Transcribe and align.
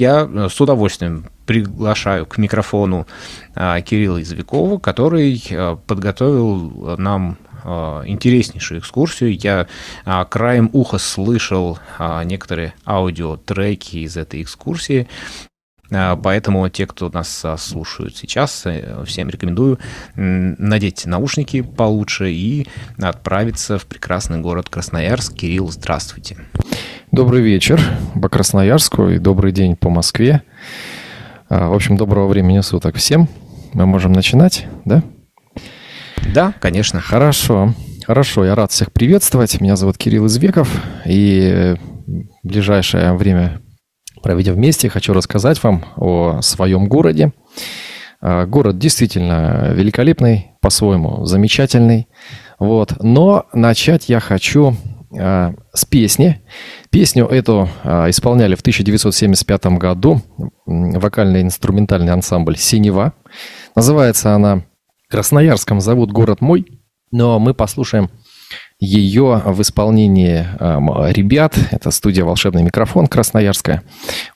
Я 0.00 0.26
э, 0.26 0.48
с 0.48 0.58
удовольствием 0.58 1.26
приглашаю 1.44 2.24
к 2.24 2.38
микрофону 2.38 3.06
а, 3.54 3.78
Кирилла 3.82 4.22
Извикова, 4.22 4.78
который 4.78 5.42
э, 5.50 5.76
подготовил 5.86 6.96
нам 6.96 7.36
э, 7.62 7.68
интереснейшую 8.06 8.80
экскурсию. 8.80 9.36
Я 9.36 9.66
а, 10.06 10.24
краем 10.24 10.70
уха 10.72 10.96
слышал 10.96 11.78
а, 11.98 12.24
некоторые 12.24 12.72
аудиотреки 12.86 13.98
из 13.98 14.16
этой 14.16 14.40
экскурсии. 14.40 15.06
Поэтому 15.90 16.68
те, 16.68 16.86
кто 16.86 17.10
нас 17.10 17.44
слушают 17.58 18.16
сейчас, 18.16 18.64
всем 19.06 19.28
рекомендую 19.28 19.78
надеть 20.14 21.04
наушники 21.06 21.62
получше 21.62 22.30
и 22.30 22.68
отправиться 23.00 23.78
в 23.78 23.86
прекрасный 23.86 24.38
город 24.38 24.68
Красноярск. 24.68 25.34
Кирилл, 25.34 25.70
здравствуйте. 25.70 26.36
Добрый 27.12 27.42
вечер 27.42 27.80
по 28.20 28.28
Красноярску 28.28 29.08
и 29.08 29.18
добрый 29.18 29.50
день 29.50 29.74
по 29.74 29.90
Москве. 29.90 30.42
В 31.48 31.74
общем, 31.74 31.96
доброго 31.96 32.28
времени 32.28 32.60
суток 32.60 32.94
всем. 32.94 33.28
Мы 33.72 33.84
можем 33.86 34.12
начинать, 34.12 34.66
да? 34.84 35.02
Да, 36.32 36.54
конечно. 36.60 37.00
Хорошо, 37.00 37.74
хорошо. 38.06 38.44
Я 38.44 38.54
рад 38.54 38.70
всех 38.70 38.92
приветствовать. 38.92 39.60
Меня 39.60 39.74
зовут 39.74 39.98
Кирилл 39.98 40.26
Извеков. 40.26 40.70
И 41.04 41.74
в 42.06 42.46
ближайшее 42.46 43.14
время, 43.14 43.60
проведя 44.22 44.52
вместе, 44.52 44.88
хочу 44.88 45.12
рассказать 45.12 45.62
вам 45.62 45.84
о 45.96 46.40
своем 46.42 46.88
городе. 46.88 47.32
А, 48.20 48.46
город 48.46 48.78
действительно 48.78 49.72
великолепный, 49.72 50.52
по-своему 50.60 51.24
замечательный. 51.24 52.08
Вот. 52.58 52.94
Но 53.00 53.46
начать 53.52 54.08
я 54.08 54.20
хочу 54.20 54.76
а, 55.18 55.54
с 55.72 55.84
песни. 55.84 56.40
Песню 56.90 57.26
эту 57.26 57.68
а, 57.82 58.10
исполняли 58.10 58.54
в 58.54 58.60
1975 58.60 59.66
году 59.78 60.22
вокально-инструментальный 60.66 62.12
ансамбль 62.12 62.56
«Синева». 62.56 63.14
Называется 63.74 64.34
она 64.34 64.62
«Красноярском 65.08 65.80
зовут 65.80 66.12
город 66.12 66.40
мой», 66.40 66.80
но 67.10 67.38
мы 67.38 67.54
послушаем 67.54 68.10
ее 68.80 69.42
в 69.44 69.60
исполнении 69.62 70.46
э, 70.58 71.12
ребят. 71.12 71.54
Это 71.70 71.90
студия 71.90 72.24
«Волшебный 72.24 72.62
микрофон» 72.62 73.06
красноярская. 73.06 73.82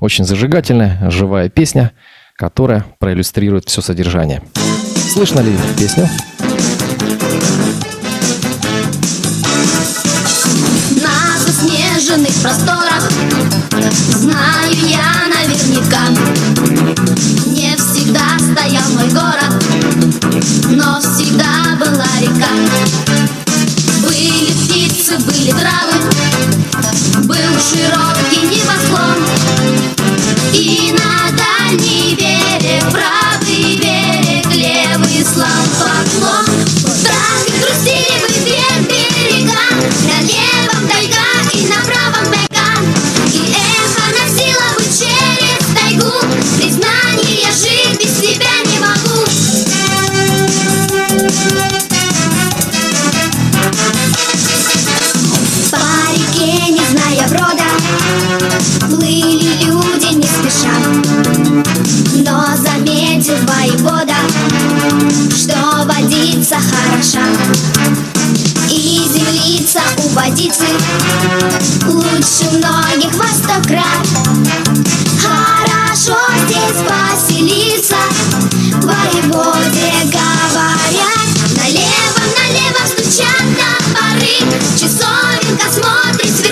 Очень 0.00 0.24
зажигательная, 0.24 1.10
живая 1.10 1.48
песня, 1.48 1.92
которая 2.36 2.84
проиллюстрирует 2.98 3.68
все 3.68 3.80
содержание. 3.80 4.42
Слышно 5.12 5.40
ли 5.40 5.52
песню? 5.78 6.08
просторах 12.44 13.10
Знаю 14.10 14.74
я 14.86 15.26
наверняка 15.28 16.08
Не 17.46 17.74
всегда 17.76 18.38
стоял 18.38 18.86
мой 18.90 19.08
город 19.08 19.64
Но 20.68 21.00
всегда 21.00 21.76
была 21.78 22.06
река 22.20 23.13
птицы, 24.52 25.18
были 25.18 25.50
травы 25.52 25.94
Был 27.24 27.36
широкий 27.60 28.46
небосклон. 28.46 29.24
И 30.52 30.92
на 30.92 31.30
дальний 31.36 32.14
берег, 32.14 32.84
правый 32.90 33.76
берег 33.76 34.46
Левый 34.54 35.24
слал 35.24 35.64
поклон 35.78 36.43
Но 62.16 62.44
заметил 62.56 63.34
воевода 63.42 64.14
Что 65.36 65.84
водица 65.84 66.56
хороша. 66.56 67.22
И 68.70 69.08
землица 69.12 69.80
у 69.98 70.08
водицы 70.10 70.64
Лучше 71.88 72.50
многих 72.52 73.12
во 73.14 73.26
сто 73.26 73.60
крат. 73.66 74.06
Хорошо 75.20 76.16
здесь 76.46 76.82
поселиться 76.86 77.96
Воеводе 78.80 79.92
говорят. 80.04 81.14
Налево, 81.56 82.22
налево 82.38 82.86
стучат 82.86 83.44
топоры 83.58 84.36
Часовенка 84.76 85.66
смотрит 85.72 86.43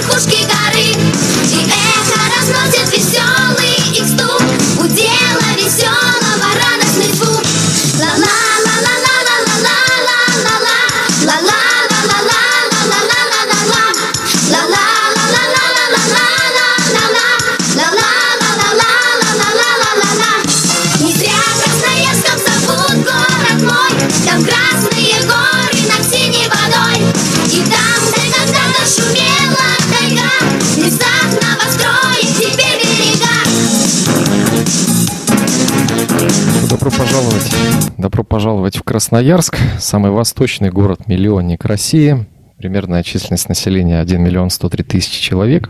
Пожаловать 38.72 38.76
в 38.76 38.82
Красноярск, 38.84 39.58
самый 39.78 40.10
восточный 40.10 40.70
город-миллионник 40.70 41.64
России. 41.66 42.26
Примерная 42.56 43.02
численность 43.02 43.48
населения 43.48 44.00
1 44.00 44.22
миллион 44.22 44.48
103 44.48 44.84
тысячи 44.84 45.20
человек. 45.20 45.68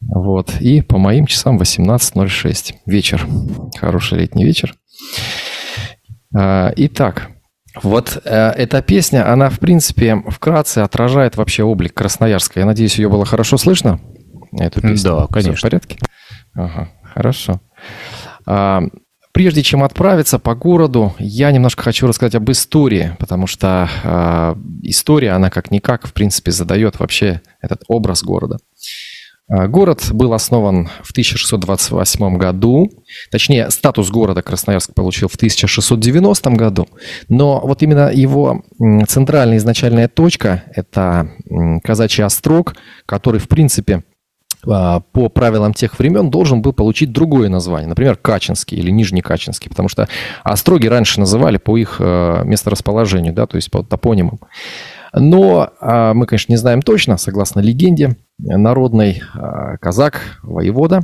Вот. 0.00 0.60
И 0.60 0.80
по 0.82 0.98
моим 0.98 1.26
часам 1.26 1.58
18.06. 1.58 2.74
Вечер. 2.86 3.26
Хороший 3.80 4.18
летний 4.18 4.44
вечер. 4.44 4.74
А, 6.36 6.72
Итак, 6.76 7.30
вот 7.82 8.20
э, 8.24 8.30
эта 8.30 8.80
песня, 8.82 9.32
она, 9.32 9.50
в 9.50 9.58
принципе, 9.58 10.22
вкратце 10.28 10.78
отражает 10.80 11.36
вообще 11.36 11.64
облик 11.64 11.94
Красноярска. 11.94 12.60
Я 12.60 12.66
надеюсь, 12.66 12.96
ее 12.96 13.08
было 13.08 13.24
хорошо 13.24 13.56
слышно, 13.56 13.98
эту 14.52 14.80
песню? 14.82 15.10
Да, 15.10 15.26
конечно. 15.26 15.54
Всё 15.54 15.58
в 15.58 15.62
порядке? 15.62 15.98
Ага, 16.54 16.90
хорошо. 17.02 17.60
А, 18.46 18.82
Прежде 19.32 19.62
чем 19.62 19.82
отправиться 19.82 20.38
по 20.38 20.54
городу, 20.54 21.14
я 21.18 21.50
немножко 21.50 21.82
хочу 21.82 22.06
рассказать 22.06 22.34
об 22.34 22.50
истории, 22.50 23.16
потому 23.18 23.46
что 23.46 23.88
э, 24.04 24.54
история, 24.82 25.30
она 25.30 25.48
как-никак, 25.48 26.06
в 26.06 26.12
принципе, 26.12 26.50
задает 26.50 27.00
вообще 27.00 27.40
этот 27.62 27.82
образ 27.88 28.22
города. 28.22 28.58
Э, 29.48 29.68
Город 29.68 30.10
был 30.12 30.34
основан 30.34 30.90
в 31.02 31.12
1628 31.12 32.36
году, 32.36 32.90
точнее, 33.30 33.70
статус 33.70 34.10
города 34.10 34.42
Красноярск 34.42 34.92
получил 34.92 35.28
в 35.28 35.36
1690 35.36 36.50
году, 36.50 36.86
но 37.30 37.58
вот 37.60 37.82
именно 37.82 38.10
его 38.12 38.62
центральная 39.08 39.56
изначальная 39.56 40.08
точка– 40.08 40.64
это 40.74 41.30
Казачий 41.82 42.22
острог, 42.22 42.74
который, 43.06 43.40
в 43.40 43.48
принципе, 43.48 44.02
по 44.64 45.28
правилам 45.28 45.74
тех 45.74 45.98
времен 45.98 46.30
должен 46.30 46.62
был 46.62 46.72
получить 46.72 47.12
другое 47.12 47.48
название, 47.48 47.88
например, 47.88 48.16
Качинский 48.16 48.78
или 48.78 48.90
Нижнекачинский, 48.90 49.68
потому 49.68 49.88
что 49.88 50.08
остроги 50.44 50.86
раньше 50.86 51.18
называли 51.18 51.56
по 51.56 51.76
их 51.76 51.96
э, 51.98 52.42
месторасположению, 52.44 53.32
да, 53.32 53.46
то 53.46 53.56
есть 53.56 53.70
по 53.70 53.82
топонимам. 53.82 54.38
Но 55.14 55.70
а, 55.80 56.14
мы, 56.14 56.26
конечно, 56.26 56.52
не 56.52 56.56
знаем 56.56 56.80
точно, 56.80 57.18
согласно 57.18 57.60
легенде, 57.60 58.16
народный 58.38 59.22
а, 59.34 59.76
казак, 59.76 60.38
воевода, 60.42 61.02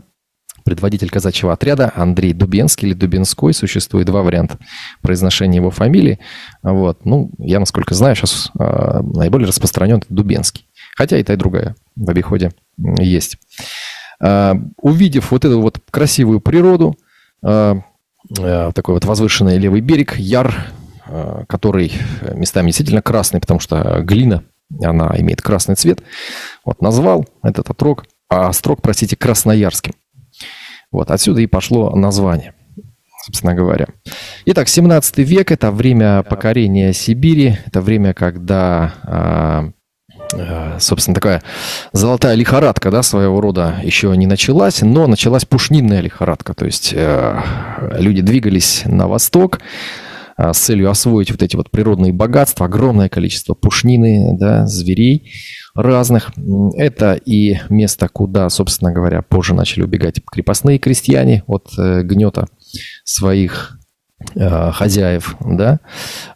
предводитель 0.64 1.10
казачьего 1.10 1.52
отряда 1.52 1.92
Андрей 1.94 2.32
Дубенский 2.32 2.88
или 2.88 2.94
Дубенской. 2.94 3.52
Существует 3.52 4.06
два 4.06 4.22
варианта 4.22 4.58
произношения 5.02 5.56
его 5.56 5.70
фамилии. 5.70 6.18
Вот. 6.62 7.04
Ну, 7.04 7.30
я, 7.38 7.60
насколько 7.60 7.94
знаю, 7.94 8.16
сейчас 8.16 8.50
а, 8.58 9.02
наиболее 9.02 9.48
распространен 9.48 10.02
Дубенский. 10.08 10.67
Хотя 10.98 11.16
и 11.16 11.22
та, 11.22 11.34
и 11.34 11.36
другая 11.36 11.76
в 11.94 12.10
обиходе 12.10 12.50
есть. 12.98 13.38
А, 14.20 14.56
увидев 14.78 15.30
вот 15.30 15.44
эту 15.44 15.60
вот 15.60 15.78
красивую 15.92 16.40
природу, 16.40 16.98
а, 17.40 17.82
а, 18.36 18.72
такой 18.72 18.94
вот 18.94 19.04
возвышенный 19.04 19.58
левый 19.58 19.80
берег, 19.80 20.16
яр, 20.16 20.52
который 21.48 21.92
местами 22.34 22.66
действительно 22.66 23.00
красный, 23.00 23.38
потому 23.38 23.60
что 23.60 24.00
глина, 24.02 24.42
она 24.82 25.14
имеет 25.18 25.40
красный 25.40 25.76
цвет, 25.76 26.02
вот 26.64 26.82
назвал 26.82 27.24
этот 27.44 27.70
отрог, 27.70 28.04
а 28.28 28.48
острог, 28.48 28.82
простите, 28.82 29.14
красноярским. 29.14 29.92
Вот 30.90 31.12
отсюда 31.12 31.42
и 31.42 31.46
пошло 31.46 31.94
название, 31.94 32.54
собственно 33.24 33.54
говоря. 33.54 33.86
Итак, 34.46 34.68
17 34.68 35.18
век– 35.18 35.50
это 35.52 35.70
время 35.70 36.24
покорения 36.24 36.92
Сибири, 36.92 37.56
это 37.66 37.80
время, 37.80 38.14
когда 38.14 39.72
собственно, 40.78 41.14
такая 41.14 41.42
золотая 41.92 42.34
лихорадка, 42.34 42.90
да, 42.90 43.02
своего 43.02 43.40
рода 43.40 43.76
еще 43.82 44.14
не 44.16 44.26
началась, 44.26 44.82
но 44.82 45.06
началась 45.06 45.44
пушнинная 45.44 46.00
лихорадка, 46.00 46.54
то 46.54 46.66
есть 46.66 46.92
э, 46.94 47.40
люди 47.98 48.20
двигались 48.20 48.82
на 48.84 49.08
восток, 49.08 49.60
а, 50.38 50.52
с 50.52 50.58
целью 50.58 50.88
освоить 50.88 51.32
вот 51.32 51.42
эти 51.42 51.56
вот 51.56 51.68
природные 51.68 52.12
богатства, 52.12 52.66
огромное 52.66 53.08
количество 53.08 53.54
пушнины, 53.54 54.38
да, 54.38 54.68
зверей 54.68 55.32
разных. 55.74 56.30
Это 56.76 57.14
и 57.14 57.58
место, 57.68 58.08
куда, 58.08 58.48
собственно 58.48 58.92
говоря, 58.92 59.22
позже 59.22 59.52
начали 59.52 59.82
убегать 59.82 60.20
крепостные 60.24 60.78
крестьяне 60.78 61.42
от 61.48 61.70
э, 61.76 62.02
гнета 62.02 62.46
своих 63.04 63.72
э, 63.74 63.77
хозяев, 64.34 65.36
да, 65.40 65.80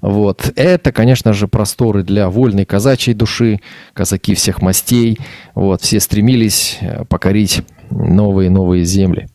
вот. 0.01 0.53
Это, 0.57 0.93
конечно 0.93 1.33
же, 1.33 1.49
просторы 1.49 2.03
для 2.05 2.29
вольной 2.31 2.65
казачьей 2.65 3.15
души, 3.15 3.61
казаки 3.93 4.35
всех 4.35 4.63
мастей, 4.63 5.19
вот, 5.55 5.83
все 5.83 6.01
стремились 6.01 6.79
э, 6.81 7.05
покорить 7.05 7.63
новые-новые 7.91 8.85
земли. 8.85 9.29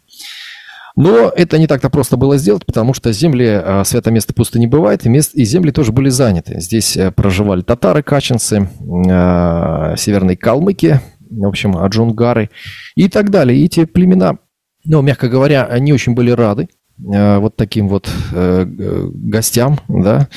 Но 0.98 1.30
это 1.30 1.60
не 1.60 1.68
так-то 1.68 1.92
просто 1.92 2.18
было 2.18 2.38
сделать, 2.38 2.66
потому 2.66 2.96
что 2.96 3.14
земли, 3.14 3.48
а, 3.48 3.84
свято 3.86 4.10
место 4.10 4.34
пусто 4.34 4.58
не 4.58 4.66
бывает, 4.66 5.06
и, 5.06 5.10
мест, 5.10 5.36
и 5.36 5.46
земли 5.46 5.72
тоже 5.72 5.92
были 5.92 6.10
заняты. 6.10 6.60
Здесь 6.60 6.98
э, 6.98 7.12
проживали 7.12 7.62
татары, 7.62 8.02
качанцы, 8.02 8.68
а, 9.08 9.96
северные 9.96 10.38
калмыки, 10.38 11.00
в 11.30 11.46
общем, 11.46 11.78
аджунгары 11.78 12.50
и 12.96 13.10
так 13.10 13.30
далее. 13.30 13.60
И 13.60 13.66
эти 13.66 13.86
племена, 13.86 14.40
ну, 14.86 15.04
мягко 15.04 15.30
говоря, 15.30 15.70
не 15.78 15.94
очень 15.94 16.16
были 16.16 16.32
рады 16.32 16.68
вот 16.98 17.56
таким 17.56 17.88
вот 17.88 18.10
э, 18.32 18.66
гостям, 18.66 19.80
да, 19.88 20.28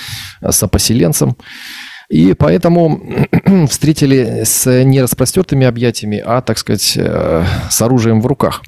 сопоселенцам. 0.49 1.37
И 2.09 2.35
поэтому 2.35 3.01
встретили 3.69 4.43
с 4.45 4.83
не 4.85 5.01
распростертыми 5.01 5.67
объятиями, 5.67 6.23
а, 6.25 6.43
так 6.43 6.59
сказать, 6.59 6.95
э, 6.97 7.45
с 7.71 7.83
оружием 7.83 8.21
в 8.21 8.27
руках. 8.27 8.63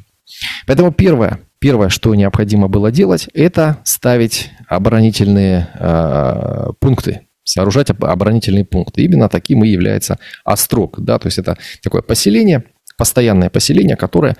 Поэтому 0.66 0.92
первое, 0.92 1.40
Первое, 1.62 1.90
что 1.90 2.12
необходимо 2.16 2.66
было 2.66 2.90
делать, 2.90 3.28
это 3.34 3.78
ставить 3.84 4.50
оборонительные 4.66 5.68
э, 5.78 6.72
пункты, 6.80 7.28
сооружать 7.44 7.88
оборонительные 7.90 8.64
пункты. 8.64 9.02
Именно 9.02 9.28
таким 9.28 9.62
и 9.62 9.68
является 9.68 10.18
острог. 10.44 10.98
Да? 10.98 11.20
То 11.20 11.28
есть 11.28 11.38
это 11.38 11.56
такое 11.80 12.02
поселение, 12.02 12.64
постоянное 12.98 13.48
поселение, 13.48 13.94
которое 13.94 14.34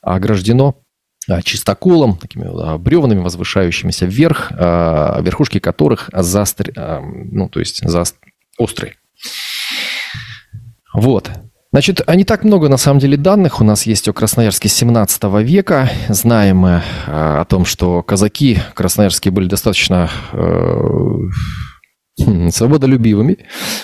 ограждено 0.00 0.76
чистоколом, 1.42 2.16
такими 2.16 2.46
а, 2.46 2.78
бревнами, 2.78 3.20
возвышающимися 3.20 4.06
вверх, 4.06 4.52
а, 4.52 5.20
верхушки 5.22 5.58
которых 5.58 6.10
заостр... 6.12 6.72
ну, 7.32 7.48
то 7.48 7.60
есть 7.60 7.88
заост... 7.88 8.16
острые. 8.58 8.94
Вот. 10.94 11.30
Значит, 11.72 12.02
не 12.12 12.24
так 12.24 12.42
много 12.42 12.68
на 12.68 12.78
самом 12.78 12.98
деле 12.98 13.16
данных 13.16 13.60
у 13.60 13.64
нас 13.64 13.86
есть 13.86 14.08
о 14.08 14.12
Красноярске 14.12 14.68
17 14.68 15.22
века. 15.42 15.88
Знаем 16.08 16.56
мы 16.56 16.82
о 17.06 17.44
том, 17.44 17.64
что 17.64 18.02
казаки 18.02 18.58
красноярские 18.74 19.30
были 19.30 19.46
достаточно 19.46 20.10
э, 20.32 21.14
свободолюбивыми, 22.50 23.38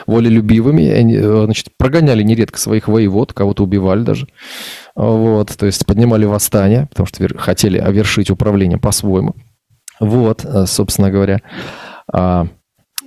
волелюбивыми. 0.06 0.88
Они, 0.88 1.14
э, 1.14 1.42
значит, 1.44 1.68
прогоняли 1.76 2.22
нередко 2.22 2.58
своих 2.58 2.88
воевод, 2.88 3.32
кого-то 3.32 3.62
убивали 3.62 4.02
даже. 4.02 4.28
Вот, 4.94 5.54
то 5.56 5.66
есть 5.66 5.84
поднимали 5.86 6.24
восстание, 6.24 6.86
потому 6.90 7.06
что 7.06 7.28
хотели 7.38 7.78
овершить 7.78 8.30
управление 8.30 8.78
по-своему. 8.78 9.34
Вот, 10.00 10.44
э, 10.44 10.66
собственно 10.66 11.10
говоря. 11.10 11.40
А, 12.12 12.46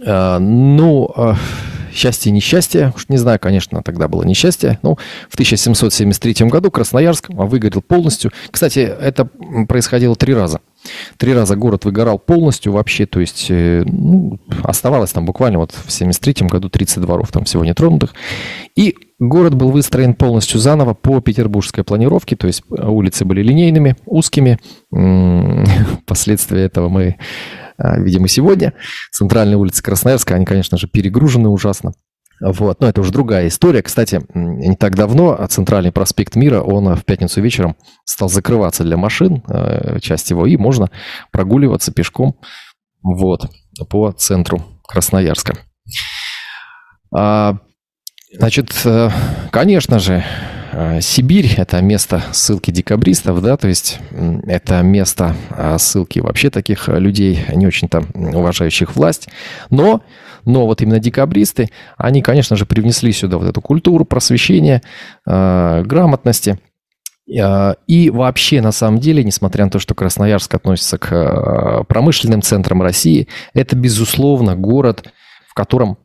а, 0.05 0.39
ну, 0.39 1.11
а, 1.15 1.35
счастье 1.93 2.29
и 2.29 2.33
несчастье, 2.33 2.93
уж 2.95 3.09
не 3.09 3.17
знаю, 3.17 3.39
конечно, 3.39 3.81
тогда 3.83 4.07
было 4.07 4.23
несчастье, 4.23 4.79
но 4.81 4.95
в 5.29 5.33
1773 5.33 6.47
году 6.47 6.71
Красноярск 6.71 7.29
выгорел 7.29 7.81
полностью. 7.81 8.31
Кстати, 8.51 8.79
это 8.79 9.25
происходило 9.67 10.15
три 10.15 10.33
раза. 10.33 10.61
Три 11.17 11.33
раза 11.33 11.55
город 11.55 11.85
выгорал 11.85 12.19
полностью 12.19 12.73
вообще, 12.73 13.05
то 13.05 13.19
есть 13.19 13.47
э, 13.49 13.83
ну, 13.85 14.39
оставалось 14.63 15.11
там 15.11 15.25
буквально 15.25 15.59
вот 15.59 15.71
в 15.71 15.91
73 15.91 16.47
году 16.47 16.69
30 16.69 17.01
дворов 17.01 17.31
там 17.31 17.43
всего 17.43 17.65
нетронутых. 17.65 18.13
И 18.75 18.95
город 19.19 19.55
был 19.55 19.71
выстроен 19.71 20.13
полностью 20.13 20.59
заново 20.59 20.93
по 20.93 21.19
петербургской 21.19 21.83
планировке, 21.83 22.35
то 22.35 22.47
есть 22.47 22.63
улицы 22.69 23.25
были 23.25 23.43
линейными, 23.43 23.95
узкими. 24.05 24.59
Последствия 26.05 26.63
этого 26.63 26.89
мы 26.89 27.17
а, 27.79 27.97
видимо, 27.97 28.27
сегодня. 28.27 28.73
Центральные 29.11 29.57
улицы 29.57 29.81
Красноярска, 29.81 30.35
они, 30.35 30.45
конечно 30.45 30.77
же, 30.77 30.87
перегружены 30.87 31.47
ужасно. 31.47 31.93
Вот. 32.41 32.79
Но 32.79 32.87
это 32.87 33.01
уже 33.01 33.11
другая 33.11 33.47
история. 33.47 33.81
Кстати, 33.81 34.21
не 34.33 34.75
так 34.75 34.95
давно 34.95 35.45
центральный 35.49 35.91
проспект 35.91 36.35
Мира, 36.35 36.61
он 36.61 36.95
в 36.95 37.03
пятницу 37.03 37.41
вечером 37.41 37.75
стал 38.05 38.29
закрываться 38.29 38.83
для 38.83 38.97
машин, 38.97 39.43
э, 39.47 39.99
часть 39.99 40.29
его, 40.29 40.45
и 40.45 40.57
можно 40.57 40.89
прогуливаться 41.31 41.91
пешком 41.91 42.39
вот, 43.01 43.49
по 43.89 44.11
центру 44.11 44.63
Красноярска. 44.87 45.57
А, 47.15 47.57
значит, 48.37 48.71
э, 48.85 49.09
конечно 49.51 49.99
же, 49.99 50.23
Сибирь– 51.01 51.55
это 51.57 51.81
место 51.81 52.21
ссылки 52.31 52.69
декабристов, 52.69 53.41
да, 53.41 53.57
то 53.57 53.67
есть 53.67 53.99
это 54.45 54.83
место 54.83 55.35
ссылки 55.79 56.19
вообще 56.19 56.51
таких 56.51 56.87
людей, 56.87 57.43
не 57.55 57.65
очень-то 57.65 58.03
уважающих 58.13 58.95
власть. 58.95 59.29
Но, 59.71 60.03
но 60.49 60.65
вот 60.65 60.81
именно 60.81 60.99
декабристы, 60.99 61.69
они, 61.97 62.21
конечно 62.21 62.55
же, 62.55 62.65
привнесли 62.65 63.11
сюда 63.11 63.37
вот 63.37 63.47
эту 63.47 63.61
культуру 63.61 64.03
просвещения, 64.05 64.81
э, 65.25 65.83
грамотности. 65.85 66.59
И 67.27 68.09
вообще, 68.11 68.59
на 68.59 68.71
самом 68.71 68.99
деле, 68.99 69.23
несмотря 69.23 69.65
на 69.65 69.69
то, 69.69 69.77
что 69.77 69.93
Красноярск 69.93 70.51
относится 70.55 70.97
к 70.97 71.83
промышленным 71.87 72.41
центрам 72.41 72.81
России, 72.81 73.27
это, 73.53 73.75
безусловно, 73.75 74.55
город, 74.55 75.13
в 75.47 75.53
котором 75.53 75.99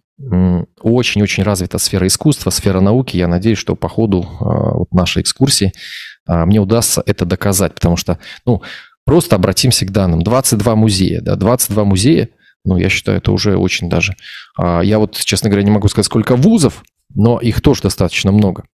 очень-очень 0.83 1.43
развита 1.43 1.79
сфера 1.79 2.07
искусства, 2.07 2.51
сфера 2.51 2.81
науки. 2.81 3.17
Я 3.17 3.27
надеюсь, 3.27 3.57
что 3.57 3.75
по 3.75 3.89
ходу 3.89 4.87
нашей 4.93 5.23
экскурсии 5.23 5.73
мне 6.27 6.61
удастся 6.61 7.03
это 7.07 7.25
доказать, 7.25 7.75
потому 7.75 7.97
что, 7.97 8.19
ну, 8.45 8.61
просто 9.07 9.37
обратимся 9.37 9.87
к 9.87 9.93
данным. 9.93 10.23
22 10.23 10.77
музея, 10.77 11.23
да, 11.23 11.37
22 11.37 11.85
музея, 11.85 12.29
ну, 12.65 12.77
я 12.77 12.89
считаю, 12.89 13.19
это 13.19 13.33
уже 13.33 13.57
очень 13.57 13.89
даже. 13.89 14.17
А, 14.57 14.81
я 14.81 14.99
вот, 14.99 15.17
честно 15.17 15.51
говоря, 15.51 15.65
не 15.65 15.71
могу 15.71 15.89
сказать, 15.89 16.07
сколько 16.07 16.37
вузов, 16.37 16.83
но 17.15 17.39
их 17.39 17.61
тоже 17.61 17.83
достаточно 17.83 18.33
много. 18.33 18.65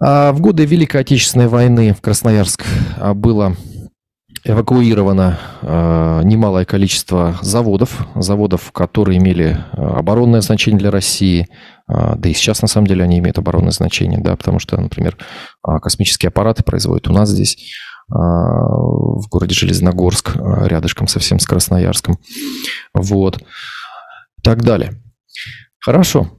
В 0.00 0.36
годы 0.38 0.64
Великой 0.64 1.02
Отечественной 1.02 1.48
войны 1.48 1.92
в 1.92 2.00
Красноярск 2.00 2.64
было 3.14 3.54
эвакуировано 4.44 5.38
немалое 6.24 6.64
количество 6.64 7.38
заводов, 7.42 8.06
заводов, 8.14 8.72
которые 8.72 9.18
имели 9.18 9.62
оборонное 9.72 10.40
значение 10.40 10.78
для 10.78 10.90
России, 10.90 11.48
да 11.86 12.18
и 12.28 12.32
сейчас 12.32 12.62
на 12.62 12.68
самом 12.68 12.86
деле 12.86 13.04
они 13.04 13.18
имеют 13.18 13.36
оборонное 13.36 13.72
значение, 13.72 14.18
да, 14.18 14.36
потому 14.36 14.58
что, 14.58 14.80
например, 14.80 15.18
космические 15.62 16.28
аппараты 16.28 16.62
производят 16.62 17.08
у 17.08 17.12
нас 17.12 17.28
здесь, 17.28 17.58
в 18.10 19.28
городе 19.28 19.54
Железногорск, 19.54 20.36
э, 20.36 20.68
рядышком 20.68 21.06
совсем 21.06 21.38
с 21.38 21.46
Красноярском, 21.46 22.18
вот, 22.92 23.42
так 24.42 24.62
далее. 24.62 24.92
Хорошо. 25.78 26.30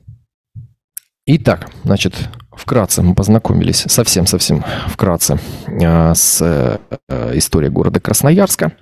Итак, 1.25 1.69
значит, 1.83 2.29
вкратце 2.51 3.01
мы 3.01 3.15
познакомились, 3.15 3.85
совсем-совсем 3.87 4.63
вкратце, 4.87 5.39
э, 5.67 6.13
с 6.13 6.41
э, 6.41 7.37
историей 7.37 7.71
города 7.71 7.99
Красноярска. 7.99 8.73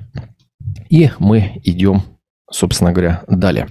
И 0.89 1.11
мы 1.19 1.61
идем, 1.63 2.03
собственно 2.51 2.91
говоря, 2.91 3.23
далее. 3.27 3.67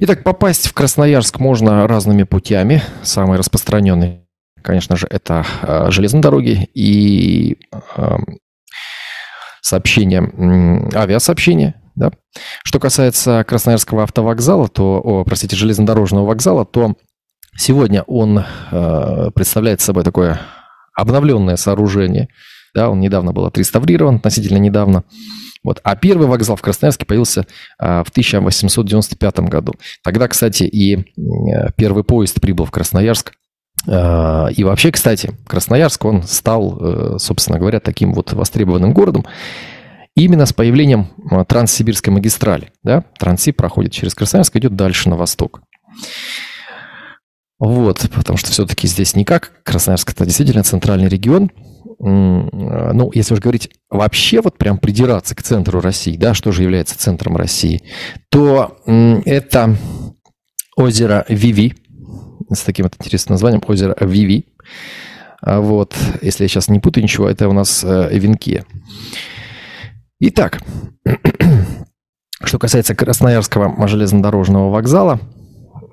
Итак, 0.00 0.22
попасть 0.22 0.68
в 0.68 0.74
Красноярск 0.74 1.40
можно 1.40 1.88
разными 1.88 2.22
путями. 2.22 2.82
Самый 3.02 3.38
распространенный, 3.38 4.25
конечно 4.66 4.96
же, 4.96 5.06
это 5.08 5.46
э, 5.62 5.90
железные 5.90 6.20
дороги 6.20 6.68
и 6.74 7.58
сообщения, 9.62 10.20
авиасообщения. 10.94 11.80
Да? 11.94 12.10
Что 12.62 12.78
касается 12.78 13.42
Красноярского 13.44 14.02
автовокзала, 14.02 14.68
то, 14.68 15.00
о, 15.02 15.24
простите, 15.24 15.56
железнодорожного 15.56 16.26
вокзала, 16.26 16.66
то 16.66 16.94
Сегодня 17.56 18.02
он 18.02 18.38
э, 18.38 19.30
представляет 19.34 19.80
собой 19.80 20.04
такое 20.04 20.40
обновленное 20.94 21.56
сооружение. 21.56 22.28
Да, 22.74 22.90
он 22.90 23.00
недавно 23.00 23.32
был 23.32 23.46
отреставрирован, 23.46 24.16
относительно 24.16 24.58
недавно. 24.58 25.04
Вот. 25.64 25.80
А 25.82 25.96
первый 25.96 26.26
вокзал 26.26 26.56
в 26.56 26.62
Красноярске 26.62 27.06
появился 27.06 27.46
э, 27.80 28.04
в 28.04 28.10
1895 28.10 29.40
году. 29.40 29.74
Тогда, 30.04 30.28
кстати, 30.28 30.64
и 30.64 30.96
э, 30.96 31.02
первый 31.76 32.04
поезд 32.04 32.40
прибыл 32.40 32.66
в 32.66 32.70
Красноярск 32.70 33.32
и 33.86 34.64
вообще, 34.64 34.90
кстати, 34.90 35.32
Красноярск, 35.46 36.04
он 36.04 36.22
стал, 36.24 36.76
э, 36.80 37.18
собственно 37.18 37.58
говоря, 37.58 37.78
таким 37.78 38.14
вот 38.14 38.32
востребованным 38.32 38.92
городом 38.92 39.24
именно 40.16 40.46
с 40.46 40.52
появлением 40.52 41.08
а, 41.30 41.44
Транссибирской 41.44 42.12
магистрали. 42.12 42.72
Да? 42.82 43.04
Транссиб 43.18 43.56
проходит 43.56 43.92
через 43.92 44.14
Красноярск, 44.14 44.56
идет 44.56 44.74
дальше 44.74 45.08
на 45.08 45.16
восток. 45.16 45.60
Вот, 47.58 48.00
потому 48.14 48.36
что 48.36 48.50
все-таки 48.50 48.86
здесь 48.88 49.14
никак. 49.14 49.52
Красноярск– 49.62 50.10
это 50.12 50.24
действительно 50.26 50.62
центральный 50.62 51.08
регион. 51.08 51.50
Ну, 51.98 53.10
если 53.14 53.32
уж 53.32 53.40
говорить 53.40 53.70
вообще 53.88 54.42
вот 54.42 54.58
прям 54.58 54.76
придираться 54.76 55.34
к 55.34 55.42
центру 55.42 55.80
России, 55.80 56.16
да, 56.16 56.34
что 56.34 56.52
же 56.52 56.62
является 56.62 56.98
центром 56.98 57.36
России, 57.36 57.82
то 58.28 58.76
это 58.84 59.76
озеро 60.76 61.24
Виви, 61.28 61.74
с 62.50 62.60
таким 62.60 62.84
вот 62.84 62.94
интересным 62.98 63.34
названием, 63.34 63.62
озеро 63.66 63.96
Виви. 64.00 64.46
А 65.42 65.60
вот, 65.60 65.94
если 66.22 66.44
я 66.44 66.48
сейчас 66.48 66.68
не 66.68 66.80
путаю 66.80 67.04
ничего, 67.04 67.28
это 67.28 67.48
у 67.48 67.52
нас 67.52 67.84
э, 67.84 68.08
Венке. 68.18 68.64
Итак, 70.18 70.62
что 72.42 72.58
касается 72.58 72.94
Красноярского 72.94 73.86
железнодорожного 73.86 74.70
вокзала, 74.70 75.20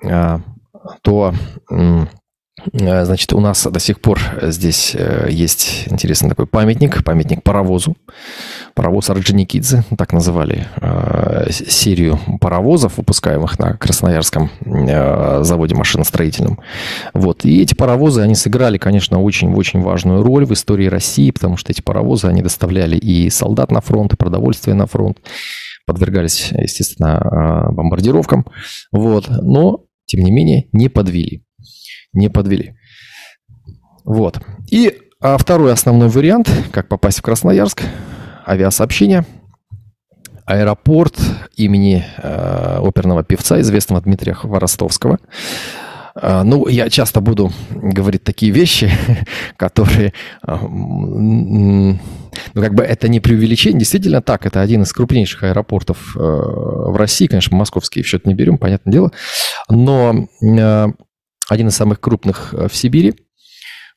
а, 0.05 0.41
то 1.01 1.33
значит, 2.71 3.33
у 3.33 3.39
нас 3.39 3.65
до 3.65 3.79
сих 3.79 3.99
пор 3.99 4.19
здесь 4.41 4.95
э, 4.95 5.27
есть 5.29 5.87
интересный 5.87 6.29
такой 6.29 6.45
памятник, 6.45 7.03
памятник 7.03 7.43
паровозу. 7.43 7.95
Паровоз 8.75 9.09
Орджоникидзе, 9.09 9.83
так 9.97 10.13
называли 10.13 10.67
э, 10.77 11.51
серию 11.51 12.19
паровозов, 12.39 12.97
выпускаемых 12.97 13.59
на 13.59 13.73
Красноярском 13.73 14.49
заводе 15.41 15.75
машиностроительном. 15.75 16.59
Вот. 17.13 17.43
И 17.43 17.61
эти 17.61 17.73
паровозы, 17.73 18.21
они 18.21 18.35
сыграли, 18.35 18.77
конечно, 18.77 19.21
очень-очень 19.21 19.81
важную 19.81 20.23
роль 20.23 20.45
в 20.45 20.53
истории 20.53 20.87
России, 20.87 21.31
потому 21.31 21.57
что 21.57 21.71
эти 21.71 21.81
паровозы, 21.81 22.27
они 22.27 22.41
доставляли 22.41 22.97
и 22.97 23.29
солдат 23.29 23.71
на 23.71 23.81
фронт, 23.81 24.13
и 24.13 24.17
продовольствие 24.17 24.75
на 24.75 24.85
фронт, 24.85 25.17
подвергались, 25.85 26.51
естественно, 26.51 27.69
бомбардировкам. 27.71 28.45
Вот. 28.91 29.27
Но, 29.29 29.85
тем 30.05 30.23
не 30.23 30.31
менее, 30.31 30.67
не 30.71 30.87
подвели 30.87 31.43
не 32.13 32.29
подвели. 32.29 32.75
Вот. 34.05 34.39
И 34.69 34.97
а 35.25 35.37
второй 35.37 35.71
основной 35.71 36.09
вариант, 36.09 36.51
как 36.71 36.89
попасть 36.89 37.19
в 37.19 37.21
Красноярск, 37.21 37.83
авиасообщение, 38.45 39.25
аэропорт 40.45 41.17
имени 41.55 42.03
э, 42.17 42.79
оперного 42.81 43.23
певца, 43.23 43.61
известного 43.61 44.01
Дмитрия 44.01 44.33
Хворостовского. 44.33 45.19
Э, 46.21 46.43
ну, 46.43 46.67
я 46.67 46.89
часто 46.89 47.21
буду 47.21 47.53
говорить 47.71 48.25
такие 48.25 48.51
вещи, 48.51 48.91
которые, 49.55 50.11
э, 50.45 50.55
ну, 50.55 51.97
как 52.53 52.73
бы 52.73 52.83
это 52.83 53.07
не 53.07 53.21
преувеличение, 53.21 53.79
действительно 53.79 54.21
так, 54.21 54.45
это 54.45 54.59
один 54.59 54.81
из 54.81 54.91
крупнейших 54.91 55.43
аэропортов 55.43 56.17
э, 56.17 56.19
в 56.19 56.97
России, 56.97 57.27
конечно, 57.27 57.55
московский 57.55 58.01
в 58.01 58.07
счет 58.07 58.27
не 58.27 58.33
берем, 58.33 58.57
понятное 58.57 58.91
дело, 58.91 59.11
но 59.69 60.27
э, 60.41 60.87
один 61.53 61.69
из 61.69 61.75
самых 61.75 61.99
крупных 61.99 62.53
э, 62.53 62.67
в 62.67 62.75
Сибири. 62.75 63.15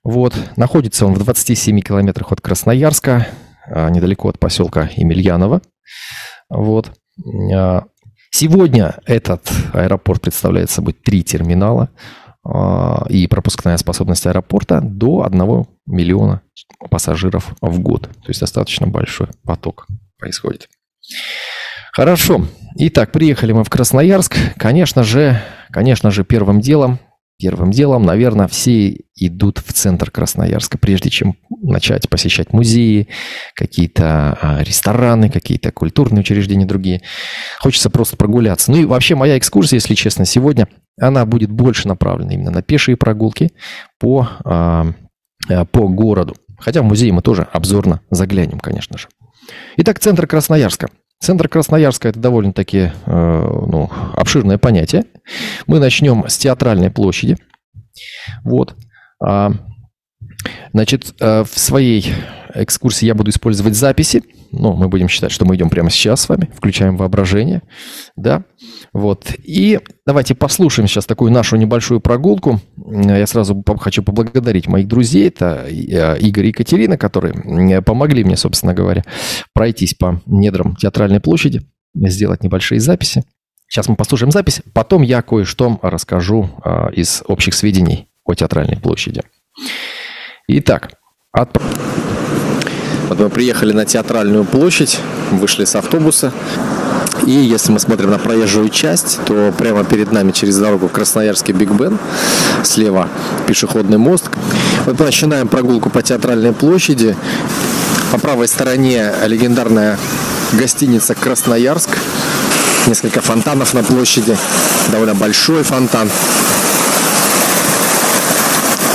Вот. 0.05 0.35
Находится 0.57 1.05
он 1.07 1.15
в 1.15 1.19
27 1.19 1.81
километрах 1.81 2.31
от 2.31 2.41
Красноярска, 2.41 3.27
а, 3.69 3.91
недалеко 3.91 4.29
от 4.29 4.39
поселка 4.39 4.89
Емельянова. 4.95 5.63
Вот. 6.49 6.93
А, 7.53 7.85
сегодня 8.31 8.99
этот 9.05 9.51
аэропорт 9.73 10.23
представляет 10.23 10.71
собой 10.71 10.93
три 10.93 11.25
терминала 11.25 11.91
а, 12.45 13.05
и 13.09 13.27
пропускная 13.27 13.77
способность 13.79 14.27
аэропорта 14.27 14.81
до 14.81 15.25
1 15.25 15.67
миллиона 15.87 16.43
пассажиров 16.89 17.57
в 17.61 17.81
год. 17.81 18.03
То 18.03 18.29
есть 18.29 18.41
достаточно 18.41 18.87
большой 18.87 19.29
поток 19.43 19.89
происходит. 20.19 20.69
Хорошо. 21.93 22.47
Итак, 22.77 23.11
приехали 23.11 23.53
мы 23.53 23.65
в 23.65 23.71
Красноярск. 23.71 24.37
Конечно 24.59 25.03
же, 25.03 25.41
конечно 25.71 26.11
же, 26.11 26.25
первым 26.25 26.61
делом 26.61 27.01
Первым 27.39 27.71
делом, 27.71 28.05
наверное, 28.05 28.49
все 28.49 28.97
идут 29.15 29.59
в 29.59 29.71
центр 29.75 30.11
Красноярска, 30.11 30.79
прежде 30.79 31.11
чем 31.11 31.37
начать 31.51 32.09
посещать 32.09 32.55
музеи, 32.55 33.09
какие-то 33.55 34.39
а, 34.41 34.63
рестораны, 34.63 35.29
какие-то 35.29 35.71
культурные 35.71 36.21
учреждения 36.21 36.65
другие. 36.65 37.03
Хочется 37.61 37.91
просто 37.91 38.17
прогуляться. 38.17 38.71
Ну 38.71 38.79
и 38.79 38.87
вообще 38.87 39.17
моя 39.17 39.37
экскурсия, 39.37 39.77
если 39.77 39.95
честно, 39.95 40.25
сегодня, 40.25 40.67
она 40.99 41.27
будет 41.27 41.51
больше 41.51 41.89
направлена 41.89 42.33
именно 42.33 42.51
на 42.51 42.63
пешие 42.63 42.97
прогулки 42.97 43.53
по, 43.99 44.29
а, 44.45 44.87
а, 45.51 45.65
по 45.67 45.89
городу. 45.89 46.37
Хотя 46.59 46.81
в 46.81 46.87
музей 46.87 47.11
мы 47.13 47.21
тоже 47.21 47.47
обзорно 47.53 48.01
заглянем, 48.11 48.61
конечно 48.61 48.97
же. 48.97 49.09
Итак, 49.77 49.99
центр 49.99 50.27
Красноярска. 50.27 50.89
Центр 51.27 51.49
Красноярска– 51.49 52.09
это 52.11 52.21
довольно-таки 52.21 52.79
э, 52.79 52.91
ну, 53.05 53.91
обширное 54.15 54.59
понятие. 54.59 55.07
Мы 55.67 55.81
начнем 55.81 56.29
с 56.29 56.39
театральной 56.39 56.89
площади. 56.89 57.37
Вот. 58.45 58.77
А, 59.21 59.51
значит, 60.73 61.17
э, 61.19 61.43
в 61.43 61.59
своей 61.59 62.13
экскурсии 62.55 63.07
я 63.07 63.17
буду 63.17 63.31
использовать 63.31 63.75
записи. 63.75 64.23
Ну, 64.59 64.75
мы 64.75 64.89
будем 64.89 65.09
считать, 65.09 65.31
что 65.31 65.45
мы 65.45 65.57
идем 65.57 65.71
прямо 65.71 65.91
сейчас 65.91 66.23
с 66.23 66.29
вами, 66.29 66.51
включаем 66.55 66.97
воображение, 66.97 67.63
да. 68.17 68.45
Вот. 68.93 69.33
И 69.43 69.81
давайте 70.07 70.35
послушаем 70.35 70.89
сейчас 70.89 71.07
такую 71.07 71.31
нашу 71.31 71.57
небольшую 71.57 72.01
прогулку. 72.01 72.61
Я 72.77 73.27
сразу 73.27 73.63
хочу 73.79 74.03
поблагодарить 74.03 74.67
моих 74.67 74.89
друзей. 74.89 75.29
Это 75.29 75.67
э, 75.69 76.19
Игорь 76.19 76.47
и 76.47 76.49
Екатерина, 76.49 76.97
которые 76.97 77.83
помогли 77.83 78.25
мне, 78.25 78.37
собственно 78.37 78.75
говоря, 78.75 79.05
пройтись 79.53 79.95
по 79.95 80.21
недрам 80.27 80.77
театральной 80.77 81.21
площади, 81.21 81.63
сделать 81.95 82.43
небольшие 82.43 82.81
записи. 82.81 83.25
Сейчас 83.69 83.89
мы 83.89 83.97
послушаем 83.97 84.31
запись, 84.31 84.63
потом 84.73 85.03
я 85.03 85.23
кое-что 85.23 85.79
расскажу 85.83 86.51
а, 86.63 86.89
из 86.91 87.25
общих 87.27 87.53
сведений 87.53 88.09
о 88.25 88.35
театральной 88.35 88.77
площади. 88.77 89.23
Итак, 90.49 90.93
от... 91.33 91.61
Вот 93.09 93.21
мы 93.21 93.29
приехали 93.29 93.73
на 93.73 93.85
театральную 93.85 94.45
площадь, 94.45 94.99
вышли 95.31 95.65
с 95.65 95.77
автобуса. 95.77 96.33
И 97.25 97.31
если 97.31 97.71
мы 97.71 97.79
смотрим 97.79 98.11
на 98.11 98.19
проезжую 98.19 98.69
часть, 98.69 99.21
то 99.25 99.55
прямо 99.57 99.85
перед 99.85 100.11
нами 100.11 100.33
через 100.33 100.57
дорогу 100.57 100.89
Красноярский 100.89 101.55
Биг 101.55 101.71
Бен, 101.71 101.99
слева 102.65 103.09
пешеходный 103.47 103.97
мост. 103.97 104.25
Вот 104.87 104.99
мы 104.99 105.07
начинаем 105.07 105.47
прогулку 105.47 105.89
по 105.89 106.03
театральной 106.03 106.53
площади. 106.53 107.17
По 108.11 108.19
правой 108.19 108.49
стороне 108.49 109.13
легендарная 109.25 109.99
гостиница 110.53 111.15
Красноярск. 111.15 111.91
Несколько 112.89 113.21
фонтанов 113.21 113.73
на 113.73 113.85
площади. 113.85 114.37
Довольно 114.91 115.15
большой 115.15 115.63
фонтан. 115.63 116.11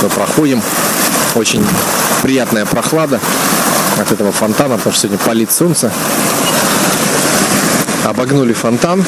Мы 0.02 0.08
проходим. 0.10 0.62
Очень 1.34 1.64
приятная 2.22 2.66
прохлада 2.66 3.18
от 3.98 4.12
этого 4.12 4.32
фонтана, 4.32 4.76
потому 4.76 4.92
что 4.92 5.02
сегодня 5.02 5.24
палит 5.24 5.52
солнце. 5.52 5.92
Обогнули 8.04 8.52
фонтан. 8.52 9.04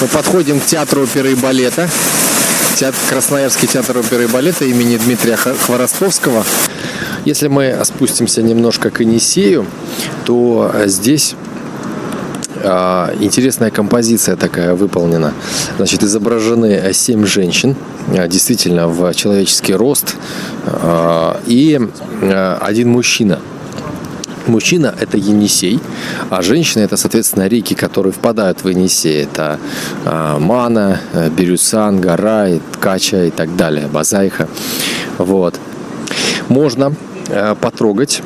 Мы 0.00 0.08
подходим 0.08 0.60
к 0.60 0.66
театру 0.66 1.02
оперы 1.02 1.32
и 1.32 1.34
балета. 1.34 1.88
Театр, 2.76 2.98
Красноярский 3.08 3.66
театр 3.66 3.96
оперы 3.98 4.24
и 4.24 4.26
балета 4.26 4.64
имени 4.66 4.96
Дмитрия 4.96 5.36
Хворостовского. 5.36 6.44
Если 7.24 7.48
мы 7.48 7.78
спустимся 7.84 8.42
немножко 8.42 8.90
к 8.90 9.00
Енисею, 9.00 9.66
то 10.24 10.70
здесь 10.84 11.34
а, 11.34 11.55
интересная 13.20 13.70
композиция 13.70 14.36
такая 14.36 14.74
выполнена. 14.74 15.32
Значит, 15.76 16.02
изображены 16.02 16.92
семь 16.92 17.24
женщин, 17.24 17.76
а, 18.08 18.26
действительно 18.26 18.88
в 18.88 19.14
человеческий 19.14 19.74
рост, 19.74 20.16
а, 20.64 21.40
и 21.46 21.80
один 22.60 22.90
мужчина. 22.90 23.38
Мужчина– 24.46 24.94
это 25.00 25.16
Енисей, 25.16 25.80
а 26.30 26.42
женщина– 26.42 26.82
это, 26.84 26.96
соответственно, 26.96 27.48
реки, 27.48 27.74
которые 27.74 28.12
впадают 28.12 28.62
в 28.62 28.68
Енисей. 28.68 29.24
Это 29.24 29.58
Мана, 30.04 31.00
Бирюсан, 31.36 32.00
Гора, 32.00 32.48
Ткача 32.72 33.24
и 33.24 33.30
так 33.30 33.56
далее, 33.56 33.88
Базайха. 33.88 34.48
Вот. 35.18 35.58
Можно 36.48 36.94
потрогать 37.60 38.22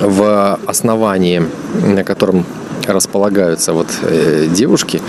в 0.00 0.58
основании, 0.66 1.42
на 1.82 2.04
котором 2.04 2.44
располагаются 2.86 3.72
вот 3.72 3.88
э, 4.02 4.46
девушки, 4.48 5.00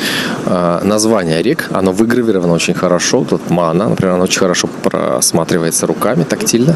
э, 0.45 0.79
название 0.83 1.41
рек, 1.43 1.69
оно 1.71 1.91
выгравировано 1.91 2.53
очень 2.53 2.73
хорошо. 2.73 3.23
Тут 3.29 3.49
Мана, 3.49 3.89
например, 3.89 4.15
оно 4.15 4.23
очень 4.23 4.39
хорошо 4.39 4.67
просматривается 4.83 5.87
руками, 5.87 6.23
тактильно. 6.23 6.75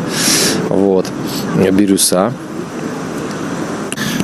Вот. 0.70 1.06
Бирюса. 1.72 2.34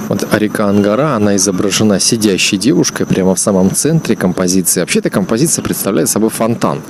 Вот 0.10 0.26
река 0.34 0.68
Ангара, 0.68 1.16
она 1.16 1.36
изображена 1.36 2.00
сидящей 2.00 2.58
девушкой 2.58 3.06
прямо 3.06 3.36
в 3.36 3.40
самом 3.40 3.72
центре 3.74 4.16
композиции. 4.16 4.80
Вообще 4.80 5.00
эта 5.00 5.10
композиция 5.10 5.64
представляет 5.64 6.10
собой 6.10 6.30
фонтан. 6.30 6.82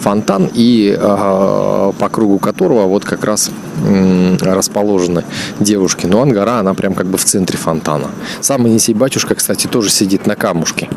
Фонтан, 0.00 0.50
и 0.52 0.96
э, 0.98 1.92
по 1.98 2.08
кругу 2.10 2.38
которого 2.38 2.86
вот 2.86 3.04
как 3.04 3.24
раз 3.24 3.50
э, 3.84 4.36
расположены 4.40 5.24
девушки. 5.60 6.06
Но 6.06 6.22
Ангара, 6.22 6.60
она 6.60 6.74
прям 6.74 6.94
как 6.94 7.06
бы 7.06 7.18
в 7.18 7.24
центре 7.24 7.58
фонтана. 7.58 8.08
Сам 8.40 8.66
Енисей 8.66 8.94
батюшка, 8.94 9.34
кстати, 9.34 9.66
тоже 9.66 9.90
сидит 9.90 10.26
на 10.26 10.34
камушке. 10.34 10.88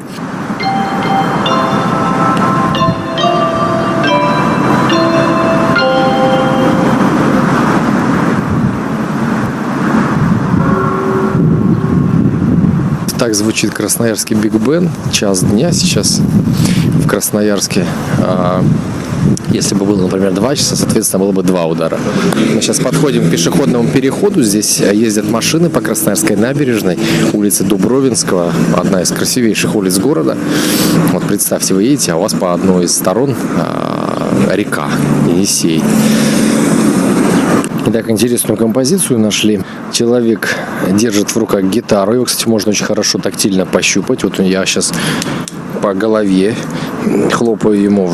Так 13.25 13.33
звучит 13.33 13.73
красноярский 13.73 14.35
Биг 14.35 14.53
Бен. 14.53 14.91
Час 15.11 15.43
дня 15.43 15.71
сейчас 15.71 16.21
в 17.03 17.07
Красноярске. 17.07 17.83
А, 18.19 18.63
если 19.49 19.73
бы 19.73 19.83
было, 19.83 19.99
например, 20.03 20.31
два 20.31 20.55
часа, 20.55 20.75
соответственно, 20.75 21.23
было 21.23 21.31
бы 21.31 21.41
два 21.41 21.65
удара. 21.65 21.97
Мы 22.53 22.61
сейчас 22.61 22.77
подходим 22.79 23.27
к 23.27 23.31
пешеходному 23.31 23.89
переходу. 23.89 24.43
Здесь 24.43 24.79
ездят 24.79 25.27
машины 25.27 25.71
по 25.71 25.81
Красноярской 25.81 26.35
набережной, 26.35 26.99
улице 27.33 27.63
Дубровинского, 27.63 28.53
одна 28.77 29.01
из 29.01 29.09
красивейших 29.09 29.73
улиц 29.73 29.97
города. 29.97 30.37
Вот 31.11 31.23
представьте, 31.23 31.73
вы 31.73 31.81
едете, 31.81 32.11
а 32.11 32.17
у 32.17 32.21
вас 32.21 32.35
по 32.35 32.53
одной 32.53 32.85
из 32.85 32.95
сторон 32.95 33.35
а, 33.57 34.53
река 34.53 34.87
Енисей. 35.27 35.81
Так, 37.95 38.09
интересную 38.09 38.57
композицию 38.57 39.19
нашли. 39.19 39.61
Человек 39.93 40.53
держит 40.91 41.29
в 41.29 41.37
руках 41.37 41.63
гитару. 41.63 42.11
Его, 42.11 42.25
кстати, 42.25 42.45
можно 42.45 42.71
очень 42.71 42.83
хорошо 42.83 43.19
тактильно 43.19 43.65
пощупать. 43.65 44.21
Вот 44.25 44.37
я 44.39 44.65
сейчас 44.65 44.91
по 45.81 45.93
голове 45.93 46.57
хлопаю 47.31 47.81
ему. 47.81 48.13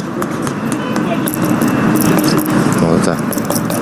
Вот 2.79 3.01
это 3.01 3.17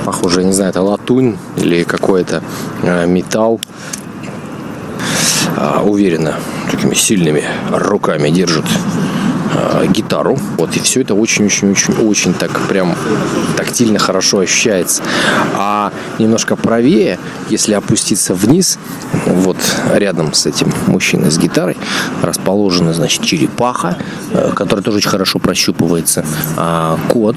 похоже, 0.06 0.40
я 0.40 0.46
не 0.46 0.54
знаю, 0.54 0.70
это 0.70 0.80
латунь 0.80 1.36
или 1.58 1.82
какой-то 1.82 2.42
э, 2.82 3.06
металл. 3.06 3.60
А, 5.58 5.82
уверенно, 5.84 6.36
такими 6.70 6.94
сильными 6.94 7.44
руками 7.70 8.30
держит 8.30 8.64
э, 9.54 9.86
гитару. 9.88 10.38
Вот, 10.56 10.76
и 10.76 10.80
все 10.80 11.02
это 11.02 11.14
очень-очень-очень-очень 11.14 12.34
так 12.34 12.58
прям 12.68 12.94
тактильно 13.56 13.98
хорошо 13.98 14.40
ощущается. 14.40 15.02
А 15.56 15.92
немножко 16.18 16.56
правее, 16.56 17.18
если 17.48 17.74
опуститься 17.74 18.34
вниз, 18.34 18.78
вот 19.26 19.58
рядом 19.94 20.32
с 20.34 20.46
этим 20.46 20.72
мужчиной 20.86 21.30
с 21.30 21.38
гитарой 21.38 21.76
расположена, 22.22 22.92
значит, 22.92 23.22
черепаха, 23.22 23.96
э, 24.32 24.52
которая 24.54 24.82
тоже 24.82 24.98
очень 24.98 25.10
хорошо 25.10 25.38
прощупывается, 25.38 26.24
а, 26.56 26.98
кот, 27.08 27.36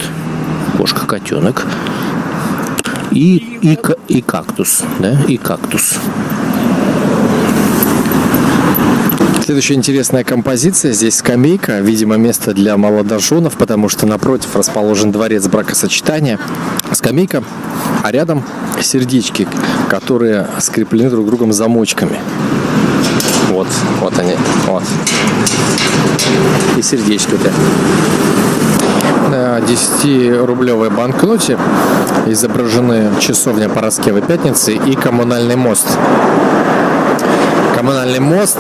кошка-котенок, 0.78 1.66
и, 3.12 3.60
и, 3.62 3.78
и 4.08 4.22
кактус, 4.22 4.84
да, 5.00 5.18
и 5.28 5.38
кактус. 5.38 5.96
Следующая 9.44 9.74
интересная 9.74 10.24
композиция. 10.24 10.94
Здесь 10.94 11.18
скамейка, 11.18 11.80
видимо, 11.80 12.16
место 12.16 12.54
для 12.54 12.78
молодоженов, 12.78 13.58
потому 13.58 13.90
что 13.90 14.06
напротив 14.06 14.56
расположен 14.56 15.12
дворец 15.12 15.48
бракосочетания. 15.48 16.40
Скамейка, 16.94 17.44
а 18.04 18.12
рядом 18.12 18.44
сердечки, 18.82 19.48
которые 19.90 20.48
скреплены 20.60 21.10
друг 21.10 21.26
другом 21.26 21.52
замочками. 21.52 22.20
Вот, 23.50 23.68
вот 24.00 24.18
они, 24.18 24.36
вот. 24.68 24.84
И 26.78 26.82
сердечки-то. 26.82 27.52
На 29.30 29.60
10-рублевой 29.60 30.90
банкноте 30.90 31.58
изображены 32.28 33.10
часовня 33.20 33.68
Пороскевой 33.68 34.22
Пятницы 34.22 34.74
и 34.74 34.96
коммунальный 34.96 35.56
мост. 35.56 35.88
Коммунальный 37.76 38.20
мост 38.20 38.58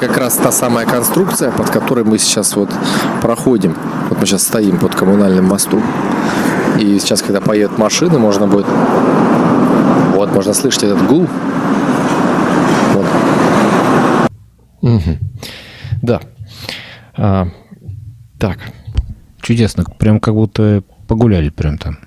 как 0.00 0.16
раз 0.16 0.36
та 0.36 0.50
самая 0.50 0.86
конструкция, 0.86 1.50
под 1.52 1.68
которой 1.70 2.04
мы 2.04 2.18
сейчас 2.18 2.56
вот 2.56 2.70
проходим. 3.20 3.76
Вот 4.08 4.18
мы 4.18 4.26
сейчас 4.26 4.42
стоим 4.42 4.78
под 4.78 4.94
коммунальным 4.94 5.44
мостом. 5.44 5.82
И 6.78 6.98
сейчас, 6.98 7.22
когда 7.22 7.40
поедут 7.40 7.78
машины, 7.78 8.18
можно 8.18 8.46
будет... 8.46 8.66
Вот, 10.14 10.34
можно 10.34 10.54
слышать 10.54 10.84
этот 10.84 11.06
гул. 11.06 11.26
Вот. 12.94 13.06
Угу. 14.80 15.18
Да. 16.02 16.20
А, 17.16 17.48
так. 18.38 18.58
Чудесно. 19.42 19.84
Прям 19.98 20.18
как 20.18 20.34
будто 20.34 20.82
погуляли 21.06 21.50
прям 21.50 21.76
там. 21.76 21.98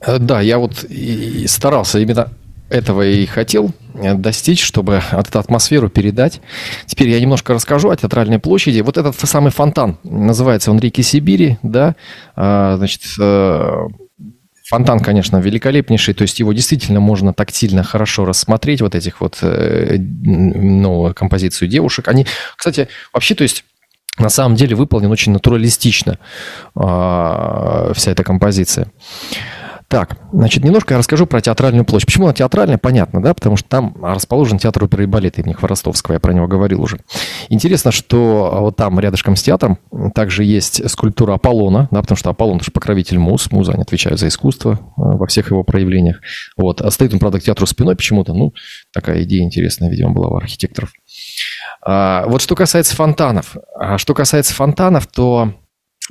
Э, 0.00 0.18
да, 0.18 0.40
я 0.42 0.58
вот 0.58 0.84
и 0.84 1.46
старался 1.46 1.98
именно 1.98 2.28
этого 2.70 3.02
и 3.02 3.26
хотел 3.26 3.72
э, 3.94 4.14
достичь, 4.14 4.62
чтобы 4.62 5.02
от 5.10 5.28
эту 5.28 5.38
атмосферу 5.38 5.88
передать. 5.88 6.40
Теперь 6.86 7.08
я 7.08 7.20
немножко 7.20 7.54
расскажу 7.54 7.90
о 7.90 7.96
театральной 7.96 8.38
площади. 8.38 8.80
Вот 8.80 8.98
этот 8.98 9.16
самый 9.16 9.50
фонтан, 9.50 9.98
называется 10.04 10.70
он 10.70 10.78
«Реки 10.78 11.02
Сибири», 11.02 11.58
да, 11.62 11.96
а, 12.36 12.76
значит, 12.76 13.02
э, 13.20 13.86
Фонтан, 14.64 15.00
конечно, 15.00 15.38
великолепнейший, 15.38 16.12
то 16.12 16.22
есть 16.22 16.40
его 16.40 16.52
действительно 16.52 17.00
можно 17.00 17.32
тактильно 17.32 17.82
хорошо 17.82 18.26
рассмотреть, 18.26 18.82
вот 18.82 18.94
этих 18.94 19.22
вот, 19.22 19.38
ну, 19.40 21.14
композицию 21.14 21.68
девушек. 21.68 22.06
Они, 22.06 22.26
кстати, 22.54 22.88
вообще, 23.14 23.34
то 23.34 23.44
есть 23.44 23.64
на 24.18 24.28
самом 24.28 24.56
деле 24.56 24.74
выполнен 24.74 25.10
очень 25.10 25.32
натуралистично 25.32 26.18
а, 26.74 27.92
вся 27.94 28.12
эта 28.12 28.24
композиция. 28.24 28.90
Так, 29.88 30.18
значит, 30.34 30.64
немножко 30.64 30.92
я 30.92 30.98
расскажу 30.98 31.24
про 31.26 31.40
театральную 31.40 31.86
площадь. 31.86 32.06
Почему 32.06 32.26
она 32.26 32.34
театральная, 32.34 32.76
понятно, 32.76 33.22
да, 33.22 33.32
потому 33.32 33.56
что 33.56 33.66
там 33.70 33.96
расположен 34.02 34.58
театр 34.58 34.84
оперы 34.84 35.04
и 35.04 35.06
балета 35.06 35.40
имени 35.40 35.54
Хворостовского, 35.54 36.14
я 36.14 36.20
про 36.20 36.34
него 36.34 36.46
говорил 36.46 36.82
уже. 36.82 36.98
Интересно, 37.48 37.90
что 37.90 38.58
вот 38.60 38.76
там, 38.76 39.00
рядышком 39.00 39.34
с 39.34 39.42
театром, 39.42 39.78
также 40.14 40.44
есть 40.44 40.90
скульптура 40.90 41.32
Аполлона, 41.32 41.88
да, 41.90 42.02
потому 42.02 42.16
что 42.16 42.28
Аполлон– 42.28 42.60
же 42.62 42.70
покровитель 42.70 43.18
муз, 43.18 43.50
муза, 43.50 43.72
они 43.72 43.82
отвечают 43.82 44.20
за 44.20 44.28
искусство 44.28 44.72
э, 44.72 44.76
во 44.96 45.26
всех 45.26 45.50
его 45.50 45.64
проявлениях. 45.64 46.20
Вот, 46.58 46.82
а 46.82 46.90
стоит 46.90 47.14
он, 47.14 47.18
правда, 47.18 47.40
к 47.40 47.44
театру 47.44 47.66
спиной 47.66 47.96
почему-то, 47.96 48.34
ну, 48.34 48.52
такая 48.92 49.22
идея 49.22 49.42
интересная, 49.42 49.88
видимо, 49.88 50.10
была 50.10 50.28
у 50.28 50.36
архитекторов. 50.36 50.92
А, 51.80 52.26
вот 52.26 52.42
что 52.42 52.54
касается 52.54 52.94
фонтанов. 52.94 53.56
А 53.78 53.96
что 53.96 54.12
касается 54.12 54.52
фонтанов, 54.54 55.06
то 55.06 55.38
а, 55.38 55.52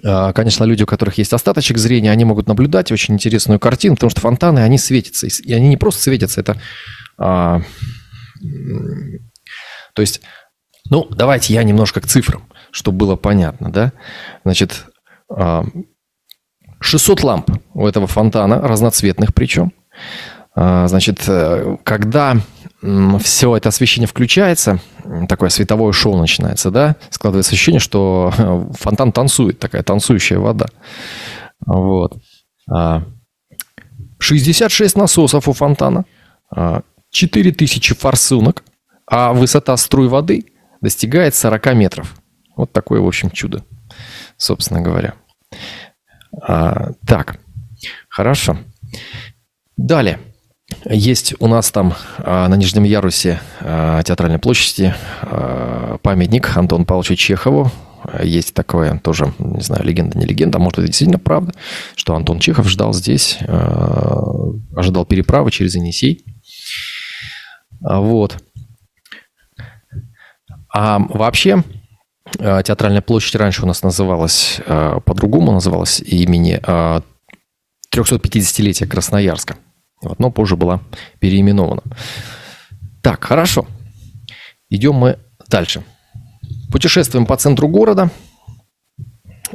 Конечно, 0.02 0.64
люди, 0.64 0.84
у 0.84 0.86
которых 0.86 1.18
есть 1.18 1.34
остаточек 1.34 1.78
зрения, 1.78 2.12
они 2.12 2.24
могут 2.24 2.48
наблюдать 2.48 2.92
очень 2.92 3.16
интересную 3.16 3.60
картину, 3.60 3.96
потому 3.96 4.10
что 4.12 4.22
фонтаны, 4.22 4.60
они 4.60 4.78
светятся. 4.78 5.28
И 5.28 5.54
они 5.54 5.70
не 5.70 5.78
просто 5.78 6.04
светятся, 6.04 6.42
это... 6.42 6.58
А, 7.18 7.62
то 9.94 10.02
есть, 10.02 10.22
ну, 10.90 11.08
давайте 11.10 11.54
я 11.54 11.64
немножко 11.64 12.02
к 12.02 12.08
цифрам, 12.08 12.48
чтобы 12.72 13.00
было 13.00 13.16
понятно, 13.16 13.72
да? 13.72 13.94
Значит, 14.44 14.86
600 16.80 17.24
а, 17.24 17.26
ламп 17.26 17.52
у 17.74 17.88
этого 17.88 18.08
фонтана, 18.08 18.62
разноцветных 18.62 19.34
причем. 19.34 19.74
А, 20.56 20.88
значит, 20.88 21.24
э, 21.28 21.78
когда 21.84 22.38
все 22.82 23.56
это 23.56 23.70
освещение 23.70 24.08
включается, 24.08 24.80
такое 25.28 25.50
световое 25.50 25.92
шоу 25.94 26.18
начинается, 26.18 26.70
да, 26.70 26.96
складывается 27.10 27.54
ощущение, 27.54 27.80
что 27.80 28.32
фонтан 28.80 29.12
танцует, 29.12 29.60
такая 29.60 29.84
танцующая 29.84 30.38
вода. 30.38 30.68
Вот. 31.66 32.18
66 34.20 34.96
а, 34.96 35.00
насосов 35.00 35.48
у 35.48 35.54
фонтана, 35.54 36.06
4000 37.10 37.92
а, 37.92 37.96
форсунок, 37.96 38.64
а 39.10 39.34
высота 39.34 39.76
струй 39.78 40.08
воды 40.08 40.46
достигает 40.82 41.34
40 41.34 41.74
метров. 41.74 42.16
Вот 42.56 42.72
такое, 42.72 43.00
в 43.02 43.08
общем, 43.08 43.32
чудо, 43.32 43.64
собственно 44.38 44.82
говоря. 44.82 45.16
А, 46.42 46.92
так, 47.06 47.40
хорошо. 48.10 48.58
Далее. 49.78 50.20
Есть 50.90 51.34
у 51.40 51.48
нас 51.48 51.72
там 51.72 51.94
а, 52.18 52.48
на 52.48 52.56
Нижнем 52.56 52.84
Ярусе 52.84 53.40
а, 53.62 54.04
театральной 54.04 54.40
площади 54.40 54.94
а, 55.22 55.98
памятник 56.02 56.56
Антону 56.58 56.86
Павловичу 56.86 57.16
Чехову. 57.16 57.72
Есть 58.22 58.54
такое 58.54 59.00
тоже, 59.00 59.34
не 59.40 59.62
знаю, 59.62 59.84
легенда, 59.84 60.18
не 60.18 60.26
легенда, 60.26 60.60
может 60.60 60.80
это 60.80 60.88
действительно 60.88 61.20
правда, 61.20 61.54
что 61.96 62.16
Антон 62.16 62.40
Чехов 62.40 62.70
ждал 62.70 62.94
здесь, 62.94 63.40
ожидал 64.76 65.06
переправы 65.06 65.52
через 65.52 65.76
Енисей. 65.76 66.24
Вот. 67.82 68.38
А 70.74 71.00
вообще, 71.00 71.64
театральная 72.38 73.02
площадь 73.02 73.36
раньше 73.36 73.64
у 73.64 73.68
нас 73.68 73.84
называлась 73.84 74.62
по-другому, 74.66 75.52
называлась 75.52 76.00
имени 76.00 76.62
350-летия 77.94 78.88
Красноярска. 78.88 79.58
Вот, 80.02 80.20
но 80.20 80.30
позже 80.32 80.56
была 80.56 80.82
переименована. 81.20 81.82
Так, 83.02 83.24
хорошо. 83.24 83.66
Идем 84.70 84.96
мы 84.96 85.18
дальше. 85.50 85.84
Путешествуем 86.72 87.26
по 87.26 87.38
центру 87.38 87.68
города 87.68 88.10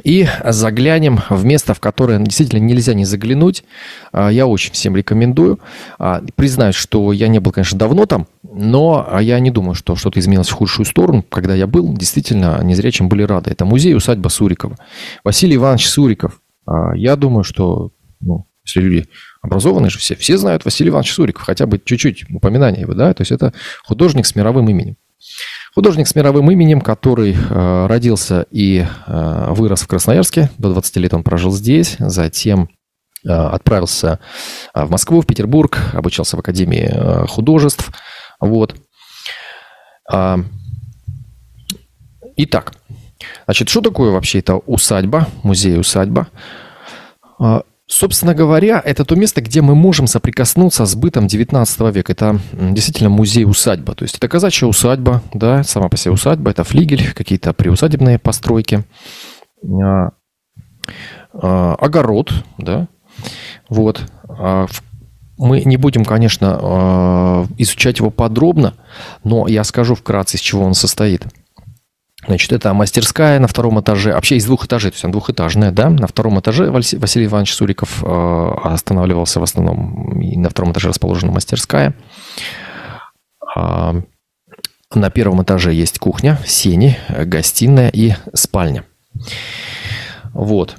и 0.03 0.27
заглянем 0.43 1.19
в 1.29 1.45
место, 1.45 1.73
в 1.75 1.79
которое 1.79 2.19
действительно 2.19 2.59
нельзя 2.59 2.93
не 2.95 3.05
заглянуть. 3.05 3.63
А, 4.11 4.29
Я 4.29 4.47
очень 4.47 4.73
всем 4.73 4.95
рекомендую. 4.95 5.59
А, 5.99 6.21
Признаюсь, 6.35 6.75
что 6.75 7.11
я 7.13 7.27
не 7.27 7.39
был, 7.39 7.51
конечно, 7.51 7.77
давно 7.77 8.05
там, 8.07 8.27
но 8.41 9.19
я 9.21 9.39
не 9.39 9.51
думаю, 9.51 9.75
что 9.75 9.95
что-то 9.95 10.19
изменилось 10.19 10.49
в 10.49 10.53
худшую 10.53 10.85
сторону. 10.87 11.23
Когда 11.29 11.53
я 11.53 11.67
был, 11.67 11.93
действительно, 11.95 12.59
незрячим 12.63 13.07
были 13.07 13.21
рады. 13.23 13.51
Это 13.51 13.65
музей-усадьба 13.65 14.29
Сурикова. 14.29 14.77
Василий 15.23 15.55
Иванович 15.55 15.87
Суриков. 15.87 16.41
А, 16.65 16.95
Я 16.95 17.15
думаю, 17.15 17.43
что 17.43 17.91
ну, 18.19 18.47
если 18.65 18.81
люди 18.81 19.07
образованные 19.43 19.89
же 19.89 19.99
все, 19.99 20.15
все 20.15 20.37
знают 20.37 20.65
Василий 20.65 20.89
Иванович 20.89 21.13
Суриков, 21.13 21.43
хотя 21.43 21.67
бы 21.67 21.79
чуть-чуть 21.83 22.25
упоминания 22.31 22.81
его, 22.81 22.93
да, 22.93 23.13
то 23.13 23.21
есть 23.21 23.31
это 23.31 23.53
художник 23.83 24.25
с 24.25 24.35
мировым 24.35 24.69
именем. 24.69 24.95
Художник 25.75 26.07
с 26.07 26.15
мировым 26.15 26.49
именем, 26.49 26.81
который 26.81 27.35
э, 27.35 27.85
родился 27.87 28.45
и 28.51 28.85
э, 29.07 29.47
вырос 29.49 29.81
в 29.81 29.87
Красноярске, 29.87 30.49
до 30.57 30.71
20 30.71 30.95
лет 30.97 31.13
он 31.13 31.23
прожил 31.23 31.51
здесь, 31.51 31.97
затем 31.99 32.69
э, 33.25 33.29
отправился 33.29 34.19
э, 34.73 34.85
в 34.85 34.91
Москву, 34.91 35.21
в 35.21 35.27
Петербург, 35.27 35.77
обучался 35.93 36.37
в 36.37 36.39
Академии 36.39 36.89
э, 36.89 37.27
художеств, 37.27 37.91
вот. 38.39 38.75
А, 40.11 40.39
итак, 42.37 42.73
значит, 43.45 43.67
что 43.69 43.81
такое 43.81 44.11
вообще 44.11 44.39
это 44.39 44.55
усадьба, 44.55 45.27
музей-усадьба? 45.43 46.27
Собственно 47.95 48.33
говоря, 48.33 48.81
это 48.83 49.05
то 49.05 49.15
место, 49.15 49.39
где 49.39 49.61
мы 49.61 49.75
можем 49.75 50.07
соприкоснуться 50.07 50.87
с 50.87 50.95
бытом 50.95 51.27
19 51.27 51.79
века. 51.93 52.11
Это 52.11 52.39
действительно 52.51 53.11
музей-усадьба. 53.11 53.93
То 53.93 54.03
есть 54.03 54.17
это 54.17 54.27
казачья 54.27 54.65
усадьба, 54.65 55.21
да, 55.31 55.63
сама 55.63 55.89
по 55.89 55.97
себе 55.97 56.11
усадьба, 56.11 56.49
это 56.49 56.63
флигель, 56.63 57.13
какие-то 57.13 57.53
приусадебные 57.53 58.17
постройки, 58.17 58.83
а, 59.63 60.09
а, 61.33 61.75
огород, 61.75 62.33
да, 62.57 62.87
вот. 63.69 64.01
А, 64.27 64.65
Мы 65.37 65.61
не 65.61 65.77
будем, 65.77 66.03
конечно, 66.03 67.47
изучать 67.57 67.99
его 67.99 68.09
подробно, 68.09 68.73
но 69.23 69.47
я 69.47 69.63
скажу 69.63 69.93
вкратце, 69.93 70.37
из 70.37 70.41
чего 70.41 70.63
он 70.63 70.73
состоит. 70.73 71.27
Значит, 72.25 72.53
это 72.53 72.73
мастерская 72.73 73.39
на 73.39 73.47
втором 73.47 73.79
этаже. 73.81 74.13
Вообще 74.13 74.37
из 74.37 74.45
двух 74.45 74.65
этажей, 74.65 74.91
то 74.91 74.95
есть 74.95 75.03
она 75.03 75.11
двухэтажная, 75.11 75.71
да. 75.71 75.89
На 75.89 76.07
втором 76.07 76.39
этаже 76.39 76.71
Василий 76.71 77.25
Иванович 77.25 77.53
Суриков 77.53 78.03
э, 78.03 78.51
останавливался 78.63 79.39
в 79.39 79.43
основном. 79.43 80.21
И 80.21 80.37
на 80.37 80.49
втором 80.49 80.71
этаже 80.71 80.89
расположена 80.89 81.31
мастерская. 81.31 81.93
А, 83.55 83.95
на 84.93 85.09
первом 85.09 85.43
этаже 85.43 85.73
есть 85.73 85.99
кухня, 85.99 86.39
сени, 86.45 86.97
гостиная 87.09 87.89
и 87.89 88.13
спальня. 88.33 88.85
Вот. 90.33 90.77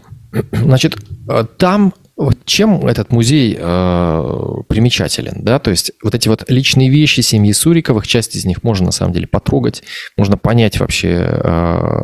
Значит, 0.52 0.96
э, 1.28 1.44
там 1.58 1.92
вот 2.16 2.44
чем 2.44 2.86
этот 2.86 3.10
музей 3.10 3.56
э, 3.58 4.54
примечателен, 4.68 5.42
да, 5.42 5.58
то 5.58 5.70
есть 5.70 5.92
вот 6.02 6.14
эти 6.14 6.28
вот 6.28 6.44
личные 6.48 6.88
вещи 6.88 7.20
семьи 7.20 7.52
Суриковых, 7.52 8.06
часть 8.06 8.36
из 8.36 8.44
них 8.44 8.62
можно 8.62 8.86
на 8.86 8.92
самом 8.92 9.12
деле 9.12 9.26
потрогать, 9.26 9.82
можно 10.16 10.38
понять 10.38 10.78
вообще 10.78 11.08
э, 11.08 12.00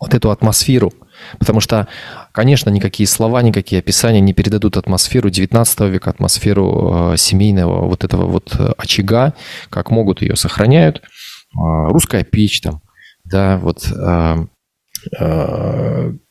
вот 0.00 0.14
эту 0.14 0.30
атмосферу, 0.30 0.92
потому 1.40 1.58
что, 1.58 1.88
конечно, 2.32 2.70
никакие 2.70 3.08
слова, 3.08 3.42
никакие 3.42 3.80
описания 3.80 4.20
не 4.20 4.32
передадут 4.32 4.76
атмосферу 4.76 5.30
19 5.30 5.80
века, 5.80 6.10
атмосферу 6.10 7.12
э, 7.12 7.16
семейного 7.16 7.86
вот 7.86 8.04
этого 8.04 8.26
вот 8.26 8.56
очага, 8.76 9.34
как 9.68 9.90
могут 9.90 10.22
ее 10.22 10.36
сохраняют. 10.36 10.98
Э, 10.98 11.88
русская 11.88 12.22
печь 12.22 12.60
там, 12.60 12.82
да, 13.24 13.58
вот 13.58 13.90
э, 13.90 14.46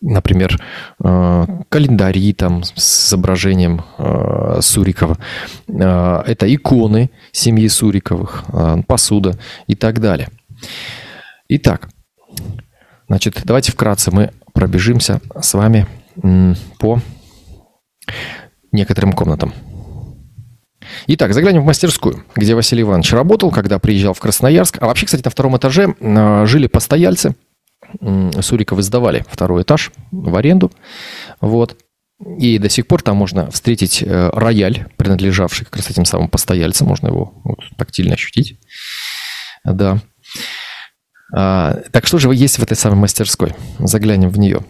например, 0.01 0.59
э, 1.03 1.45
календари 1.69 2.33
там 2.33 2.63
с 2.63 3.09
изображением 3.09 3.81
э, 3.97 4.59
Сурикова. 4.61 5.17
Э, 5.67 6.23
Это 6.25 6.53
иконы 6.53 7.09
семьи 7.31 7.67
Суриковых, 7.67 8.45
э, 8.51 8.77
посуда 8.87 9.37
и 9.67 9.75
так 9.75 9.99
далее. 9.99 10.29
Итак, 11.49 11.89
значит, 13.07 13.41
давайте 13.45 13.71
вкратце 13.71 14.11
мы 14.11 14.31
пробежимся 14.53 15.21
с 15.39 15.53
вами 15.53 15.87
по 16.79 16.99
некоторым 18.71 19.13
комнатам. 19.13 19.53
Итак, 21.07 21.33
заглянем 21.33 21.61
в 21.61 21.65
мастерскую, 21.65 22.23
где 22.35 22.55
Василий 22.55 22.81
Иванович 22.81 23.13
работал, 23.13 23.51
когда 23.51 23.79
приезжал 23.79 24.13
в 24.13 24.19
Красноярск. 24.19 24.77
А 24.81 24.87
вообще, 24.87 25.05
кстати, 25.05 25.23
на 25.23 25.31
втором 25.31 25.57
этаже 25.57 25.95
э, 25.99 26.45
жили 26.45 26.67
постояльцы. 26.67 27.35
М, 28.01 28.31
Суриков 28.41 28.81
сдавали 28.81 29.25
второй 29.29 29.63
этаж 29.63 29.91
в 30.11 30.35
аренду. 30.35 30.71
Вот. 31.41 31.77
И 32.39 32.57
до 32.57 32.67
сих 32.69 32.87
пор 32.87 33.01
там 33.01 33.15
можно 33.17 33.51
встретить 33.51 34.01
э, 34.01 34.29
рояль, 34.33 34.87
принадлежавший 34.97 35.65
как 35.65 35.77
раз 35.77 35.89
этим 35.89 36.05
самым 36.05 36.29
постояльцам. 36.29 36.87
Можно 36.87 37.07
его 37.07 37.33
вот 37.43 37.59
тактильно 37.77 38.15
ощутить. 38.15 38.59
Да. 39.63 39.99
А, 41.35 41.75
так 41.91 42.07
что 42.07 42.17
же 42.17 42.33
есть 42.33 42.57
в 42.57 42.63
этой 42.63 42.75
самой 42.75 42.99
мастерской? 42.99 43.53
Заглянем 43.79 44.29
в 44.29 44.39
нее. 44.39 44.61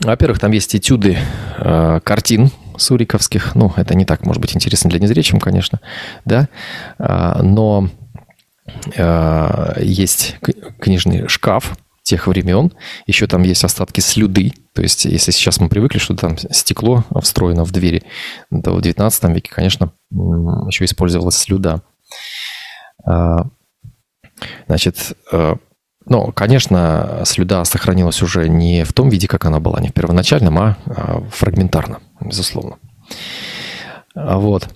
Во-первых, 0.00 0.38
там 0.38 0.52
есть 0.52 0.74
этюды 0.74 1.18
э, 1.58 2.00
картин 2.02 2.50
суриковских. 2.76 3.54
Ну, 3.54 3.72
это 3.76 3.94
не 3.94 4.04
так, 4.04 4.24
может 4.24 4.40
быть, 4.40 4.54
интересно 4.54 4.90
для 4.90 4.98
незрячим, 4.98 5.40
конечно, 5.40 5.80
да. 6.24 6.48
А, 6.98 7.42
но 7.42 7.88
э, 8.94 9.72
есть 9.82 10.36
книжный 10.80 11.28
шкаф 11.28 11.76
тех 12.08 12.26
времен. 12.26 12.72
Еще 13.06 13.26
там 13.26 13.42
есть 13.42 13.64
остатки 13.64 14.00
слюды. 14.00 14.52
То 14.74 14.82
есть, 14.82 15.04
если 15.04 15.30
сейчас 15.30 15.60
мы 15.60 15.68
привыкли, 15.68 15.98
что 15.98 16.16
там 16.16 16.36
стекло 16.38 17.04
встроено 17.22 17.64
в 17.64 17.70
двери, 17.70 18.02
то 18.62 18.72
в 18.72 18.82
19 18.82 19.24
веке, 19.24 19.50
конечно, 19.52 19.92
еще 20.10 20.84
использовалась 20.84 21.36
слюда. 21.36 21.82
А, 23.04 23.46
Значит, 24.66 25.16
ну, 25.30 26.32
конечно, 26.32 27.22
слюда 27.24 27.64
сохранилась 27.64 28.22
уже 28.22 28.48
не 28.48 28.84
в 28.84 28.92
том 28.92 29.08
виде, 29.08 29.28
как 29.28 29.44
она 29.44 29.60
была, 29.60 29.80
не 29.80 29.88
в 29.88 29.92
первоначальном, 29.92 30.58
а 30.58 30.76
а 30.86 31.20
фрагментарно, 31.30 32.00
безусловно. 32.20 32.78
А 34.14 34.38
Вот. 34.38 34.68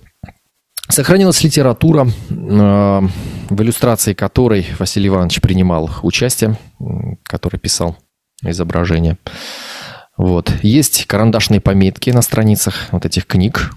Сохранилась 0.93 1.43
литература, 1.43 2.05
э, 2.05 2.05
в 2.29 3.61
иллюстрации 3.63 4.13
которой 4.13 4.67
Василий 4.77 5.07
Иванович 5.07 5.41
принимал 5.41 5.89
участие, 6.03 6.55
который 7.23 7.59
писал 7.59 7.97
изображения. 8.43 9.17
Вот. 10.17 10.53
Есть 10.61 11.07
карандашные 11.07 11.61
пометки 11.61 12.11
на 12.11 12.21
страницах 12.21 12.75
вот 12.91 13.07
этих 13.07 13.25
книг, 13.25 13.73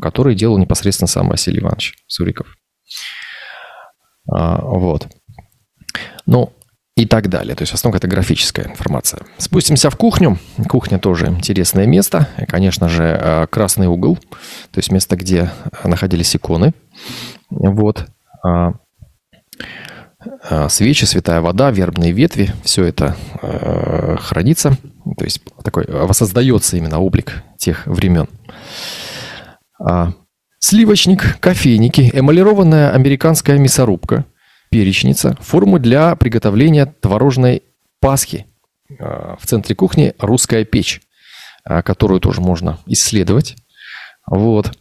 которые 0.00 0.34
делал 0.34 0.58
непосредственно 0.58 1.06
сам 1.06 1.28
Василий 1.28 1.60
Иванович 1.60 1.94
Суриков. 2.08 2.48
А, 4.28 4.60
Вот. 4.60 5.06
Ну, 6.26 6.52
и 6.96 7.04
так 7.04 7.28
далее. 7.28 7.54
То 7.54 7.62
есть 7.62 7.72
в 7.72 7.74
основном 7.74 7.98
это 7.98 8.08
графическая 8.08 8.66
информация. 8.66 9.20
Спустимся 9.36 9.90
в 9.90 9.96
кухню. 9.96 10.38
Кухня 10.68 10.98
тоже 10.98 11.26
интересное 11.26 11.86
место. 11.86 12.28
Конечно 12.48 12.88
же, 12.88 13.02
э, 13.04 13.46
красный 13.48 13.86
угол. 13.86 14.16
То 14.16 14.78
есть 14.78 14.90
место, 14.90 15.14
где 15.14 15.50
находились 15.84 16.34
иконы. 16.34 16.72
Вот. 17.50 18.06
А, 18.42 18.72
а, 20.48 20.68
Свечи, 20.70 21.04
святая 21.04 21.42
вода, 21.42 21.70
вербные 21.70 22.12
ветви. 22.12 22.52
Все 22.64 22.84
это 22.84 23.14
э, 23.42 24.16
хранится. 24.18 24.78
То 25.18 25.24
есть 25.24 25.42
такой 25.62 25.84
э, 25.84 26.06
воссоздается 26.06 26.78
именно 26.78 26.98
облик 26.98 27.42
тех 27.58 27.86
времен. 27.86 28.26
А, 29.78 30.12
Сливочник, 30.58 31.38
кофейники, 31.40 32.10
эмалированная 32.12 32.90
американская 32.90 33.58
мясорубка, 33.58 34.24
перечница, 34.70 35.36
формы 35.40 35.78
для 35.78 36.14
приготовления 36.16 36.86
творожной 36.86 37.62
пасхи. 38.00 38.46
А, 38.98 39.36
В 39.38 39.46
центре 39.46 39.74
кухни 39.74 40.14
русская 40.18 40.64
печь, 40.64 41.00
а, 41.64 41.82
которую 41.82 42.20
тоже 42.20 42.40
можно 42.40 42.78
исследовать. 42.86 43.56
Вот. 44.28 44.72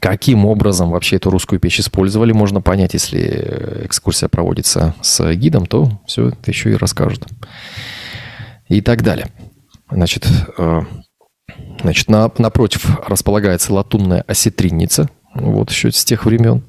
Каким 0.00 0.46
образом 0.46 0.90
вообще 0.90 1.16
эту 1.16 1.30
русскую 1.30 1.58
печь 1.60 1.80
использовали, 1.80 2.32
можно 2.32 2.60
понять, 2.60 2.94
если 2.94 3.20
э, 3.20 3.86
экскурсия 3.86 4.28
проводится 4.28 4.94
с 5.02 5.34
гидом, 5.34 5.66
то 5.66 6.00
все 6.06 6.28
это 6.28 6.50
еще 6.50 6.70
и 6.70 6.76
расскажут. 6.76 7.26
И 8.68 8.80
так 8.80 9.02
далее. 9.02 9.26
Значит, 9.90 10.26
э, 10.58 10.80
Значит, 11.82 12.08
на- 12.08 12.30
напротив 12.38 12.98
располагается 13.06 13.74
латунная 13.74 14.22
осетринница, 14.26 15.10
вот 15.34 15.70
еще 15.70 15.90
с 15.90 16.04
тех 16.04 16.24
времен, 16.24 16.62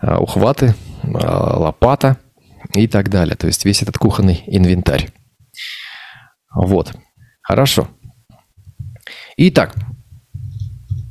а, 0.00 0.18
ухваты, 0.18 0.74
лопата 1.02 2.16
и 2.74 2.86
так 2.86 3.08
далее. 3.08 3.36
То 3.36 3.46
есть 3.46 3.64
весь 3.64 3.82
этот 3.82 3.98
кухонный 3.98 4.42
инвентарь. 4.46 5.10
Вот. 6.54 6.92
Хорошо. 7.42 7.88
Итак, 9.36 9.74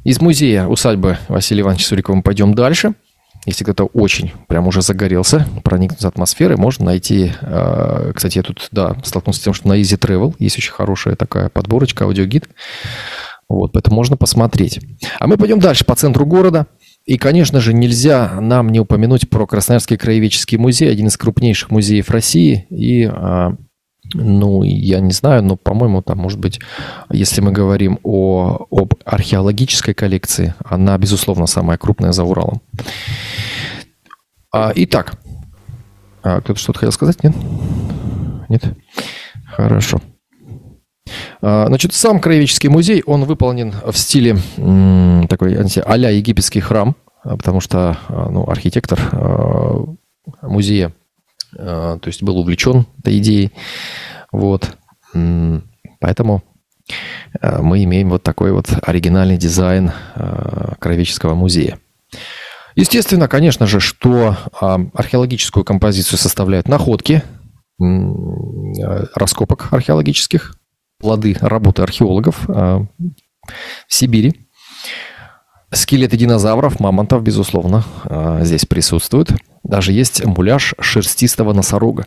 из 0.04 0.22
музея 0.22 0.68
усадьбы 0.68 1.18
Василия 1.28 1.62
Ивановича 1.62 1.88
Сурикова 1.88 2.16
мы 2.16 2.24
пойдем 2.24 2.54
дальше. 2.54 2.94
Если 3.46 3.64
кто-то 3.64 3.86
очень 3.86 4.32
прям 4.48 4.68
уже 4.68 4.84
загорелся, 4.84 5.48
проникнуться 5.64 6.08
атмосферой, 6.08 6.58
можно 6.58 6.86
найти... 6.86 7.34
Э, 7.42 8.12
кстати, 8.16 8.38
я 8.38 8.44
тут, 8.44 8.68
да, 8.72 8.96
столкнулся 9.04 9.40
с 9.40 9.44
тем, 9.44 9.54
что 9.54 9.68
на 9.68 9.80
Easy 9.80 9.98
Travel 9.98 10.36
есть 10.38 10.58
очень 10.60 10.72
хорошая 10.72 11.16
такая 11.16 11.50
подборочка, 11.50 12.06
аудиогид. 12.06 12.48
Вот, 13.50 13.74
поэтому 13.74 13.96
можно 13.96 14.16
посмотреть. 14.16 14.80
А 15.20 15.26
мы 15.26 15.38
пойдем 15.38 15.60
дальше 15.60 15.86
по 15.86 15.96
центру 15.96 16.26
города. 16.26 16.68
И, 17.06 17.18
конечно 17.18 17.60
же, 17.60 17.74
нельзя 17.74 18.40
нам 18.40 18.70
не 18.70 18.80
упомянуть 18.80 19.30
про 19.30 19.48
Красноярский 19.48 19.98
краеведческий 19.98 20.58
музей, 20.58 20.92
один 20.92 21.08
из 21.08 21.18
крупнейших 21.18 21.72
музеев 21.72 22.10
России. 22.12 22.68
И, 22.70 23.06
а, 23.06 23.56
ну, 24.14 24.64
я 24.64 25.00
не 25.00 25.12
знаю, 25.12 25.44
но, 25.44 25.56
по-моему, 25.58 26.02
там, 26.02 26.20
может 26.20 26.40
быть, 26.40 26.60
если 27.10 27.42
мы 27.42 27.52
говорим 27.52 28.00
о, 28.04 28.68
об 28.70 28.94
археологической 29.04 29.94
коллекции, 29.94 30.54
она, 30.64 30.98
безусловно, 30.98 31.48
самая 31.48 31.78
крупная 31.78 32.12
за 32.12 32.24
Уралом. 32.24 32.62
А, 34.54 34.72
итак, 34.76 35.20
а, 36.24 36.42
кто-то 36.42 36.60
что-то 36.60 36.80
хотел 36.80 36.92
сказать? 36.92 37.24
Нет? 37.24 37.34
Нет? 38.50 38.64
Хорошо. 39.46 40.02
А, 41.42 41.68
значит, 41.68 41.94
сам 41.94 42.20
краеведческий 42.20 42.70
музей, 42.70 43.04
он 43.06 43.26
выполнен 43.26 43.74
в 43.86 43.98
стиле 43.98 44.38
такой 45.28 45.58
а-ля 45.86 46.10
египетский 46.10 46.60
храм, 46.60 46.96
а, 47.24 47.38
потому 47.38 47.60
что 47.62 47.98
а, 48.08 48.30
ну, 48.30 48.48
архитектор 48.48 49.00
музея 50.42 50.94
то 51.54 52.00
есть 52.06 52.24
был 52.24 52.38
увлечен 52.38 52.86
этой 53.00 53.18
идеей. 53.18 53.52
Вот. 54.32 54.78
Поэтому 56.00 56.44
мы 57.42 57.84
имеем 57.84 58.10
вот 58.10 58.24
такой 58.24 58.54
вот 58.54 58.70
оригинальный 58.82 59.36
дизайн 59.36 59.92
краеведческого 60.80 61.36
музея. 61.36 61.78
Естественно, 62.76 63.28
конечно 63.28 63.68
же, 63.68 63.82
что 63.82 64.38
археологическую 64.62 65.66
композицию 65.66 66.20
составляют 66.20 66.70
находки 66.70 67.22
раскопок 69.16 69.74
археологических, 69.74 70.56
плоды 71.02 71.36
работы 71.42 71.82
археологов 71.82 72.48
а, 72.48 72.86
в 73.88 73.94
Сибири. 73.94 74.48
Скелеты 75.74 76.18
динозавров, 76.18 76.80
мамонтов, 76.80 77.24
безусловно, 77.24 77.84
а, 78.06 78.44
здесь 78.44 78.66
присутствуют. 78.66 79.32
Даже 79.64 79.92
есть 79.94 80.24
муляж 80.26 80.76
шерстистого 80.80 81.54
носорога. 81.54 82.06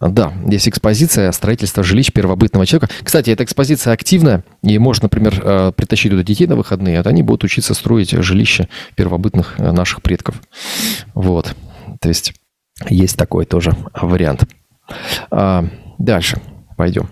Да, 0.00 0.32
есть 0.46 0.68
экспозиция 0.68 1.30
строительства 1.32 1.82
жилищ 1.82 2.12
первобытного 2.12 2.64
человека. 2.64 2.92
Кстати, 3.02 3.28
эта 3.28 3.44
экспозиция 3.44 3.92
активная, 3.92 4.42
и 4.62 4.78
можно, 4.78 5.04
например, 5.04 5.42
а, 5.44 5.72
притащить 5.72 6.10
туда 6.10 6.22
детей 6.22 6.46
на 6.46 6.56
выходные, 6.56 6.96
вот 6.96 7.06
они 7.06 7.22
будут 7.22 7.44
учиться 7.44 7.74
строить 7.74 8.10
жилища 8.10 8.68
первобытных 8.96 9.58
наших 9.58 10.02
предков. 10.02 10.40
Вот, 11.14 11.54
то 12.00 12.08
есть 12.08 12.32
есть 12.88 13.16
такой 13.18 13.44
тоже 13.44 13.76
вариант. 13.94 14.44
Дальше 15.98 16.40
пойдем. 16.76 17.10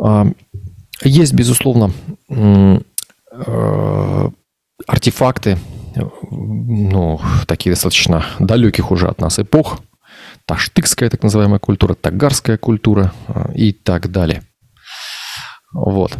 А, 0.00 0.26
есть, 1.02 1.32
безусловно, 1.32 1.92
э, 2.28 2.80
артефакты, 4.86 5.58
ну, 6.30 7.20
такие 7.46 7.72
достаточно 7.72 8.24
далеких 8.38 8.90
уже 8.90 9.08
от 9.08 9.20
нас 9.20 9.38
эпох. 9.38 9.80
Таштыкская 10.46 11.08
так 11.08 11.22
называемая 11.22 11.58
культура, 11.58 11.94
тагарская 11.94 12.58
культура 12.58 13.12
э, 13.28 13.52
и 13.54 13.72
так 13.72 14.10
далее. 14.10 14.42
Вот. 15.72 16.12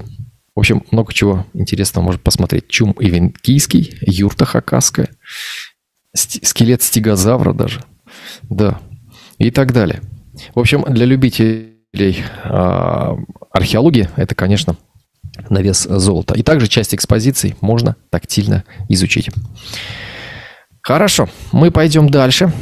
В 0.55 0.61
общем, 0.61 0.85
много 0.91 1.13
чего 1.13 1.47
интересного 1.53 2.05
можно 2.05 2.21
посмотреть. 2.21 2.69
Чум 2.69 2.95
ивенкийский, 2.99 3.99
юрта 4.03 4.45
хакасская, 4.45 5.09
скелет 6.15 6.83
стегозавра 6.83 7.53
даже. 7.53 7.83
Да. 8.43 8.81
И 9.39 9.51
так 9.51 9.73
далее. 9.73 10.01
В 10.55 10.61
общем, 10.61 10.85
для 10.85 11.07
любителей 11.07 11.74
а, 12.45 13.17
археологии 13.51 14.09
это, 14.17 14.35
конечно, 14.35 14.77
на 15.49 15.59
вес 15.59 15.83
золота. 15.83 16.35
И 16.35 16.43
также 16.43 16.69
часть 16.69 16.95
экспозиций 16.95 17.57
можно 17.61 17.97
тактильно 18.11 18.65
изучить. 18.89 19.31
Хорошо, 20.83 21.29
мы 21.53 21.71
пойдем 21.71 22.09
дальше, 22.09 22.53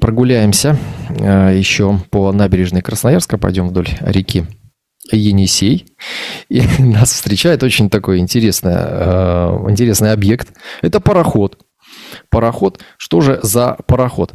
прогуляемся 0.00 0.76
а, 1.20 1.52
еще 1.52 2.00
по 2.10 2.32
набережной 2.32 2.82
Красноярска, 2.82 3.38
пойдем 3.38 3.68
вдоль 3.68 3.88
реки 4.00 4.46
Енисей. 5.12 5.86
И 6.48 6.62
нас 6.78 7.12
встречает 7.12 7.62
очень 7.62 7.90
такой 7.90 8.18
интересный, 8.18 8.74
э, 8.74 9.66
интересный 9.68 10.12
объект. 10.12 10.48
Это 10.82 11.00
пароход. 11.00 11.58
Пароход. 12.30 12.80
Что 12.96 13.20
же 13.20 13.40
за 13.42 13.76
пароход? 13.86 14.32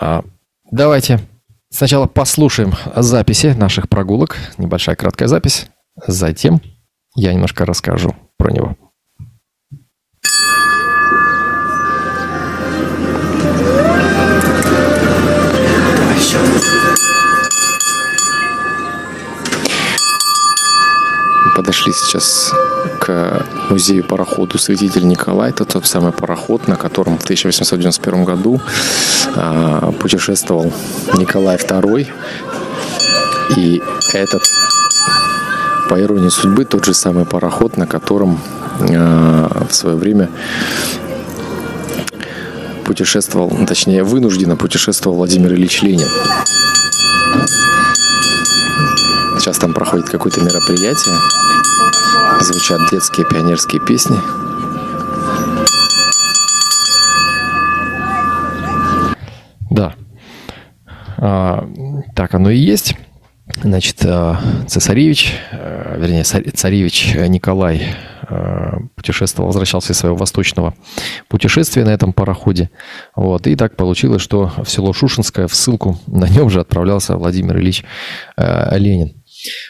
А, 0.00 0.24
давайте 0.70 1.20
Сначала 1.72 2.06
послушаем 2.06 2.74
записи 2.96 3.54
наших 3.56 3.88
прогулок, 3.88 4.36
небольшая 4.58 4.96
краткая 4.96 5.28
запись. 5.28 5.68
Затем 6.06 6.60
я 7.14 7.32
немножко 7.32 7.64
расскажу 7.64 8.14
про 8.36 8.50
него. 8.50 8.76
Подошли 21.56 21.92
сейчас 21.92 22.52
к 23.00 23.46
музею 23.70 24.04
пароходу 24.04 24.58
«Святитель 24.58 25.06
Николай». 25.06 25.50
Это 25.50 25.64
тот 25.64 25.86
самый 25.86 26.12
пароход, 26.12 26.68
на 26.68 26.76
котором 26.76 27.18
в 27.18 27.24
1891 27.24 28.24
году 28.24 28.60
а, 29.36 29.92
путешествовал 29.92 30.72
Николай 31.14 31.56
II. 31.56 32.08
И 33.56 33.82
этот, 34.12 34.42
по 35.88 36.00
иронии 36.00 36.28
судьбы, 36.28 36.64
тот 36.64 36.84
же 36.84 36.94
самый 36.94 37.24
пароход, 37.24 37.76
на 37.76 37.86
котором 37.86 38.40
а, 38.80 39.66
в 39.68 39.74
свое 39.74 39.96
время 39.96 40.28
путешествовал, 42.84 43.52
точнее, 43.66 44.02
вынужденно 44.02 44.56
путешествовал 44.56 45.16
Владимир 45.16 45.52
Ильич 45.54 45.82
Ленин. 45.82 46.08
Сейчас 49.40 49.56
там 49.56 49.72
проходит 49.72 50.10
какое-то 50.10 50.42
мероприятие. 50.42 51.16
Звучат 52.42 52.90
детские 52.90 53.26
пионерские 53.26 53.80
песни. 53.80 54.18
Да. 59.70 59.94
А, 61.16 61.66
так 62.14 62.34
оно 62.34 62.50
и 62.50 62.58
есть. 62.58 62.96
Значит, 63.62 64.04
а, 64.04 64.38
цесаревич, 64.68 65.32
а, 65.52 65.96
вернее, 65.96 66.24
царевич 66.24 67.14
Николай 67.14 67.94
а, 68.28 68.76
путешествовал, 68.94 69.46
возвращался 69.46 69.94
из 69.94 69.98
своего 69.98 70.18
восточного 70.18 70.74
путешествия 71.28 71.84
на 71.86 71.90
этом 71.90 72.12
пароходе. 72.12 72.68
Вот. 73.16 73.46
И 73.46 73.56
так 73.56 73.74
получилось, 73.76 74.20
что 74.20 74.52
в 74.62 74.68
село 74.68 74.92
Шушинское 74.92 75.48
в 75.48 75.54
ссылку 75.54 75.98
на 76.06 76.28
нем 76.28 76.50
же 76.50 76.60
отправлялся 76.60 77.16
Владимир 77.16 77.58
Ильич 77.58 77.84
Ленин. 78.36 79.14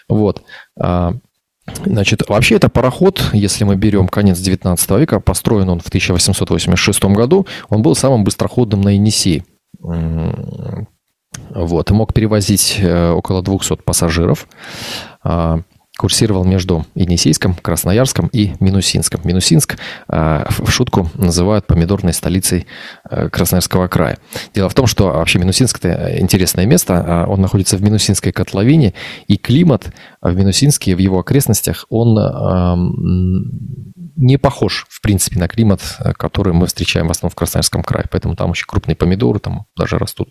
Вот. 0.08 0.42
А, 0.78 1.14
значит, 1.84 2.28
вообще 2.28 2.56
это 2.56 2.68
пароход, 2.68 3.30
если 3.32 3.64
мы 3.64 3.76
берем 3.76 4.08
конец 4.08 4.38
19 4.38 4.90
века, 4.92 5.20
построен 5.20 5.68
он 5.68 5.80
в 5.80 5.88
1886 5.88 7.04
году, 7.04 7.46
он 7.68 7.82
был 7.82 7.94
самым 7.94 8.24
быстроходным 8.24 8.80
на 8.80 8.90
Енисее. 8.90 9.44
Вот, 11.50 11.90
мог 11.90 12.12
перевозить 12.12 12.76
э, 12.80 13.10
около 13.10 13.42
200 13.42 13.76
пассажиров. 13.84 14.48
Курсировал 16.00 16.44
между 16.44 16.86
Енисейском, 16.94 17.54
Красноярском 17.54 18.28
и 18.28 18.54
Минусинском. 18.58 19.20
Минусинск 19.22 19.76
э, 20.08 20.46
в 20.48 20.70
шутку 20.70 21.10
называют 21.12 21.66
помидорной 21.66 22.14
столицей 22.14 22.66
э, 23.10 23.28
Красноярского 23.28 23.86
края. 23.86 24.16
Дело 24.54 24.70
в 24.70 24.74
том, 24.74 24.86
что 24.86 25.08
вообще 25.08 25.38
Минусинск– 25.38 25.76
это 25.84 26.18
интересное 26.18 26.64
место. 26.64 27.04
А 27.06 27.26
он 27.26 27.42
находится 27.42 27.76
в 27.76 27.82
Минусинской 27.82 28.32
котловине, 28.32 28.94
и 29.26 29.36
климат 29.36 29.92
в 30.22 30.34
Минусинске, 30.34 30.96
в 30.96 31.00
его 31.00 31.18
окрестностях, 31.18 31.84
он 31.90 32.14
не 34.16 34.38
похож, 34.38 34.86
в 34.88 35.02
принципе, 35.02 35.38
на 35.38 35.48
климат, 35.48 35.82
который 36.16 36.54
мы 36.54 36.66
встречаем 36.66 37.08
в 37.08 37.10
основном 37.10 37.32
в 37.32 37.34
Красноярском 37.34 37.82
крае. 37.82 38.06
Поэтому 38.10 38.36
там 38.36 38.50
очень 38.52 38.64
крупные 38.66 38.96
помидоры, 38.96 39.38
там 39.38 39.66
даже 39.76 39.98
растут 39.98 40.30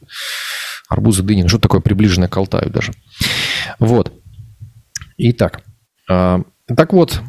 арбузы, 0.90 1.22
дыни, 1.22 1.48
что 1.48 1.60
такое 1.60 1.82
приближенное 1.82 2.28
к 2.28 2.38
Алтаю 2.38 2.72
даже. 2.72 2.92
Вот. 3.78 4.12
Итак, 5.22 5.64
э, 6.10 6.42
так 6.78 6.94
вот, 6.94 7.22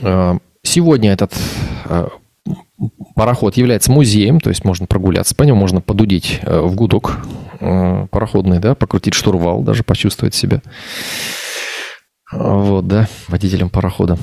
э, 0.00 0.38
сегодня 0.64 1.12
этот 1.12 1.32
э, 1.84 2.08
пароход 3.14 3.56
является 3.56 3.92
музеем, 3.92 4.40
то 4.40 4.50
есть 4.50 4.64
можно 4.64 4.88
прогуляться 4.88 5.36
по 5.36 5.44
нему, 5.44 5.60
можно 5.60 5.80
подудить 5.80 6.40
в 6.42 6.74
гудок 6.74 7.24
пароходный, 7.60 8.58
да, 8.58 8.74
покрутить 8.74 9.14
штурвал, 9.14 9.62
даже 9.62 9.84
почувствовать 9.84 10.34
себя, 10.34 10.60
вот, 12.32 12.88
да, 12.88 13.08
водителем 13.28 13.70
парохода. 13.70 14.18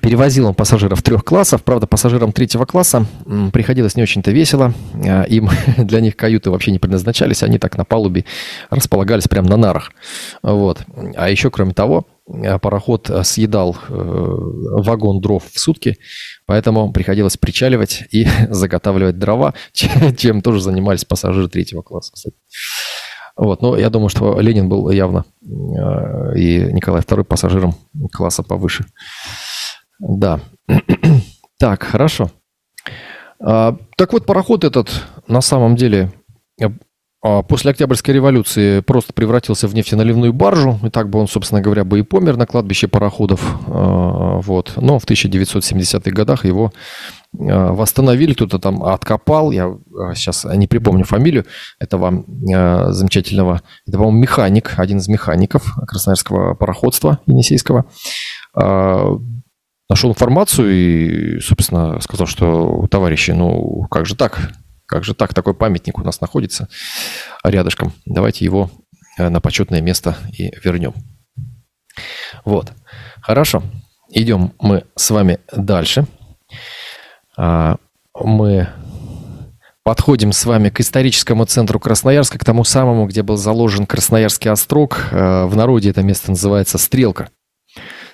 Перевозил 0.00 0.46
он 0.46 0.54
пассажиров 0.54 1.02
трех 1.02 1.24
классов. 1.24 1.62
Правда, 1.62 1.86
пассажирам 1.86 2.32
третьего 2.32 2.64
класса 2.64 3.06
приходилось 3.52 3.96
не 3.96 4.02
очень-то 4.02 4.30
весело. 4.30 4.72
А, 4.94 5.24
им 5.24 5.50
для 5.76 6.00
них 6.00 6.16
каюты 6.16 6.50
вообще 6.50 6.70
не 6.70 6.78
предназначались. 6.78 7.42
Они 7.42 7.58
так 7.58 7.76
на 7.76 7.84
палубе 7.84 8.24
располагались 8.70 9.28
прямо 9.28 9.48
на 9.48 9.56
нарах. 9.56 9.92
Вот. 10.42 10.82
А 11.16 11.28
еще, 11.30 11.50
кроме 11.50 11.74
того, 11.74 12.06
а, 12.28 12.58
пароход 12.58 13.10
съедал 13.24 13.76
э, 13.88 13.92
вагон 13.92 15.20
дров 15.20 15.44
в 15.50 15.58
сутки, 15.58 15.98
поэтому 16.46 16.92
приходилось 16.92 17.36
причаливать 17.36 18.04
и 18.10 18.26
заготавливать 18.48 19.18
дрова, 19.18 19.54
чем 19.72 20.40
тоже 20.40 20.60
занимались 20.60 21.04
пассажиры 21.04 21.48
третьего 21.48 21.82
класса, 21.82 22.12
кстати. 22.12 22.36
Вот, 23.36 23.62
но 23.62 23.76
я 23.76 23.88
думаю, 23.88 24.10
что 24.10 24.38
Ленин 24.40 24.68
был 24.68 24.90
явно 24.90 25.24
э, 25.42 26.38
и 26.38 26.72
Николай 26.72 27.00
II 27.00 27.24
пассажиром 27.24 27.74
класса 28.12 28.42
повыше. 28.42 28.84
Да. 30.02 30.40
так, 31.58 31.82
хорошо. 31.84 32.30
А, 33.40 33.76
так 33.96 34.12
вот, 34.12 34.26
пароход 34.26 34.64
этот 34.64 34.90
на 35.28 35.40
самом 35.40 35.76
деле 35.76 36.12
а, 37.24 37.42
после 37.42 37.70
Октябрьской 37.70 38.14
революции 38.14 38.80
просто 38.80 39.12
превратился 39.12 39.68
в 39.68 39.74
нефтеналивную 39.74 40.32
баржу, 40.32 40.80
и 40.82 40.90
так 40.90 41.08
бы 41.08 41.20
он, 41.20 41.28
собственно 41.28 41.60
говоря, 41.60 41.84
бы 41.84 42.00
и 42.00 42.02
помер 42.02 42.36
на 42.36 42.46
кладбище 42.46 42.88
пароходов. 42.88 43.60
А, 43.68 44.40
вот. 44.40 44.72
Но 44.76 44.98
в 44.98 45.04
1970-х 45.04 46.10
годах 46.10 46.44
его 46.44 46.72
а, 47.38 47.72
восстановили, 47.72 48.34
кто-то 48.34 48.58
там 48.58 48.82
откопал, 48.82 49.52
я 49.52 49.72
сейчас 50.16 50.44
не 50.44 50.66
припомню 50.66 51.04
фамилию 51.04 51.46
этого 51.78 52.24
замечательного, 52.92 53.62
это, 53.86 53.98
по-моему, 53.98 54.18
механик, 54.18 54.74
один 54.78 54.98
из 54.98 55.06
механиков 55.06 55.76
Красноярского 55.86 56.54
пароходства 56.54 57.20
Енисейского, 57.26 57.86
нашел 59.88 60.10
информацию 60.10 60.70
и, 60.72 61.40
собственно, 61.40 62.00
сказал, 62.00 62.26
что 62.26 62.86
товарищи, 62.90 63.32
ну 63.32 63.86
как 63.90 64.06
же 64.06 64.16
так? 64.16 64.52
Как 64.86 65.04
же 65.04 65.14
так? 65.14 65.34
Такой 65.34 65.54
памятник 65.54 65.98
у 65.98 66.02
нас 66.02 66.20
находится 66.20 66.68
рядышком. 67.44 67.92
Давайте 68.04 68.44
его 68.44 68.70
э, 69.18 69.28
на 69.28 69.40
почетное 69.40 69.80
место 69.80 70.16
и 70.36 70.52
вернем. 70.62 70.94
Вот. 72.44 72.72
Хорошо. 73.20 73.62
Идем 74.10 74.52
мы 74.60 74.84
с 74.96 75.10
вами 75.10 75.38
дальше. 75.52 76.06
А, 77.36 77.76
мы 78.14 78.68
подходим 79.84 80.32
с 80.32 80.44
вами 80.44 80.68
к 80.68 80.80
историческому 80.80 81.44
центру 81.46 81.80
Красноярска, 81.80 82.38
к 82.38 82.44
тому 82.44 82.64
самому, 82.64 83.06
где 83.06 83.22
был 83.22 83.36
заложен 83.36 83.86
Красноярский 83.86 84.50
острог. 84.50 85.08
Э, 85.10 85.46
в 85.46 85.56
народе 85.56 85.90
это 85.90 86.02
место 86.02 86.30
называется 86.30 86.78
Стрелка. 86.78 87.30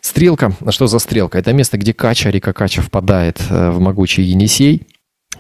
Стрелка, 0.01 0.53
что 0.71 0.87
за 0.87 0.99
стрелка? 0.99 1.39
Это 1.39 1.53
место, 1.53 1.79
где 1.79 1.93
Кача, 1.93 2.31
река 2.31 2.53
Кача 2.53 2.83
впадает 2.83 3.41
э, 3.51 3.71
в 3.71 3.81
могучий 3.81 4.23
Енисей. 4.23 4.87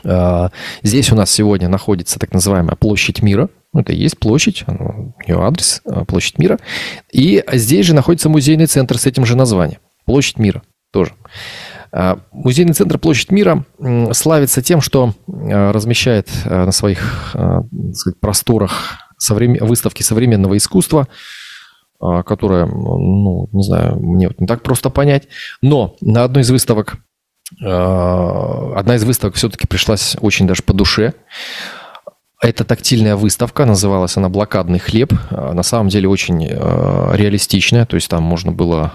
А, 0.04 0.50
здесь 0.82 1.10
у 1.12 1.16
нас 1.16 1.30
сегодня 1.30 1.68
находится 1.68 2.18
так 2.18 2.32
называемая 2.32 2.76
площадь 2.76 3.22
мира. 3.22 3.48
Это 3.74 3.92
и 3.92 3.96
есть 3.96 4.18
площадь, 4.18 4.64
ее 5.26 5.42
адрес, 5.42 5.82
а, 5.84 6.04
площадь 6.04 6.38
мира. 6.38 6.58
И 7.12 7.44
здесь 7.52 7.86
же 7.86 7.94
находится 7.94 8.28
музейный 8.28 8.66
центр 8.66 8.98
с 8.98 9.06
этим 9.06 9.24
же 9.24 9.36
названием. 9.36 9.80
Площадь 10.04 10.38
мира 10.38 10.62
тоже. 10.92 11.12
А, 11.92 12.20
музейный 12.32 12.74
центр 12.74 12.98
Площадь 12.98 13.30
мира 13.30 13.64
славится 14.12 14.62
тем, 14.62 14.80
что 14.80 15.14
размещает 15.26 16.28
на 16.44 16.72
своих 16.72 17.34
сказать, 17.92 18.20
просторах 18.20 18.98
выставки 19.28 20.02
современного 20.02 20.56
искусства, 20.56 21.08
которая, 22.00 22.66
ну, 22.66 23.48
не 23.52 23.62
знаю, 23.62 23.98
мне 23.98 24.28
вот 24.28 24.40
не 24.40 24.46
так 24.46 24.62
просто 24.62 24.90
понять. 24.90 25.28
Но 25.62 25.96
на 26.00 26.24
одной 26.24 26.42
из 26.42 26.50
выставок 26.50 26.98
Э, 27.62 28.72
одна 28.76 28.96
из 28.96 29.04
выставок 29.04 29.36
все-таки 29.36 29.66
пришлась 29.66 30.16
очень 30.20 30.46
даже 30.46 30.62
по 30.62 30.72
душе. 30.72 31.14
Это 32.40 32.64
тактильная 32.64 33.16
выставка, 33.16 33.64
называлась 33.64 34.16
она 34.16 34.28
«Блокадный 34.28 34.78
хлеб». 34.78 35.12
Э, 35.30 35.52
на 35.52 35.62
самом 35.62 35.88
деле 35.88 36.08
очень 36.08 36.46
реалистичная, 36.46 37.86
то 37.86 37.96
есть 37.96 38.08
там 38.08 38.22
можно 38.22 38.52
было 38.52 38.92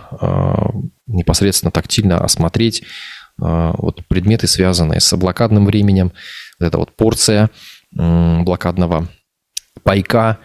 непосредственно 1.07 1.71
тактильно 1.71 2.19
осмотреть 2.19 2.83
вот 3.37 4.05
предметы, 4.07 4.47
связанные 4.47 4.99
с 4.99 5.17
блокадным 5.17 5.65
временем. 5.65 6.13
Вот 6.59 6.67
эта 6.67 6.77
вот 6.77 6.95
порция 6.95 7.49
блокадного 7.91 9.07
пайка. 9.81 10.37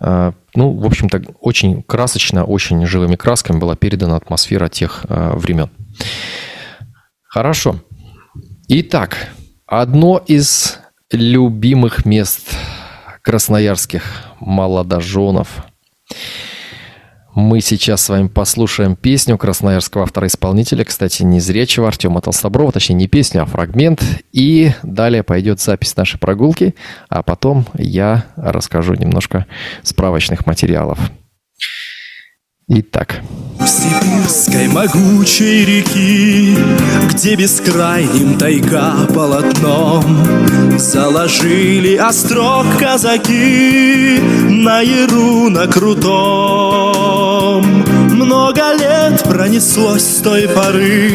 Ну, 0.00 0.32
в 0.54 0.86
общем-то, 0.86 1.22
очень 1.40 1.82
красочно, 1.82 2.44
очень 2.44 2.86
живыми 2.86 3.16
красками 3.16 3.58
была 3.58 3.76
передана 3.76 4.16
атмосфера 4.16 4.68
тех 4.68 5.04
времен. 5.08 5.70
Хорошо. 7.22 7.76
Итак, 8.68 9.28
одно 9.66 10.18
из 10.18 10.78
любимых 11.10 12.06
мест 12.06 12.56
красноярских 13.22 14.02
молодоженов. 14.40 15.66
Мы 17.34 17.62
сейчас 17.62 18.02
с 18.02 18.08
вами 18.10 18.28
послушаем 18.28 18.94
песню 18.94 19.38
красноярского 19.38 20.04
автора-исполнителя, 20.04 20.84
кстати, 20.84 21.22
не 21.22 21.40
зрячего 21.40 21.88
Артема 21.88 22.20
Толстоброва, 22.20 22.72
точнее 22.72 22.96
не 22.96 23.08
песню, 23.08 23.42
а 23.42 23.46
фрагмент. 23.46 24.02
И 24.32 24.72
далее 24.82 25.22
пойдет 25.22 25.58
запись 25.58 25.96
нашей 25.96 26.18
прогулки, 26.18 26.74
а 27.08 27.22
потом 27.22 27.66
я 27.74 28.26
расскажу 28.36 28.94
немножко 28.94 29.46
справочных 29.82 30.44
материалов. 30.44 30.98
Итак. 32.68 33.22
В 33.58 33.66
сибирской 33.66 34.68
могучей 34.68 35.64
реки, 35.64 36.56
Где 37.10 37.34
бескрайним 37.34 38.38
тайга 38.38 39.06
полотном, 39.12 40.78
Заложили 40.78 41.96
острог 41.96 42.66
казаки 42.78 44.20
На 44.48 44.80
яру 44.80 45.50
на 45.50 45.66
крутом. 45.66 46.82
Много 48.22 48.72
лет 48.74 49.20
пронеслось 49.24 50.04
с 50.04 50.20
той 50.20 50.48
поры, 50.48 51.10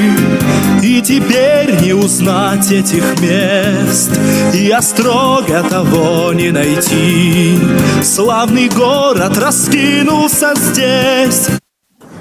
И 0.84 1.02
теперь 1.02 1.82
не 1.82 1.93
узнать 1.93 2.70
этих 2.70 3.22
мест, 3.22 4.12
И 4.54 4.70
острога 4.72 5.63
того 5.63 6.34
не 6.34 6.52
найти. 6.52 7.58
Славный 8.04 8.67
город 8.67 9.38
раскинулся 9.38 10.54
здесь, 10.56 11.48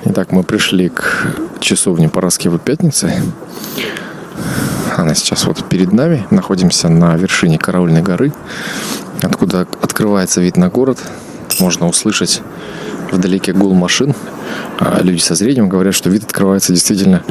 Итак, 0.05 0.31
мы 0.31 0.44
пришли 0.44 0.88
к 0.88 1.35
часовне 1.59 2.09
Параскевы 2.09 2.61
Пятницы. 2.61 3.12
Она 4.96 5.14
сейчас 5.16 5.46
вот 5.46 5.68
перед 5.68 5.92
нами. 5.92 6.25
Находимся 6.31 6.88
на 6.88 7.16
вершине 7.16 7.59
Караульной 7.59 8.03
горы, 8.03 8.33
откуда 9.20 9.62
открывается 9.83 10.40
вид 10.40 10.57
на 10.57 10.68
город. 10.68 10.99
Можно 11.59 11.88
услышать 11.88 12.40
вдалеке 13.12 13.53
гул 13.53 13.75
машин. 13.75 14.14
А 14.79 15.01
люди 15.03 15.21
со 15.21 15.35
зрением 15.35 15.69
говорят, 15.69 15.95
что 15.95 16.11
вид 16.11 16.25
открывается 16.25 16.73
действительно 16.73 17.23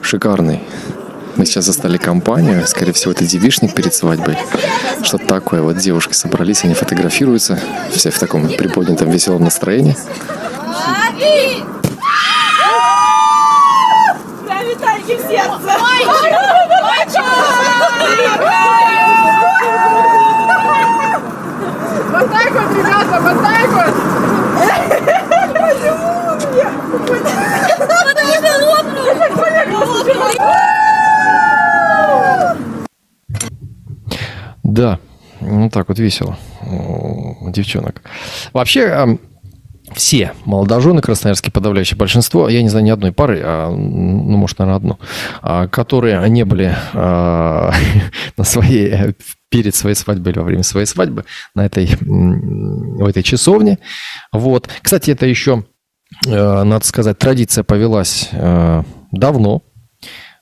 шикарный. 0.00 0.62
Мы 1.36 1.46
сейчас 1.46 1.64
застали 1.64 1.98
компанию, 1.98 2.64
скорее 2.66 2.92
всего, 2.92 3.10
это 3.10 3.24
девишник 3.24 3.74
перед 3.74 3.92
свадьбой. 3.92 4.38
Что-то 5.02 5.26
такое. 5.26 5.62
Вот 5.62 5.76
девушки 5.78 6.12
собрались, 6.12 6.62
они 6.64 6.74
фотографируются, 6.74 7.58
все 7.90 8.10
в 8.10 8.18
таком 8.18 8.46
приподнятом 8.46 9.10
веселом 9.10 9.42
настроении. 9.42 9.96
Вот 22.12 22.30
так 22.30 22.52
вот, 22.52 22.76
ребята, 22.76 23.20
вот 23.20 23.42
так 23.42 23.68
вот. 23.72 24.03
Потому 27.78 28.32
что 28.34 28.50
лопнул. 28.66 29.04
Да, 34.62 34.98
ну 35.40 35.70
так 35.70 35.88
вот 35.88 35.98
весело 35.98 36.36
девчонок. 37.50 38.02
Вообще, 38.52 39.18
все 39.92 40.32
молодожены 40.44 41.00
красноярские, 41.00 41.52
подавляющее 41.52 41.96
большинство, 41.96 42.48
я 42.48 42.62
не 42.62 42.68
знаю 42.68 42.84
ни 42.84 42.90
одной 42.90 43.12
пары, 43.12 43.40
а, 43.44 43.70
ну, 43.70 44.36
может, 44.36 44.58
наверное, 44.58 44.76
одну, 44.76 44.98
а, 45.42 45.68
которые 45.68 46.28
не 46.30 46.44
были 46.44 46.74
а, 46.94 47.72
на 48.36 48.44
своей, 48.44 49.14
перед 49.54 49.72
своей 49.76 49.94
свадьбой 49.94 50.32
или 50.32 50.40
во 50.40 50.44
время 50.46 50.64
своей 50.64 50.84
свадьбы 50.84 51.24
на 51.54 51.64
этой, 51.64 51.86
в 52.00 53.06
этой 53.06 53.22
часовне. 53.22 53.78
Вот. 54.32 54.68
Кстати, 54.82 55.12
это 55.12 55.26
еще, 55.26 55.64
надо 56.26 56.84
сказать, 56.84 57.18
традиция 57.18 57.62
повелась 57.62 58.30
давно. 59.12 59.62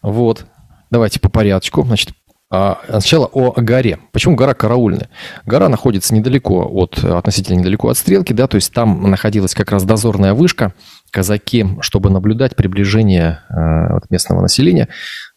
Вот. 0.02 0.46
Давайте 0.90 1.20
по 1.20 1.28
порядку. 1.28 1.82
Значит, 1.82 2.12
А, 2.54 2.80
Сначала 2.88 3.26
о 3.26 3.52
горе. 3.60 3.98
Почему 4.12 4.34
гора 4.36 4.52
Караульная? 4.54 5.08
Гора 5.46 5.68
находится 5.70 6.14
недалеко 6.14 6.66
от, 6.70 7.02
относительно 7.02 7.58
недалеко 7.58 7.88
от 7.88 7.96
стрелки, 7.96 8.34
да, 8.34 8.46
то 8.46 8.56
есть 8.56 8.72
там 8.74 9.10
находилась 9.10 9.54
как 9.54 9.72
раз 9.72 9.84
дозорная 9.84 10.34
вышка. 10.34 10.74
Казаки, 11.10 11.66
чтобы 11.80 12.10
наблюдать 12.10 12.54
приближение 12.56 13.40
э, 13.50 14.00
местного 14.10 14.42
населения 14.42 14.88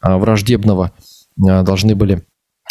э, 0.02 0.16
враждебного, 0.16 0.92
э, 1.38 1.64
должны 1.64 1.96
были, 1.96 2.18
э, 2.18 2.22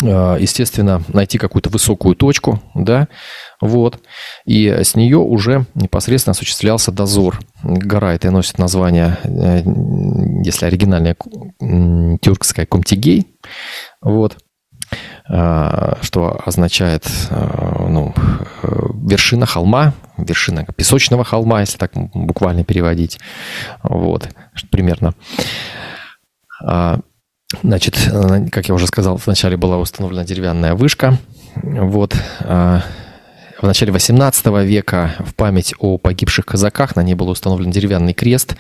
естественно, 0.03 1.03
найти 1.09 1.39
какую-то 1.39 1.71
высокую 1.71 2.17
точку, 2.17 2.61
да, 2.75 3.09
вот, 3.61 4.01
и 4.45 4.67
с 4.69 4.97
нее 4.97 5.19
уже 5.19 5.67
непосредственно 5.75 6.33
осуществлялся 6.33 6.91
дозор. 6.91 7.39
Гора 7.63 8.15
эта 8.15 8.31
носит 8.31 8.59
название, 8.59 9.19
э, 9.23 9.63
если 10.45 10.67
оригинальное, 10.67 11.17
м, 11.61 12.19
тюркская 12.19 12.67
Комтигей, 12.67 13.29
вот, 14.01 14.37
а, 15.29 15.99
что 16.03 16.41
означает 16.45 17.07
а, 17.31 17.87
ну, 17.89 18.13
э, 18.63 18.69
вершина 19.07 19.47
холма, 19.47 19.95
вершина 20.19 20.67
песочного 20.77 21.25
холма, 21.25 21.61
если 21.61 21.79
так 21.79 21.93
буквально 21.95 22.65
переводить. 22.65 23.19
Вот, 23.83 24.29
примерно. 24.71 25.15
А, 27.55 27.59
Значит, 27.63 27.97
как 28.51 28.69
я 28.69 28.75
уже 28.75 28.87
сказал, 28.87 29.21
вначале 29.25 29.57
была 29.57 29.79
установлена 29.79 30.25
деревянная 30.25 30.75
вышка. 30.75 31.19
Вот. 31.57 32.17
а, 32.41 32.83
В 33.61 33.67
начале 33.67 33.93
18 33.93 34.47
века 34.65 35.15
в 35.21 35.35
память 35.35 35.75
о 35.79 35.99
погибших 35.99 36.47
казаках 36.47 36.97
на 36.97 37.03
ней 37.03 37.15
был 37.15 37.29
установлен 37.29 37.71
деревянный 37.71 38.15
крест 38.15 38.57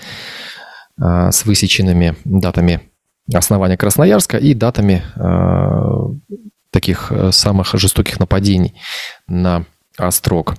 а, 1.01 1.31
с 1.33 1.45
высеченными 1.45 2.17
датами 2.25 2.81
основания 3.33 3.77
Красноярска 3.77 4.37
и 4.37 4.55
датами 4.55 5.03
э, 5.17 6.39
таких 6.71 7.11
э, 7.11 7.33
самых 7.33 7.73
жестоких 7.75 8.21
нападений 8.21 8.75
на 9.27 9.65
Острог. 9.97 10.57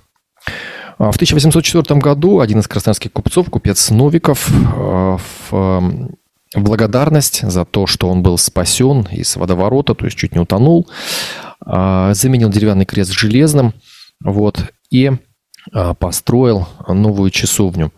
А 0.98 1.12
В 1.12 1.16
1804 1.16 2.00
году 2.00 2.40
один 2.40 2.60
из 2.60 2.66
красноярских 2.66 3.12
купцов, 3.12 3.50
купец 3.50 3.90
Новиков, 3.90 4.48
э, 4.50 5.18
в 5.50 6.10
благодарность 6.56 7.42
за 7.42 7.64
то, 7.64 7.86
что 7.86 8.08
он 8.08 8.22
был 8.22 8.38
спасен 8.38 9.06
из 9.10 9.36
водоворота, 9.36 9.94
то 9.94 10.04
есть 10.06 10.16
чуть 10.16 10.34
не 10.34 10.40
утонул, 10.40 10.88
э, 11.64 12.12
заменил 12.14 12.48
деревянный 12.50 12.86
крест 12.86 13.12
железным, 13.12 13.74
вот, 14.24 14.72
и 14.90 15.12
э, 15.72 15.94
построил 15.98 16.66
новую 16.88 17.30
часовню, 17.30 17.92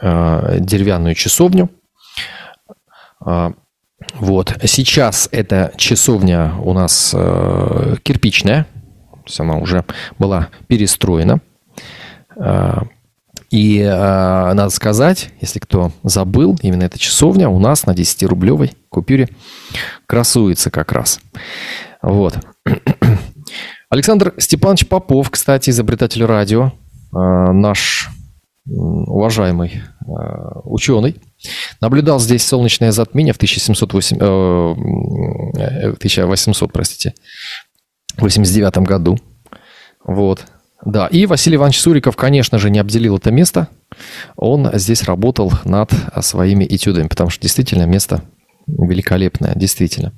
э, 0.00 0.58
деревянную 0.60 1.14
часовню, 1.14 1.70
вот. 4.14 4.56
Сейчас 4.64 5.28
эта 5.30 5.74
часовня 5.76 6.54
у 6.62 6.72
нас 6.72 7.10
кирпичная, 8.02 8.64
то 9.12 9.22
есть 9.26 9.40
она 9.40 9.56
уже 9.56 9.84
была 10.18 10.48
перестроена. 10.68 11.42
Э, 13.50 13.56
и 13.56 13.80
э, 13.80 13.88
надо 14.54 14.70
сказать, 14.70 15.30
если 15.40 15.58
кто 15.58 15.92
забыл, 16.02 16.58
именно 16.62 16.84
эта 16.84 16.98
часовня 16.98 17.48
у 17.48 17.58
нас 17.58 17.86
на 17.86 17.92
10-рублевой 17.92 18.72
купюре 18.88 19.28
красуется 20.06 20.70
как 20.70 20.92
раз. 20.92 21.20
Вот. 22.02 22.38
Александр 23.90 24.34
Степанович 24.38 24.86
Попов, 24.86 25.30
кстати, 25.30 25.70
изобретатель 25.70 26.24
радио, 26.24 26.72
э, 27.12 27.18
наш 27.52 28.10
уважаемый 28.66 29.72
э, 29.72 30.04
ученый, 30.64 31.16
наблюдал 31.80 32.20
здесь 32.20 32.46
солнечное 32.46 32.92
затмение 32.92 33.32
в 33.32 33.36
1708, 33.36 34.18
э, 34.20 34.24
э, 35.58 35.92
1800, 35.92 36.72
простите, 36.72 37.14
89 38.16 38.78
году. 38.78 39.18
Вот. 40.04 40.44
Да, 40.84 41.06
и 41.08 41.26
Василий 41.26 41.56
Иванович 41.56 41.80
Суриков, 41.80 42.16
конечно 42.16 42.58
же, 42.58 42.70
не 42.70 42.78
обделил 42.78 43.18
это 43.18 43.30
место. 43.30 43.68
Он 44.36 44.70
здесь 44.74 45.02
работал 45.02 45.52
над 45.64 45.92
своими 46.20 46.64
этюдами, 46.64 47.08
потому 47.08 47.28
что 47.28 47.42
действительно 47.42 47.84
место 47.84 48.22
великолепное, 48.66 49.52
действительно. 49.54 50.12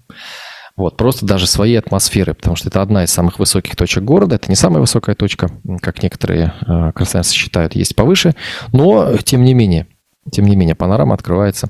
Вот, 0.77 0.97
просто 0.97 1.27
даже 1.27 1.47
своей 1.47 1.77
атмосферы, 1.77 2.33
потому 2.33 2.57
что 2.57 2.69
это 2.69 2.81
одна 2.81 3.05
из 3.05 3.11
самых 3.11 3.39
высоких 3.39 3.77
точек 3.77 4.05
города. 4.05 4.37
Это 4.37 4.49
не 4.49 4.57
самая 4.57 4.81
высокая 4.81 5.15
точка, 5.15 5.51
как 5.81 6.03
некоторые 6.03 6.55
э, 6.67 7.23
считают, 7.25 7.75
есть 7.75 7.95
повыше. 7.95 8.35
Но, 8.73 9.17
тем 9.19 9.45
не 9.45 9.53
менее, 9.53 9.87
тем 10.31 10.47
не 10.47 10.57
менее, 10.57 10.75
панорама 10.75 11.15
открывается 11.15 11.69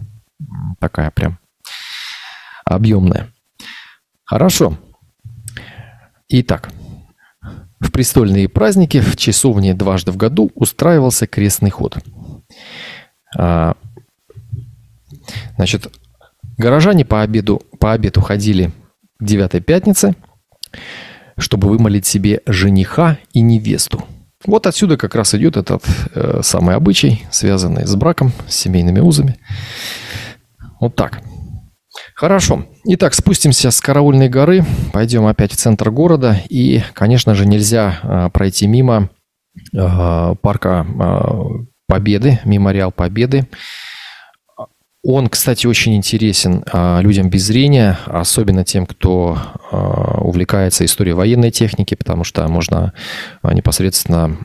такая 0.79 1.11
прям 1.11 1.39
объемная. 2.65 3.33
Хорошо. 4.25 4.79
Итак, 6.29 6.71
в 7.83 7.93
престольные 7.93 8.49
праздники 8.49 9.01
в 9.01 9.17
часовне 9.17 9.75
дважды 9.75 10.13
в 10.13 10.17
году 10.17 10.51
устраивался 10.55 11.27
крестный 11.27 11.71
ход. 11.71 11.99
А, 13.37 13.75
Значит, 15.57 15.93
горожане 16.59 17.05
по 17.05 17.23
обеду, 17.23 17.63
по 17.79 17.93
обеду 17.93 18.21
ходили 18.21 18.73
к 19.19 19.25
девятой 19.25 19.61
пятнице, 19.61 20.15
чтобы 21.39 21.69
вымолить 21.69 22.07
себе 22.07 22.41
жениха 22.47 23.19
и 23.33 23.41
невесту. 23.41 24.05
Вот 24.45 24.67
отсюда 24.67 24.97
как 24.97 25.15
раз 25.15 25.35
идет 25.35 25.57
этот 25.57 25.85
э, 26.15 26.41
самый 26.43 26.75
обычай, 26.75 27.23
связанный 27.31 27.87
с 27.87 27.95
браком, 27.95 28.33
с 28.49 28.57
семейными 28.57 28.99
узами. 28.99 29.37
Вот 30.81 30.97
так. 30.97 31.23
Хорошо. 32.15 32.67
Итак, 32.85 33.15
спустимся 33.15 33.71
с 33.71 33.81
Караульной 33.81 34.29
горы, 34.29 34.65
пойдем 34.93 35.27
опять 35.27 35.53
в 35.53 35.57
центр 35.57 35.91
города. 35.91 36.41
И, 36.49 36.83
конечно 36.95 37.35
же, 37.35 37.47
нельзя 37.47 38.01
э, 38.03 38.31
пройти 38.33 38.67
мимо 38.67 39.11
э, 39.75 40.35
парка 40.41 40.87
э, 40.87 41.65
Победы, 41.89 42.41
мемориал 42.45 42.91
Победы. 42.91 43.47
Он, 45.05 45.29
кстати, 45.29 45.67
очень 45.67 45.97
интересен 45.97 46.65
а, 46.73 47.01
людям 47.01 47.29
без 47.29 47.43
зрения, 47.43 47.99
особенно 48.07 48.65
тем, 48.65 48.87
кто 48.87 49.37
а, 49.73 50.21
увлекается 50.21 50.85
историей 50.85 51.15
военной 51.15 51.51
техники, 51.51 51.97
потому 51.97 52.23
что 52.23 52.47
можно 52.47 52.93
а, 53.43 53.53
непосредственно 53.53 54.37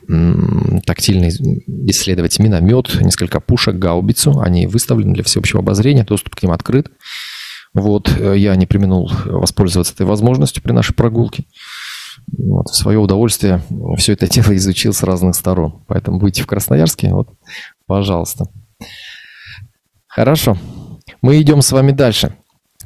тактильно 0.84 1.28
исследовать 1.28 2.40
миномет, 2.40 3.00
несколько 3.00 3.38
пушек, 3.38 3.76
гаубицу. 3.76 4.40
Они 4.40 4.66
выставлены 4.66 5.14
для 5.14 5.22
всеобщего 5.22 5.60
обозрения, 5.60 6.02
доступ 6.02 6.34
к 6.34 6.42
ним 6.42 6.50
открыт. 6.50 6.88
Вот, 7.80 8.10
э, 8.18 8.36
я 8.36 8.56
не 8.56 8.66
применил 8.66 9.08
воспользоваться 9.24 9.94
этой 9.94 10.06
возможностью 10.06 10.62
при 10.62 10.72
нашей 10.72 10.94
прогулке. 10.94 11.44
Вот, 12.36 12.68
в 12.68 12.74
свое 12.74 12.98
удовольствие 12.98 13.62
все 13.96 14.12
это 14.12 14.28
дело 14.28 14.54
изучил 14.56 14.92
с 14.92 15.02
разных 15.02 15.34
сторон. 15.34 15.82
Поэтому 15.86 16.18
будете 16.18 16.42
в 16.42 16.46
Красноярске, 16.46 17.12
вот, 17.12 17.28
пожалуйста. 17.86 18.46
Хорошо. 20.06 20.58
Мы 21.22 21.40
идем 21.40 21.62
с 21.62 21.72
вами 21.72 21.92
дальше. 21.92 22.34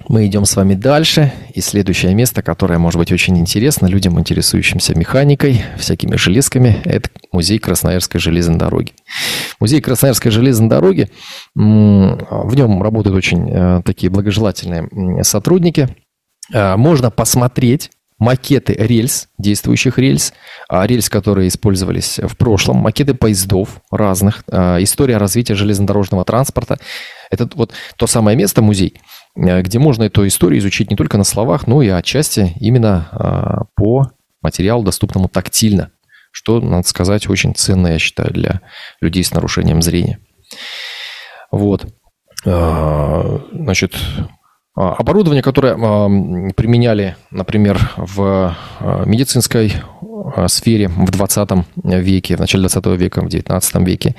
Мы 0.09 0.27
идем 0.27 0.45
с 0.45 0.57
вами 0.57 0.75
дальше. 0.75 1.33
И 1.55 1.61
следующее 1.61 2.15
место, 2.15 2.43
которое 2.43 2.79
может 2.79 2.99
быть 2.99 3.13
очень 3.13 3.39
интересно 3.39 3.87
людям, 3.87 4.19
интересующимся 4.19 4.97
механикой, 4.99 5.63
всякими 5.79 6.17
железками, 6.17 6.81
это 6.85 7.11
музей 7.31 7.59
Красноярской 7.59 8.21
железной 8.21 8.59
дороги. 8.59 8.93
Музей 9.61 9.81
Красноярской 9.81 10.31
железной 10.31 10.69
дороги, 10.69 11.11
в 11.55 12.55
нем 12.55 12.83
работают 12.83 13.17
очень 13.17 13.49
э, 13.51 13.83
такие 13.85 14.11
благожелательные 14.11 15.25
сотрудники. 15.25 15.89
Э, 16.53 16.77
Можно 16.77 17.11
посмотреть 17.11 17.91
макеты 18.23 18.75
рельс, 18.75 19.29
действующих 19.37 19.99
рельс, 19.99 20.33
а, 20.69 20.87
рельс, 20.87 21.09
которые 21.11 21.49
использовались 21.49 22.21
в 22.23 22.37
прошлом, 22.37 22.77
макеты 22.77 23.15
поездов 23.15 23.81
разных, 23.91 24.45
а, 24.49 24.81
история 24.81 25.17
развития 25.17 25.57
железнодорожного 25.57 26.25
транспорта. 26.25 26.79
Это 27.33 27.49
вот 27.57 27.73
то 27.97 28.07
самое 28.07 28.37
место, 28.37 28.63
музей, 28.63 28.95
э, 28.95 28.99
где 29.35 29.79
можно 29.79 30.05
эту 30.05 30.27
историю 30.27 30.61
изучить 30.61 30.91
не 30.91 30.97
только 30.97 31.19
на 31.19 31.25
словах, 31.25 31.67
но 31.67 31.83
и 31.83 31.89
отчасти 31.89 32.55
именно 32.61 33.09
а, 33.13 33.65
по 33.75 34.11
материалу, 34.43 34.83
доступному 34.83 35.29
тактильно, 35.29 35.91
что, 36.33 36.61
надо 36.61 36.87
сказать, 36.87 37.29
очень 37.29 37.55
ценно, 37.55 37.89
я 37.89 37.99
считаю, 37.99 38.33
для 38.33 38.61
людей 39.01 39.25
с 39.25 39.33
нарушением 39.33 39.81
зрения. 39.81 40.19
Вот. 41.51 41.87
А, 42.45 43.41
Значит, 43.53 43.97
а, 44.75 44.95
Оборудование, 44.95 45.43
которое 45.43 45.75
применяли, 46.53 47.17
например, 47.31 47.91
в 47.97 48.57
медицинской 49.07 49.73
сфере 50.47 50.89
в 50.89 51.11
20 51.11 51.51
веке, 51.85 52.37
в 52.37 52.41
начале 52.41 52.69
20 52.69 52.87
века, 52.99 53.23
в 53.23 53.29
19 53.29 53.77
веке. 53.87 54.15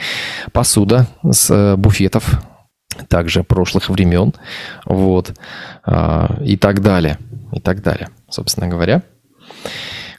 Посуда 0.52 1.08
с 1.30 1.50
э, 1.50 1.76
буфетов, 1.76 2.44
также 3.08 3.44
прошлых 3.44 3.90
времен, 3.90 4.34
вот, 4.86 5.34
а, 5.86 6.40
и 6.44 6.58
так 6.58 6.82
далее, 6.82 7.18
и 7.52 7.60
так 7.60 7.82
далее, 7.82 8.10
собственно 8.30 8.68
говоря. 8.68 9.04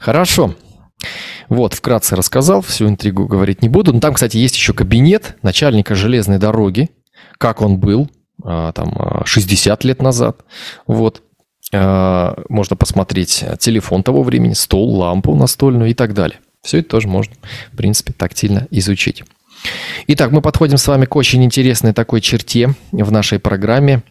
Хорошо. 0.01 0.55
Вот, 1.49 1.75
вкратце 1.75 2.17
рассказал, 2.17 2.63
всю 2.63 2.89
интригу 2.89 3.27
говорить 3.27 3.63
не 3.63 3.69
буду. 3.69 3.93
Но 3.93 4.01
там, 4.01 4.15
кстати, 4.15 4.37
есть 4.37 4.57
еще 4.57 4.73
кабинет 4.73 5.37
начальника 5.43 5.95
железной 5.95 6.39
дороги, 6.39 6.91
как 7.39 7.61
он 7.61 7.79
был, 7.79 8.11
а, 8.43 8.73
там, 8.73 8.95
а, 8.97 9.23
60 9.25 9.85
лет 9.85 10.03
назад. 10.03 10.45
Вот. 10.87 11.23
Можно 11.73 12.77
посмотреть 12.77 13.43
телефон 13.59 14.05
того 14.05 14.23
времени, 14.23 14.53
стол, 14.53 14.97
лампу 14.97 15.35
настольную 15.35 15.91
и 15.91 15.95
так 15.95 16.15
далее. 16.15 16.39
Все 16.63 16.79
это 16.79 16.91
тоже 16.91 17.09
можно, 17.09 17.35
в 17.73 17.77
принципе, 17.77 18.13
тактильно 18.13 18.69
изучить. 18.71 19.25
Итак, 20.07 20.33
мы 20.33 20.43
подходим 20.43 20.77
с 20.77 20.87
вами 20.87 21.07
к 21.07 21.17
очень 21.17 21.45
интересной 21.45 21.93
такой 21.93 22.21
черте 22.21 22.75
в 22.93 23.11
нашей 23.11 23.39
программе. 23.39 24.03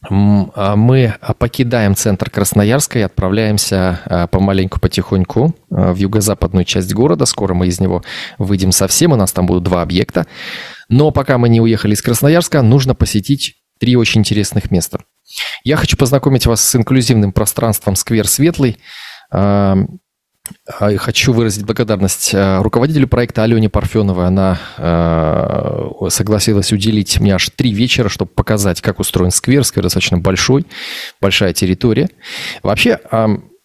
А 0.00 0.76
мы 0.76 1.16
покидаем 1.38 1.96
центр 1.96 2.30
Красноярска 2.30 3.00
и 3.00 3.02
отправляемся 3.02 4.00
а, 4.04 4.26
помаленьку, 4.28 4.78
потихоньку 4.78 5.56
а, 5.70 5.92
в 5.92 5.96
юго-западную 5.96 6.64
часть 6.64 6.94
города. 6.94 7.26
Скоро 7.26 7.52
мы 7.54 7.66
из 7.66 7.80
него 7.80 8.04
выйдем 8.38 8.70
совсем, 8.70 9.12
у 9.12 9.16
нас 9.16 9.32
там 9.32 9.46
будут 9.46 9.64
два 9.64 9.82
объекта. 9.82 10.26
Но 10.88 11.10
пока 11.10 11.36
мы 11.36 11.48
не 11.48 11.60
уехали 11.60 11.94
из 11.94 12.02
Красноярска, 12.02 12.62
нужно 12.62 12.94
посетить 12.94 13.56
три 13.80 13.96
очень 13.96 14.20
интересных 14.20 14.70
места. 14.70 15.00
Я 15.64 15.76
хочу 15.76 15.96
познакомить 15.96 16.46
вас 16.46 16.60
с 16.60 16.76
инклюзивным 16.76 17.32
пространством 17.32 17.96
«Сквер 17.96 18.28
Светлый». 18.28 18.78
А, 20.66 20.96
хочу 20.96 21.32
выразить 21.32 21.64
благодарность 21.64 22.32
а, 22.34 22.62
руководителю 22.62 23.08
проекта 23.08 23.42
Алене 23.42 23.68
Парфеновой. 23.68 24.26
Она 24.26 24.58
а, 24.76 26.08
согласилась 26.08 26.72
уделить 26.72 27.20
мне 27.20 27.34
аж 27.34 27.50
три 27.50 27.72
вечера, 27.72 28.08
чтобы 28.08 28.30
показать, 28.30 28.80
как 28.80 29.00
устроен 29.00 29.30
сквер. 29.30 29.64
Сквер 29.64 29.84
достаточно 29.84 30.18
большой, 30.18 30.66
большая 31.20 31.52
территория. 31.52 32.08
Вообще, 32.62 32.98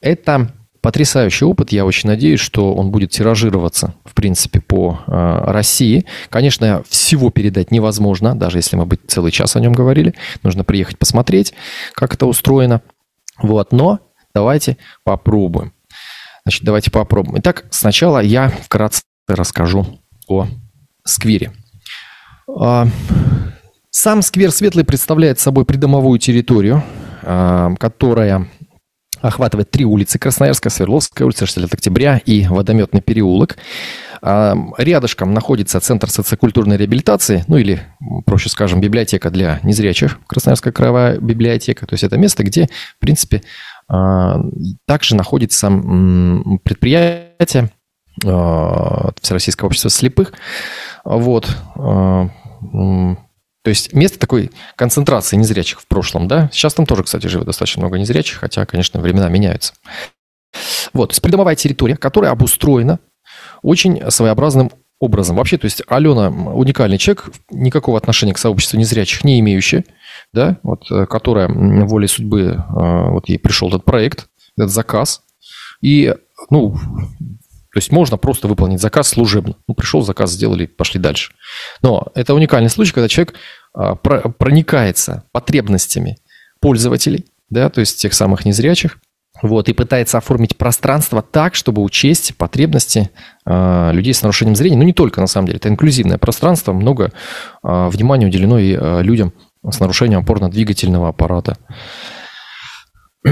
это 0.02 0.52
потрясающий 0.82 1.46
опыт. 1.46 1.72
Я 1.72 1.86
очень 1.86 2.10
надеюсь, 2.10 2.40
что 2.40 2.74
он 2.74 2.92
будет 2.92 3.12
тиражироваться, 3.12 3.96
в 4.04 4.14
принципе, 4.14 4.60
по 4.60 5.00
России. 5.08 6.06
Конечно, 6.30 6.84
всего 6.90 7.30
передать 7.30 7.72
невозможно, 7.72 8.36
даже 8.36 8.58
если 8.58 8.76
мы 8.76 8.86
бы 8.86 8.98
целый 9.08 9.32
час 9.32 9.56
о 9.56 9.60
нем 9.60 9.74
говорили. 9.74 10.14
Нужно 10.42 10.64
приехать 10.64 10.98
посмотреть, 10.98 11.54
как 11.94 12.14
это 12.14 12.26
устроено. 12.26 12.82
Вот, 13.42 13.72
но 13.72 14.00
давайте 14.34 14.78
попробуем. 15.04 15.74
Значит, 16.46 16.64
давайте 16.64 16.92
попробуем. 16.92 17.40
Итак, 17.40 17.66
сначала 17.72 18.20
я 18.20 18.50
вкратце 18.50 19.04
расскажу 19.28 20.00
о 20.28 20.48
сквере. 21.06 21.52
А, 22.48 22.88
сам 23.92 24.22
сквер 24.22 24.52
Светлый 24.52 24.84
представляет 24.84 25.40
собой 25.40 25.64
придомовую 25.66 26.20
территорию, 26.20 26.84
а, 27.22 27.74
которая 27.76 28.48
охватывает 29.22 29.72
три 29.72 29.86
улицы 29.86 30.20
Красноярская, 30.20 30.70
Свердловская 30.70 31.26
улица, 31.26 31.46
60 31.46 31.74
октября 31.74 32.22
и 32.26 32.46
Водометный 32.46 33.02
переулок. 33.02 33.56
А, 34.22 34.56
рядышком 34.78 35.34
находится 35.34 35.80
Центр 35.80 36.10
социокультурной 36.10 36.76
реабилитации, 36.76 37.46
ну 37.48 37.56
или, 37.56 37.82
проще 38.26 38.50
скажем, 38.50 38.82
библиотека 38.82 39.30
для 39.30 39.60
незрячих, 39.64 40.20
Красноярская 40.28 40.74
краевая 40.74 41.20
библиотека. 41.20 41.86
То 41.86 41.94
есть 41.94 42.04
это 42.04 42.18
место, 42.18 42.44
где, 42.44 42.68
в 42.98 43.00
принципе, 43.00 43.42
также 44.86 45.16
находится 45.16 45.70
предприятие 46.64 47.72
а, 48.26 49.12
Всероссийского 49.22 49.68
общества 49.68 49.90
слепых. 49.90 50.34
Вот. 51.04 51.56
А, 51.76 52.30
то 53.64 53.70
есть 53.70 53.94
место 53.94 54.20
такой 54.20 54.52
концентрации 54.76 55.38
незрячих 55.38 55.82
в 55.82 55.88
прошлом, 55.88 56.28
да? 56.28 56.50
Сейчас 56.52 56.74
там 56.74 56.86
тоже, 56.86 57.04
кстати, 57.04 57.28
живет 57.28 57.46
достаточно 57.46 57.82
много 57.82 57.98
незрячих, 57.98 58.40
хотя, 58.40 58.66
конечно, 58.66 59.00
времена 59.00 59.30
меняются. 59.30 59.74
Вот, 60.94 61.10
то 61.10 61.14
есть 61.14 61.22
придомовая 61.22 61.56
территория, 61.56 61.96
которая 61.96 62.32
обустроена 62.32 63.00
очень 63.62 64.12
своеобразным 64.12 64.72
образом. 65.00 65.36
Вообще, 65.36 65.58
то 65.58 65.66
есть 65.66 65.82
Алена 65.88 66.30
уникальный 66.30 66.98
человек, 66.98 67.30
никакого 67.50 67.98
отношения 67.98 68.34
к 68.34 68.38
сообществу 68.38 68.78
незрячих 68.78 69.24
не 69.24 69.40
имеющая, 69.40 69.84
да, 70.32 70.58
вот, 70.64 70.90
э, 70.92 71.06
которая 71.06 71.48
волей 71.50 72.08
судьбы, 72.08 72.42
э, 72.42 73.10
вот 73.10 73.28
ей 73.28 73.38
пришел 73.38 73.70
этот 73.70 73.86
проект, 73.86 74.28
этот 74.58 74.72
заказ, 74.72 75.24
и, 75.82 76.16
ну, 76.50 76.76
то 77.74 77.80
есть 77.80 77.92
можно 77.92 78.18
просто 78.18 78.48
выполнить 78.48 78.80
заказ 78.80 79.08
служебно. 79.10 79.56
Ну, 79.68 79.74
пришел 79.74 80.02
заказ, 80.04 80.32
сделали, 80.32 80.68
пошли 80.68 81.00
дальше. 81.00 81.34
Но 81.82 82.08
это 82.14 82.36
уникальный 82.36 82.70
случай, 82.70 82.94
когда 82.94 83.08
человек 83.08 83.34
а, 83.74 83.96
проникается 83.96 85.24
потребностями 85.32 86.18
пользователей, 86.62 87.26
да, 87.50 87.70
то 87.70 87.80
есть 87.80 88.00
тех 88.00 88.14
самых 88.14 88.46
незрячих, 88.46 89.00
вот, 89.42 89.68
и 89.68 89.74
пытается 89.74 90.20
оформить 90.20 90.56
пространство 90.56 91.22
так, 91.22 91.56
чтобы 91.56 91.82
учесть 91.82 92.38
потребности 92.38 93.10
э, 93.10 93.33
людей 93.46 94.14
с 94.14 94.22
нарушением 94.22 94.56
зрения. 94.56 94.78
Ну, 94.78 94.84
не 94.84 94.94
только, 94.94 95.22
на 95.22 95.28
самом 95.28 95.48
деле, 95.48 95.58
это 95.58 95.70
инклюзивное 95.70 96.18
пространство, 96.18 96.74
много 96.74 97.12
э, 97.64 97.88
внимания 97.90 98.28
уделено 98.28 98.58
и 98.58 98.74
э, 98.74 99.02
людям 99.02 99.34
с 99.70 99.80
нарушением 99.80 100.22
опорно-двигательного 100.22 101.10
аппарата. 101.10 101.58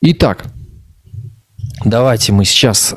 Итак, 0.00 0.44
давайте 1.84 2.32
мы 2.32 2.44
сейчас 2.44 2.94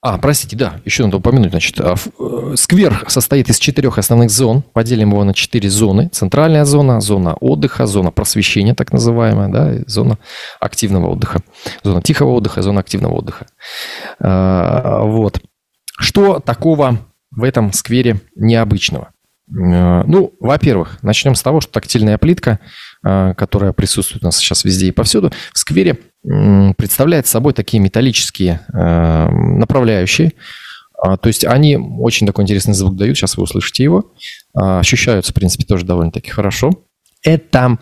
а, 0.00 0.16
простите, 0.18 0.54
да, 0.56 0.80
еще 0.84 1.04
надо 1.04 1.16
упомянуть, 1.16 1.50
значит, 1.50 1.80
а, 1.80 1.96
э, 1.96 2.54
сквер 2.56 3.04
состоит 3.08 3.48
из 3.50 3.58
четырех 3.58 3.98
основных 3.98 4.30
зон. 4.30 4.62
Поделим 4.62 5.10
его 5.10 5.24
на 5.24 5.34
четыре 5.34 5.68
зоны. 5.68 6.08
Центральная 6.12 6.64
зона, 6.64 7.00
зона 7.00 7.34
отдыха, 7.34 7.84
зона 7.86 8.12
просвещения, 8.12 8.76
так 8.76 8.92
называемая, 8.92 9.48
да, 9.48 9.84
зона 9.88 10.18
активного 10.60 11.08
отдыха. 11.08 11.40
Зона 11.82 12.00
тихого 12.00 12.30
отдыха, 12.30 12.62
зона 12.62 12.80
активного 12.80 13.14
отдыха. 13.14 13.46
А, 14.20 15.02
вот. 15.02 15.40
Что 15.98 16.38
такого 16.38 16.98
в 17.32 17.42
этом 17.42 17.72
сквере 17.72 18.20
необычного? 18.36 19.12
Ну, 19.50 20.34
во-первых, 20.40 21.02
начнем 21.02 21.34
с 21.34 21.42
того, 21.42 21.60
что 21.60 21.72
тактильная 21.72 22.18
плитка, 22.18 22.60
которая 23.02 23.72
присутствует 23.72 24.22
у 24.22 24.26
нас 24.26 24.36
сейчас 24.36 24.62
везде 24.62 24.88
и 24.88 24.92
повсюду, 24.92 25.32
в 25.54 25.58
сквере 25.58 25.98
представляет 26.22 27.26
собой 27.26 27.52
такие 27.52 27.80
металлические 27.80 28.60
э, 28.72 29.28
направляющие. 29.30 30.32
А, 31.00 31.16
то 31.16 31.28
есть 31.28 31.44
они 31.44 31.76
очень 31.76 32.26
такой 32.26 32.44
интересный 32.44 32.74
звук 32.74 32.96
дают, 32.96 33.16
сейчас 33.16 33.36
вы 33.36 33.44
услышите 33.44 33.84
его. 33.84 34.12
А, 34.54 34.80
ощущаются, 34.80 35.32
в 35.32 35.34
принципе, 35.34 35.64
тоже 35.64 35.84
довольно-таки 35.84 36.30
хорошо. 36.30 36.70
Это 37.22 37.78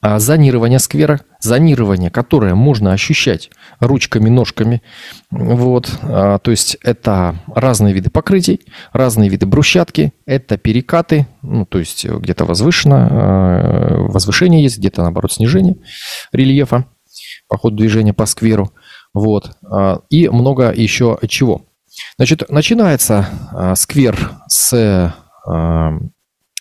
а, 0.00 0.18
зонирование 0.20 0.78
сквера, 0.78 1.20
зонирование, 1.40 2.10
которое 2.10 2.54
можно 2.54 2.92
ощущать 2.92 3.50
ручками, 3.80 4.28
ножками. 4.28 4.82
Вот. 5.30 5.90
То 6.00 6.40
есть 6.46 6.76
это 6.82 7.36
разные 7.54 7.92
виды 7.92 8.10
покрытий, 8.10 8.60
разные 8.92 9.28
виды 9.28 9.46
брусчатки, 9.46 10.12
это 10.26 10.56
перекаты, 10.58 11.26
ну, 11.42 11.66
то 11.66 11.78
есть 11.78 12.04
где-то 12.04 12.44
возвышено, 12.44 14.06
возвышение 14.10 14.62
есть, 14.62 14.78
где-то, 14.78 15.02
наоборот, 15.02 15.32
снижение 15.32 15.76
рельефа 16.32 16.86
по 17.50 17.58
ходу 17.58 17.76
движения 17.76 18.14
по 18.14 18.24
скверу. 18.24 18.72
Вот. 19.12 19.50
А, 19.68 20.00
и 20.08 20.28
много 20.28 20.72
еще 20.72 21.18
чего. 21.28 21.66
Значит, 22.16 22.48
начинается 22.48 23.28
а, 23.52 23.74
сквер 23.74 24.30
с 24.46 24.72
а, 25.46 25.92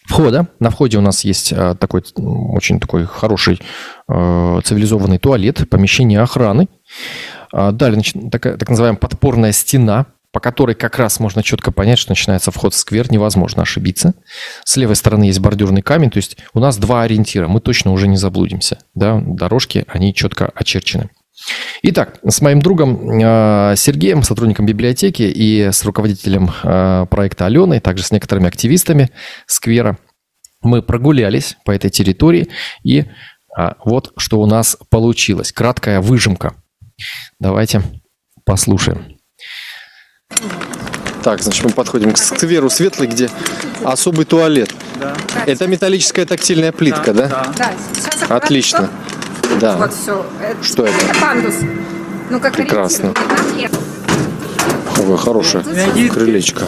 входа. 0.05 0.47
На 0.59 0.71
входе 0.71 0.97
у 0.97 1.01
нас 1.01 1.23
есть 1.23 1.53
такой 1.79 2.03
очень 2.15 2.79
такой 2.79 3.05
хороший 3.05 3.61
цивилизованный 4.07 5.19
туалет, 5.19 5.69
помещение 5.69 6.19
охраны. 6.19 6.67
Далее 7.51 8.01
такая, 8.31 8.57
так 8.57 8.69
называемая 8.69 8.97
подпорная 8.99 9.51
стена, 9.51 10.07
по 10.31 10.39
которой 10.39 10.75
как 10.75 10.97
раз 10.97 11.19
можно 11.19 11.41
четко 11.41 11.71
понять, 11.71 11.99
что 11.99 12.11
начинается 12.11 12.51
вход 12.51 12.73
в 12.73 12.77
сквер, 12.77 13.11
невозможно 13.11 13.63
ошибиться. 13.63 14.13
С 14.63 14.77
левой 14.77 14.95
стороны 14.95 15.25
есть 15.25 15.39
бордюрный 15.39 15.81
камень, 15.81 16.11
то 16.11 16.17
есть 16.17 16.37
у 16.53 16.59
нас 16.59 16.77
два 16.77 17.03
ориентира, 17.03 17.47
мы 17.47 17.61
точно 17.61 17.91
уже 17.91 18.07
не 18.07 18.17
заблудимся. 18.17 18.79
Да? 18.93 19.21
Дорожки, 19.25 19.85
они 19.87 20.13
четко 20.13 20.51
очерчены. 20.53 21.09
Итак, 21.83 22.19
с 22.27 22.41
моим 22.41 22.61
другом 22.61 23.21
э, 23.21 23.75
Сергеем, 23.77 24.23
сотрудником 24.23 24.65
библиотеки 24.65 25.23
и 25.23 25.69
с 25.71 25.83
руководителем 25.85 26.51
э, 26.63 27.05
проекта 27.09 27.45
Аленой, 27.45 27.79
также 27.79 28.03
с 28.03 28.11
некоторыми 28.11 28.47
активистами 28.47 29.09
сквера, 29.47 29.97
мы 30.61 30.81
прогулялись 30.81 31.55
по 31.63 31.71
этой 31.71 31.89
территории 31.89 32.49
и 32.83 32.99
э, 32.99 33.05
вот 33.85 34.11
что 34.17 34.41
у 34.41 34.45
нас 34.45 34.77
получилось. 34.89 35.53
Краткая 35.53 36.01
выжимка. 36.01 36.55
Давайте 37.39 37.81
послушаем. 38.43 39.18
Так, 41.23 41.41
значит, 41.41 41.65
мы 41.65 41.71
подходим 41.71 42.13
к 42.13 42.17
скверу 42.17 42.69
светлый, 42.69 43.07
где 43.07 43.29
особый 43.83 44.25
туалет. 44.25 44.73
Да. 44.99 45.13
Это 45.45 45.67
металлическая 45.67 46.25
тактильная 46.25 46.71
плитка, 46.71 47.13
да? 47.13 47.27
Да. 47.27 47.53
да. 47.57 47.71
Сейчас 47.93 48.29
Отлично. 48.29 48.89
Да. 49.59 49.75
Вот 49.77 49.93
все. 49.93 50.25
Это, 50.41 50.63
Что 50.63 50.85
это? 50.85 50.95
Это 51.05 51.19
пандус. 51.19 51.55
Ну, 52.29 52.39
как 52.39 52.53
Прекрасно. 52.53 53.13
Ой, 54.97 55.17
хорошая 55.17 55.63
крылечко. 56.09 56.65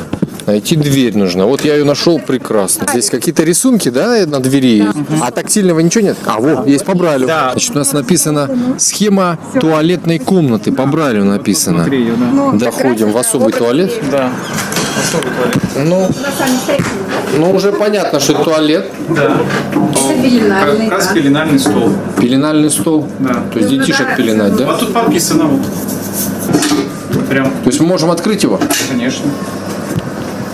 Найти 0.51 0.75
дверь 0.75 1.15
нужно. 1.15 1.45
Вот 1.45 1.63
я 1.63 1.75
ее 1.75 1.85
нашел 1.85 2.19
прекрасно. 2.19 2.85
Здесь 2.91 3.09
какие-то 3.09 3.43
рисунки, 3.43 3.87
да, 3.87 4.25
на 4.27 4.41
двери? 4.41 4.81
Да. 4.81 5.27
А 5.27 5.31
тактильного 5.31 5.79
ничего 5.79 6.03
нет? 6.03 6.17
А, 6.25 6.41
вот, 6.41 6.67
есть 6.67 6.83
по 6.83 6.93
брайлю. 6.93 7.25
Да. 7.25 7.51
Значит, 7.53 7.73
у 7.73 7.77
нас 7.77 7.93
написано 7.93 8.49
схема 8.77 9.39
туалетной 9.61 10.19
комнаты. 10.19 10.73
По 10.73 10.85
брайлю 10.87 11.23
написано. 11.23 11.87
Да. 11.89 12.51
Доходим 12.65 13.13
в 13.13 13.17
особый 13.17 13.53
туалет. 13.53 13.93
Да. 14.11 14.29
Особый 15.01 15.31
туалет. 15.31 15.57
Ну, 15.87 16.09
Ну, 17.37 17.51
уже 17.55 17.71
понятно, 17.71 18.19
что 18.19 18.33
это 18.33 18.43
туалет, 18.43 18.91
Да. 19.07 19.37
пеленальный, 20.21 20.89
Как 20.89 20.97
раз 20.97 21.07
да. 21.07 21.13
пеленальный 21.13 21.59
стол. 21.59 21.93
пеленальный 22.19 22.69
стол. 22.69 23.07
Да. 23.19 23.35
То 23.53 23.59
есть 23.59 23.69
детишек 23.69 24.17
пеленать, 24.17 24.57
да? 24.57 24.65
Вот 24.65 24.81
тут 24.81 24.93
подписано 24.93 25.45
вот. 25.45 25.61
Прям, 27.29 27.45
То 27.45 27.67
есть 27.67 27.79
мы 27.79 27.85
можем 27.87 28.11
открыть 28.11 28.43
его? 28.43 28.59
конечно. 28.89 29.23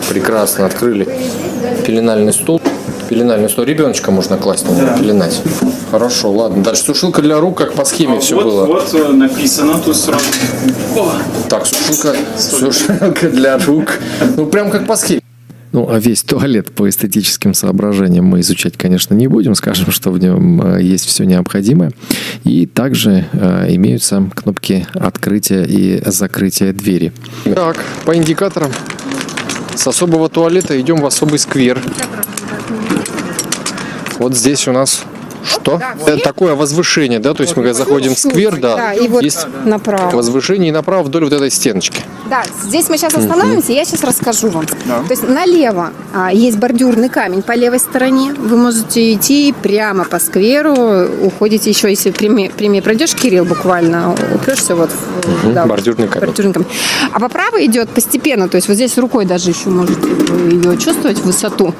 Прекрасно, 0.10 0.66
открыли. 0.66 1.08
Пеленальный 1.86 2.34
стол. 2.34 2.62
Пеленальный 3.10 3.49
стол. 3.49 3.66
Ребеночка 3.66 4.12
можно 4.12 4.38
класть 4.38 4.66
на 4.68 4.72
него, 4.72 4.88
Да. 4.88 4.97
пеленать. 4.97 5.41
Хорошо, 5.91 6.32
ладно. 6.32 6.64
Дальше 6.64 6.84
сушилка 6.84 7.22
для 7.22 7.39
рук, 7.39 7.58
как 7.58 7.74
по 7.74 7.86
схеме 7.86 8.20
все 8.20 8.36
вот, 8.36 8.43
было. 8.45 8.66
вот 8.66 8.93
э, 8.93 9.08
написано 9.14 9.80
тут 9.80 9.95
сразу. 9.95 10.24
О, 10.97 11.14
Так, 11.49 11.66
сушилка, 11.66 12.16
сушилка 12.38 13.30
для 13.30 13.58
рук. 13.58 13.99
Ну, 14.36 14.47
прям 14.47 14.70
как 14.70 14.86
по 14.86 14.95
схеме. 14.97 15.22
Ну, 15.74 15.88
а 15.89 15.99
весь 15.99 16.24
туалет 16.24 16.72
по 16.72 16.89
эстетическим 16.89 17.53
соображениям 17.53 18.26
мы 18.26 18.39
изучать, 18.41 18.78
конечно, 18.78 19.14
не 19.14 19.28
будем. 19.28 19.53
Скажем, 19.55 19.91
что 19.91 20.12
в 20.12 20.18
нем 20.20 20.62
э, 20.62 20.82
есть 20.82 21.05
все 21.05 21.24
необходимое. 21.26 21.91
И 22.43 22.66
также 22.66 23.26
э, 23.32 23.66
имеются 23.76 24.30
кнопки 24.34 24.88
открытия 24.93 25.64
и 25.64 26.01
закрытия 26.10 26.74
двери. 26.74 27.14
Так, 27.45 27.78
по 28.05 28.16
индикаторам. 28.16 28.72
С 29.78 29.86
особого 29.86 30.28
туалета 30.28 30.82
идем 30.82 30.97
в 30.97 31.05
особый 31.05 31.38
сквер. 31.38 31.80
Вот 34.17 34.36
здесь 34.36 34.67
у 34.67 34.71
нас 34.71 35.03
что? 35.48 35.82
Это 36.06 36.24
такое 36.24 36.56
возвышение, 36.56 37.20
да? 37.20 37.34
То 37.34 37.43
есть 37.43 37.56
мы 37.56 37.74
заходим 37.74 38.16
в 38.16 38.20
сквер, 38.20 38.58
да, 38.60 38.76
Да, 38.78 38.93
и 38.93 39.08
вот 39.08 39.24
есть 39.24 39.48
направо. 39.66 40.16
возвышение 40.16 40.70
и 40.70 40.72
направо 40.72 41.04
вдоль 41.04 41.24
вот 41.24 41.34
этой 41.34 41.50
стеночки. 41.52 42.02
Да, 42.30 42.43
здесь 42.64 42.89
мы 42.89 42.98
сейчас 42.98 43.14
остановимся, 43.16 43.72
я 43.74 43.86
сейчас 43.86 44.04
расскажу 44.04 44.50
вам. 44.50 44.66
То 44.66 45.06
есть 45.10 45.28
налево 45.28 45.91
а, 46.14 46.32
есть 46.34 46.58
бордюрный 46.58 47.10
камень 47.10 47.41
по 47.41 47.54
левой 47.54 47.80
стороне. 47.80 48.34
Вы 48.34 48.58
можете 48.58 49.14
идти 49.14 49.54
прямо 49.62 50.04
по 50.06 50.20
скверу, 50.20 51.08
уходите 51.24 51.70
еще, 51.70 51.89
если 51.89 52.12
прямее, 52.12 52.50
прямее 52.50 52.82
пройдешь, 52.82 53.14
Кирилл, 53.16 53.45
буквально 53.45 54.14
упрешься 54.36 54.76
вот 54.76 54.89
в 54.91 55.28
Мгм, 55.45 55.54
да, 55.54 55.66
бордюрный 55.66 56.08
камень. 56.08 56.26
бордюрный 56.28 56.54
камень. 56.54 56.68
А 57.14 57.20
по 57.20 57.30
правой 57.30 57.66
идет 57.66 57.89
постепенно, 57.89 58.48
то 58.50 58.56
есть 58.56 58.68
вот 58.68 58.76
здесь 58.76 58.98
рукой 58.98 59.26
даже 59.26 59.50
еще 59.52 59.70
можете 59.70 60.08
ее 60.52 60.78
чувствовать, 60.78 61.20
высоту. 61.20 61.74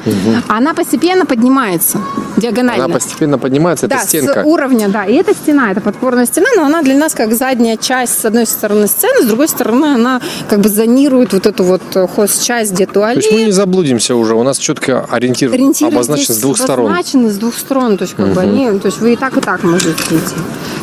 Она 0.48 0.74
постепенно 0.74 1.26
поднимается 1.26 2.00
диагонально. 2.38 2.86
Она 2.86 2.94
постепенно 2.94 3.38
поднимается, 3.38 3.57
это 3.66 3.88
да, 3.88 4.00
стенка. 4.00 4.44
с 4.44 4.46
уровня, 4.46 4.90
да. 4.90 5.06
И 5.06 5.14
эта 5.14 5.34
стена, 5.34 5.72
это 5.72 5.82
подпорная 5.82 6.26
стена, 6.26 6.48
но 6.56 6.66
она 6.66 6.82
для 6.82 6.96
нас 6.96 7.14
как 7.14 7.34
задняя 7.34 7.78
часть 7.78 8.20
с 8.20 8.26
одной 8.26 8.46
стороны 8.46 8.88
сцены, 8.88 9.24
с 9.24 9.26
другой 9.26 9.48
стороны 9.48 9.86
она 9.96 10.22
как 10.50 10.60
бы 10.60 10.70
зонирует 10.70 11.34
вот 11.34 11.46
эту 11.46 11.64
вот 11.64 11.82
э, 11.96 12.08
хост-часть, 12.08 12.74
где 12.74 12.86
То 12.86 12.94
туалет. 12.94 13.24
есть 13.24 13.32
мы 13.32 13.46
не 13.46 13.52
заблудимся 13.52 14.16
уже, 14.16 14.36
у 14.36 14.44
нас 14.44 14.58
четко 14.58 15.06
ориентир 15.10 15.52
Ориентиры 15.54 15.92
обозначен 15.92 16.34
с 16.34 16.38
двух 16.38 16.58
сторон. 16.58 16.86
обозначены 16.92 17.30
с 17.30 17.38
двух 17.38 17.56
сторон, 17.56 17.98
то 17.98 18.04
есть 18.04 18.16
как 18.16 18.28
бы 18.34 18.42
они, 18.42 18.80
то 18.80 18.88
есть 18.88 19.00
вы 19.00 19.14
и 19.14 19.16
так 19.16 19.38
и 19.38 19.42
так 19.42 19.64
можете 19.64 19.90
идти. 19.92 20.36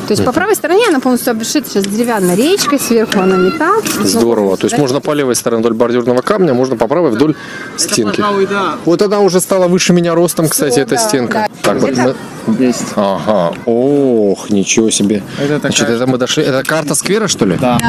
То 0.07 0.13
есть 0.13 0.25
по 0.25 0.33
правой 0.33 0.55
стороне 0.55 0.85
она 0.89 1.01
полностью 1.01 1.33
обшита 1.33 1.69
сейчас 1.69 1.85
деревянной 1.85 2.37
речкой, 2.37 2.79
сверху 2.79 3.21
она 3.21 3.37
металл. 3.37 3.83
Здорово. 4.03 4.57
То 4.57 4.67
есть 4.67 4.77
можно 4.79 5.01
по 5.01 5.13
левой 5.13 5.35
стороне 5.35 5.61
вдоль 5.61 5.75
бордюрного 5.75 6.21
камня, 6.21 6.53
можно 6.53 6.77
по 6.77 6.87
правой 6.89 7.11
вдоль 7.11 7.35
стенки. 7.77 8.23
да. 8.51 8.77
Вот 8.85 9.01
она 9.03 9.21
уже 9.21 9.41
стала 9.41 9.67
выше 9.69 9.93
меня 9.93 10.15
ростом, 10.15 10.49
кстати, 10.49 10.81
эта 10.81 10.97
да, 10.97 11.01
стенка. 11.01 11.49
да. 11.63 11.71
Так 11.73 11.81
вот 11.81 11.91
Это- 11.91 12.17
мы... 12.47 12.54
Есть. 12.59 12.93
Ага. 12.97 13.57
Ох, 13.67 14.51
ничего 14.51 14.91
себе. 14.91 15.23
Это 15.39 15.57
такая 15.57 15.61
Значит, 15.61 15.89
это 15.89 16.07
мы 16.07 16.19
дошли. 16.19 16.45
Это 16.45 16.63
карта 16.63 16.95
сквера, 16.95 17.29
что 17.29 17.47
ли? 17.47 17.57
Да. 17.61 17.81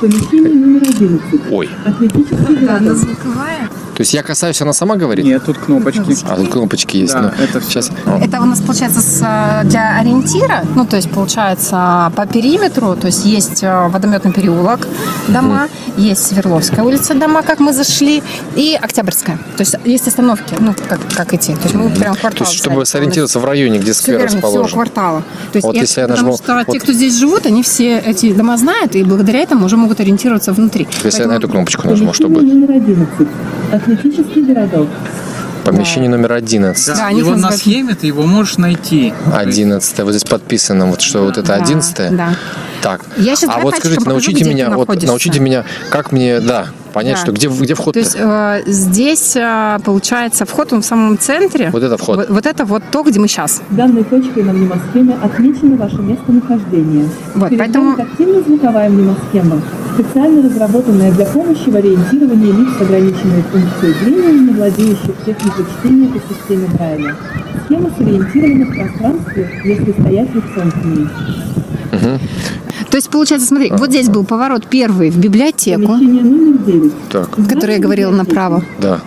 Помещение 0.00 0.54
номер 0.54 0.82
11. 0.82 1.40
Ой. 1.50 1.68
Атлетический 1.84 2.56
городок. 2.56 2.96
звуковая. 2.96 3.68
То 3.96 4.02
есть 4.02 4.12
я 4.12 4.22
касаюсь, 4.22 4.60
она 4.60 4.74
сама 4.74 4.96
говорит? 4.96 5.24
Нет, 5.24 5.42
тут 5.46 5.56
кнопочки. 5.56 6.14
А 6.28 6.36
тут 6.36 6.50
кнопочки 6.50 6.98
есть. 6.98 7.14
Да, 7.14 7.22
ну, 7.38 7.44
это 7.44 7.62
сейчас. 7.62 7.90
Это 8.20 8.40
у 8.42 8.44
нас 8.44 8.60
получается 8.60 9.00
с, 9.00 9.22
э, 9.22 9.66
для 9.66 9.96
ориентира, 9.98 10.64
ну 10.74 10.84
то 10.84 10.96
есть 10.96 11.10
получается 11.10 12.12
по 12.14 12.26
периметру, 12.26 12.94
то 12.94 13.06
есть 13.06 13.24
есть 13.24 13.62
э, 13.62 13.88
водометный 13.88 14.32
переулок 14.32 14.86
дома, 15.28 15.68
есть 15.96 16.26
Свердловская 16.26 16.84
улица 16.84 17.14
дома, 17.14 17.42
как 17.42 17.58
мы 17.60 17.72
зашли, 17.72 18.22
и 18.54 18.78
Октябрьская. 18.80 19.38
То 19.56 19.62
есть 19.62 19.76
есть 19.86 20.06
остановки, 20.08 20.54
ну 20.60 20.74
как, 20.88 21.00
как 21.14 21.32
идти. 21.32 21.54
То 21.54 21.62
есть 21.62 21.74
мы 21.74 21.88
прям 21.88 22.14
квартал. 22.16 22.44
То 22.46 22.50
есть, 22.50 22.52
чтобы 22.58 22.74
взяли 22.82 22.84
сориентироваться 22.84 23.40
в 23.40 23.44
районе, 23.46 23.78
где 23.78 23.92
Все 23.92 24.02
сквер 24.02 24.18
верно, 24.18 24.28
всего 24.28 24.42
расположен. 24.46 24.74
квартала. 24.74 25.20
То 25.52 25.56
есть 25.56 25.64
Вот 25.66 25.74
это 25.74 25.84
если 25.84 26.00
я 26.02 26.08
потому 26.08 26.28
нажму- 26.32 26.36
что 26.42 26.54
вот- 26.54 26.66
те, 26.66 26.80
кто 26.80 26.92
здесь 26.92 27.16
живут, 27.18 27.46
они 27.46 27.62
все 27.62 27.98
эти 27.98 28.30
дома 28.34 28.58
знают, 28.58 28.94
и 28.94 29.02
благодаря 29.04 29.40
этому 29.40 29.64
уже 29.64 29.78
могут 29.78 30.00
ориентироваться 30.00 30.52
внутри. 30.52 30.86
Если 31.02 31.20
я 31.22 31.28
на 31.28 31.32
Поэтому- 31.32 31.38
эту 31.38 31.48
кнопочку 31.48 31.88
нажму, 31.88 32.12
что 32.12 32.28
будет? 32.28 33.55
Номер 33.66 33.74
11. 33.74 33.74
Атлетический 33.74 34.42
городок. 34.42 34.88
Помещение 35.64 36.08
номер 36.08 36.34
11. 36.34 36.96
Да, 36.96 37.10
вот 37.10 37.38
на 37.38 37.50
схеме 37.50 37.94
ты 37.94 38.06
его 38.06 38.24
можешь 38.24 38.56
найти. 38.56 39.12
11. 39.34 39.98
Вот 40.00 40.10
здесь 40.10 40.24
подписано, 40.24 40.86
вот 40.86 41.00
что 41.00 41.24
вот 41.24 41.38
это 41.38 41.48
Да, 41.48 41.54
11. 41.56 42.16
да. 42.16 42.36
Так. 42.82 43.04
Я 43.16 43.34
щас 43.34 43.50
а 43.52 43.60
вот 43.60 43.74
скажите, 43.76 44.04
научите 44.08 44.44
меня, 44.44 44.70
вот 44.70 45.02
научите 45.02 45.40
меня, 45.40 45.64
как 45.90 46.12
мне, 46.12 46.40
да, 46.40 46.68
понять, 46.96 47.16
Да. 47.16 47.20
что 47.22 47.32
где, 47.32 47.48
где 47.48 47.74
вход 47.74 47.92
То 47.92 48.00
есть 48.00 48.16
э, 48.18 48.62
здесь 48.66 49.36
э, 49.36 49.78
получается 49.84 50.46
вход 50.46 50.72
он 50.72 50.80
в 50.80 50.86
самом 50.86 51.18
центре. 51.18 51.68
Вот 51.70 51.82
это 51.82 51.96
вход. 51.98 52.16
Вот, 52.16 52.30
вот 52.30 52.46
это 52.46 52.64
вот 52.64 52.82
то, 52.90 53.02
где 53.02 53.20
мы 53.20 53.28
сейчас. 53.28 53.60
Данной 53.70 54.02
точкой 54.04 54.42
на 54.44 54.52
мнемосхеме 54.54 55.14
отмечено 55.22 55.76
ваше 55.76 55.98
местонахождение. 56.00 57.08
Вот, 57.34 57.50
Перед 57.50 57.58
поэтому- 57.60 57.90
вами 57.96 58.02
активно-звуковая 58.10 58.88
мнемосхема, 58.88 59.60
специально 59.94 60.42
разработанная 60.42 61.12
для 61.12 61.26
помощи 61.26 61.68
в 61.68 61.76
ориентировании 61.76 62.52
лиц 62.52 62.68
с 62.78 62.80
ограниченной 62.80 63.42
функцией 63.52 63.94
зрения 64.02 64.40
не 64.40 64.52
владеющих 64.54 65.14
техникой 65.26 65.64
чтения 65.76 66.08
по 66.08 66.18
системе 66.34 66.66
Брайля. 66.78 67.14
Схема 67.66 67.90
сориентирована 67.98 68.64
в 68.64 68.74
пространстве, 68.74 69.50
если 69.64 69.92
стоять 69.92 70.34
лицом 70.34 70.70
к 70.70 70.84
ней. 70.84 71.06
То 72.96 72.98
есть 72.98 73.10
получается, 73.10 73.46
смотри, 73.46 73.70
вот 73.72 73.90
здесь 73.90 74.08
был 74.08 74.24
поворот 74.24 74.68
первый 74.68 75.10
в 75.10 75.18
библиотеку, 75.18 75.86
Помещение 75.86 76.22
номер 76.22 76.58
9. 76.64 76.92
Так, 77.10 77.28
который 77.46 77.74
я 77.74 77.78
говорила 77.78 78.10
направо. 78.10 78.64
да. 78.80 79.02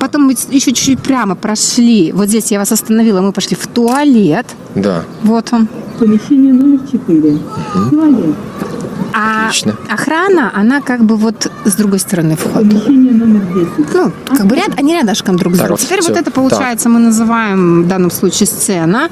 Потом 0.00 0.22
мы 0.22 0.32
еще 0.32 0.72
чуть-чуть 0.72 1.00
прямо 1.00 1.34
прошли. 1.34 2.10
Вот 2.12 2.28
здесь 2.28 2.50
я 2.50 2.58
вас 2.58 2.72
остановила, 2.72 3.20
мы 3.20 3.32
пошли 3.32 3.54
в 3.54 3.66
туалет. 3.66 4.46
Да. 4.74 5.04
Вот 5.24 5.52
он. 5.52 5.68
Помещение 5.98 6.54
номер 6.54 6.80
4. 6.90 7.38
Туалет. 7.90 8.34
А 9.20 9.46
Отлично. 9.48 9.74
охрана, 9.88 10.52
она 10.54 10.80
как 10.80 11.04
бы 11.04 11.16
вот 11.16 11.50
с 11.64 11.74
другой 11.74 11.98
стороны 11.98 12.36
входа. 12.36 12.60
Помещение 12.68 13.12
номер 13.12 13.40
10. 13.76 13.94
Ну, 13.94 14.12
как 14.36 14.46
бы 14.46 14.54
ряд, 14.54 14.70
они 14.76 14.94
рядышком 14.94 15.36
друг 15.36 15.54
с 15.54 15.58
Так, 15.58 15.66
другом. 15.66 15.78
вот 15.80 15.86
Теперь 15.86 16.00
всё. 16.02 16.10
вот 16.12 16.20
это 16.20 16.30
получается 16.30 16.88
мы 16.88 17.00
называем 17.00 17.82
в 17.82 17.88
данном 17.88 18.10
случае 18.12 18.46
сцена. 18.46 19.08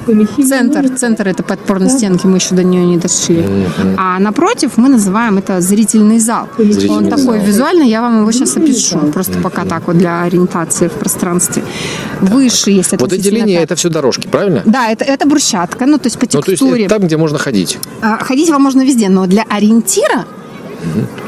Центр, 0.47 0.87
центр 0.95 1.27
это 1.27 1.43
подпорные 1.43 1.89
стенки, 1.89 2.25
мы 2.25 2.37
еще 2.37 2.55
до 2.55 2.63
нее 2.63 2.85
не 2.85 2.97
дошли. 2.97 3.45
А 3.97 4.17
напротив 4.19 4.71
мы 4.77 4.87
называем 4.87 5.37
это 5.39 5.59
зрительный 5.59 6.19
зал. 6.19 6.47
Зрительный 6.57 6.89
Он 6.97 7.09
такой 7.09 7.39
зал. 7.39 7.47
визуальный, 7.47 7.89
я 7.89 8.01
вам 8.01 8.21
его 8.21 8.31
сейчас 8.31 8.55
опишу, 8.55 8.99
просто 9.13 9.39
пока 9.39 9.65
так 9.65 9.87
вот 9.87 9.97
для 9.97 10.21
ориентации 10.23 10.87
в 10.87 10.93
пространстве. 10.93 11.63
Выше 12.21 12.71
есть 12.71 12.91
Вот 12.91 13.01
относительно 13.03 13.37
отделение 13.39 13.57
так. 13.57 13.65
это 13.65 13.75
все 13.75 13.89
дорожки, 13.89 14.27
правильно? 14.27 14.61
Да, 14.65 14.87
это, 14.89 15.03
это 15.03 15.27
брусчатка, 15.27 15.85
ну 15.85 15.97
то 15.97 16.05
есть 16.07 16.17
по 16.17 16.25
Ну, 16.25 16.41
то 16.41 16.51
есть 16.51 16.61
текстуре. 16.61 16.85
это 16.85 16.95
там, 16.95 17.05
где 17.07 17.17
можно 17.17 17.37
ходить. 17.37 17.77
А, 18.01 18.23
Ходить 18.23 18.49
вам 18.49 18.61
можно 18.61 18.83
везде, 18.85 19.09
но 19.09 19.25
для 19.27 19.43
ориентира 19.49 19.96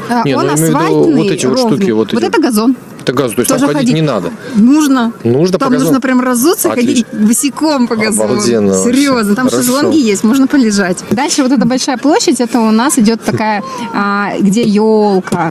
а, 0.08 0.22
Не, 0.24 0.34
ну, 0.34 0.38
он 0.40 0.44
виду 0.50 0.54
асфальтный, 0.54 1.14
вот 1.16 1.26
эти 1.30 1.46
вот 1.46 1.58
ровный. 1.58 1.76
штуки, 1.76 1.90
вот 1.90 2.12
эти. 2.14 2.24
это 2.24 2.40
газон. 2.40 2.76
Это 3.00 3.12
газ, 3.14 3.32
то 3.32 3.38
есть 3.40 3.48
Тоже 3.48 3.60
там 3.60 3.68
ходить 3.74 3.88
ходить. 3.90 3.94
не 3.94 4.02
надо. 4.02 4.30
Нужно. 4.56 5.12
Нужно 5.24 5.58
Там 5.58 5.68
по 5.68 5.72
газону? 5.72 5.84
нужно 5.90 6.00
прям 6.00 6.20
разуться, 6.20 6.70
Отлично. 6.70 7.04
ходить 7.06 7.26
босиком 7.28 7.88
по 7.88 7.96
газону. 7.96 8.34
Обалденно. 8.34 8.74
Серьезно, 8.74 9.34
там 9.34 9.48
Хорошо. 9.48 9.62
шезлонги 9.62 9.96
есть, 9.96 10.22
можно 10.22 10.46
полежать. 10.46 11.02
Дальше 11.10 11.42
вот 11.42 11.52
эта 11.52 11.66
большая 11.66 11.96
площадь, 11.96 12.40
это 12.40 12.60
у 12.60 12.70
нас 12.70 12.98
идет 12.98 13.22
такая, 13.22 13.62
а, 13.94 14.32
где 14.38 14.62
елка. 14.62 15.50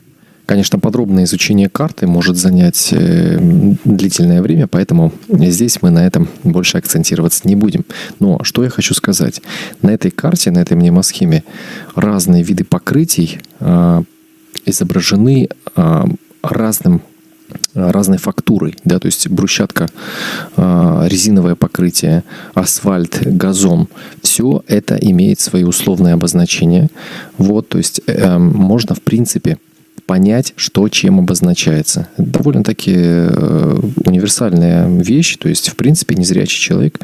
Конечно, 0.50 0.80
подробное 0.80 1.26
изучение 1.26 1.70
карты 1.70 2.08
может 2.08 2.36
занять 2.36 2.90
э, 2.92 3.38
длительное 3.86 4.42
время, 4.42 4.66
поэтому 4.66 5.14
здесь 5.28 5.84
мы 5.84 5.92
на 5.92 6.08
этом 6.08 6.28
больше 6.44 6.80
акцентироваться 6.80 7.48
не 7.48 7.56
будем. 7.56 7.86
Но 8.20 8.44
что 8.44 8.64
я 8.64 8.72
хочу 8.72 8.96
сказать. 8.96 9.44
На 9.84 9.92
этой 9.92 10.10
карте, 10.10 10.50
на 10.50 10.58
этой 10.58 10.76
мнемосхеме 10.76 11.44
разные 11.94 12.42
виды 12.42 12.64
покрытий 12.64 13.38
э, 13.60 14.02
изображены 14.66 15.50
э, 15.76 16.04
разным 16.42 17.04
разной 17.76 18.18
фактурой, 18.18 18.76
да, 18.84 19.00
то 19.00 19.08
есть 19.08 19.28
брусчатка, 19.28 19.88
резиновое 20.56 21.56
покрытие, 21.56 22.24
асфальт, 22.54 23.20
газон, 23.26 23.88
все 24.22 24.64
это 24.68 24.96
имеет 24.96 25.40
свои 25.40 25.64
условные 25.64 26.14
обозначения. 26.14 26.90
Вот, 27.40 27.70
то 27.70 27.80
есть 27.80 28.02
э, 28.06 28.38
можно 28.38 28.94
в 28.94 29.02
принципе 29.02 29.58
понять, 30.10 30.54
что 30.56 30.90
чем 30.90 31.20
обозначается. 31.20 32.08
Это 32.18 32.28
довольно-таки 32.28 32.94
э, 32.96 33.80
универсальная 34.06 34.90
вещь, 34.90 35.38
то 35.38 35.48
есть 35.48 35.70
в 35.70 35.76
принципе 35.76 36.16
незрячий 36.16 36.60
человек 36.60 37.00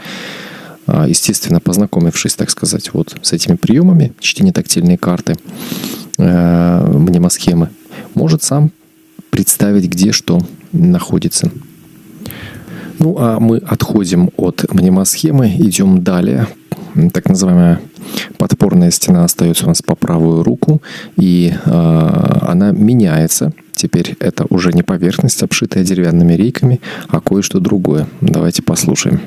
а, 0.87 1.07
естественно, 1.07 1.59
познакомившись, 1.59 2.33
так 2.33 2.49
сказать, 2.49 2.93
вот 2.93 3.15
с 3.21 3.31
этими 3.31 3.57
приемами, 3.57 4.13
чтение 4.19 4.53
тактильной 4.53 4.97
карты, 4.97 5.35
э, 6.17 6.87
мнемосхемы, 6.87 7.69
может 8.15 8.41
сам 8.41 8.71
представить, 9.29 9.85
где 9.85 10.11
что 10.11 10.41
находится. 10.71 11.51
Ну, 12.97 13.17
а 13.19 13.39
мы 13.39 13.57
отходим 13.57 14.31
от 14.35 14.73
мнемосхемы, 14.73 15.47
идем 15.59 16.03
далее. 16.03 16.47
Так 17.13 17.27
называемая 17.27 17.81
подпорная 18.37 18.91
стена 18.91 19.23
остается 19.25 19.65
у 19.65 19.67
нас 19.67 19.81
по 19.81 19.95
правую 19.95 20.43
руку, 20.43 20.81
и 21.17 21.53
э, 21.65 21.69
она 21.71 22.71
меняется. 22.71 23.51
Теперь 23.73 24.15
это 24.19 24.45
уже 24.49 24.71
не 24.71 24.83
поверхность, 24.83 25.43
обшитая 25.43 25.83
деревянными 25.83 26.33
рейками, 26.33 26.79
а 27.09 27.19
кое-что 27.19 27.59
другое. 27.59 28.07
Давайте 28.21 28.61
послушаем. 28.61 29.19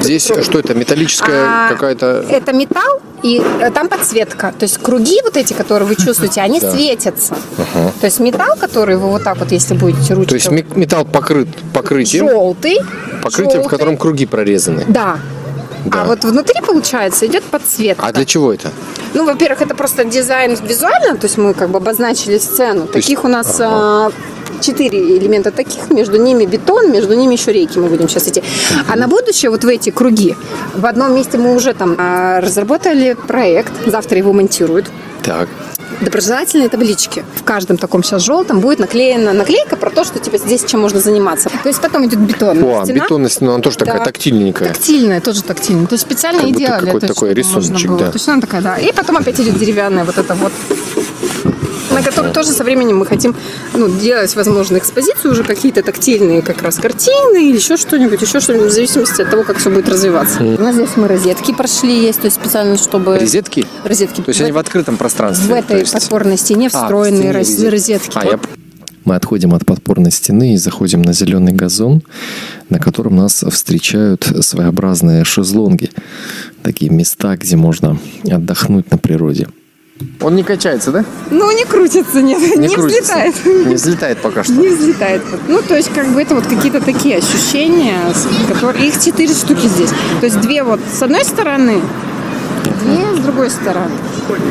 Здесь 0.00 0.30
что 0.42 0.58
это? 0.60 0.74
Металлическая 0.74 1.44
А, 1.44 1.68
какая-то... 1.70 2.24
Это 2.30 2.52
металл, 2.52 3.00
и 3.24 3.42
э, 3.60 3.70
там 3.72 3.88
подсветка. 3.88 4.54
То 4.56 4.62
есть 4.64 4.78
круги 4.78 5.18
вот 5.24 5.36
эти, 5.36 5.52
которые 5.54 5.88
вы 5.88 5.96
чувствуете, 5.96 6.40
они 6.40 6.60
Да. 6.60 6.70
светятся. 6.70 7.34
Ага. 7.56 7.92
То 8.00 8.06
есть 8.06 8.20
металл, 8.20 8.56
который 8.60 8.96
вы 8.96 9.08
вот 9.08 9.24
так 9.24 9.38
вот, 9.38 9.50
если 9.50 9.74
будете 9.74 10.14
ручкой... 10.14 10.28
То 10.28 10.34
есть 10.36 10.50
ме- 10.52 10.64
металл 10.76 11.04
покрыт 11.04 11.48
покрытием, 11.74 12.28
желтый. 12.28 12.76
покрытием, 13.22 13.48
в 13.48 13.62
желтый. 13.64 13.70
котором 13.70 13.96
круги 13.96 14.26
прорезаны. 14.26 14.84
Да. 14.86 15.18
Да. 15.84 16.02
А 16.02 16.04
вот 16.04 16.24
внутри, 16.24 16.60
получается, 16.66 17.26
идет 17.26 17.44
подсветка. 17.44 18.06
А 18.06 18.12
для 18.12 18.24
чего 18.24 18.52
это? 18.52 18.70
Ну, 19.14 19.24
во-первых, 19.24 19.62
это 19.62 19.74
просто 19.74 20.04
дизайн 20.04 20.56
визуально, 20.62 21.16
то 21.16 21.26
есть 21.26 21.38
мы 21.38 21.54
как 21.54 21.70
бы 21.70 21.78
обозначили 21.78 22.38
сцену. 22.38 22.80
есть- 22.82 22.92
Таких 22.92 23.24
у 23.24 23.28
нас 23.28 23.56
а, 23.60 24.10
четыре 24.60 25.16
элемента 25.18 25.50
таких, 25.50 25.90
между 25.90 26.16
ними 26.18 26.44
бетон, 26.44 26.90
между 26.92 27.14
ними 27.14 27.34
еще 27.34 27.52
рейки 27.52 27.78
мы 27.78 27.88
будем 27.88 28.08
сейчас 28.08 28.28
идти. 28.28 28.42
А 28.88 28.96
на 28.96 29.08
будущее 29.08 29.50
вот 29.50 29.64
в 29.64 29.68
эти 29.68 29.90
круги, 29.90 30.36
в 30.74 30.84
одном 30.86 31.14
месте 31.14 31.38
мы 31.38 31.54
уже 31.54 31.74
там 31.74 31.94
а, 31.98 32.40
разработали 32.40 33.16
проект, 33.26 33.72
завтра 33.86 34.18
его 34.18 34.32
монтируют. 34.32 34.86
Так. 35.22 35.48
Доброжелательные 36.00 36.68
таблички. 36.68 37.24
В 37.34 37.42
каждом 37.42 37.76
таком 37.76 38.02
сейчас 38.04 38.22
желтом 38.22 38.60
будет 38.60 38.78
наклеена 38.78 39.32
наклейка 39.32 39.76
про 39.76 39.90
то, 39.90 40.04
что 40.04 40.18
типа 40.20 40.38
здесь 40.38 40.64
чем 40.64 40.80
можно 40.80 41.00
заниматься. 41.00 41.48
То 41.62 41.68
есть 41.68 41.80
потом 41.80 42.06
идет 42.06 42.20
бетон. 42.20 42.62
О, 42.62 42.82
а 42.82 42.86
бетонность, 42.86 43.40
ну, 43.40 43.52
она 43.52 43.62
тоже 43.62 43.78
такая 43.78 43.98
Да. 43.98 44.04
тактильненькая. 44.04 44.68
Тактильная, 44.68 45.20
тоже 45.20 45.42
тактильная. 45.42 45.86
То 45.86 45.94
есть 45.94 46.02
специально 46.04 46.40
Как 46.42 46.50
и 46.50 46.54
делали. 46.54 46.84
какой-то 46.86 47.06
такой 47.08 47.34
рисуночек, 47.34 47.90
да. 47.96 48.06
То 48.10 48.16
есть 48.16 48.28
она 48.28 48.40
такая, 48.40 48.62
да. 48.62 48.76
И 48.78 48.92
потом 48.92 49.16
опять 49.16 49.40
идет 49.40 49.58
деревянная 49.58 50.04
вот 50.04 50.16
это 50.18 50.34
вот 50.34 50.52
на 51.98 52.04
которой 52.04 52.32
тоже 52.32 52.50
со 52.50 52.64
временем 52.64 52.98
мы 52.98 53.06
хотим 53.06 53.34
ну, 53.74 53.88
делать, 53.88 54.34
возможно, 54.36 54.76
экспозицию 54.78 55.32
уже 55.32 55.44
какие-то 55.44 55.82
тактильные 55.82 56.42
как 56.42 56.62
раз 56.62 56.76
картины 56.76 57.48
или 57.50 57.56
еще 57.56 57.76
что-нибудь, 57.76 58.22
еще 58.22 58.40
что-нибудь, 58.40 58.70
в 58.70 58.74
зависимости 58.74 59.22
от 59.22 59.30
того, 59.30 59.42
как 59.42 59.58
все 59.58 59.70
будет 59.70 59.88
развиваться. 59.88 60.42
У 60.42 60.60
нас 60.62 60.74
здесь 60.74 60.90
мы 60.96 61.08
розетки 61.08 61.52
прошли, 61.52 62.00
есть, 62.00 62.20
то 62.20 62.26
есть 62.26 62.36
специально, 62.36 62.76
чтобы... 62.76 63.18
Розетки? 63.18 63.66
Розетки. 63.84 64.20
То 64.22 64.28
есть 64.30 64.40
они 64.40 64.52
в 64.52 64.58
открытом 64.58 64.96
пространстве? 64.96 65.48
в 65.48 65.52
этой 65.52 65.66
то 65.68 65.76
есть- 65.78 65.92
подпорной 65.92 66.36
стене 66.38 66.68
А, 66.72 66.78
в 66.78 66.82
встроенные 66.82 67.44
стене 67.44 67.64
роз- 67.64 67.70
розетки. 67.70 67.98
розетки. 67.98 68.18
А, 68.18 68.24
я 68.24 68.40
Мы 69.04 69.14
отходим 69.16 69.54
от 69.54 69.64
подпорной 69.64 70.10
стены 70.10 70.54
и 70.54 70.56
заходим 70.56 71.02
на 71.02 71.12
зеленый 71.12 71.52
газон, 71.52 72.02
на 72.68 72.78
котором 72.78 73.16
нас 73.16 73.42
встречают 73.50 74.30
своеобразные 74.40 75.24
шезлонги. 75.24 75.90
Такие 76.62 76.90
места, 76.90 77.36
где 77.36 77.56
можно 77.56 77.98
отдохнуть 78.30 78.90
на 78.90 78.98
природе. 78.98 79.48
Он 80.20 80.34
не 80.34 80.42
качается, 80.42 80.90
да? 80.90 81.04
Ну, 81.30 81.50
не 81.56 81.64
крутится, 81.64 82.22
нет, 82.22 82.40
не, 82.56 82.68
крутится. 82.68 83.14
взлетает. 83.14 83.34
Не 83.66 83.74
взлетает 83.74 84.18
пока 84.18 84.44
что. 84.44 84.52
Не 84.52 84.68
взлетает. 84.68 85.22
Ну, 85.48 85.62
то 85.62 85.76
есть, 85.76 85.90
как 85.92 86.08
бы 86.08 86.22
это 86.22 86.34
вот 86.34 86.46
какие-то 86.46 86.80
такие 86.80 87.18
ощущения, 87.18 87.98
которые... 88.48 88.88
Их 88.88 88.94
четыре 89.02 89.34
штуки 89.34 89.66
здесь. 89.66 89.90
То 90.20 90.26
есть, 90.26 90.40
две 90.40 90.62
вот 90.62 90.80
с 90.92 91.02
одной 91.02 91.24
стороны, 91.24 91.80
две 92.84 93.07
другой 93.28 93.50
стороны. 93.50 93.90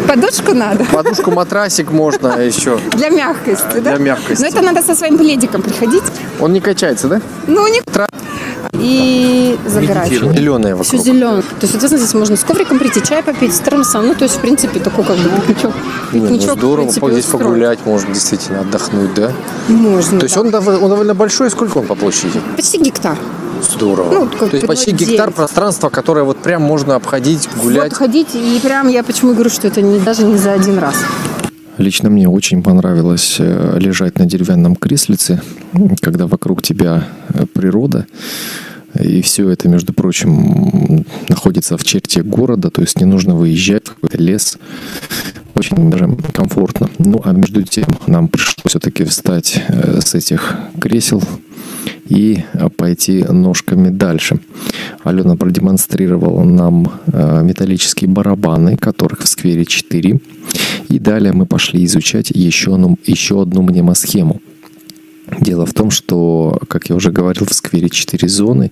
Подушку 0.08 0.54
надо. 0.54 0.86
Подушку, 0.86 1.32
матрасик 1.32 1.92
можно 1.92 2.28
еще. 2.40 2.80
Для 2.92 3.10
мягкости, 3.10 3.80
да? 3.80 3.96
Для 3.96 3.98
мягкости. 3.98 4.42
Но 4.42 4.48
это 4.48 4.62
надо 4.62 4.82
со 4.82 4.96
своим 4.96 5.18
пледиком 5.18 5.62
приходить. 5.62 6.04
Он 6.40 6.54
не 6.54 6.62
качается, 6.62 7.08
да? 7.08 7.22
Ну, 7.48 7.68
не... 7.68 7.82
И. 8.74 9.58
Зеленая 9.68 10.76
Все 10.76 10.98
вокруг. 10.98 11.02
зеленое. 11.02 11.42
То 11.42 11.48
есть, 11.62 11.72
соответственно, 11.72 11.98
здесь 11.98 12.14
можно 12.14 12.36
с 12.36 12.44
ковриком 12.44 12.78
прийти, 12.80 13.02
чай 13.02 13.24
попить, 13.24 13.54
с 13.56 13.60
термосом. 13.60 14.06
Ну, 14.08 14.14
то 14.14 14.24
есть, 14.26 14.36
в 14.36 14.40
принципе, 14.42 14.80
такой 14.80 15.04
как 15.06 15.18
бы 15.18 15.30
пикничок. 15.30 15.74
Ну 16.12 16.22
пикничок, 16.22 16.56
в 16.56 16.60
здорово, 16.60 16.82
принципе, 16.84 17.12
здесь 17.12 17.26
устроить. 17.26 17.44
погулять 17.46 17.80
можно, 17.86 18.14
действительно, 18.14 18.60
отдохнуть, 18.62 19.14
да? 19.16 19.32
Можно, 19.70 20.20
То 20.20 20.26
есть 20.26 20.38
он, 20.38 20.54
он 20.54 20.90
довольно 20.90 21.16
большой, 21.16 21.50
сколько 21.50 21.80
он 21.80 21.88
по 21.88 21.96
площади? 21.96 22.40
Почти 22.56 22.78
гектар. 22.78 23.18
Здорово. 23.62 24.12
Ну, 24.12 24.28
как 24.28 24.50
То 24.50 24.56
есть 24.58 24.68
почти 24.68 24.92
ну, 24.92 24.98
гектар 24.98 25.28
девять. 25.28 25.36
пространства, 25.36 25.90
которое 25.90 26.24
вот 26.24 26.38
прям 26.38 26.62
можно 26.62 26.96
обходить, 26.96 27.48
гулять. 27.62 27.92
Вот 27.92 27.98
ходить, 27.98 28.36
и 28.36 28.60
прям 28.62 28.88
я 28.88 29.04
почему 29.04 29.34
говорю, 29.34 29.50
что 29.50 29.68
это 29.68 29.82
не, 29.82 30.00
даже 30.00 30.24
не 30.24 30.38
за 30.38 30.54
один 30.54 30.78
раз. 30.78 30.96
Лично 31.78 32.10
мне 32.10 32.28
очень 32.28 32.64
понравилось 32.64 33.36
э, 33.40 33.78
лежать 33.80 34.18
на 34.18 34.26
деревянном 34.26 34.76
креслице, 34.76 35.42
когда 36.02 36.26
вокруг 36.26 36.64
тебя 36.64 37.08
э, 37.30 37.46
природа. 37.46 38.08
И 39.00 39.22
все 39.22 39.50
это, 39.50 39.70
между 39.70 39.94
прочим, 39.94 41.06
находится 41.30 41.78
в 41.78 41.84
черте 41.84 42.24
города, 42.24 42.72
то 42.72 42.82
есть 42.82 43.00
не 43.00 43.06
нужно 43.06 43.36
выезжать 43.36 43.88
в 43.88 43.94
какой-то 43.94 44.18
лес. 44.18 44.58
Очень 45.54 45.92
даже 45.92 46.18
комфортно. 46.34 46.90
Ну, 46.98 47.22
а 47.24 47.32
между 47.32 47.62
тем 47.64 47.88
нам 48.08 48.28
пришлось 48.28 48.56
все-таки 48.66 49.04
встать 49.04 49.62
э, 49.68 50.00
с 50.02 50.16
этих 50.16 50.56
кресел 50.80 51.22
и 52.10 52.44
э, 52.54 52.70
пойти 52.70 53.24
ножками 53.24 53.90
дальше. 53.90 54.40
Алена 55.04 55.36
продемонстрировала 55.36 56.44
нам 56.44 56.92
э, 57.08 57.42
металлические 57.44 58.10
барабаны, 58.10 58.78
которых 58.78 59.22
в 59.22 59.28
сквере 59.28 59.66
4. 59.66 60.20
И 60.90 61.00
далее 61.00 61.34
мы 61.34 61.46
пошли 61.46 61.84
изучать 61.86 62.32
еще 62.32 62.76
одну, 62.76 62.98
еще 63.06 63.42
одну 63.42 63.62
мнемосхему. 63.62 64.42
Дело 65.42 65.66
в 65.66 65.74
том, 65.74 65.92
что, 65.92 66.58
как 66.70 66.90
я 66.90 66.96
уже 66.96 67.12
говорил, 67.12 67.46
в 67.46 67.54
сквере 67.54 67.90
4 67.90 68.30
зоны, 68.30 68.72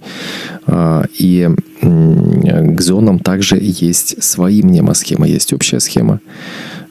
а, 0.66 1.06
и 1.20 1.50
к 1.82 2.82
зонам 2.82 3.20
также 3.20 3.58
есть 3.60 4.24
свои 4.24 4.64
мнемосхемы. 4.64 5.28
Есть 5.28 5.52
общая 5.52 5.82
схема 5.82 6.22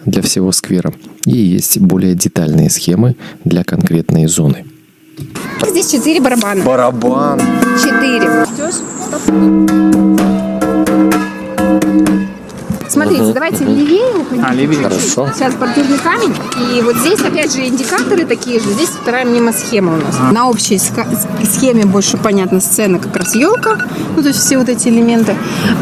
для 0.05 0.21
всего 0.21 0.53
сквера, 0.53 0.93
и 1.25 1.37
есть 1.37 1.79
более 1.79 2.15
детальные 2.15 2.69
схемы 2.69 3.17
для 3.45 3.65
конкретной 3.65 4.27
зоны. 4.27 4.67
Здесь 5.67 5.91
четыре 5.91 6.21
барабана. 6.21 6.63
Барабан. 6.65 7.41
Четыре. 7.83 8.45
Смотрите, 12.95 13.33
давайте 13.33 13.65
левее 13.65 14.17
уходить. 14.21 14.45
А, 14.47 14.55
левее. 14.55 14.83
Хорошо. 14.83 15.29
Сейчас 15.35 15.55
бордюрный 15.55 15.99
камень. 15.99 16.35
И 16.77 16.83
вот 16.83 16.97
здесь, 16.97 17.21
опять 17.21 17.53
же, 17.53 17.67
индикаторы 17.67 18.25
такие 18.25 18.61
же. 18.61 18.71
Здесь 18.71 18.89
вторая 18.89 19.25
мимо-схема 19.25 19.95
у 19.95 19.97
нас. 19.97 20.17
На 20.33 20.49
общей 20.49 20.79
схеме 20.79 21.85
больше 21.85 22.17
понятна 22.17 22.61
сцена 22.61 22.99
как 22.99 23.17
раз 23.17 23.35
елка. 23.35 23.79
Ну, 24.17 24.23
то 24.23 24.29
есть 24.29 24.41
все 24.41 24.59
вот 24.59 24.69
эти 24.69 24.89
элементы. 24.89 25.35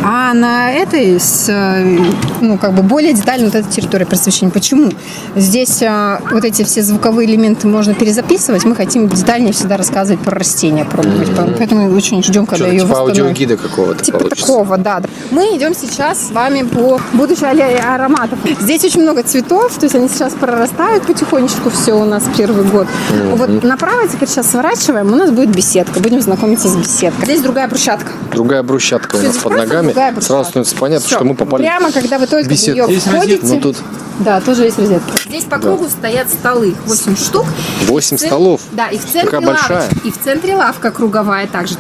А 0.05 0.33
на 0.35 0.73
этой, 0.73 1.21
с, 1.21 1.47
э, 1.49 1.99
ну, 2.41 2.59
как 2.59 2.73
бы 2.75 2.83
более 2.83 3.13
детально 3.13 3.47
вот 3.47 3.55
эта 3.55 3.69
территория 3.71 4.07
просвещения. 4.07 4.51
Почему? 4.53 4.91
Здесь 5.37 5.83
а, 5.83 6.21
вот 6.31 6.45
эти 6.45 6.65
все 6.65 6.83
звуковые 6.83 7.29
элементы 7.29 7.67
можно 7.69 7.95
перезаписывать. 7.95 8.65
Мы 8.65 8.75
хотим 8.75 9.09
детальнее 9.09 9.53
всегда 9.53 9.77
рассказывать 9.77 10.21
про 10.23 10.37
растения, 10.37 10.85
пробовать. 10.85 11.31
Поэтому 11.59 11.95
очень 11.95 12.23
ждем, 12.23 12.47
когда 12.47 12.65
Что-то 12.65 12.73
ее 12.73 12.81
типа 12.81 12.89
восстановят. 12.89 13.19
аудиогида 13.21 13.57
какого-то 13.57 14.05
Типа 14.05 14.19
получится. 14.19 14.47
такого, 14.47 14.79
да. 14.79 15.03
Мы 15.31 15.57
идем 15.57 15.75
сейчас 15.75 16.29
с 16.29 16.31
вами 16.31 16.63
по 16.63 16.99
будущей 17.13 17.45
аллее 17.47 17.79
ароматов. 17.79 18.39
Здесь 18.61 18.85
очень 18.85 19.03
много 19.03 19.23
цветов, 19.23 19.75
то 19.75 19.85
есть 19.85 19.95
они 19.95 20.09
сейчас 20.09 20.33
прорастают 20.35 21.05
потихонечку, 21.05 21.71
все 21.71 21.93
у 21.95 22.05
нас 22.05 22.25
первый 22.37 22.65
год. 22.65 22.87
Вот 23.35 23.63
направо 23.65 24.07
теперь 24.09 24.29
сейчас 24.29 24.51
сворачиваем, 24.51 25.13
у 25.13 25.17
нас 25.17 25.31
будет 25.31 25.51
беседка, 25.55 26.01
будем 26.01 26.21
знакомиться 26.21 26.69
с 26.69 26.77
беседкой. 26.77 27.25
Здесь 27.25 27.43
другая 27.43 27.69
брусчатка. 27.69 28.11
Другая 28.33 28.63
брусчатка 28.63 29.17
у 29.17 29.19
Всё, 29.19 29.27
нас 29.27 29.33
здесь 29.37 29.43
под 29.43 29.57
ногами. 29.57 29.93
Сразу 30.21 30.45
становится 30.51 30.77
понятно, 30.77 31.07
Всё. 31.07 31.17
что 31.17 31.25
мы 31.25 31.35
попали 31.35 31.63
Прямо, 31.63 31.93
когда 31.93 32.19
вы 32.19 32.27
только 32.27 32.47
в 32.47 32.51
беседку. 32.51 32.83
нее 32.87 32.95
Есть 32.95 33.07
входите. 33.09 33.41
Ну 33.47 33.61
тут 33.61 33.77
Да, 34.21 34.41
тоже 34.41 34.65
есть 34.65 34.79
розетка. 34.79 35.13
Здесь 35.27 35.45
по 35.45 35.59
кругу 35.59 35.89
стоят 35.89 36.29
столы, 36.31 36.75
8 36.87 37.17
штук. 37.17 37.47
8 37.87 38.17
В 38.17 38.21
цен- 38.21 38.29
столов. 38.29 38.61
Да, 38.73 38.89
и 38.89 38.99
в 38.99 39.03
центре 39.05 39.23
Такая 39.23 39.41
лавочка. 39.41 39.69
большая. 39.69 39.91
И 40.05 40.11
в 40.11 40.19
центре 40.23 40.55
лавка 40.57 40.91
круговая 40.91 41.47
также. 41.47 41.75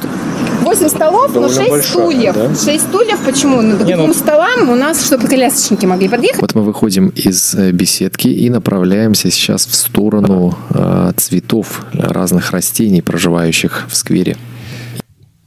8 0.62 0.88
столов, 0.88 1.28
но 1.34 1.48
Довольно 1.48 1.54
6 1.54 1.70
большая, 1.70 1.90
стульев. 1.90 2.34
да? 2.34 2.54
6 2.54 2.80
стульев, 2.88 3.24
почему? 3.24 3.62
Ну, 3.62 3.76
к 3.76 3.80
ну- 3.80 3.96
двум 3.96 4.14
столам 4.14 4.70
у 4.70 4.74
нас, 4.74 5.04
чтобы 5.04 5.28
колясочники 5.28 5.86
могли 5.86 6.08
подъехать. 6.08 6.40
Вот 6.40 6.54
мы 6.54 6.62
выходим 6.62 7.08
из 7.08 7.54
э, 7.54 7.72
беседки 7.72 8.28
и 8.28 8.48
направляемся 8.50 9.30
сейчас 9.30 9.66
в 9.66 9.74
сторону 9.74 10.54
э, 10.70 11.12
цветов 11.16 11.84
разных 11.92 12.50
растений, 12.50 13.02
проживающих 13.02 13.86
в 13.88 13.96
сквере. 13.96 14.36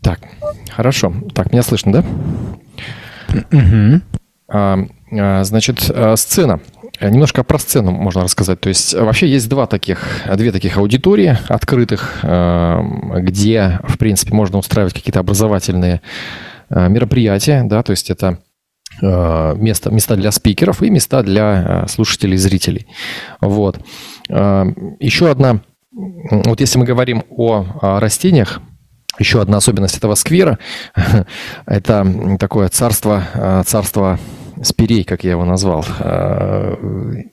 Так, 0.02 0.20
хорошо. 0.70 1.14
Так, 1.34 1.52
меня 1.52 1.64
слышно, 1.64 1.92
да? 1.92 2.04
А, 4.48 4.78
а, 5.12 5.44
значит, 5.44 5.90
а, 5.90 6.16
сцена. 6.16 6.60
Немножко 7.02 7.44
про 7.44 7.60
сцену 7.60 7.92
можно 7.92 8.24
рассказать. 8.24 8.60
То 8.62 8.70
есть 8.70 8.94
э, 8.94 9.04
вообще 9.04 9.28
есть 9.28 9.50
два 9.50 9.68
таких, 9.68 10.00
две 10.36 10.52
таких 10.52 10.78
аудитории 10.78 11.38
открытых, 11.48 12.20
э, 12.24 12.82
где, 13.20 13.80
в 13.84 13.98
принципе, 13.98 14.34
можно 14.34 14.58
устраивать 14.58 14.94
какие-то 14.94 15.20
образовательные 15.20 16.02
э, 16.70 16.88
мероприятия, 16.90 17.64
да, 17.66 17.84
то 17.84 17.92
есть 17.92 18.10
это 18.10 18.40
э, 19.02 19.56
место, 19.58 19.92
места 19.92 20.16
для 20.16 20.32
спикеров 20.32 20.84
и 20.84 20.90
места 20.90 21.22
для 21.22 21.86
слушателей 21.88 22.36
и 22.36 22.38
зрителей. 22.38 22.88
Вот. 23.42 23.80
Э, 24.30 24.66
Еще 25.00 25.30
одна, 25.30 25.62
вот 25.92 26.60
если 26.62 26.80
мы 26.80 26.86
говорим 26.86 27.24
о, 27.30 27.66
растениях, 28.00 28.62
еще 29.18 29.42
одна 29.42 29.58
особенность 29.58 29.98
этого 29.98 30.16
сквера– 30.16 30.60
это 31.66 32.38
такое 32.38 32.68
царство, 32.68 33.64
царство 33.66 34.20
спирей, 34.64 35.04
как 35.04 35.24
я 35.24 35.32
его 35.32 35.46
назвал. 35.46 35.86
Э, 36.00 36.76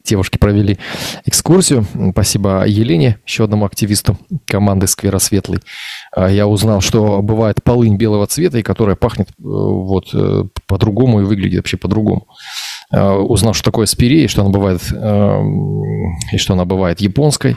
Девушки 0.05 0.39
провели 0.39 0.79
экскурсию. 1.25 1.87
Спасибо 2.13 2.65
Елене, 2.67 3.19
еще 3.27 3.45
одному 3.45 3.65
активисту 3.65 4.19
команды 4.47 4.87
«Сквера 4.87 5.19
Светлый». 5.19 5.61
Э, 6.17 6.29
Я 6.31 6.47
узнал, 6.47 6.81
что 6.81 7.23
бывает 7.23 7.63
полынь 7.63 7.97
белого 7.97 8.27
цвета, 8.27 8.59
и 8.59 8.63
которая 8.63 8.97
пахнет 8.97 9.29
э, 9.29 9.33
вот 9.43 10.15
по-другому 10.67 11.21
и 11.21 11.25
выглядит 11.25 11.59
вообще 11.59 11.77
по-другому. 11.77 12.27
Узнал, 12.91 13.55
что 13.55 13.65
такое 13.65 13.87
спирей, 13.87 14.29
что 14.29 14.43
она 14.43 14.51
бывает, 14.51 14.83
эм, 14.93 15.83
и 16.31 16.37
что 16.37 16.53
она 16.53 16.67
бывает 16.67 17.01
японской, 17.01 17.57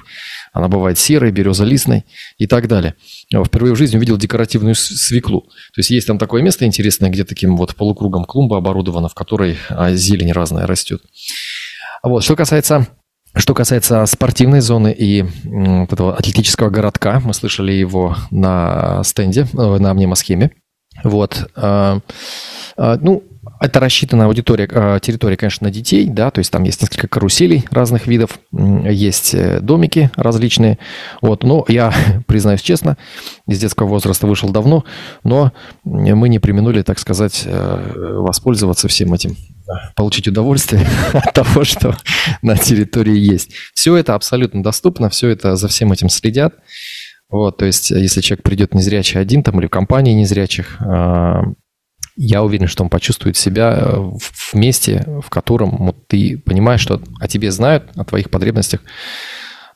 она 0.55 0.69
бывает 0.69 0.97
серой, 0.97 1.31
березолистной 1.31 2.05
и 2.37 2.47
так 2.47 2.69
далее. 2.69 2.95
Впервые 3.29 3.75
в 3.75 3.77
жизни 3.77 3.97
увидел 3.97 4.15
декоративную 4.15 4.73
свеклу. 4.73 5.41
То 5.41 5.79
есть 5.79 5.89
есть 5.89 6.07
там 6.07 6.17
такое 6.17 6.41
место 6.41 6.65
интересное, 6.65 7.09
где 7.09 7.25
таким 7.25 7.57
вот 7.57 7.75
полукругом 7.75 8.23
клумба 8.23 8.57
оборудована, 8.57 9.09
в 9.09 9.13
которой 9.13 9.57
а, 9.69 9.91
зелень 9.93 10.31
разная 10.31 10.65
растет. 10.65 11.01
Вот, 12.03 12.23
что 12.23 12.37
касается 12.37 12.87
что 13.35 13.53
касается 13.53 14.05
спортивной 14.05 14.61
зоны 14.61 14.95
и 14.97 15.23
вот 15.43 15.91
этого 15.91 16.15
атлетического 16.15 16.69
городка, 16.69 17.19
мы 17.19 17.33
слышали 17.33 17.73
его 17.73 18.15
на 18.31 19.03
стенде, 19.03 19.45
э, 19.51 19.77
на 19.77 19.93
мнемосхеме. 19.93 20.51
Вот. 21.03 21.45
э, 21.53 21.99
э, 22.77 22.97
Ну, 23.01 23.23
это 23.59 23.79
рассчитана 23.79 24.25
аудитория, 24.25 24.67
э, 24.69 24.99
территория, 25.01 25.37
конечно, 25.37 25.67
на 25.67 25.71
детей, 25.71 26.07
да, 26.07 26.31
то 26.31 26.39
есть 26.39 26.51
там 26.51 26.63
есть 26.63 26.81
несколько 26.81 27.07
каруселей 27.07 27.65
разных 27.71 28.07
видов, 28.07 28.39
есть 28.51 29.33
э, 29.33 29.59
домики 29.61 30.11
различные, 30.15 30.77
вот, 31.21 31.43
но 31.43 31.65
я, 31.67 31.93
признаюсь 32.27 32.61
честно, 32.61 32.97
из 33.47 33.59
детского 33.59 33.87
возраста 33.87 34.27
вышел 34.27 34.49
давно, 34.49 34.83
но 35.23 35.51
мы 35.83 36.29
не 36.29 36.39
применули, 36.39 36.81
так 36.81 36.99
сказать, 36.99 37.43
э, 37.45 38.13
воспользоваться 38.17 38.87
всем 38.87 39.13
этим, 39.13 39.35
получить 39.95 40.27
удовольствие 40.27 40.85
от 41.13 41.33
того, 41.33 41.63
что 41.63 41.95
на 42.41 42.57
территории 42.57 43.17
есть. 43.17 43.51
Все 43.73 43.95
это 43.95 44.15
абсолютно 44.15 44.63
доступно, 44.63 45.09
все 45.09 45.29
это 45.29 45.55
за 45.55 45.67
всем 45.67 45.91
этим 45.91 46.09
следят, 46.09 46.55
вот, 47.29 47.57
то 47.57 47.65
есть, 47.65 47.89
если 47.89 48.21
человек 48.21 48.43
придет 48.43 48.73
незрячий 48.73 49.19
один 49.19 49.43
там 49.43 49.59
или 49.59 49.67
в 49.67 49.71
компании 49.71 50.13
незрячих, 50.13 50.77
э, 50.81 51.41
я 52.15 52.43
уверен, 52.43 52.67
что 52.67 52.83
он 52.83 52.89
почувствует 52.89 53.37
себя 53.37 53.77
э, 53.77 53.97
в 53.97 54.53
месте, 54.53 55.05
в 55.21 55.29
котором 55.29 55.77
вот 55.77 56.07
ты 56.07 56.37
понимаешь, 56.37 56.81
что 56.81 57.01
о 57.19 57.27
тебе 57.27 57.51
знают, 57.51 57.91
о 57.95 58.05
твоих 58.05 58.29
потребностях 58.29 58.81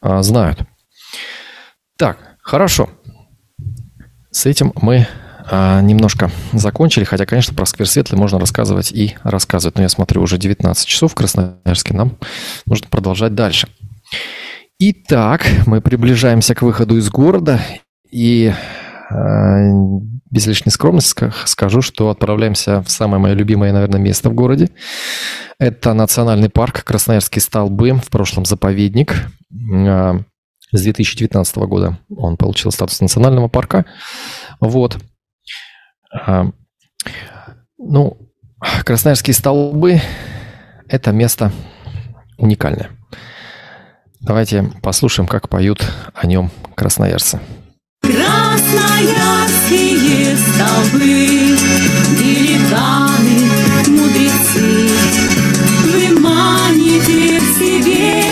а, 0.01 0.23
знают. 0.23 0.61
Так, 1.97 2.17
хорошо. 2.41 2.89
С 4.31 4.45
этим 4.45 4.71
мы 4.81 5.07
а, 5.51 5.81
немножко 5.81 6.31
закончили, 6.53 7.03
хотя, 7.03 7.25
конечно, 7.25 7.53
про 7.53 7.65
сквер 7.65 7.87
Светлый 7.87 8.17
можно 8.17 8.39
рассказывать 8.39 8.91
и 8.91 9.17
рассказывать. 9.23 9.75
Но 9.77 9.83
я 9.83 9.89
смотрю, 9.89 10.21
уже 10.21 10.37
19 10.37 10.87
часов 10.87 11.11
в 11.11 11.15
Красноярске, 11.15 11.93
нам 11.93 12.17
нужно 12.65 12.87
продолжать 12.89 13.35
дальше. 13.35 13.67
Итак, 14.79 15.45
мы 15.65 15.81
приближаемся 15.81 16.55
к 16.55 16.61
выходу 16.61 16.97
из 16.97 17.09
города, 17.09 17.59
и 18.09 18.53
а, 19.09 19.59
без 20.31 20.45
лишней 20.47 20.71
скромности 20.71 21.13
ска- 21.23 21.33
скажу, 21.45 21.81
что 21.81 22.09
отправляемся 22.09 22.81
в 22.83 22.89
самое 22.89 23.21
мое 23.21 23.33
любимое, 23.33 23.73
наверное, 23.73 23.99
место 23.99 24.29
в 24.29 24.33
городе. 24.33 24.69
Это 25.59 25.93
национальный 25.93 26.49
парк 26.49 26.83
Красноярские 26.83 27.41
столбы, 27.41 27.93
в 27.93 28.09
прошлом 28.09 28.45
заповедник. 28.45 29.15
А, 29.73 30.19
С 30.71 30.81
2019 30.83 31.55
года 31.67 31.97
он 32.15 32.37
получил 32.37 32.71
статус 32.71 33.01
национального 33.01 33.47
парка. 33.47 33.85
Вот. 34.59 34.97
А, 36.13 36.45
Ну, 37.77 38.17
Красноярские 38.83 39.33
столбы– 39.33 40.01
это 40.89 41.11
место 41.11 41.51
уникальное. 42.37 42.89
Давайте 44.19 44.69
послушаем, 44.83 45.27
как 45.27 45.47
поют 45.47 45.81
о 46.13 46.27
нем 46.27 46.51
красноярцы. 46.75 47.39
Красноярские 48.01 50.18
столбы, 50.69 51.57
великаны, 52.11 53.39
мудрецы, 53.87 54.89
Вы 55.85 56.19
маните 56.19 57.39
в 57.39 57.57
себе 57.57 58.23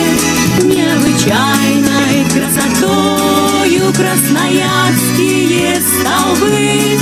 необычайной 0.64 2.26
красотою 2.34 3.94
красноярские 3.94 5.82
столбы. 5.82 7.00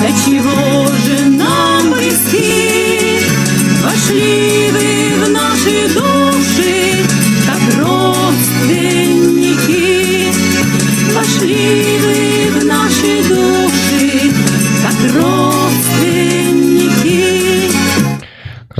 До 0.00 0.08
чего 0.24 0.79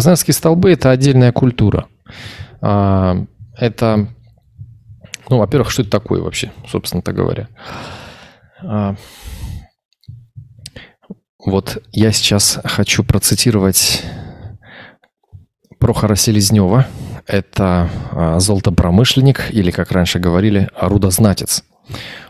Красноярские 0.01 0.33
столбы– 0.33 0.73
это 0.73 0.91
отдельная 0.91 1.31
культура. 1.31 1.87
А, 2.63 3.19
Это, 3.55 4.09
ну, 5.29 5.37
во-первых, 5.37 5.71
что 5.71 5.83
это 5.83 5.91
такое 5.91 6.23
вообще, 6.23 6.53
собственно-то 6.67 7.13
говоря? 7.13 7.49
А, 8.63 8.95
Вот 11.45 11.83
я 11.93 12.13
сейчас 12.13 12.61
хочу 12.65 13.05
процитировать 13.05 14.03
Прохора 15.79 16.15
Селезнева. 16.15 16.87
Это 17.27 17.91
а, 18.11 18.41
золотопромышленник, 18.41 19.51
или, 19.51 19.71
как 19.71 19.93
раньше 19.93 20.19
говорили, 20.19 20.71
рудознатец. 20.81 21.63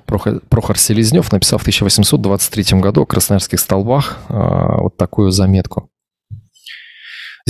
Прохор, 0.07 0.41
Прохор 0.49 0.77
Селезнев 0.77 1.31
написал 1.31 1.61
в 1.61 1.62
1823 1.62 2.81
году 2.81 3.03
о 3.03 3.07
красноярских 3.07 3.61
столбах 3.61 4.18
вот 4.29 4.97
такую 4.97 5.31
заметку. 5.31 5.89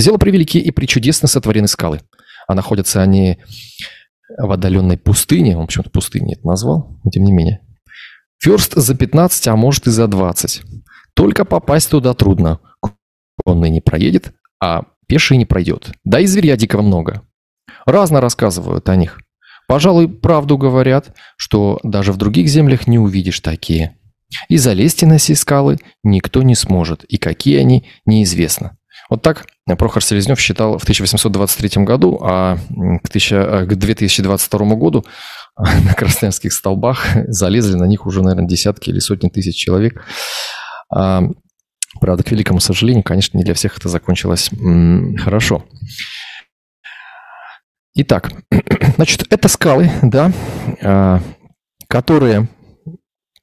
Сделал 0.01 0.17
превеликие 0.17 0.63
и 0.63 0.71
причудесно 0.71 1.27
сотворены 1.27 1.67
скалы. 1.67 2.01
А 2.47 2.55
находятся 2.55 3.03
они 3.03 3.37
в 4.35 4.51
отдаленной 4.51 4.97
пустыне. 4.97 5.55
Он 5.55 5.67
почему-то 5.67 5.91
пустыни 5.91 6.33
это 6.33 6.47
назвал, 6.47 6.99
но 7.03 7.11
тем 7.11 7.23
не 7.23 7.31
менее. 7.31 7.61
Ферст 8.39 8.73
за 8.73 8.95
15, 8.95 9.47
а 9.49 9.55
может 9.55 9.85
и 9.85 9.91
за 9.91 10.07
20. 10.07 10.63
Только 11.13 11.45
попасть 11.45 11.91
туда 11.91 12.15
трудно. 12.15 12.59
Конный 13.45 13.69
не 13.69 13.79
проедет, 13.79 14.33
а 14.59 14.85
пеший 15.07 15.37
не 15.37 15.45
пройдет. 15.45 15.91
Да 16.03 16.19
и 16.19 16.25
зверя 16.25 16.57
дикого 16.57 16.81
много. 16.81 17.21
Разно 17.85 18.21
рассказывают 18.21 18.89
о 18.89 18.95
них. 18.95 19.19
Пожалуй, 19.67 20.09
правду 20.09 20.57
говорят, 20.57 21.15
что 21.37 21.79
даже 21.83 22.11
в 22.11 22.17
других 22.17 22.47
землях 22.47 22.87
не 22.87 22.97
увидишь 22.97 23.39
такие. 23.39 23.97
И 24.49 24.57
залезть 24.57 25.03
на 25.03 25.19
сей 25.19 25.35
скалы 25.35 25.77
никто 26.03 26.41
не 26.41 26.55
сможет, 26.55 27.03
и 27.03 27.17
какие 27.17 27.59
они, 27.59 27.87
неизвестно. 28.07 28.79
Вот 29.11 29.21
так 29.21 29.45
Прохор 29.77 30.03
Селезнев 30.03 30.39
считал 30.39 30.77
в 30.77 30.83
1823 30.83 31.83
году, 31.83 32.19
а 32.21 32.57
к, 33.03 33.09
1000 33.09 33.35
э, 33.35 33.65
к 33.65 33.75
2022 33.75 34.75
году 34.75 35.05
на 35.57 35.93
Красноярских 35.93 36.51
столбах 36.51 37.05
залезли 37.27 37.75
на 37.75 37.85
них 37.85 38.05
уже, 38.05 38.21
наверное, 38.21 38.47
десятки 38.47 38.89
или 38.89 38.99
сотни 38.99 39.29
тысяч 39.29 39.55
человек. 39.55 40.03
А, 40.93 41.23
Правда, 41.99 42.23
к 42.23 42.31
великому 42.31 42.59
сожалению, 42.59 43.03
конечно, 43.03 43.37
не 43.37 43.43
для 43.43 43.53
всех 43.53 43.77
это 43.77 43.89
закончилось 43.89 44.49
хорошо. 45.19 45.65
Итак, 47.95 48.31
значит, 48.95 49.27
это 49.29 49.47
скалы, 49.49 49.91
да, 50.01 50.31
а, 50.81 51.21
которые 51.89 52.47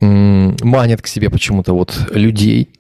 манят 0.01 1.03
к 1.03 1.09
себе 1.09 1.29
почему-то 1.29 1.75
вот 1.75 2.09
людей. 2.13 2.71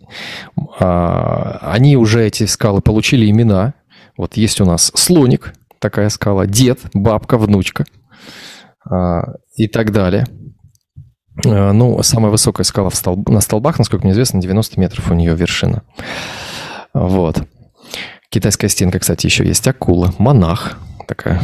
А, 0.81 1.59
Они 1.73 1.97
уже, 1.97 2.25
эти 2.27 2.45
скалы, 2.47 2.81
получили 2.81 3.29
имена. 3.31 3.75
Вот 4.17 4.37
есть 4.37 4.61
у 4.61 4.65
нас 4.65 4.91
слоник, 4.95 5.53
такая 5.79 6.09
скала, 6.09 6.47
дед, 6.47 6.81
бабка, 6.95 7.39
внучка 7.39 7.85
а, 8.89 9.35
и 9.57 9.69
так 9.69 9.93
далее. 9.93 10.27
А, 11.47 11.73
Ну, 11.73 12.03
самая 12.03 12.31
высокая 12.31 12.65
скала 12.65 12.89
столб- 12.91 13.31
на 13.31 13.41
столбах, 13.41 13.79
насколько 13.79 14.05
мне 14.05 14.13
известно, 14.13 14.41
90 14.41 14.81
метров 14.81 15.11
у 15.11 15.15
нее 15.15 15.35
вершина. 15.35 15.83
Вот. 16.95 17.43
Китайская 18.31 18.69
стенка, 18.69 18.99
кстати, 18.99 19.27
еще 19.27 19.47
есть 19.47 19.67
акула, 19.69 20.13
монах, 20.19 20.79
такая 21.07 21.41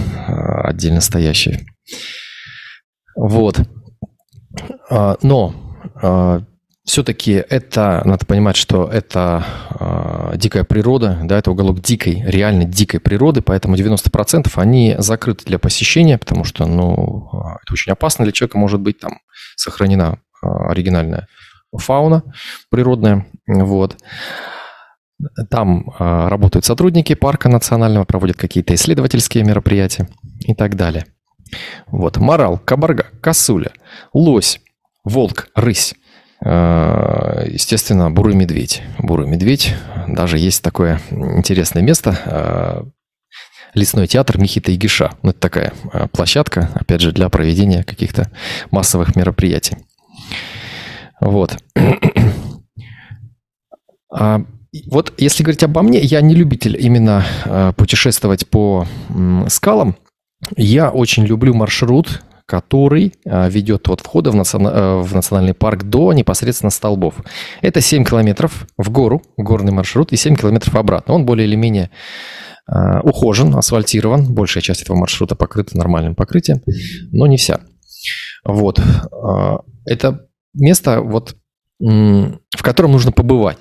отдельно 0.65 1.01
стоящая. 1.01 1.61
Вот. 3.17 3.61
Но 5.23 5.55
все-таки 6.85 7.33
это, 7.33 8.03
надо 8.05 8.27
понимать, 8.27 8.57
что 8.57 8.87
это 8.87 9.45
а, 9.71 10.37
дикая 10.37 10.65
природа, 10.65 11.19
да, 11.25 11.39
это 11.39 11.51
уголок 11.51 11.81
дикой, 11.81 12.23
реально 12.27 12.65
дикой 12.65 13.01
природы, 13.01 13.41
поэтому 13.41 13.75
90% 13.77 14.51
они 14.57 14.95
закрыты 14.99 15.47
для 15.47 15.59
посещения, 15.59 16.19
потому 16.19 16.45
что, 16.45 16.67
ну, 16.67 17.31
а, 17.33 17.57
это 17.63 17.73
очень 17.73 17.93
опасно 17.93 18.25
для 18.25 18.33
человека, 18.33 18.59
может 18.59 18.81
быть 18.81 18.99
там 18.99 19.21
сохранена 19.57 20.19
а, 20.43 20.71
оригинальная 20.71 21.27
фауна 21.73 22.23
природная. 22.71 23.27
Вот. 23.47 23.97
Там 25.49 25.91
а, 25.99 26.29
работают 26.29 26.67
сотрудники 26.67 27.15
парка 27.15 27.49
национального, 27.49 28.05
проводят 28.05 28.37
какие-то 28.37 28.75
исследовательские 28.75 29.45
мероприятия 29.45 30.09
и 30.41 30.55
так 30.55 30.77
далее. 30.77 31.07
Вот. 31.87 32.19
Морал, 32.19 32.59
кабарга, 32.59 33.07
косуля, 33.21 33.73
лось, 34.13 34.61
волк, 35.05 35.49
рысь. 35.55 35.95
А, 36.47 37.43
естественно, 37.47 38.11
бурый 38.11 38.35
медведь. 38.35 38.83
Бурый 38.99 39.27
медведь. 39.27 39.75
Даже 40.07 40.39
есть 40.39 40.63
такое 40.63 41.01
интересное 41.11 41.83
место. 41.83 42.19
а, 42.27 42.87
Лесной 43.73 44.07
театр 44.07 44.39
Михита 44.39 44.71
и. 44.71 45.15
Ну, 45.23 45.31
это 45.31 45.41
такая 45.41 45.73
а, 45.93 46.07
площадка, 46.09 46.71
опять 46.75 47.01
же, 47.01 47.13
для 47.13 47.29
проведения 47.31 47.83
каких-то 47.83 48.31
массовых 48.71 49.17
мероприятий. 49.17 49.79
Вот. 51.21 51.57
А, 54.17 54.43
вот 54.93 55.13
если 55.19 55.43
говорить 55.43 55.65
обо 55.65 55.83
мне, 55.83 55.99
я 55.99 56.21
не 56.21 56.37
любитель 56.37 56.77
именно 56.81 57.25
путешествовать 57.77 58.47
по 58.47 58.87
скалам. 59.49 59.97
Я 60.57 60.91
очень 60.91 61.25
люблю 61.25 61.53
маршрут, 61.53 62.23
который 62.47 63.15
а, 63.25 63.49
ведет 63.49 63.89
от 63.89 64.01
входа 64.01 64.31
в, 64.31 64.35
национа- 64.35 64.71
э, 64.73 65.01
в 65.01 65.15
национальный 65.15 65.55
парк 65.55 65.85
до 65.85 66.13
непосредственно 66.13 66.71
столбов. 66.71 67.15
Это 67.63 67.81
7 67.81 68.05
километров 68.05 68.67
в 68.77 68.91
гору, 68.91 69.23
горный 69.37 69.73
маршрут, 69.73 70.13
и 70.13 70.17
7 70.17 70.37
километров 70.37 70.75
обратно. 70.77 71.15
Он 71.15 71.25
более 71.25 71.47
или 71.47 71.57
менее 71.57 71.91
а, 72.67 73.01
ухожен, 73.01 73.55
асфальтирован. 73.57 74.33
Большая 74.35 74.63
часть 74.63 74.83
этого 74.83 74.97
маршрута 74.97 75.35
покрыта 75.35 75.77
нормальным 75.77 76.15
покрытием, 76.15 76.61
но 77.13 77.27
не 77.27 77.37
вся. 77.37 77.61
Вот. 78.45 78.79
А, 79.13 79.59
Это 79.87 80.27
место, 80.55 81.01
вот, 81.01 81.37
в 81.81 82.63
котором 82.63 82.93
нужно 82.93 83.13
побывать. 83.13 83.59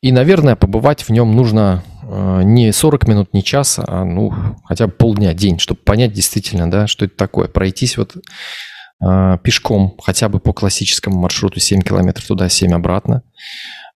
И, 0.00 0.12
наверное, 0.12 0.56
побывать 0.56 1.02
в 1.02 1.10
нем 1.10 1.34
нужно 1.34 1.82
э, 2.02 2.42
не 2.44 2.72
40 2.72 3.08
минут, 3.08 3.34
не 3.34 3.42
час, 3.42 3.78
а 3.78 4.04
ну, 4.04 4.32
хотя 4.64 4.86
бы 4.86 4.92
полдня, 4.92 5.34
день, 5.34 5.58
чтобы 5.58 5.80
понять 5.80 6.12
действительно, 6.12 6.70
да, 6.70 6.86
что 6.86 7.04
это 7.04 7.16
такое. 7.16 7.48
Пройтись 7.48 7.96
вот 7.96 8.16
э, 8.16 9.38
пешком 9.42 9.96
хотя 10.02 10.28
бы 10.28 10.40
по 10.40 10.52
классическому 10.52 11.18
маршруту 11.18 11.60
7 11.60 11.80
километров 11.82 12.26
туда, 12.26 12.48
7 12.48 12.72
обратно. 12.72 13.22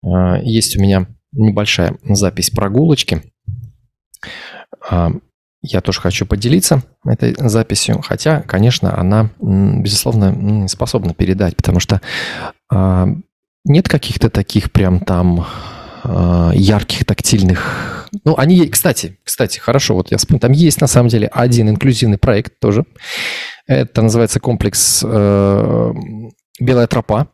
Э, 0.03 0.41
Есть 0.43 0.77
у 0.77 0.81
меня 0.81 1.07
небольшая 1.33 1.97
запись 2.03 2.49
прогулочки. 2.49 3.23
Я 5.63 5.81
тоже 5.81 6.01
хочу 6.01 6.25
поделиться 6.25 6.81
этой 7.05 7.35
записью, 7.37 8.01
хотя, 8.01 8.41
конечно, 8.41 8.97
она, 8.97 9.29
безусловно, 9.39 10.67
способна 10.67 11.13
передать, 11.13 11.55
потому 11.55 11.79
что 11.79 12.01
нет 13.63 13.87
каких-то 13.87 14.29
таких 14.29 14.71
прям 14.71 14.99
там 14.99 15.45
а, 16.03 16.51
ярких 16.53 17.05
тактильных. 17.05 18.09
Ну, 18.25 18.35
они, 18.37 18.67
кстати, 18.67 19.17
кстати, 19.23 19.59
хорошо, 19.59 19.95
вот 19.95 20.11
я 20.11 20.17
вспомнил, 20.17 20.39
там 20.39 20.51
есть 20.51 20.81
на 20.81 20.87
самом 20.87 21.09
деле 21.09 21.27
один 21.27 21.69
инклюзивный 21.69 22.17
проект 22.17 22.59
тоже. 22.59 22.85
Это 23.67 24.01
называется 24.01 24.39
комплекс 24.39 25.01
э, 25.05 25.93
«Белая 26.59 26.87
тропа». 26.87 27.27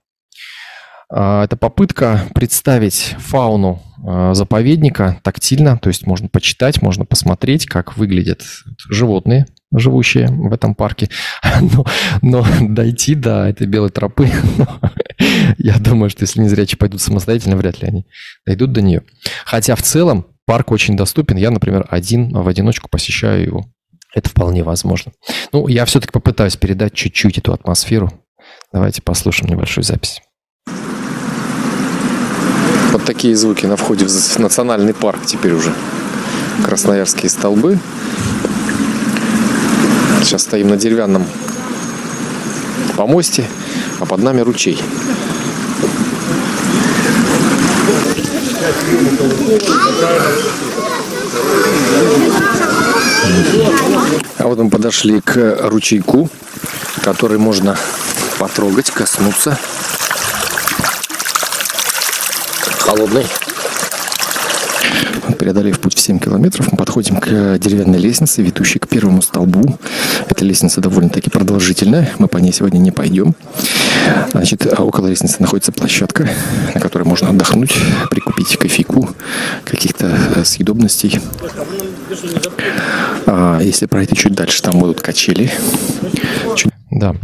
А, 1.10 1.46
Это 1.46 1.56
попытка 1.56 2.26
представить 2.36 3.16
фауну 3.18 3.82
э, 4.06 4.34
заповедника 4.34 5.20
тактильно, 5.24 5.78
то 5.78 5.88
есть 5.88 6.06
можно 6.06 6.28
почитать, 6.28 6.82
можно 6.82 7.06
посмотреть, 7.06 7.66
как 7.66 7.98
выглядят 7.98 8.44
животные, 8.90 9.48
живущие 9.72 10.28
в 10.28 10.54
этом 10.54 10.76
парке. 10.76 11.10
Но, 11.62 11.86
но 12.22 12.46
дойти 12.62 13.16
до 13.16 13.48
этой 13.48 13.68
белой 13.68 13.90
тропы, 13.90 14.30
ну, 14.58 14.68
я 15.58 15.78
думаю, 15.78 16.10
что 16.10 16.24
если 16.24 16.42
незрячие 16.42 16.78
пойдут 16.78 17.02
самостоятельно, 17.02 17.58
вряд 17.58 17.82
ли 17.82 17.88
они 17.88 18.08
дойдут 18.46 18.72
до 18.72 18.82
нее. 18.82 19.02
Хотя 19.46 19.76
в 19.76 19.82
целом 19.82 20.28
парк 20.46 20.72
очень 20.72 20.96
доступен. 20.96 21.38
Я, 21.38 21.52
например, 21.52 21.86
один 21.90 22.32
в 22.32 22.48
одиночку 22.48 22.90
посещаю 22.90 23.44
его. 23.44 23.66
Это 24.16 24.30
вполне 24.30 24.64
возможно. 24.64 25.12
Ну, 25.52 25.68
я 25.68 25.86
все-таки 25.86 26.12
попытаюсь 26.12 26.56
передать 26.56 26.94
чуть-чуть 26.94 27.38
эту 27.38 27.54
атмосферу. 27.54 28.12
Давайте 28.72 29.02
послушаем 29.02 29.52
небольшую 29.52 29.84
запись. 29.84 30.22
Вот 32.92 33.04
такие 33.06 33.36
звуки 33.36 33.66
на 33.66 33.76
входе 33.76 34.06
в 34.06 34.40
национальный 34.40 34.94
парк 34.94 35.26
теперь 35.26 35.54
уже. 35.54 35.74
Красноярские 36.66 37.30
столбы. 37.30 37.78
Сейчас 40.28 40.44
стоим 40.44 40.68
на 40.68 40.76
деревянном 40.76 41.26
помосте, 42.98 43.46
а 44.02 44.06
под 44.06 44.22
нами 44.22 44.42
ручей. 44.42 44.78
А 54.38 54.48
вот 54.48 54.60
мы 54.60 54.70
подошли 54.70 55.22
к 55.22 55.60
ручейку, 55.62 56.30
который 57.06 57.38
можно 57.38 57.78
потрогать, 58.38 58.92
коснуться. 58.92 59.58
Холодный. 62.80 63.26
Преодолев 65.48 65.80
путь 65.80 65.96
в 65.96 66.00
7 66.02 66.20
километров, 66.20 66.74
мы 66.74 66.78
подходим 66.78 67.22
к 67.22 67.58
деревянной 67.58 68.00
лестнице, 68.00 68.42
ведущей 68.42 68.80
к 68.80 68.88
первому 68.90 69.22
столбу. 69.22 69.80
Эта 70.28 70.44
лестница 70.44 70.82
довольно-таки 70.82 71.30
продолжительная, 71.30 72.12
мы 72.20 72.28
по 72.28 72.38
ней 72.38 72.52
сегодня 72.52 72.80
не 72.80 72.92
пойдем. 72.92 73.34
Значит, 74.32 74.68
а 74.78 74.84
около 74.84 75.08
лестницы 75.08 75.38
находится 75.40 75.72
площадка, 75.72 76.28
на 76.76 76.82
которой 76.82 77.04
можно 77.04 77.30
отдохнуть, 77.30 77.74
прикупить 78.10 78.58
кофейку, 78.58 79.10
каких-то 79.64 80.20
э, 80.36 80.44
съедобностей. 80.44 81.22
А 83.26 83.62
если 83.62 83.86
пройти 83.86 84.18
чуть 84.18 84.34
дальше, 84.34 84.62
там 84.62 84.78
будут 84.78 85.00
качели. 85.00 85.50
Да. 86.92 87.16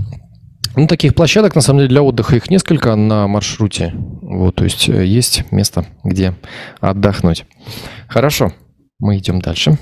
Ну, 0.75 0.87
таких 0.87 1.13
площадок, 1.13 1.53
на 1.53 1.61
самом 1.61 1.79
деле, 1.79 1.89
для 1.89 2.01
отдыха 2.01 2.35
их 2.35 2.49
несколько 2.49 2.95
на 2.95 3.27
маршруте. 3.27 3.93
Вот, 4.21 4.55
то 4.55 4.63
есть 4.63 4.89
э, 4.89 5.05
есть 5.05 5.51
место, 5.51 5.85
где 6.03 6.33
отдохнуть. 6.79 7.45
Хорошо, 8.07 8.51
мы 8.97 9.17
идем 9.17 9.39
дальше. 9.39 9.77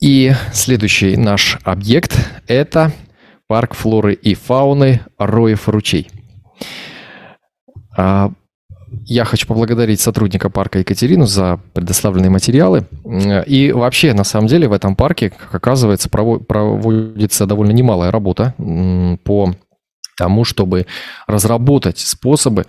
И 0.00 0.32
следующий 0.52 1.16
наш 1.16 1.58
объект– 1.64 2.16
это 2.46 2.92
парк 3.46 3.74
флоры 3.74 4.12
и 4.12 4.34
фауны 4.34 5.00
Роев 5.16 5.68
ручей. 5.68 6.10
А, 7.96 8.30
Я 9.04 9.24
хочу 9.24 9.46
поблагодарить 9.46 10.00
сотрудника 10.00 10.50
парка 10.50 10.78
Екатерину 10.80 11.26
за 11.26 11.60
предоставленные 11.74 12.30
материалы. 12.30 12.86
М, 13.04 13.42
И 13.46 13.72
вообще, 13.72 14.12
на 14.14 14.24
самом 14.24 14.46
деле, 14.48 14.68
в 14.68 14.72
этом 14.72 14.96
парке, 14.96 15.30
как 15.30 15.54
оказывается, 15.54 16.08
прово- 16.08 16.38
проводится 16.42 17.46
довольно 17.46 17.72
немалая 17.72 18.10
работа 18.10 18.54
по 19.24 19.54
тому, 20.16 20.44
чтобы 20.44 20.86
разработать 21.26 21.98
способы 21.98 22.66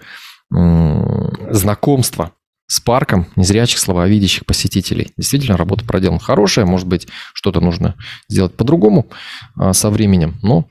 знакомства 1.51 2.31
с 2.67 2.79
парком 2.79 3.25
незрячих, 3.35 3.79
слабовидящих 3.79 4.45
посетителей. 4.45 5.11
Действительно, 5.17 5.57
работа 5.57 5.85
проделана 5.85 6.19
хорошая, 6.19 6.65
может 6.65 6.87
быть, 6.87 7.07
что-то 7.33 7.61
нужно 7.61 7.95
сделать 8.27 8.53
по-другому 8.55 9.07
а, 9.55 9.73
со 9.73 9.89
временем. 9.89 10.35
Но 10.43 10.65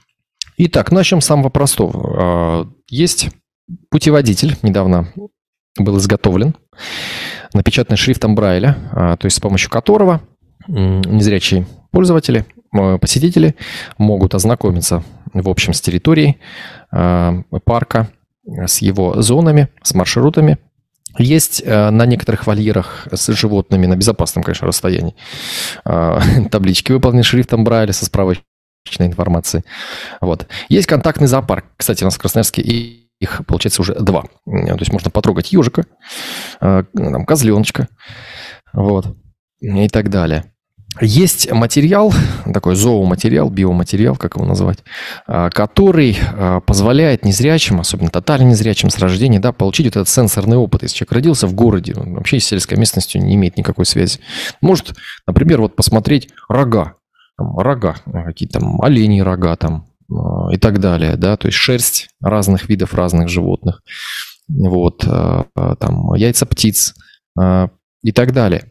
Итак, 0.60 0.90
начнем 0.92 1.20
с 1.20 1.26
самого 1.26 1.48
простого. 1.50 2.16
А, 2.20 2.68
Есть 2.88 3.30
путеводитель, 3.90 4.56
недавно 4.62 5.08
был 5.84 5.98
изготовлен, 5.98 6.54
напечатанный 7.54 7.96
шрифтом 7.96 8.34
Брайля, 8.34 8.76
а, 8.92 9.16
то 9.16 9.26
есть 9.26 9.36
с 9.36 9.40
помощью 9.40 9.70
которого 9.70 10.20
незрячие 10.66 11.66
пользователи, 11.92 12.44
э, 12.74 12.98
посетители 12.98 13.54
могут 13.96 14.34
ознакомиться 14.34 15.02
в 15.32 15.48
общем 15.48 15.72
с 15.72 15.80
территорией 15.80 16.38
а, 16.90 17.42
парка, 17.64 18.10
с 18.46 18.78
его 18.78 19.20
зонами, 19.22 19.68
с 19.82 19.94
маршрутами. 19.94 20.58
Есть 21.18 21.66
на 21.66 22.06
некоторых 22.06 22.46
вольерах 22.46 23.08
с 23.10 23.32
животными 23.32 23.86
на 23.86 23.96
безопасном, 23.96 24.44
конечно, 24.44 24.66
расстоянии 24.66 25.14
а, 25.84 26.20
таблички, 26.50 26.92
выполненные 26.92 27.24
шрифтом 27.24 27.64
Брайля 27.64 27.92
со 27.92 28.04
справочной 28.04 28.44
информацией. 28.98 29.64
Вот. 30.20 30.46
Есть 30.68 30.86
контактный 30.86 31.26
зоопарк. 31.26 31.64
Кстати, 31.76 32.04
у 32.04 32.06
нас 32.06 32.14
в 32.14 32.18
Красноярске 32.18 32.62
и 32.62 33.07
их, 33.20 33.42
получается, 33.46 33.82
уже 33.82 33.94
два. 33.94 34.24
М, 34.46 34.66
То 34.66 34.78
есть 34.78 34.92
можно 34.92 35.10
потрогать 35.10 35.52
ежика, 35.52 35.84
э, 36.60 36.84
там, 36.94 37.26
козленочка, 37.26 37.88
вот, 38.72 39.16
и 39.60 39.88
так 39.88 40.08
далее. 40.10 40.44
Есть 41.00 41.52
материал, 41.52 42.12
такой 42.52 42.74
зооматериал, 42.74 43.50
биоматериал, 43.50 44.16
как 44.16 44.36
его 44.36 44.46
назвать, 44.46 44.78
а, 45.26 45.50
который 45.50 46.16
позволяет 46.66 47.24
незрячим, 47.24 47.78
особенно 47.78 48.08
тотально 48.10 48.48
незрячим 48.48 48.88
с 48.90 48.98
рождения, 48.98 49.38
да, 49.38 49.52
получить 49.52 49.86
вот 49.86 49.96
этот 49.96 50.08
сенсорный 50.08 50.56
опыт. 50.56 50.82
Если 50.82 50.96
человек 50.96 51.12
родился 51.12 51.46
в 51.46 51.54
городе, 51.54 51.94
он 51.94 52.14
вообще 52.14 52.40
с 52.40 52.46
сельской 52.46 52.78
местностью 52.78 53.22
не 53.22 53.34
имеет 53.34 53.56
никакой 53.58 53.84
связи. 53.84 54.18
Может, 54.60 54.94
например, 55.26 55.60
вот 55.60 55.76
посмотреть 55.76 56.30
рога, 56.48 56.94
там, 57.36 57.56
рога, 57.58 57.96
какие-то 58.24 58.58
там 58.58 58.80
олени 58.80 59.20
рога, 59.20 59.54
там, 59.56 59.87
и 60.10 60.56
так 60.56 60.80
далее, 60.80 61.16
да, 61.16 61.36
то 61.36 61.48
есть 61.48 61.58
шерсть 61.58 62.08
разных 62.20 62.68
видов 62.68 62.94
разных 62.94 63.28
животных, 63.28 63.82
вот, 64.48 65.00
там 65.00 66.14
яйца 66.14 66.46
птиц 66.46 66.94
и 68.02 68.12
так 68.12 68.32
далее. 68.32 68.64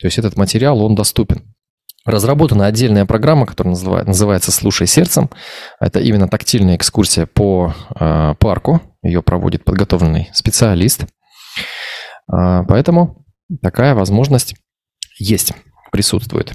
То 0.00 0.06
есть 0.06 0.18
этот 0.18 0.36
материал, 0.36 0.82
он 0.82 0.94
доступен. 0.94 1.54
Разработана 2.06 2.64
отдельная 2.66 3.04
программа, 3.04 3.44
которая 3.44 3.74
называется 3.74 4.50
«Слушай 4.50 4.86
сердцем». 4.86 5.28
Это 5.78 6.00
именно 6.00 6.28
тактильная 6.28 6.76
экскурсия 6.76 7.26
по 7.26 7.74
э, 7.94 8.34
парку. 8.38 8.80
Ее 9.02 9.22
проводит 9.22 9.64
подготовленный 9.64 10.30
специалист. 10.32 11.04
Э, 12.32 12.64
поэтому 12.66 13.26
такая 13.60 13.94
возможность 13.94 14.54
есть, 15.18 15.52
присутствует. 15.92 16.54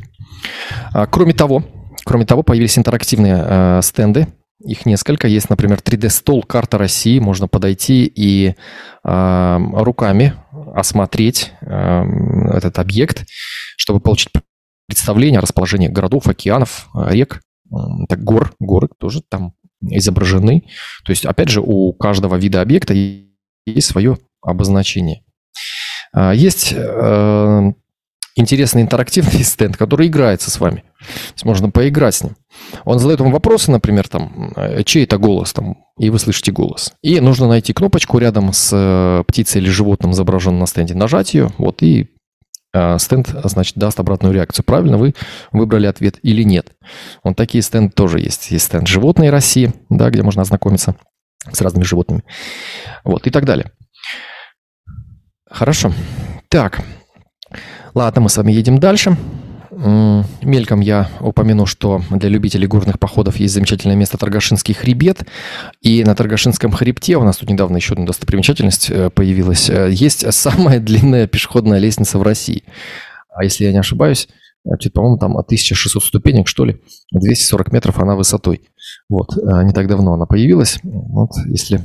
А, 0.91 1.05
кроме 1.05 1.33
того, 1.33 1.63
кроме 2.05 2.25
того, 2.25 2.43
появились 2.43 2.77
интерактивные 2.77 3.43
э, 3.45 3.81
стенды. 3.81 4.27
Их 4.63 4.85
несколько. 4.85 5.27
Есть, 5.27 5.49
например, 5.49 5.79
3D-стол 5.79 6.43
«Карта 6.43 6.77
России». 6.77 7.19
Можно 7.19 7.47
подойти 7.49 8.05
и 8.05 8.55
э, 9.03 9.57
руками 9.73 10.33
осмотреть 10.73 11.51
э, 11.61 12.03
этот 12.53 12.79
объект, 12.79 13.25
чтобы 13.75 13.99
получить 13.99 14.29
представление 14.87 15.39
о 15.39 15.41
расположении 15.41 15.87
городов, 15.87 16.27
океанов, 16.27 16.87
рек, 16.93 17.41
так 18.07 18.23
гор, 18.23 18.53
горы 18.59 18.87
тоже 18.99 19.21
там 19.27 19.53
изображены. 19.81 20.67
То 21.03 21.11
есть, 21.11 21.25
опять 21.25 21.49
же, 21.49 21.61
у 21.61 21.91
каждого 21.93 22.35
вида 22.35 22.61
объекта 22.61 22.93
есть 22.93 23.87
свое 23.87 24.19
обозначение. 24.41 25.23
А, 26.13 26.33
есть 26.33 26.73
э, 26.75 27.71
интересный 28.35 28.81
интерактивный 28.81 29.43
стенд, 29.43 29.77
который 29.77 30.07
играется 30.07 30.51
с 30.51 30.59
вами. 30.59 30.83
То 30.99 31.33
есть 31.33 31.45
можно 31.45 31.69
поиграть 31.71 32.15
с 32.15 32.23
ним. 32.23 32.35
Он 32.83 32.99
задает 32.99 33.21
вам 33.21 33.31
вопросы, 33.31 33.71
например, 33.71 34.07
там, 34.07 34.53
э, 34.55 34.83
чей 34.83 35.05
это 35.05 35.17
голос, 35.17 35.53
там, 35.53 35.77
и 35.97 36.09
вы 36.09 36.19
слышите 36.19 36.51
голос. 36.51 36.93
И 37.01 37.19
нужно 37.19 37.47
найти 37.47 37.73
кнопочку 37.73 38.17
рядом 38.17 38.53
с 38.53 38.69
э, 38.73 39.23
птицей 39.27 39.61
или 39.61 39.69
животным, 39.69 40.11
изображенным 40.11 40.59
на 40.59 40.67
стенде, 40.67 40.95
нажать 40.95 41.33
ее, 41.33 41.49
вот, 41.57 41.81
и 41.81 42.09
э, 42.73 42.97
стенд, 42.99 43.29
значит, 43.43 43.77
даст 43.77 43.99
обратную 43.99 44.33
реакцию. 44.33 44.65
Правильно 44.65 44.97
вы 44.97 45.15
выбрали 45.51 45.87
ответ 45.87 46.19
или 46.21 46.43
нет. 46.43 46.71
Вот 47.23 47.35
такие 47.35 47.61
стенды 47.61 47.91
тоже 47.93 48.19
есть. 48.19 48.51
Есть 48.51 48.65
стенд 48.65 48.87
«Животные 48.87 49.31
России», 49.31 49.73
да, 49.89 50.09
где 50.09 50.23
можно 50.23 50.41
ознакомиться 50.41 50.95
с 51.51 51.61
разными 51.61 51.83
животными. 51.83 52.23
Вот, 53.03 53.27
и 53.27 53.29
так 53.29 53.45
далее. 53.45 53.71
Хорошо. 55.49 55.93
Так, 56.49 56.81
ладно, 57.95 58.21
мы 58.21 58.29
с 58.29 58.37
вами 58.37 58.51
едем 58.51 58.77
дальше. 58.77 59.17
Мельком 60.41 60.79
я 60.79 61.09
упомяну, 61.19 61.65
что 61.65 62.01
для 62.09 62.29
любителей 62.29 62.67
горных 62.67 62.97
походов 62.99 63.37
есть 63.37 63.53
замечательное 63.53 63.95
место 63.95 64.17
Торгашинский 64.17 64.73
хребет. 64.73 65.25
И 65.81 66.03
на 66.03 66.15
Торгашинском 66.15 66.71
хребте, 66.71 67.17
у 67.17 67.23
нас 67.23 67.37
тут 67.37 67.49
недавно 67.49 67.77
еще 67.77 67.93
одна 67.93 68.05
достопримечательность 68.05 68.89
э, 68.89 69.09
появилась, 69.09 69.69
э, 69.69 69.89
есть 69.91 70.31
самая 70.33 70.79
длинная 70.81 71.27
пешеходная 71.27 71.79
лестница 71.79 72.19
в 72.19 72.23
России. 72.23 72.63
А 73.29 73.43
если 73.43 73.65
я 73.65 73.71
не 73.73 73.79
ошибаюсь, 73.79 74.29
по-моему, 74.93 75.17
там 75.17 75.37
от 75.37 75.47
1600 75.47 76.03
ступенек, 76.03 76.47
что 76.47 76.65
ли, 76.65 76.81
240 77.11 77.71
метров 77.71 77.99
она 77.99 78.15
высотой. 78.15 78.61
Вот, 79.09 79.37
э, 79.37 79.63
не 79.63 79.73
так 79.73 79.87
давно 79.87 80.13
она 80.13 80.25
появилась. 80.25 80.79
Вот, 80.83 81.31
если 81.47 81.81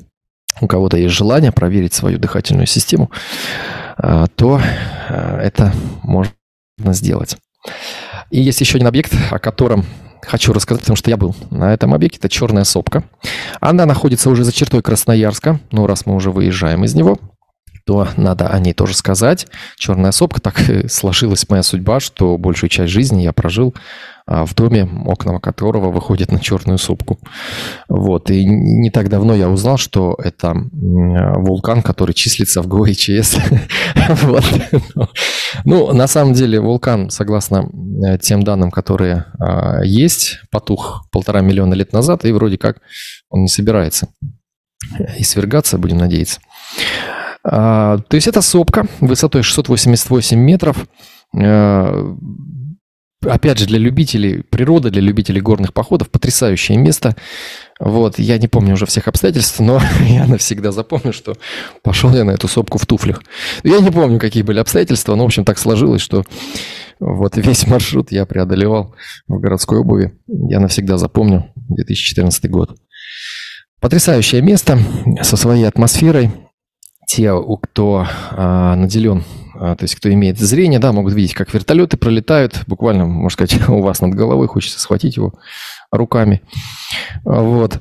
у 0.61 0.67
кого-то 0.67 0.97
есть 0.97 1.15
желание 1.15 1.53
проверить 1.53 1.95
свою 1.95 2.19
дыхательную 2.19 2.67
систему, 2.67 3.11
то 4.37 4.61
это 5.09 5.73
можно 6.03 6.33
сделать. 6.93 7.37
И 8.31 8.41
есть 8.41 8.61
еще 8.61 8.77
один 8.77 8.87
объект, 8.87 9.13
о 9.31 9.39
котором 9.39 9.85
хочу 10.23 10.53
рассказать, 10.53 10.83
потому 10.83 10.97
что 10.97 11.11
я 11.11 11.17
был 11.17 11.35
на 11.51 11.73
этом 11.73 11.95
объекте. 11.95 12.19
Это 12.19 12.29
черная 12.29 12.65
сопка. 12.65 13.05
Она 13.61 13.87
находится 13.87 14.31
уже 14.31 14.45
за 14.45 14.53
чертой 14.53 14.83
Красноярска. 14.83 15.61
Но 15.73 15.87
раз 15.87 16.07
мы 16.07 16.15
уже 16.15 16.31
выезжаем 16.31 16.85
из 16.85 16.95
него, 16.95 17.19
то 17.87 18.09
надо 18.17 18.49
о 18.49 18.59
ней 18.59 18.73
тоже 18.73 18.95
сказать. 18.95 19.47
Черная 19.77 20.13
сопка, 20.13 20.41
так 20.41 20.61
сложилась 20.89 21.49
моя 21.49 21.63
судьба, 21.63 22.01
что 22.01 22.39
большую 22.39 22.71
часть 22.71 22.93
жизни 22.93 23.23
я 23.23 23.33
прожил 23.33 23.75
а, 23.75 23.81
в 24.27 24.55
доме, 24.55 24.89
окна 25.07 25.39
которого 25.41 25.91
выходят 25.91 26.33
на 26.33 26.39
черную 26.41 26.79
сопку. 26.79 27.19
Вот. 27.89 28.31
И 28.31 28.45
не 28.45 28.91
так 28.91 29.09
давно 29.09 29.35
я 29.35 29.49
узнал, 29.49 29.77
что 29.77 30.17
это 30.23 30.55
вулкан, 30.73 31.83
который 31.83 32.13
числится 32.13 32.63
в 32.63 32.69
вот. 34.23 34.45
Ну, 35.65 35.93
на 35.93 36.07
самом 36.07 36.35
деле, 36.35 36.61
вулкан, 36.61 37.11
согласно 37.11 37.69
э, 38.07 38.19
тем 38.19 38.43
данным, 38.43 38.71
которые 38.71 39.27
а, 39.39 39.83
есть, 39.83 40.41
потух 40.51 41.07
полтора 41.11 41.41
миллиона 41.41 41.75
лет 41.75 41.93
назад, 41.93 42.25
и 42.25 42.33
вроде 42.33 42.59
как 42.59 42.79
он 43.29 43.43
не 43.43 43.49
собирается 43.49 44.09
и 45.19 45.25
свергаться, 45.25 45.79
будем 45.79 45.99
надеяться. 45.99 46.41
А, 47.43 47.99
то 47.99 48.17
есть 48.17 48.27
это 48.27 48.43
сопка 48.43 48.87
высотой 49.01 49.43
688 49.43 50.39
метров. 50.39 50.87
Опять 53.23 53.59
же, 53.59 53.67
для 53.67 53.79
любителей 53.79 54.43
природы, 54.49 54.91
для 54.91 55.03
любителей 55.03 55.43
горных 55.43 55.75
походов, 55.75 56.09
потрясающее 56.11 56.79
место. 56.79 57.15
Вот, 57.79 58.19
я 58.19 58.39
не 58.39 58.49
помню 58.49 58.75
уже 58.75 58.87
всех 58.87 59.09
обстоятельств, 59.09 59.61
но 59.61 59.81
я 60.09 60.27
навсегда 60.27 60.73
запомню, 60.73 61.13
что 61.13 61.37
пошел 61.83 62.15
я 62.15 62.25
на 62.25 62.31
эту 62.31 62.49
сопку 62.49 62.79
в 62.79 62.87
туфлях. 62.87 63.23
Я 63.63 63.81
не 63.81 63.91
помню, 63.91 64.19
какие 64.19 64.43
были 64.43 64.59
обстоятельства, 64.59 65.17
но, 65.17 65.25
в 65.25 65.27
общем, 65.27 65.45
так 65.45 65.59
сложилось, 65.59 66.01
что 66.01 66.25
вот 66.99 67.37
весь 67.37 67.67
маршрут 67.67 68.11
я 68.11 68.25
преодолевал 68.25 68.95
в 69.29 69.39
городской 69.39 69.81
обуви. 69.81 70.13
Я 70.27 70.61
навсегда 70.61 70.97
запомню 70.97 71.53
2014 71.57 72.49
год. 72.51 72.77
Потрясающее 73.81 74.41
место 74.41 74.79
со 75.23 75.37
своей 75.37 75.65
атмосферой. 75.65 76.31
Те, 77.11 77.33
кто 77.63 78.07
а, 78.31 78.77
наделен 78.77 79.25
а, 79.63 79.77
то 79.77 79.85
есть 79.85 79.95
кто 79.95 80.11
имеет 80.11 80.39
зрение, 80.39 80.79
да, 80.79 80.91
могут 80.93 81.13
видеть, 81.13 81.35
как 81.35 81.53
вертолеты 81.53 81.99
пролетают, 81.99 82.63
буквально, 82.67 83.05
можно 83.05 83.31
сказать, 83.31 83.61
у 83.69 83.83
вас 83.83 84.01
над 84.01 84.15
головой, 84.15 84.47
хочется 84.49 84.81
схватить 84.81 85.17
его 85.17 85.35
руками. 85.93 86.41
Вот. 87.25 87.79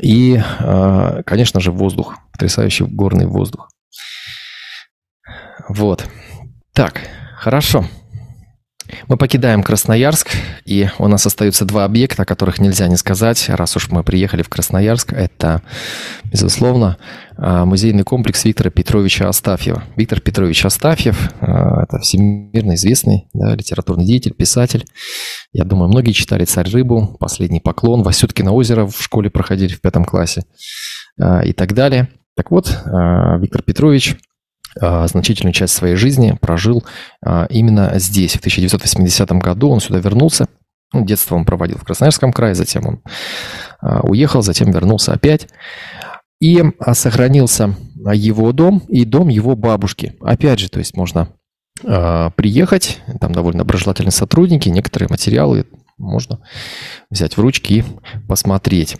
И, 0.00 0.40
а, 0.58 1.22
конечно 1.22 1.60
же, 1.60 1.70
воздух, 1.70 2.16
потрясающий 2.32 2.84
горный 2.84 3.26
воздух. 3.26 3.68
Вот. 5.68 6.08
Так, 6.72 7.02
хорошо. 7.36 7.84
Мы 9.08 9.16
покидаем 9.16 9.62
Красноярск, 9.62 10.30
и 10.64 10.88
у 10.98 11.08
нас 11.08 11.26
остаются 11.26 11.64
два 11.64 11.84
объекта, 11.84 12.22
о 12.22 12.26
которых 12.26 12.58
нельзя 12.60 12.88
не 12.88 12.96
сказать, 12.96 13.48
раз 13.48 13.76
уж 13.76 13.90
мы 13.90 14.04
приехали 14.04 14.42
в 14.42 14.48
Красноярск. 14.48 15.12
Это, 15.12 15.62
безусловно, 16.24 16.98
а, 17.36 17.64
музейный 17.64 18.04
комплекс 18.04 18.44
Виктора 18.44 18.70
Петровича 18.70 19.28
Астафьева. 19.28 19.82
Виктор 19.96 20.20
Петрович 20.20 20.64
Астафьев 20.64 21.32
а,– 21.40 21.82
это 21.84 21.98
всемирно 21.98 22.74
известный 22.74 23.28
да, 23.32 23.54
литературный 23.54 24.04
деятель, 24.04 24.34
писатель. 24.34 24.84
Я 25.52 25.64
думаю, 25.64 25.88
многие 25.88 26.12
читали 26.12 26.44
«Царь 26.44 26.70
рыбу», 26.70 27.16
«Последний 27.18 27.60
поклон», 27.60 28.02
«Васюткино 28.02 28.52
озеро» 28.52 28.86
в 28.86 29.02
школе 29.02 29.30
проходили 29.30 29.74
в 29.74 29.80
пятом 29.80 30.04
классе 30.04 30.44
а, 31.20 31.42
и 31.42 31.52
так 31.52 31.74
далее. 31.74 32.08
Так 32.34 32.50
вот, 32.50 32.68
Виктор 32.86 33.62
Петрович– 33.62 34.16
значительную 34.76 35.52
часть 35.52 35.74
своей 35.74 35.96
жизни 35.96 36.36
прожил 36.40 36.84
а, 37.24 37.46
именно 37.50 37.92
здесь. 37.98 38.32
В 38.32 38.38
1980 38.38 39.30
году 39.32 39.70
он 39.70 39.80
сюда 39.80 39.98
вернулся. 39.98 40.48
Ну, 40.92 41.04
детство 41.04 41.36
он 41.36 41.44
проводил 41.44 41.78
в 41.78 41.84
Красноярском 41.84 42.32
крае, 42.32 42.54
затем 42.54 42.86
он 42.86 43.02
а, 43.80 44.00
уехал, 44.02 44.42
затем 44.42 44.70
вернулся 44.70 45.12
опять. 45.12 45.48
И 46.40 46.62
сохранился 46.92 47.76
его 48.12 48.52
дом 48.52 48.82
и 48.88 49.04
дом 49.04 49.28
его 49.28 49.54
бабушки. 49.54 50.16
Опять 50.20 50.58
же, 50.58 50.68
то 50.68 50.80
есть 50.80 50.96
можно 50.96 51.28
приехать, 52.36 53.00
там 53.20 53.32
довольно 53.32 53.60
доброжелательные 53.60 54.12
сотрудники, 54.12 54.68
некоторые 54.68 55.08
материалы 55.08 55.66
можно 55.98 56.40
взять 57.10 57.36
в 57.36 57.40
ручки 57.40 57.72
и 57.72 57.84
посмотреть. 58.28 58.96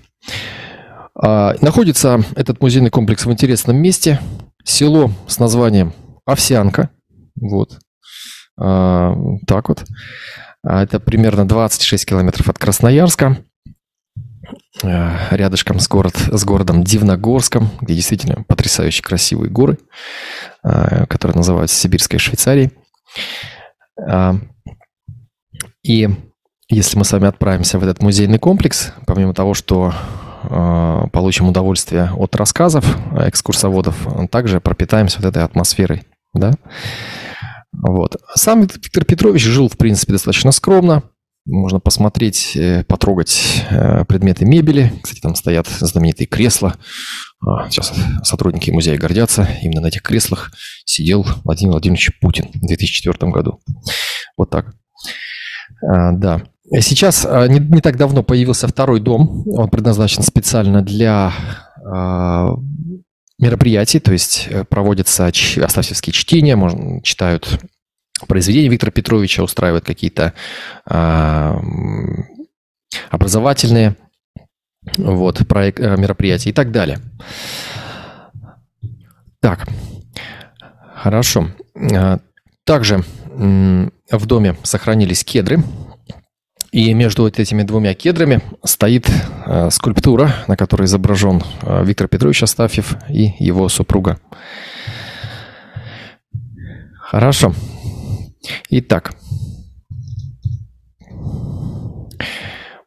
Находится 1.15 2.25
этот 2.35 2.61
музейный 2.61 2.91
комплекс 2.91 3.27
в 3.27 3.31
интересном 3.31 3.77
месте 3.77 4.21
село 4.65 5.11
с 5.27 5.39
названием 5.39 5.93
Овсянка. 6.25 6.91
Вот. 7.41 7.79
А, 8.59 9.15
так 9.47 9.69
вот. 9.69 9.85
А, 10.65 10.83
это 10.83 11.01
примерно 11.01 11.47
26 11.47 12.07
километров 12.07 12.49
от 12.49 12.59
Красноярска. 12.59 13.39
А, 14.83 15.29
рядышком 15.31 15.79
с, 15.79 15.89
город, 15.89 16.15
с 16.17 16.45
городом 16.45 16.85
Дивногорском, 16.85 17.71
где 17.81 17.95
действительно 17.95 18.45
потрясающе 18.45 19.03
красивые 19.03 19.51
горы, 19.51 19.79
а, 20.63 21.07
которые 21.07 21.37
называются 21.37 21.77
Сибирской 21.77 22.19
Швейцарией. 22.19 22.73
А, 24.01 24.37
и 25.83 26.09
если 26.69 26.97
мы 26.97 27.05
с 27.05 27.13
вами 27.13 27.27
отправимся 27.27 27.79
в 27.79 27.83
этот 27.83 28.03
музейный 28.03 28.39
комплекс, 28.39 28.93
помимо 29.07 29.35
того, 29.35 29.55
что 29.55 29.93
получим 31.13 31.49
удовольствие 31.49 32.11
от 32.17 32.35
рассказов 32.37 32.85
экскурсоводов, 33.17 34.29
также 34.31 34.61
пропитаемся 34.61 35.19
вот 35.21 35.29
этой 35.29 35.43
атмосферой, 35.43 36.05
да. 36.35 36.53
Вот. 37.73 38.17
Сам 38.35 38.63
Виктор 38.63 39.05
Петрович 39.05 39.43
жил, 39.43 39.69
в 39.69 39.77
принципе, 39.77 40.13
достаточно 40.13 40.53
скромно. 40.53 41.03
Можно 41.45 41.81
посмотреть, 41.81 42.55
э, 42.55 42.85
потрогать 42.85 43.65
э, 43.69 44.05
предметы 44.05 44.45
мебели. 44.45 44.93
Кстати, 45.03 45.21
там 45.21 45.35
стоят 45.35 45.67
знаменитые 45.67 46.29
кресла. 46.29 46.77
А, 47.45 47.69
Сейчас 47.69 47.93
сотрудники 48.23 48.71
музея 48.71 48.97
гордятся. 48.97 49.49
Именно 49.63 49.81
на 49.81 49.87
этих 49.87 50.03
креслах 50.03 50.53
сидел 50.85 51.27
Владимир 51.43 51.73
Владимирович 51.73 52.13
Путин 52.21 52.49
в 52.55 52.67
2004 52.67 53.33
году. 53.33 53.61
Вот 54.37 54.51
так. 54.51 54.75
Да. 55.83 56.43
Сейчас 56.81 57.27
а, 57.29 57.47
не, 57.49 57.59
не 57.59 57.81
так 57.81 57.97
давно 57.97 58.23
появился 58.23 58.67
второй 58.67 59.01
дом. 59.01 59.45
Он 59.47 59.69
предназначен 59.69 60.23
специально 60.23 60.81
для 60.83 61.33
а, 61.85 62.55
мероприятий, 63.39 63.99
то 63.99 64.13
есть 64.13 64.47
э, 64.49 64.65
проводятся 64.65 65.27
астафьевские 65.27 66.13
чтения, 66.13 66.55
можно, 66.55 67.03
читают 67.03 67.61
произведения 68.29 68.69
Виктора 68.69 68.93
Петровича, 68.93 69.43
устраивают 69.43 69.85
какие-то 69.85 70.33
а, 70.87 71.61
образовательные 73.11 73.97
вот, 74.97 75.47
проект, 75.49 75.81
э, 75.81 75.97
мероприятия 75.97 76.51
и 76.51 76.53
так 76.53 76.71
далее. 76.71 77.01
Так, 79.41 79.67
хорошо. 80.95 81.49
Также 82.65 83.03
в 83.35 84.27
доме 84.27 84.57
сохранились 84.63 85.25
кедры. 85.25 85.65
И 86.73 86.95
между 86.95 87.25
вот 87.25 87.39
этими 87.39 87.65
двумя 87.65 87.93
кедрами 87.93 88.41
стоит 88.65 89.07
э, 89.45 89.69
скульптура, 89.71 90.35
на 90.49 90.57
которой 90.57 90.85
изображен 90.85 91.43
э, 91.61 91.85
Виктор 91.85 92.09
Петрович 92.09 92.43
Астафьев 92.43 92.97
и 93.11 93.35
его 93.39 93.69
супруга. 93.69 94.19
Хорошо. 96.95 97.53
Итак, 98.71 99.13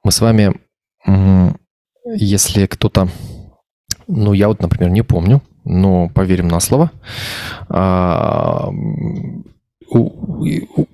мы 0.03 0.11
с 0.11 0.19
вами, 0.19 0.59
если 2.05 2.65
кто-то, 2.65 3.07
ну 4.07 4.33
я 4.33 4.47
вот, 4.47 4.63
например, 4.63 4.89
не 4.89 5.03
помню, 5.03 5.43
но 5.63 6.09
поверим 6.09 6.47
на 6.47 6.59
слово, 6.59 6.91
а, 7.69 8.69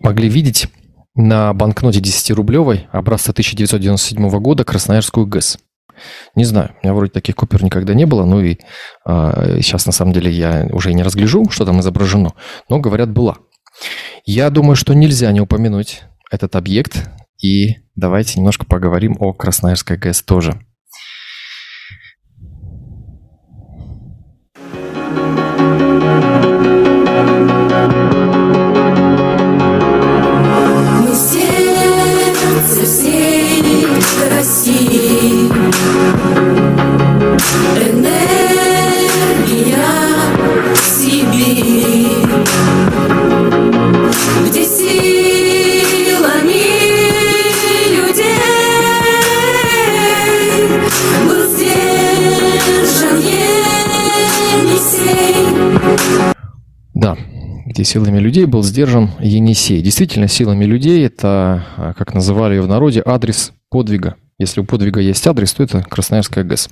могли 0.01 0.27
видеть 0.27 0.68
на 1.15 1.53
банкноте 1.53 1.99
10-рублевой 1.99 2.88
образца 2.91 3.31
1997 3.31 4.29
года 4.39 4.63
Красноярскую 4.63 5.25
ГЭС. 5.25 5.57
Не 6.35 6.45
знаю, 6.45 6.71
у 6.81 6.85
меня 6.85 6.93
вроде 6.93 7.11
таких 7.11 7.35
купюр 7.35 7.63
никогда 7.63 7.93
не 7.93 8.05
было, 8.05 8.25
ну 8.25 8.41
и 8.41 8.57
а, 9.05 9.59
сейчас 9.61 9.85
на 9.85 9.91
самом 9.91 10.13
деле 10.13 10.31
я 10.31 10.67
уже 10.71 10.91
и 10.91 10.93
не 10.93 11.03
разгляжу, 11.03 11.49
что 11.49 11.65
там 11.65 11.79
изображено, 11.81 12.33
но 12.69 12.79
говорят 12.79 13.11
была. 13.11 13.38
Я 14.25 14.49
думаю, 14.49 14.75
что 14.75 14.93
нельзя 14.93 15.31
не 15.31 15.41
упомянуть 15.41 16.03
этот 16.31 16.55
объект, 16.55 17.09
и 17.41 17.75
давайте 17.95 18.39
немножко 18.39 18.65
поговорим 18.65 19.17
о 19.19 19.33
Красноярской 19.33 19.97
ГЭС 19.97 20.23
тоже. 20.23 20.59
Да, 56.94 57.18
где 57.65 57.84
силами 57.84 58.19
людей 58.19 58.45
был 58.45 58.64
сдержан 58.64 59.11
Енисей. 59.19 59.82
Действительно, 59.82 60.28
силами 60.28 60.65
людей 60.65 61.06
это, 61.06 61.65
а, 61.78 61.94
как 61.98 62.14
называли 62.14 62.56
ее 62.56 62.61
в 62.61 62.68
народе, 62.68 63.02
адрес 63.03 63.53
подвига. 63.69 64.15
Если 64.41 64.59
у 64.59 64.65
подвига 64.65 64.99
есть 64.99 65.26
адрес, 65.27 65.53
то 65.53 65.63
это 65.63 65.84
Красноярская 65.84 66.43
ГЭС. 66.43 66.69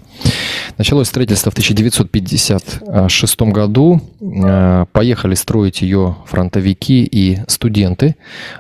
Началось 0.78 1.08
строительство 1.08 1.52
в 1.52 1.54
1956 1.54 3.42
году. 3.42 4.02
Э, 4.20 4.86
Поехали 4.92 5.36
строить 5.36 5.82
ее 5.82 6.18
фронтовики 6.26 7.04
и 7.04 7.40
студенты. 7.48 8.16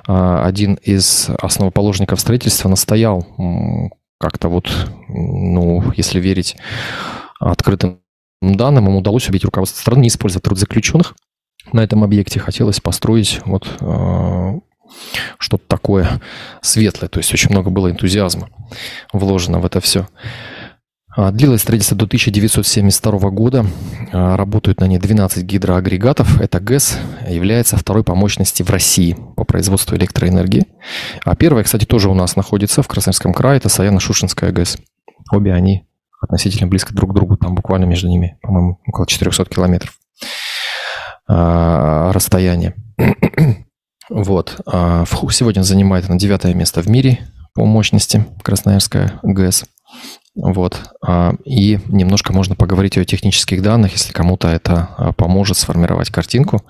А, 0.08 0.46
Один 0.46 0.76
из 0.76 1.30
основоположников 1.42 2.20
строительства 2.20 2.70
настоял 2.70 3.26
как-то 4.20 4.50
вот, 4.50 4.70
ну, 5.08 5.84
если 5.96 6.20
верить 6.20 6.56
открытым 7.40 8.00
данным, 8.42 8.86
ему 8.88 9.00
удалось 9.00 9.28
убедить 9.28 9.46
руководство 9.46 9.80
страны 9.82 10.02
не 10.02 10.08
использовать 10.10 10.44
труд 10.44 10.60
заключенных 10.60 11.16
на 11.74 11.82
этом 11.82 12.04
объекте 12.04 12.40
хотелось 12.40 12.80
построить 12.80 13.42
вот 13.46 13.68
э, 13.80 14.60
что-то 15.38 15.64
такое 15.68 16.22
светлое. 16.62 17.10
То 17.10 17.20
есть 17.20 17.34
очень 17.34 17.52
много 17.52 17.70
было 17.70 17.90
энтузиазма 17.90 18.50
вложено 19.14 19.60
в 19.60 19.66
это 19.66 19.82
все. 19.82 20.08
А, 21.16 21.32
Длилось 21.32 21.62
строительство 21.62 21.98
до 21.98 22.06
1972 22.06 23.30
года. 23.32 23.66
А, 24.12 24.38
Работают 24.38 24.80
на 24.80 24.86
ней 24.86 25.00
12 25.00 25.44
гидроагрегатов. 25.44 26.40
Эта 26.40 26.60
ГЭС 26.60 26.98
является 27.28 27.78
второй 27.78 28.04
по 28.04 28.16
мощности 28.16 28.64
в 28.64 28.70
России 28.70 29.18
по 29.36 29.44
производству 29.44 29.96
электроэнергии. 29.96 30.66
А 31.26 31.36
первая, 31.36 31.64
кстати, 31.64 31.86
тоже 31.86 32.10
у 32.10 32.14
нас 32.14 32.36
находится 32.36 32.84
в 32.84 32.88
Красноярском 32.88 33.34
крае. 33.34 33.58
Это 33.58 33.70
Саяно-Шушинская 33.70 34.52
ГЭС. 34.52 34.78
Обе 35.32 35.54
они 35.54 35.86
относительно 36.22 36.68
близко 36.68 36.94
друг 36.94 37.12
к 37.12 37.14
другу. 37.14 37.38
Там 37.38 37.56
буквально 37.56 37.86
между 37.86 38.08
ними, 38.08 38.38
по-моему, 38.42 38.80
около 38.86 39.08
400 39.08 39.46
километров 39.46 39.98
а, 41.28 42.12
расстояние. 42.14 42.76
Вот. 44.10 44.60
а, 44.66 45.06
Сегодня 45.32 45.62
занимает 45.62 46.10
она 46.10 46.18
девятое 46.18 46.54
место 46.54 46.82
в 46.82 46.90
мире 46.90 47.28
по 47.54 47.66
мощности 47.66 48.26
Красноярская 48.44 49.20
ГЭС. 49.24 49.66
Вот. 50.36 50.80
а, 51.06 51.36
И 51.46 51.80
немножко 51.88 52.34
можно 52.34 52.56
поговорить 52.56 52.98
о 52.98 53.06
технических 53.06 53.62
данных, 53.62 53.94
если 53.94 54.12
кому-то 54.12 54.48
это 54.48 54.90
а, 54.98 55.14
поможет 55.14 55.58
сформировать 55.58 56.10
картинку. 56.10 56.64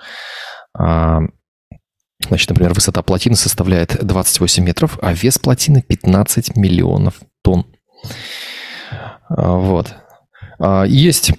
Значит, 2.28 2.50
например, 2.50 2.74
высота 2.74 3.02
плотины 3.02 3.36
составляет 3.36 4.06
28 4.06 4.64
метров, 4.64 5.00
а 5.02 5.14
вес 5.14 5.40
плотины 5.40 5.82
15 5.82 6.58
миллионов 6.58 7.22
тонн. 7.42 7.66
Вот. 9.30 9.96
Есть 10.86 11.32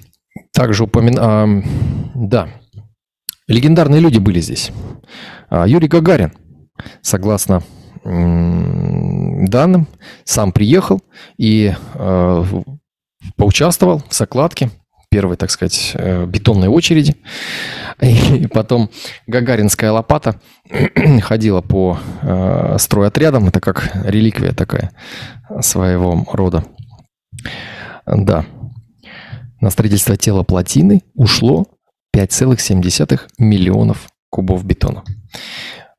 также 0.52 0.85
упомин... 0.85 1.62
Да, 2.14 2.48
легендарные 3.51 4.01
люди 4.01 4.18
были 4.18 4.40
здесь. 4.40 4.70
А, 5.48 5.66
Юрий 5.66 5.89
Гагарин, 5.89 6.32
согласно 7.02 7.62
данным, 8.02 9.86
сам 10.24 10.52
приехал 10.52 11.02
и 11.36 11.74
э, 11.94 12.44
поучаствовал 13.36 14.02
в 14.09 14.14
закладке 14.14 14.70
первой, 15.10 15.36
так 15.36 15.51
сказать, 15.51 15.93
э, 15.94 16.24
бетонной 16.24 16.68
очереди. 16.68 17.16
И 18.01 18.47
потом 18.47 18.89
гагаринская 19.27 19.93
лопата 19.93 20.40
ходила 21.20 21.60
по 21.60 21.98
э, 22.22 22.77
стройотрядам. 22.78 23.48
Это 23.48 23.60
как 23.60 23.90
реликвия 24.05 24.52
такая 24.52 24.93
своего 25.60 26.24
рода. 26.32 26.64
Да. 28.06 28.47
На 29.60 29.68
строительство 29.68 30.16
тела 30.16 30.43
плотины 30.43 31.02
ушло 31.14 31.66
5,7 32.15 33.20
миллионов 33.39 34.09
кубов 34.31 34.65
бетона. 34.65 35.05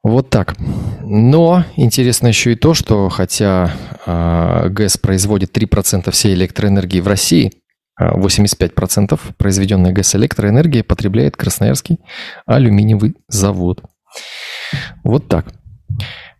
Вот 0.03 0.29
так. 0.29 0.55
Но 1.01 1.63
интересно 1.75 2.27
еще 2.27 2.53
и 2.53 2.55
то, 2.55 2.73
что 2.73 3.09
хотя 3.09 3.71
э, 4.05 4.69
ГЭС 4.69 4.97
производит 4.97 5.55
3% 5.55 6.09
всей 6.11 6.33
электроэнергии 6.33 7.01
в 7.01 7.07
России, 7.07 7.51
а 7.95 8.17
85% 8.17 9.19
произведенной 9.37 9.93
ГЭС 9.93 10.15
электроэнергии 10.15 10.81
потребляет 10.81 11.37
Красноярский 11.37 11.99
алюминиевый 12.47 13.15
завод. 13.27 13.83
Вот 15.03 15.27
так. 15.27 15.53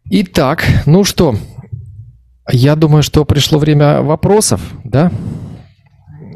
Итак, 0.06 0.66
ну 0.88 1.04
что, 1.04 1.36
я 2.50 2.76
думаю, 2.76 3.04
что 3.04 3.26
пришло 3.26 3.60
время 3.60 4.02
вопросов, 4.02 4.62
да? 4.84 5.12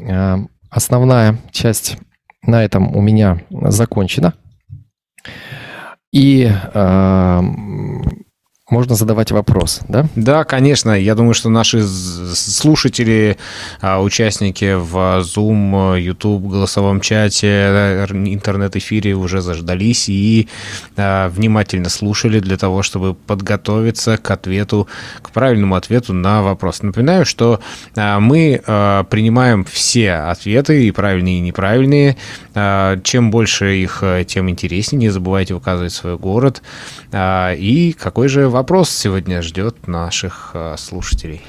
Э, 0.08 0.36
Основная 0.76 1.38
часть 1.52 1.96
на 2.46 2.64
этом 2.64 2.94
у 2.94 3.00
меня 3.00 3.40
закончена. 3.50 4.34
И 6.12 6.50
э, 6.50 7.40
можно 8.68 8.96
задавать 8.96 9.30
вопрос, 9.30 9.80
да? 9.86 10.06
Да, 10.16 10.42
конечно. 10.42 10.90
Я 10.90 11.14
думаю, 11.14 11.34
что 11.34 11.48
наши 11.48 11.86
слушатели, 11.86 13.36
а, 13.80 14.02
участники 14.02 14.74
в 14.74 15.20
Zoom, 15.20 16.00
YouTube, 16.00 16.42
голосовом 16.42 17.00
чате, 17.00 18.06
интернет-эфире 18.10 19.14
уже 19.14 19.40
заждались 19.40 20.08
и 20.08 20.48
а, 20.96 21.28
внимательно 21.28 21.88
слушали 21.88 22.40
для 22.40 22.56
того, 22.56 22.82
чтобы 22.82 23.14
подготовиться 23.14 24.16
к 24.16 24.28
ответу, 24.32 24.88
к 25.22 25.30
правильному 25.30 25.76
ответу 25.76 26.12
на 26.12 26.42
вопрос. 26.42 26.82
Напоминаю, 26.82 27.24
что 27.24 27.60
а, 27.94 28.18
мы 28.18 28.60
принимаем 28.66 29.64
все 29.64 30.12
ответы, 30.12 30.88
и 30.88 30.90
правильные, 30.90 31.38
и 31.38 31.40
неправильные. 31.40 32.16
Чем 33.02 33.30
больше 33.30 33.76
их, 33.76 33.98
э, 34.02 34.24
тем 34.26 34.48
интереснее. 34.48 34.98
Не 34.98 35.08
забывайте 35.10 35.54
указывать 35.54 35.92
свой 35.92 36.16
город. 36.16 36.62
И 37.14 37.94
какой 37.98 38.28
же 38.28 38.48
вопрос 38.56 38.88
сегодня 38.90 39.42
ждет 39.42 39.86
наших 39.86 40.52
а, 40.54 40.76
слушателей? 40.78 41.42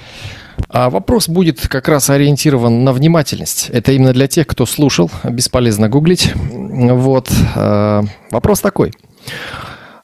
А 0.68 0.90
вопрос 0.90 1.30
будет 1.30 1.66
как 1.66 1.88
раз 1.88 2.10
ориентирован 2.10 2.84
на 2.84 2.92
внимательность. 2.92 3.70
Это 3.70 3.94
именно 3.94 4.12
для 4.12 4.28
тех, 4.28 4.46
кто 4.46 4.66
слушал, 4.66 5.10
бесполезно 5.24 5.88
гуглить. 5.88 6.34
Вот. 6.36 7.32
э, 7.56 8.02
Вопрос 8.32 8.60
такой. 8.60 8.92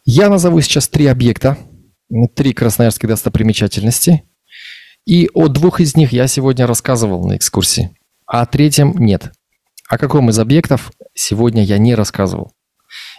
Я 0.05 0.29
назову 0.29 0.61
сейчас 0.61 0.87
три 0.87 1.07
объекта, 1.07 1.57
три 2.35 2.53
красноярские 2.53 3.09
достопримечательности. 3.09 4.23
И 5.05 5.29
о 5.33 5.49
двух 5.49 5.81
из 5.81 5.97
них 5.97 6.13
я 6.13 6.27
сегодня 6.27 6.65
рассказывал 6.65 7.27
на 7.27 7.35
экскурсии, 7.35 7.89
а 8.25 8.43
о 8.43 8.45
третьем 8.45 8.93
нет. 8.97 9.33
О 9.89 9.97
каком 9.97 10.29
из 10.29 10.39
объектов 10.39 10.91
сегодня 11.13 11.63
я 11.63 11.77
не 11.77 11.95
рассказывал. 11.95 12.53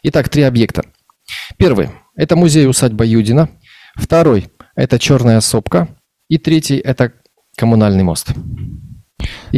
Итак, 0.05 0.31
три 0.31 0.43
объекта. 0.43 0.85
Первый– 1.59 1.91
это 2.17 2.37
музей-усадьба 2.37 3.05
Юдина. 3.05 3.51
Второй– 3.95 4.49
это 4.77 4.99
Черная 4.99 5.41
сопка. 5.41 5.89
И 6.29 6.39
третий– 6.39 6.79
это 6.85 7.13
коммунальный 7.57 8.03
мост. 8.03 8.33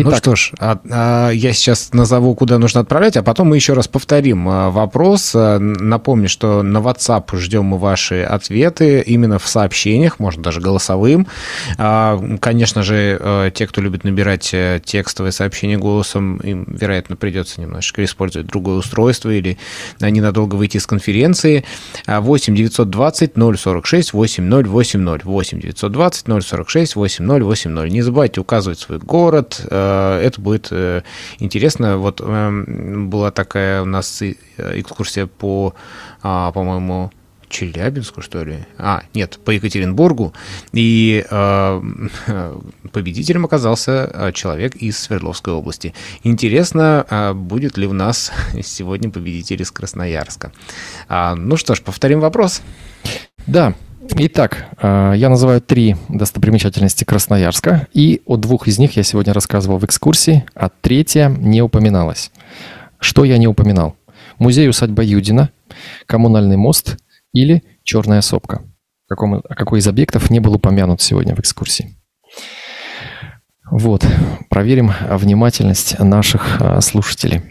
Ну 0.05 0.15
что 0.17 0.37
ж, 0.37 0.53
а- 0.59 0.79
а, 0.91 1.31
я 1.31 1.53
сейчас 1.53 1.93
назову, 1.93 2.35
куда 2.35 2.59
нужно 2.59 2.81
отправлять, 2.83 3.17
а 3.17 3.23
потом 3.23 3.49
мы 3.49 3.57
еще 3.57 3.73
раз 3.73 3.89
повторим 3.89 4.49
а, 4.49 4.71
вопрос. 4.71 5.33
Напомню, 5.35 6.29
что 6.29 6.63
на 6.63 6.79
WhatsApp 6.79 7.35
ждем 7.39 7.65
мы 7.65 7.79
ваши 7.79 8.23
ответы 8.23 9.01
именно 9.01 9.39
в 9.39 9.49
сообщениях, 9.49 10.19
можно 10.19 10.43
даже 10.43 10.61
голосовым. 10.61 11.27
А, 11.79 12.21
Конечно 12.41 12.83
же, 12.83 13.19
э, 13.19 13.51
те, 13.55 13.67
кто 13.67 13.81
любит 13.81 14.05
набирать 14.05 14.51
э, 14.53 14.81
текстовые 14.85 15.33
сообщения 15.33 15.79
голосом, 15.79 16.37
им, 16.39 16.65
вероятно, 16.69 17.17
придется 17.17 17.61
немножечко 17.61 18.05
использовать 18.05 18.49
другое 18.49 18.77
устройство 18.77 19.31
или 19.31 19.59
ненадолго 20.01 20.57
выйти 20.57 20.77
из 20.77 20.87
конференции. 20.87 21.65
А, 22.07 22.21
8 22.21 22.55
920 22.55 23.33
046 23.35 24.13
8080. 24.13 25.25
8 25.25 25.61
920 25.61 26.27
046 26.45 26.97
8080. 26.97 27.91
Не 27.93 28.03
забывайте 28.03 28.41
указывать 28.41 28.79
свой 28.79 28.99
город. 28.99 29.46
Э, 29.71 30.21
Это 30.23 30.41
будет 30.41 30.69
э, 30.71 31.03
интересно. 31.39 31.99
Вот 31.99 32.21
эм, 32.21 33.09
была 33.09 33.31
такая 33.31 33.83
у 33.83 33.85
нас 33.85 34.23
э, 34.23 34.35
экскурсия 34.57 35.27
по, 35.27 35.75
а, 36.23 36.53
по-моему, 36.53 37.11
Челябинску, 37.49 38.23
что 38.23 38.43
ли? 38.43 38.67
А, 38.77 39.03
нет, 39.15 39.39
по 39.45 39.53
Екатеринбургу. 39.53 40.35
И 40.73 41.25
э, 41.29 41.83
победителем 42.93 43.45
оказался 43.45 44.33
человек 44.35 44.75
из 44.77 44.99
Свердловской 44.99 45.53
области. 45.53 45.95
Интересно, 46.25 47.33
будет 47.35 47.77
ли 47.77 47.87
у 47.87 47.93
нас 47.93 48.33
сегодня 48.63 49.11
победитель 49.11 49.63
из 49.63 49.71
Красноярска. 49.71 50.53
А, 51.09 51.37
ну 51.37 51.57
что 51.57 51.75
ж, 51.75 51.83
повторим 51.83 52.21
вопрос. 52.21 52.63
Да. 53.47 53.75
Итак, 54.15 54.67
э, 54.81 55.15
я 55.17 55.29
называю 55.29 55.61
три 55.61 55.97
достопримечательности 56.09 57.05
Красноярска, 57.05 57.89
и 57.93 58.23
о 58.25 58.37
двух 58.37 58.69
из 58.69 58.79
них 58.79 58.97
я 58.97 59.03
сегодня 59.03 59.33
рассказывал 59.33 59.79
в 59.79 59.85
экскурсии, 59.85 60.45
а 60.55 60.69
третья 60.69 61.29
не 61.29 61.63
упоминалась. 61.63 62.31
Что 62.99 63.25
я 63.25 63.39
не 63.39 63.49
упоминал? 63.49 63.97
Музей-усадьба 64.39 65.03
Юдина, 65.03 65.51
коммунальный 66.07 66.57
мост 66.57 66.97
или 67.33 67.63
Черная 67.83 68.21
сопка. 68.21 68.63
А 69.09 69.15
какой 69.15 69.79
из 69.79 69.87
объектов 69.87 70.31
не 70.31 70.41
был 70.41 70.55
упомянут 70.55 71.01
сегодня 71.01 71.35
в 71.35 71.41
экскурсии? 71.41 71.97
Вот, 73.71 74.05
проверим 74.49 74.93
внимательность 75.11 75.99
наших 75.99 76.61
а, 76.61 76.81
слушателей. 76.81 77.43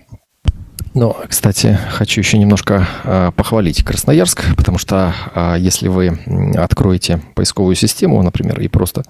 Но, 0.95 1.15
кстати, 1.27 1.77
хочу 1.89 2.21
еще 2.21 2.37
немножко 2.37 2.87
а, 3.03 3.31
похвалить 3.31 3.83
Красноярск, 3.83 4.55
потому 4.55 4.77
что 4.77 5.13
а, 5.33 5.55
если 5.55 5.89
вы 5.89 6.17
откроете 6.55 7.21
поисковую 7.35 7.75
систему, 7.75 8.23
например, 8.23 8.61
и 8.61 8.69
просто 8.69 9.03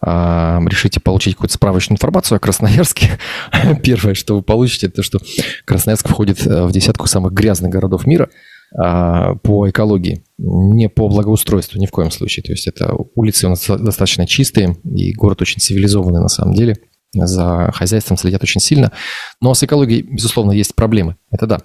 а, 0.00 0.62
решите 0.66 0.98
получить 0.98 1.34
какую-то 1.34 1.54
справочную 1.54 1.96
информацию 1.96 2.36
о 2.36 2.40
Красноярске, 2.40 3.18
первое, 3.82 4.14
что 4.14 4.36
вы 4.36 4.42
получите, 4.42 4.86
это 4.86 4.96
то, 4.96 5.02
что 5.02 5.18
Красноярск 5.66 6.08
входит 6.08 6.46
э, 6.46 6.64
в 6.64 6.72
десятку 6.72 7.06
самых 7.06 7.34
грязных 7.34 7.70
городов 7.70 8.06
мира 8.06 8.30
а, 8.74 9.34
по 9.42 9.68
экологии, 9.68 10.24
не 10.38 10.88
по 10.88 11.06
благоустройству 11.06 11.78
ни 11.78 11.84
в 11.84 11.90
коем 11.90 12.10
случае. 12.10 12.44
То 12.44 12.52
есть 12.52 12.66
это 12.66 12.94
улицы 13.14 13.46
у 13.46 13.50
нас 13.50 13.66
достаточно 13.68 14.26
чистые, 14.26 14.78
и 14.84 15.12
город 15.12 15.42
очень 15.42 15.60
цивилизованный 15.60 16.22
на 16.22 16.28
самом 16.28 16.54
деле. 16.54 16.78
За 17.12 17.70
хозяйством 17.72 18.16
следят 18.16 18.42
очень 18.42 18.60
сильно. 18.60 18.92
Но 19.40 19.54
с 19.54 19.62
экологией, 19.62 20.02
безусловно, 20.02 20.52
есть 20.52 20.74
проблемы. 20.74 21.16
Это 21.30 21.46
да. 21.46 21.58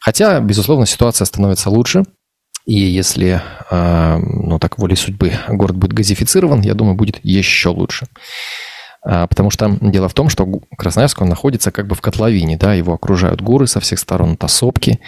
Хотя, 0.00 0.40
безусловно, 0.40 0.86
ситуация 0.86 1.24
становится 1.24 1.70
лучше. 1.70 2.04
И 2.64 2.74
если, 2.74 3.42
э, 3.70 4.16
ну 4.18 4.58
так, 4.58 4.78
волей 4.78 4.96
судьбы 4.96 5.32
город 5.48 5.76
будет 5.76 5.92
газифицирован, 5.92 6.62
я 6.62 6.74
думаю, 6.74 6.94
будет 6.94 7.20
еще 7.22 7.68
лучше. 7.68 8.06
А, 9.04 9.26
Потому 9.26 9.50
что 9.50 9.76
дело 9.80 10.08
в 10.08 10.14
том, 10.14 10.28
что 10.28 10.46
Красноярск, 10.76 11.20
он 11.20 11.28
находится 11.28 11.70
как 11.70 11.86
бы 11.86 11.94
в 11.94 12.00
котловине, 12.00 12.56
да, 12.56 12.72
его 12.74 12.94
окружают 12.94 13.42
горы 13.42 13.66
со 13.66 13.80
всех 13.80 13.98
сторон, 13.98 14.32
это 14.32 14.48
сопки, 14.48 15.00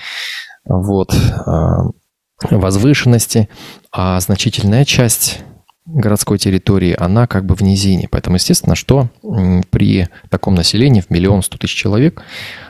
вот, 0.67 1.15
а, 1.47 1.85
возвышенности, 2.51 3.49
а 3.91 4.21
значительная 4.21 4.85
часть 4.85 5.41
городской 5.87 6.39
территории, 6.39 6.95
она 6.99 7.27
как 7.27 7.47
бы 7.47 7.55
в 7.55 7.63
низине. 7.63 8.09
Поэтому, 8.11 8.37
естественно, 8.37 8.75
что 8.75 9.09
при 9.71 10.09
таком 10.29 10.55
населении 10.55 11.01
в 11.01 11.11
миллион 11.11 11.43
сто 11.43 11.57
тысяч 11.59 11.75
человек, 11.75 12.23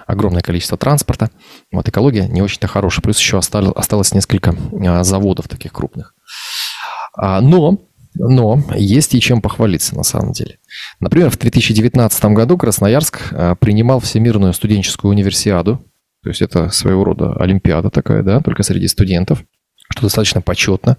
огромное 0.07 0.43
количество 0.43 0.77
транспорта, 0.77 1.31
вот 1.73 1.89
экология 1.89 2.29
не 2.29 2.43
очень-то 2.43 2.67
хорошая. 2.67 3.03
Плюс 3.03 3.19
еще 3.19 3.39
осталось, 3.39 3.73
осталось 3.75 4.13
несколько 4.13 4.55
а, 4.87 5.03
заводов 5.03 5.49
таких 5.49 5.73
крупных. 5.73 6.15
А, 7.17 7.41
Но, 7.41 7.79
но 8.15 8.63
есть 8.75 9.15
и 9.15 9.21
чем 9.21 9.41
похвалиться 9.41 9.97
на 9.97 10.03
самом 10.03 10.33
деле. 10.33 10.59
Например, 11.01 11.31
в 11.31 11.39
2019 11.39 12.25
году 12.27 12.59
Красноярск 12.59 13.33
а, 13.33 13.55
принимал 13.55 14.01
Всемирную 14.01 14.53
студенческую 14.53 15.11
универсиаду. 15.11 15.83
То 16.23 16.31
есть 16.31 16.43
это 16.43 16.71
своего 16.71 17.05
рода 17.05 17.35
олимпиада 17.35 17.89
такая, 17.89 18.23
да, 18.23 18.41
только 18.41 18.63
среди 18.63 18.89
студентов, 18.89 19.45
что 19.91 20.03
достаточно 20.03 20.41
почетно. 20.41 20.97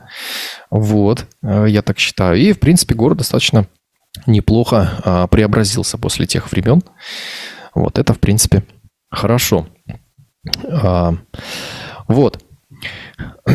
Вот, 0.69 1.27
э, 1.43 1.65
я 1.69 1.81
так 1.81 1.99
считаю. 1.99 2.37
И, 2.37 2.53
в 2.53 2.59
принципе, 2.59 2.95
город 2.95 3.19
достаточно 3.19 3.67
неплохо 4.25 4.99
а, 5.03 5.27
преобразился 5.27 5.97
после 5.97 6.25
тех 6.25 6.51
времен. 6.51 6.81
Вот 7.75 7.99
это, 7.99 8.13
в 8.13 8.19
принципе, 8.19 8.63
хорошо. 9.11 9.67
А, 10.69 11.13
Вот. 12.07 12.43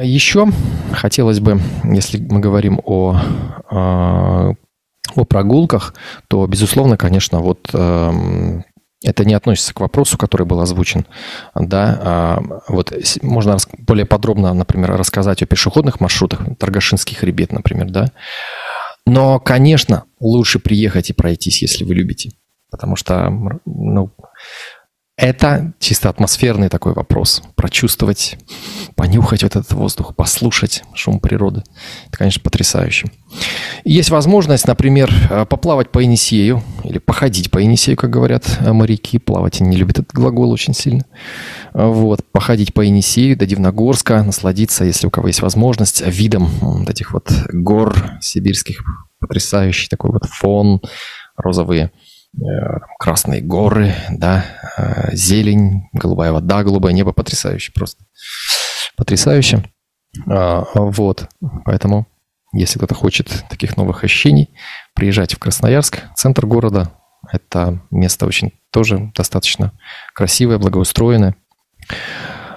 Еще 0.00 0.48
хотелось 0.92 1.40
бы, 1.40 1.60
если 1.84 2.18
мы 2.18 2.40
говорим 2.40 2.80
о, 2.84 3.18
а, 3.70 4.52
о 5.14 5.24
прогулках, 5.24 5.94
то, 6.28 6.46
безусловно, 6.46 6.96
конечно, 6.96 7.40
вот 7.40 7.70
эм, 7.72 8.64
это 9.04 9.24
не 9.24 9.34
относится 9.34 9.74
к 9.74 9.80
вопросу, 9.80 10.18
который 10.18 10.46
был 10.46 10.60
озвучен. 10.60 11.06
Да, 11.54 12.00
а, 12.02 12.42
вот 12.68 12.92
можно 13.22 13.56
более 13.78 14.06
подробно, 14.06 14.52
например, 14.54 14.96
рассказать 14.96 15.42
о 15.42 15.46
пешеходных 15.46 16.00
маршрутах, 16.00 16.40
Торгашинский 16.58 17.14
хребет, 17.14 17.52
например, 17.52 17.90
да. 17.90 18.10
Но, 19.06 19.38
конечно, 19.38 20.04
лучше 20.18 20.58
приехать 20.58 21.10
и 21.10 21.12
пройтись, 21.12 21.62
если 21.62 21.84
вы 21.84 21.94
любите. 21.94 22.30
Потому 22.70 22.96
что, 22.96 23.30
ну, 23.66 24.10
это 25.16 25.74
чисто 25.78 26.08
атмосферный 26.08 26.68
такой 26.68 26.92
вопрос. 26.92 27.42
Прочувствовать, 27.54 28.36
понюхать 28.96 29.44
вот 29.44 29.54
этот 29.54 29.72
воздух, 29.72 30.16
послушать 30.16 30.82
шум 30.92 31.20
природы. 31.20 31.62
Это, 32.08 32.18
конечно, 32.18 32.42
потрясающе. 32.42 33.06
Есть 33.84 34.10
возможность, 34.10 34.66
например, 34.66 35.12
э, 35.30 35.46
поплавать 35.46 35.90
по 35.90 36.00
Енисею 36.00 36.64
или 36.82 36.98
походить 36.98 37.52
по 37.52 37.58
Енисею, 37.58 37.96
как 37.96 38.10
говорят 38.10 38.44
э, 38.58 38.72
моряки. 38.72 39.18
Плавать 39.18 39.60
они 39.60 39.70
не 39.70 39.76
любят 39.76 40.00
этот 40.00 40.12
глагол 40.12 40.50
очень 40.50 40.74
сильно. 40.74 41.04
Э, 41.74 41.86
Вот, 41.86 42.20
походить 42.32 42.74
по 42.74 42.80
Енисею 42.80 43.36
до 43.36 43.46
Дивногорска, 43.46 44.22
насладиться, 44.24 44.84
если 44.84 45.06
у 45.06 45.10
кого 45.10 45.28
есть 45.28 45.42
возможность, 45.42 46.02
видом 46.04 46.46
вот 46.60 46.90
этих 46.90 47.12
вот 47.12 47.30
гор 47.52 48.18
сибирских. 48.20 48.82
Потрясающий 49.20 49.88
такой 49.88 50.10
вот 50.10 50.24
фон, 50.26 50.80
розовые 51.36 51.92
красные 52.98 53.40
горы, 53.40 53.94
да, 54.10 54.44
э, 54.76 55.14
зелень, 55.14 55.88
голубая 55.92 56.32
вода, 56.32 56.62
голубое 56.62 56.92
небо, 56.92 57.12
потрясающе 57.12 57.72
просто. 57.72 58.04
Потрясающе. 58.96 59.64
А, 60.28 60.64
Вот, 60.74 61.28
поэтому, 61.64 62.06
если 62.52 62.78
кто-то 62.78 62.94
хочет 62.94 63.44
таких 63.48 63.76
новых 63.76 64.04
ощущений, 64.04 64.50
приезжайте 64.94 65.36
в 65.36 65.38
Красноярск, 65.38 66.02
центр 66.14 66.46
города. 66.46 66.92
Это 67.32 67.80
место 67.90 68.26
очень 68.26 68.52
тоже 68.70 69.10
достаточно 69.14 69.72
красивое, 70.14 70.58
благоустроенное. 70.58 71.34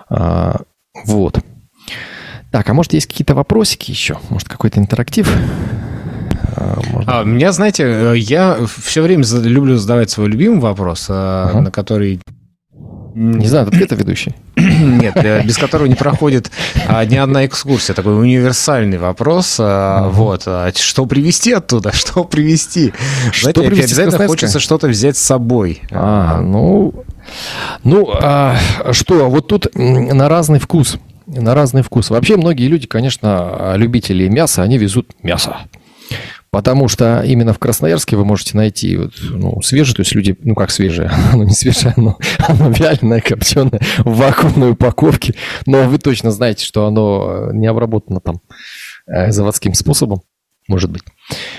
А, 0.10 0.62
Вот. 1.06 1.40
Так, 2.52 2.70
а 2.70 2.74
может 2.74 2.94
есть 2.94 3.08
какие-то 3.08 3.36
вопросики 3.36 3.92
еще? 3.92 4.18
Может 4.30 4.48
какой-то 4.48 4.80
интерактив? 4.80 5.30
А, 6.56 6.80
можно- 6.92 7.20
А, 7.20 7.24
меня, 7.24 7.52
знаете, 7.52 7.84
э, 7.86 8.18
я 8.18 8.58
все 8.82 9.02
время 9.02 9.24
люблю 9.44 9.78
задавать 9.78 10.10
свой 10.10 10.28
любимый 10.28 10.60
вопрос, 10.60 11.08
а, 11.10 11.50
Ага. 11.50 11.62
на 11.62 11.72
который... 11.72 12.20
Не 13.20 13.48
знаю, 13.48 13.68
ответа 13.68 13.96
ведущий. 13.96 14.36
Нет, 14.56 15.16
э, 15.16 15.42
без 15.44 15.58
которого 15.58 15.88
не 15.88 15.96
проходит 15.96 16.52
а, 16.88 17.04
ни 17.04 17.16
одна 17.16 17.48
экскурсия. 17.48 17.96
Такой 17.96 18.20
универсальный 18.20 19.00
вопрос. 19.00 19.56
а, 19.60 20.08
Вот. 20.10 20.48
Что 20.76 21.06
привезти 21.08 21.52
оттуда? 21.52 21.92
Что 21.94 22.24
привезти? 22.26 22.94
Знаете, 23.42 23.62
привезти 23.64 23.86
обязательно 23.86 24.28
хочется 24.28 24.60
что-то 24.60 24.88
взять 24.88 25.18
с 25.18 25.22
собой. 25.24 25.82
А, 25.92 26.42
ну, 26.42 26.94
ну, 27.84 28.08
а, 28.22 28.56
что, 28.92 29.30
вот 29.32 29.48
тут 29.48 29.68
на 29.74 30.30
разный 30.30 30.60
вкус, 30.60 30.98
на 31.26 31.56
разный 31.56 31.82
вкус. 31.82 32.12
Вообще 32.12 32.38
многие 32.38 32.68
люди, 32.68 32.86
конечно, 32.86 33.74
любители 33.78 34.28
мяса, 34.28 34.62
они 34.62 34.78
везут 34.78 35.10
мясо. 35.24 35.58
Потому 36.50 36.88
что 36.88 37.22
именно 37.22 37.54
в 37.54 37.60
Красноярске 37.60 38.16
вы 38.16 38.26
можете 38.26 38.56
найти 38.56 38.96
вот, 38.98 39.14
ну, 39.22 39.62
свежее, 39.62 39.96
то 39.96 40.02
есть 40.02 40.16
люди, 40.16 40.36
ну 40.42 40.56
как 40.56 40.72
свежее, 40.72 41.10
оно 41.34 41.44
не 41.44 41.54
свежее, 41.54 41.94
оно, 41.98 42.18
оно 42.40 42.70
вяленое, 42.70 43.22
копченое, 43.22 43.82
в 44.00 44.16
вакуумной 44.18 44.72
упаковке, 44.72 45.36
но 45.66 45.84
вы 45.84 45.98
точно 45.98 46.32
знаете, 46.32 46.66
что 46.66 46.86
оно 46.88 47.50
э, 47.50 47.54
не 47.54 47.68
обработано 47.68 48.22
там 48.22 48.42
э, 49.08 49.32
заводским 49.32 49.74
способом, 49.74 50.22
может 50.68 50.90
быть. 50.90 51.04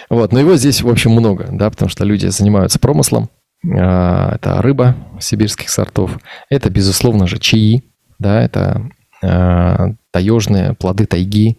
Вот, 0.08 0.32
но 0.32 0.40
его 0.40 0.56
здесь, 0.56 0.82
в 0.82 0.88
общем, 0.88 1.12
много, 1.12 1.48
да, 1.50 1.70
потому 1.70 1.88
что 1.90 2.04
люди 2.04 2.26
занимаются 2.26 2.78
промыслом, 2.78 3.30
а, 3.66 4.34
это 4.34 4.62
рыба 4.62 4.96
сибирских 5.20 5.68
сортов, 5.68 6.18
это, 6.48 6.70
безусловно 6.70 7.26
же, 7.26 7.38
чаи, 7.38 7.82
да, 8.18 8.42
это 8.42 8.88
а, 9.22 9.90
таежные 10.12 10.74
плоды 10.74 11.06
тайги, 11.06 11.58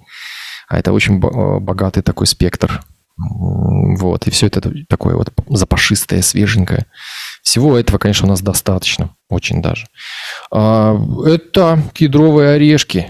а 0.69 0.77
это 0.77 0.93
очень 0.93 1.19
бо- 1.19 1.59
богатый 1.59 2.01
такой 2.01 2.27
спектр. 2.27 2.83
Вот, 3.17 4.27
и 4.27 4.31
все 4.31 4.47
это 4.47 4.61
такое 4.87 5.15
вот 5.15 5.33
запашистое, 5.49 6.21
свеженькое. 6.21 6.85
Всего 7.43 7.77
этого, 7.77 7.97
конечно, 7.97 8.27
у 8.27 8.29
нас 8.29 8.41
достаточно, 8.41 9.09
очень 9.29 9.61
даже. 9.61 9.87
А, 10.51 10.95
Это 11.25 11.81
кедровые 11.93 12.51
орешки. 12.51 13.07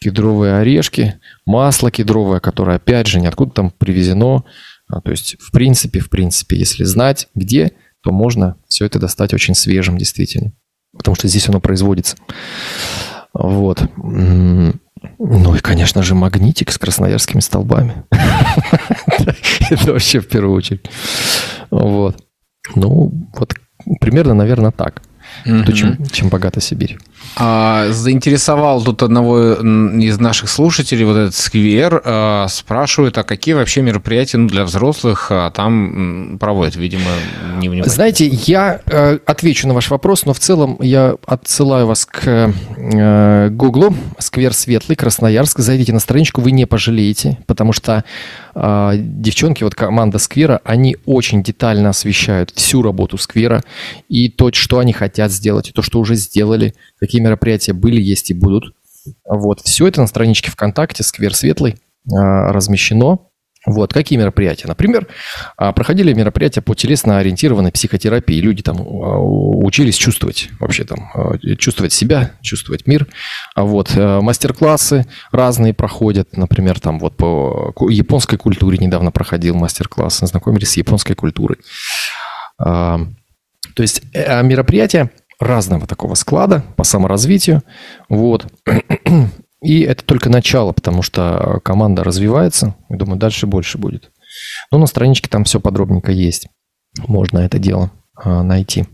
Кедровые 0.00 0.56
орешки, 0.56 1.14
масло 1.46 1.92
кедровое, 1.92 2.40
которое, 2.40 2.78
опять 2.78 3.06
же, 3.06 3.20
ниоткуда 3.20 3.52
там 3.52 3.70
привезено. 3.70 4.42
А, 4.88 5.00
То 5.00 5.12
есть, 5.12 5.36
в 5.38 5.52
принципе, 5.52 6.00
в 6.00 6.10
принципе, 6.10 6.58
если 6.58 6.82
знать, 6.82 7.28
где, 7.36 7.72
то 8.02 8.10
можно 8.10 8.56
все 8.66 8.84
это 8.86 8.98
достать 8.98 9.32
очень 9.32 9.54
свежим, 9.54 9.96
действительно. 9.96 10.52
Потому 10.96 11.14
что 11.14 11.28
здесь 11.28 11.48
оно 11.48 11.60
производится. 11.60 12.16
Вот. 13.34 13.82
Ну 15.18 15.54
и, 15.54 15.58
конечно 15.58 16.02
же, 16.02 16.14
магнитик 16.14 16.70
с 16.70 16.78
красноярскими 16.78 17.40
столбами. 17.40 18.04
Это 19.70 19.92
вообще 19.92 20.20
в 20.20 20.28
первую 20.28 20.56
очередь. 20.56 20.84
Вот. 21.70 22.16
Ну, 22.74 23.12
вот 23.34 23.54
примерно, 24.00 24.34
наверное, 24.34 24.70
так. 24.70 25.02
Чем 26.12 26.28
богата 26.28 26.60
Сибирь. 26.60 26.98
А, 27.34 27.88
заинтересовал 27.90 28.82
тут 28.82 29.02
одного 29.02 29.54
из 29.54 30.18
наших 30.20 30.50
слушателей 30.50 31.04
вот 31.04 31.16
этот 31.16 31.34
сквер. 31.34 32.02
а, 32.04 32.46
спрашивают, 32.48 33.16
а 33.18 33.22
какие 33.22 33.54
вообще 33.54 33.82
мероприятия 33.82 34.38
ну, 34.38 34.48
для 34.48 34.64
взрослых 34.64 35.28
а, 35.30 35.50
там 35.50 36.36
проводят? 36.38 36.76
Видимо, 36.76 37.10
не 37.58 37.68
внимательно. 37.68 37.94
Знаете, 37.94 38.26
я 38.26 38.80
э, 38.86 39.18
отвечу 39.24 39.66
на 39.66 39.74
ваш 39.74 39.90
вопрос, 39.90 40.26
но 40.26 40.34
в 40.34 40.38
целом 40.38 40.76
я 40.80 41.16
отсылаю 41.26 41.86
вас 41.86 42.06
к 42.06 42.52
э, 42.76 43.48
Гуглу, 43.50 43.94
сквер 44.18 44.52
Светлый, 44.52 44.96
Красноярск. 44.96 45.58
Зайдите 45.58 45.92
на 45.92 46.00
страничку, 46.00 46.40
вы 46.40 46.52
не 46.52 46.66
пожалеете, 46.66 47.38
потому 47.46 47.72
что 47.72 48.04
э, 48.54 48.92
девчонки, 48.96 49.64
вот 49.64 49.74
команда 49.74 50.18
сквера, 50.18 50.60
они 50.64 50.96
очень 51.06 51.42
детально 51.42 51.90
освещают 51.90 52.50
всю 52.50 52.82
работу 52.82 53.16
сквера 53.18 53.62
и 54.08 54.28
то, 54.28 54.52
что 54.52 54.78
они 54.78 54.92
хотят 54.92 55.32
сделать, 55.32 55.70
и 55.70 55.72
то, 55.72 55.82
что 55.82 55.98
уже 55.98 56.14
сделали, 56.14 56.74
какие 56.98 57.11
мероприятия 57.20 57.72
были, 57.72 58.00
есть 58.00 58.30
и 58.30 58.34
будут. 58.34 58.74
Вот, 59.28 59.60
все 59.60 59.86
это 59.86 60.00
на 60.00 60.06
страничке 60.06 60.50
ВКонтакте 60.50 61.02
«Сквер 61.02 61.34
Светлый» 61.34 61.72
э, 61.72 61.78
размещено. 62.06 63.32
Вот, 63.64 63.92
какие 63.92 64.18
мероприятия? 64.18 64.66
Например, 64.66 65.06
а, 65.56 65.72
проходили 65.72 66.12
мероприятия 66.12 66.62
по 66.62 66.74
телесно-ориентированной 66.74 67.70
психотерапии. 67.70 68.40
Люди 68.40 68.62
там 68.62 68.78
а, 68.80 69.18
учились 69.20 69.94
чувствовать, 69.94 70.48
вообще 70.58 70.84
там, 70.84 71.10
а, 71.14 71.38
чувствовать 71.56 71.92
себя, 71.92 72.32
чувствовать 72.42 72.88
мир. 72.88 73.06
А 73.54 73.62
Вот, 73.62 73.92
э, 73.94 74.20
мастер-классы 74.20 75.06
разные 75.30 75.74
проходят. 75.74 76.36
Например, 76.36 76.80
там 76.80 76.98
вот 76.98 77.16
по 77.16 77.72
японской 77.88 78.36
культуре 78.36 78.78
недавно 78.78 79.12
проходил 79.12 79.54
мастер-класс. 79.54 80.18
Знакомились 80.22 80.70
с 80.70 80.76
японской 80.76 81.14
культурой. 81.14 81.58
А, 82.58 82.98
То 83.74 83.82
есть 83.82 84.02
э, 84.12 84.42
мероприятия 84.42 85.12
разного 85.42 85.86
такого 85.86 86.14
склада 86.14 86.64
по 86.76 86.84
саморазвитию. 86.84 87.62
Вот. 88.08 88.46
И 89.62 89.80
это 89.80 90.04
только 90.04 90.28
начало, 90.28 90.72
потому 90.72 91.02
что 91.02 91.60
команда 91.64 92.02
развивается. 92.02 92.74
Я 92.88 92.96
думаю, 92.96 93.18
дальше 93.18 93.46
больше 93.46 93.78
будет. 93.78 94.10
Но 94.70 94.78
на 94.78 94.86
страничке 94.86 95.28
там 95.28 95.44
все 95.44 95.60
подробненько 95.60 96.10
есть. 96.10 96.48
Можно 97.06 97.38
это 97.40 97.58
дело 97.58 97.92
а, 98.16 98.42
найти. 98.42 98.86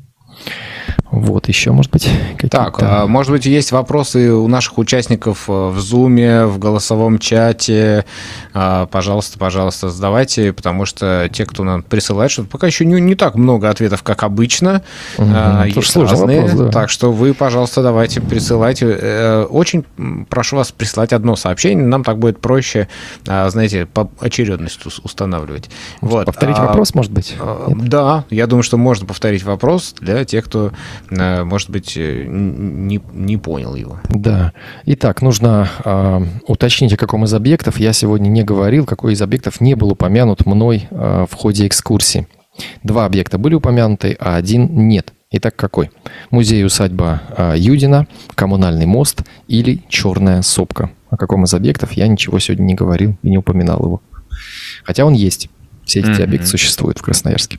Вот, 1.10 1.48
еще, 1.48 1.72
может 1.72 1.90
быть, 1.90 2.06
какие-то... 2.34 2.48
Так, 2.58 2.76
а, 2.82 3.06
может 3.06 3.32
быть, 3.32 3.46
есть 3.46 3.72
вопросы 3.72 4.30
у 4.30 4.46
наших 4.46 4.76
участников 4.76 5.48
э, 5.48 5.52
в 5.68 5.78
Зуме, 5.80 6.44
в 6.44 6.58
голосовом 6.58 7.18
чате. 7.18 8.04
А, 8.52 8.84
Пожалуйста, 8.86 9.38
пожалуйста, 9.38 9.88
задавайте, 9.88 10.52
потому 10.52 10.84
что 10.84 11.28
те, 11.32 11.46
кто 11.46 11.64
нам 11.64 11.82
присылает 11.82 12.30
что-то, 12.30 12.48
пока 12.50 12.66
еще 12.66 12.84
не, 12.84 13.00
не 13.00 13.14
так 13.14 13.36
много 13.36 13.70
ответов, 13.70 14.02
как 14.02 14.22
обычно. 14.22 14.82
Тоже 15.16 15.70
Есть 15.74 15.96
разные. 15.96 16.42
вопрос, 16.42 16.58
да. 16.60 16.68
Так 16.70 16.90
что 16.90 17.10
вы, 17.10 17.32
пожалуйста, 17.32 17.82
давайте 17.82 18.20
присылайте. 18.20 18.86
Э, 19.00 19.42
Очень 19.44 19.84
прошу 20.28 20.56
вас 20.56 20.72
присылать 20.72 21.14
одно 21.14 21.36
сообщение, 21.36 21.86
нам 21.86 22.04
так 22.04 22.18
будет 22.18 22.38
проще, 22.40 22.86
знаете, 23.24 23.86
по 23.86 24.10
очередности 24.20 24.86
ус- 24.86 25.00
устанавливать. 25.02 25.70
Вот. 26.02 26.26
Повторить 26.26 26.56
А, 26.58 26.66
вопрос, 26.66 26.94
может 26.94 27.12
быть? 27.12 27.34
а, 27.40 27.66
Да, 27.74 28.24
я 28.28 28.46
думаю, 28.46 28.62
что 28.62 28.76
можно 28.76 29.06
повторить 29.06 29.42
вопрос 29.42 29.94
для 30.00 30.16
тех, 30.28 30.44
кто, 30.44 30.72
э, 31.10 31.42
может 31.44 31.70
быть, 31.70 31.96
э, 31.96 32.24
не, 32.28 33.00
не 33.12 33.36
понял 33.36 33.74
его. 33.74 33.98
Да. 34.08 34.52
Итак, 34.86 35.22
нужно 35.22 35.68
а, 35.84 36.22
уточнить, 36.46 36.92
о 36.92 36.96
каком 36.96 37.24
из 37.24 37.34
объектов 37.34 37.78
я 37.80 37.92
сегодня 37.92 38.28
не 38.28 38.44
говорил, 38.44 38.86
какой 38.86 39.14
из 39.14 39.22
объектов 39.22 39.60
не 39.60 39.74
был 39.74 39.90
упомянут 39.90 40.46
мной 40.46 40.86
а, 40.90 41.26
в 41.26 41.34
ходе 41.34 41.66
экскурсии. 41.66 42.28
Два 42.82 43.04
объекта 43.06 43.38
были 43.38 43.54
упомянуты, 43.54 44.16
а 44.20 44.36
один 44.36 44.88
нет. 44.88 45.12
Итак, 45.30 45.56
какой? 45.56 45.90
Музей-усадьба 46.30 47.22
а, 47.36 47.54
Юдина, 47.56 48.06
коммунальный 48.34 48.86
мост 48.86 49.22
или 49.46 49.82
черная 49.88 50.42
сопка. 50.42 50.90
О 51.10 51.16
каком 51.16 51.44
из 51.44 51.54
объектов 51.54 51.92
я 51.92 52.06
ничего 52.06 52.38
сегодня 52.38 52.64
не 52.64 52.74
говорил 52.74 53.16
и 53.22 53.30
не 53.30 53.38
упоминал 53.38 53.80
его. 53.80 54.02
Хотя 54.84 55.04
он 55.04 55.14
есть. 55.14 55.48
Все 55.84 56.00
эти 56.00 56.08
Мгм. 56.10 56.22
объекты 56.22 56.46
существуют 56.46 56.98
в 56.98 57.02
Красноярске. 57.02 57.58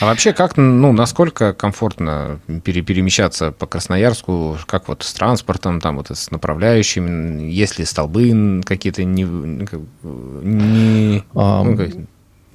А 0.00 0.06
вообще, 0.06 0.32
как, 0.32 0.56
ну, 0.56 0.92
насколько 0.92 1.54
комфортно 1.54 2.40
пере- 2.64 2.82
перемещаться 2.82 3.52
по 3.52 3.66
Красноярску, 3.66 4.58
как 4.66 4.88
вот 4.88 5.02
с 5.02 5.12
транспортом, 5.14 5.80
там 5.80 5.96
вот 5.96 6.10
с 6.10 6.30
направляющими, 6.30 7.50
есть 7.50 7.78
ли 7.78 7.84
столбы 7.84 8.60
какие-то 8.64 9.04
не, 9.04 9.22
не, 9.22 11.24
А, 11.34 11.62
ну, 11.62 11.76
как- 11.76 11.90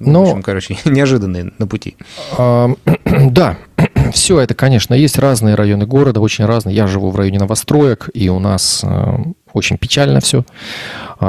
ну, 0.00 0.24
в 0.24 0.28
общем, 0.28 0.42
короче, 0.42 0.76
неожиданные 0.84 1.52
на 1.58 1.66
пути. 1.66 1.96
А, 2.36 2.70
Да, 3.30 3.56
все 4.12 4.40
это, 4.40 4.54
конечно, 4.54 4.94
есть 4.94 5.18
разные 5.18 5.54
районы 5.54 5.86
города, 5.86 6.20
очень 6.20 6.44
разные. 6.44 6.76
Я 6.76 6.86
живу 6.86 7.10
в 7.10 7.16
районе 7.16 7.38
новостроек, 7.38 8.10
и 8.14 8.28
у 8.28 8.38
нас 8.38 8.82
э, 8.84 9.16
очень 9.52 9.78
печально 9.78 10.20
все. 10.20 10.44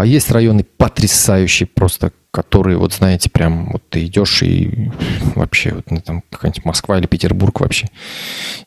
Есть 0.03 0.29
районы 0.29 0.65
потрясающие, 0.77 1.67
просто 1.67 2.11
которые, 2.31 2.77
вот 2.77 2.93
знаете, 2.93 3.29
прям 3.29 3.71
вот 3.71 3.83
ты 3.89 4.05
идешь 4.05 4.43
и 4.43 4.91
вообще 5.35 5.73
вот, 5.73 5.89
ну, 5.89 6.01
там 6.01 6.23
какая-нибудь 6.29 6.65
Москва 6.65 6.97
или 6.97 7.07
Петербург 7.07 7.59
вообще 7.59 7.87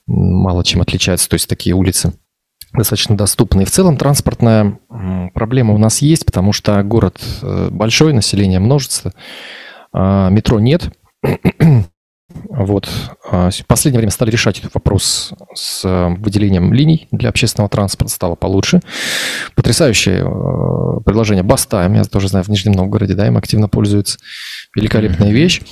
мало 0.07 0.65
чем 0.65 0.81
отличается. 0.81 1.29
То 1.29 1.35
есть 1.35 1.49
такие 1.49 1.75
улицы 1.75 2.13
достаточно 2.73 3.17
доступные. 3.17 3.67
В 3.67 3.71
целом 3.71 3.97
транспортная 3.97 4.79
проблема 5.35 5.75
у 5.75 5.79
нас 5.79 6.03
есть, 6.03 6.27
потому 6.27 6.53
что 6.53 6.83
город 6.83 7.21
э, 7.43 7.69
большой, 7.71 8.13
население 8.13 8.61
множество, 8.61 9.13
а 9.93 10.31
метро 10.31 10.59
нет. 10.59 10.91
Вот. 12.51 12.89
А, 13.31 13.51
В 13.51 13.67
последнее 13.67 13.99
время 13.99 14.11
стали 14.11 14.31
решать 14.31 14.59
этот 14.59 14.75
вопрос 14.75 15.33
с 15.55 15.85
э, 15.85 16.09
выделением 16.19 16.73
линий 16.73 17.09
для 17.11 17.29
общественного 17.29 17.69
транспорта, 17.69 18.13
стало 18.13 18.35
получше. 18.35 18.81
Потрясающее 19.55 20.21
э, 20.21 21.01
приложение 21.05 21.43
Bustime, 21.43 21.95
я 21.95 22.05
тоже 22.05 22.29
знаю, 22.29 22.45
в 22.45 22.49
Нижнем 22.49 22.73
Новгороде, 22.73 23.15
да, 23.15 23.27
им 23.27 23.37
активно 23.37 23.69
пользуются. 23.69 24.19
Великолепная 24.77 25.31
вещь. 25.31 25.63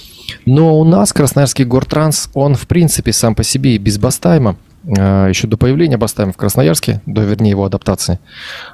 Но 0.47 0.79
у 0.79 0.85
нас 0.85 1.13
Красноярский 1.13 1.65
Гортранс, 1.65 2.31
он 2.35 2.55
в 2.55 2.67
принципе 2.67 3.13
сам 3.13 3.35
по 3.35 3.43
себе 3.43 3.75
и 3.75 3.79
без 3.79 3.99
Bustime 3.99 4.44
а, 4.44 4.57
э, 4.85 5.27
еще 5.29 5.47
до 5.47 5.57
появления 5.57 5.97
Bustime 5.97 6.28
а 6.28 6.33
в 6.33 6.37
Красноярске, 6.37 7.03
до, 7.07 7.23
вернее, 7.23 7.51
его 7.51 7.65
адаптации, 7.65 8.19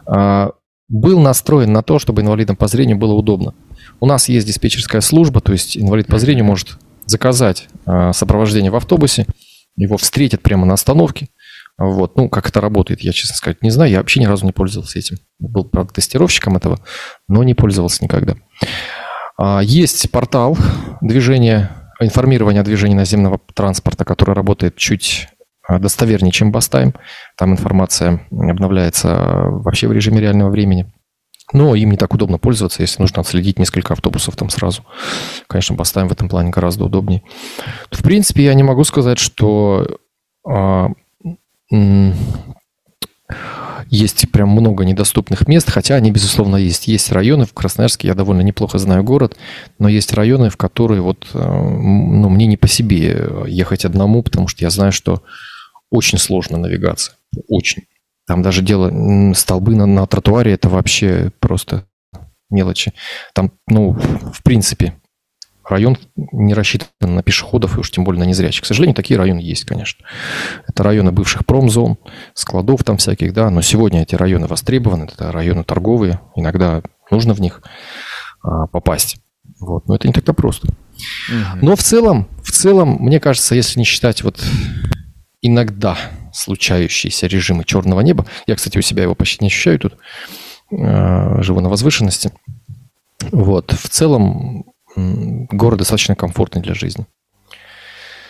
э, 0.06 0.50
был 0.88 1.18
настроен 1.20 1.72
на 1.72 1.82
то, 1.82 1.98
чтобы 1.98 2.22
инвалидам 2.22 2.56
по 2.56 2.68
зрению 2.68 2.96
было 2.96 3.14
удобно. 3.14 3.54
У 4.00 4.06
нас 4.06 4.28
есть 4.28 4.46
диспетчерская 4.46 5.00
служба, 5.00 5.40
то 5.40 5.52
есть 5.52 5.76
инвалид 5.76 6.06
по 6.06 6.18
зрению 6.18 6.44
может 6.44 6.78
заказать 7.06 7.68
э, 7.86 8.12
сопровождение 8.12 8.70
в 8.70 8.76
автобусе, 8.76 9.26
его 9.76 9.96
встретят 9.96 10.42
прямо 10.42 10.66
на 10.66 10.74
остановке. 10.74 11.28
Вот, 11.78 12.16
ну, 12.16 12.30
как 12.30 12.48
это 12.48 12.60
работает, 12.60 13.02
я, 13.02 13.12
честно 13.12 13.36
сказать, 13.36 13.62
не 13.62 13.70
знаю. 13.70 13.90
Я 13.90 13.98
вообще 13.98 14.20
ни 14.20 14.24
разу 14.24 14.46
не 14.46 14.52
пользовался 14.52 14.98
этим. 14.98 15.16
Был, 15.38 15.64
правда, 15.64 15.94
тестировщиком 15.94 16.56
этого, 16.56 16.80
но 17.28 17.42
не 17.44 17.54
пользовался 17.54 18.02
никогда. 18.02 18.36
А, 19.38 19.60
Есть 19.62 20.10
портал 20.10 20.56
движения, 21.02 21.70
информирования 22.00 22.62
о 22.62 22.64
движении 22.64 22.96
наземного 22.96 23.38
транспорта, 23.54 24.06
который 24.06 24.34
работает 24.34 24.76
чуть 24.76 25.28
а, 25.68 25.78
достовернее, 25.78 26.32
чем 26.32 26.50
Бастайм. 26.50 26.94
Там 27.36 27.52
информация 27.52 28.26
обновляется 28.30 29.08
а, 29.12 29.50
вообще 29.50 29.86
в 29.86 29.92
режиме 29.92 30.20
реального 30.20 30.50
времени. 30.50 30.90
Но 31.52 31.74
им 31.74 31.90
не 31.90 31.96
так 31.96 32.12
удобно 32.12 32.38
пользоваться, 32.38 32.82
если 32.82 33.00
нужно 33.00 33.20
отследить 33.20 33.58
несколько 33.58 33.92
автобусов 33.92 34.36
там 34.36 34.50
сразу. 34.50 34.84
Конечно, 35.46 35.76
Бастайм 35.76 36.08
в 36.08 36.12
этом 36.12 36.28
плане 36.28 36.50
гораздо 36.50 36.84
удобнее. 36.84 37.22
В 37.90 38.02
принципе, 38.02 38.44
я 38.44 38.54
не 38.54 38.64
могу 38.64 38.82
сказать, 38.84 39.18
что 39.18 39.98
а, 40.44 40.88
есть 43.88 44.30
прям 44.32 44.48
много 44.50 44.84
недоступных 44.84 45.46
мест, 45.46 45.70
хотя 45.70 45.94
они, 45.94 46.10
безусловно, 46.10 46.56
есть. 46.56 46.88
Есть 46.88 47.12
районы 47.12 47.46
в 47.46 47.52
Красноярске, 47.52 48.08
я 48.08 48.14
довольно 48.14 48.42
неплохо 48.42 48.78
знаю 48.78 49.04
город, 49.04 49.36
но 49.78 49.88
есть 49.88 50.12
районы, 50.12 50.50
в 50.50 50.56
которые 50.56 51.00
вот, 51.00 51.28
э, 51.34 51.38
ну, 51.38 52.28
мне 52.28 52.46
не 52.46 52.56
по 52.56 52.68
себе 52.68 53.28
ехать 53.46 53.84
одному, 53.84 54.22
потому 54.22 54.48
что 54.48 54.64
я 54.64 54.70
знаю, 54.70 54.92
что 54.92 55.22
очень 55.90 56.18
сложно 56.18 56.58
навигация. 56.58 57.14
Очень. 57.48 57.84
Там 58.26 58.42
даже 58.42 58.62
дело, 58.62 59.32
столбы 59.34 59.74
на, 59.74 59.86
на 59.86 60.06
тротуаре, 60.06 60.52
это 60.52 60.68
вообще 60.68 61.30
просто 61.38 61.86
мелочи. 62.50 62.92
Там, 63.34 63.52
ну, 63.68 63.92
в 63.92 64.42
принципе, 64.42 64.94
район 65.68 65.98
не 66.16 66.54
рассчитан 66.54 67.14
на 67.14 67.22
пешеходов 67.22 67.76
и 67.76 67.80
уж 67.80 67.90
тем 67.90 68.04
более 68.04 68.20
на 68.20 68.28
незрячих. 68.28 68.62
К 68.62 68.66
сожалению, 68.66 68.94
такие 68.94 69.18
районы 69.18 69.40
есть, 69.40 69.64
конечно. 69.64 70.04
Это 70.66 70.82
районы 70.82 71.12
бывших 71.12 71.44
промзон, 71.46 71.98
складов 72.34 72.84
там 72.84 72.96
всяких, 72.96 73.32
да, 73.32 73.50
но 73.50 73.62
сегодня 73.62 74.02
эти 74.02 74.14
районы 74.14 74.46
востребованы, 74.46 75.04
это 75.04 75.32
районы 75.32 75.64
торговые, 75.64 76.20
иногда 76.34 76.82
нужно 77.10 77.34
в 77.34 77.40
них 77.40 77.62
а, 78.42 78.66
попасть. 78.66 79.18
Вот, 79.60 79.86
но 79.86 79.94
это 79.94 80.06
не 80.06 80.12
так-то 80.12 80.34
просто. 80.34 80.68
Но 81.62 81.76
в 81.76 81.82
целом, 81.82 82.28
в 82.42 82.50
целом, 82.50 82.96
мне 83.00 83.20
кажется, 83.20 83.54
если 83.54 83.78
не 83.78 83.84
считать 83.84 84.22
вот 84.22 84.42
иногда 85.40 85.96
случающиеся 86.36 87.26
режимы 87.26 87.64
черного 87.64 88.00
неба, 88.00 88.26
я, 88.46 88.54
кстати, 88.54 88.78
у 88.78 88.82
себя 88.82 89.02
его 89.02 89.14
почти 89.14 89.44
не 89.44 89.48
ощущаю 89.48 89.78
тут, 89.78 89.96
э, 90.70 91.42
живу 91.42 91.60
на 91.60 91.68
возвышенности, 91.68 92.32
вот, 93.32 93.72
в 93.72 93.88
целом 93.88 94.64
город 94.96 95.78
достаточно 95.78 96.14
комфортный 96.14 96.62
для 96.62 96.74
жизни. 96.74 97.06
Вот 97.06 97.06
как 97.06 97.06
по 97.06 97.06
мне. 97.06 98.25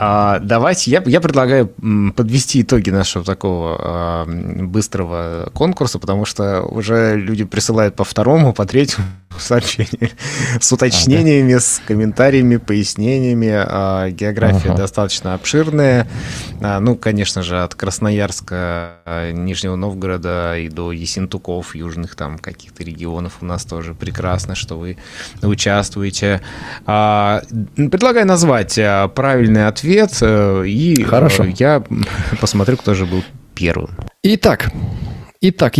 А, 0.00 0.38
давайте, 0.38 0.90
я, 0.90 1.02
я 1.06 1.20
предлагаю 1.20 1.66
подвести 2.16 2.62
итоги 2.62 2.90
нашего 2.90 3.24
такого 3.24 3.76
а, 3.80 4.26
быстрого 4.26 5.50
конкурса, 5.52 5.98
потому 5.98 6.24
что 6.24 6.62
уже 6.62 7.16
люди 7.16 7.44
присылают 7.44 7.96
по 7.96 8.04
второму, 8.04 8.52
по 8.52 8.64
третьему 8.64 9.06
сообщению 9.38 10.10
с 10.60 10.72
уточнениями, 10.72 11.58
с 11.58 11.80
комментариями, 11.86 12.56
пояснениями. 12.56 13.52
А, 13.52 14.10
география 14.10 14.70
Ага. 14.70 14.78
достаточно 14.78 15.34
обширная. 15.34 16.06
А, 16.60 16.78
ну, 16.80 16.94
конечно 16.96 17.42
же, 17.42 17.62
от 17.62 17.74
Красноярска, 17.74 18.98
а, 19.04 19.32
Нижнего 19.32 19.74
Новгорода 19.76 20.56
и 20.58 20.68
до 20.68 20.92
Ессентуков, 20.92 21.74
южных 21.74 22.14
там 22.14 22.38
каких-то 22.38 22.84
регионов 22.84 23.38
у 23.40 23.44
нас 23.44 23.64
тоже 23.64 23.94
прекрасно, 23.94 24.54
что 24.54 24.78
вы 24.78 24.96
участвуете. 25.42 26.40
А, 26.86 27.42
предлагаю 27.74 28.26
назвать 28.26 28.47
а, 28.52 29.08
правильный 29.08 29.66
ответ, 29.66 30.16
э, 30.20 30.64
и 30.66 31.02
Хорошо. 31.02 31.44
э, 31.44 31.52
я 31.58 31.82
посмотрю, 32.40 32.76
кто 32.76 32.94
же 32.94 33.06
был 33.06 33.22
первым. 33.54 33.90
Итак, 34.22 34.70
итак, 35.40 35.74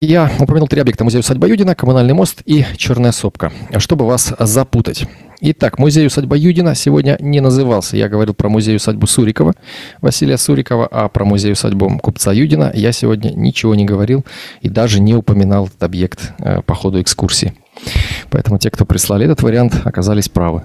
я 0.00 0.30
упомянул 0.38 0.68
три 0.68 0.80
объекта. 0.80 1.02
Музей-усадьба 1.02 1.48
Юдина, 1.48 1.74
Коммунальный 1.74 2.14
мост 2.14 2.42
и 2.44 2.64
Черная 2.76 3.10
сопка. 3.10 3.52
Чтобы 3.78 4.06
вас 4.06 4.32
запутать. 4.38 5.06
Итак, 5.40 5.78
музей-усадьба 5.78 6.36
Юдина 6.36 6.74
сегодня 6.74 7.16
не 7.20 7.40
назывался. 7.40 7.96
Я 7.96 8.08
говорил 8.08 8.34
про 8.34 8.48
музей-усадьбу 8.48 9.06
Сурикова, 9.06 9.54
Василия 10.00 10.36
Сурикова, 10.36 10.86
а 10.86 11.08
про 11.08 11.24
музей-усадьбу 11.24 11.98
купца 11.98 12.32
Юдина 12.32 12.70
я 12.74 12.92
сегодня 12.92 13.30
ничего 13.30 13.74
не 13.74 13.84
говорил 13.84 14.24
и 14.60 14.68
даже 14.68 15.00
не 15.00 15.14
упоминал 15.14 15.66
этот 15.66 15.82
объект 15.82 16.32
э, 16.38 16.62
по 16.62 16.74
ходу 16.74 17.00
экскурсии. 17.00 17.54
Поэтому 18.30 18.58
те, 18.58 18.70
кто 18.70 18.84
прислали 18.84 19.24
этот 19.24 19.42
вариант, 19.42 19.80
оказались 19.84 20.28
правы. 20.28 20.62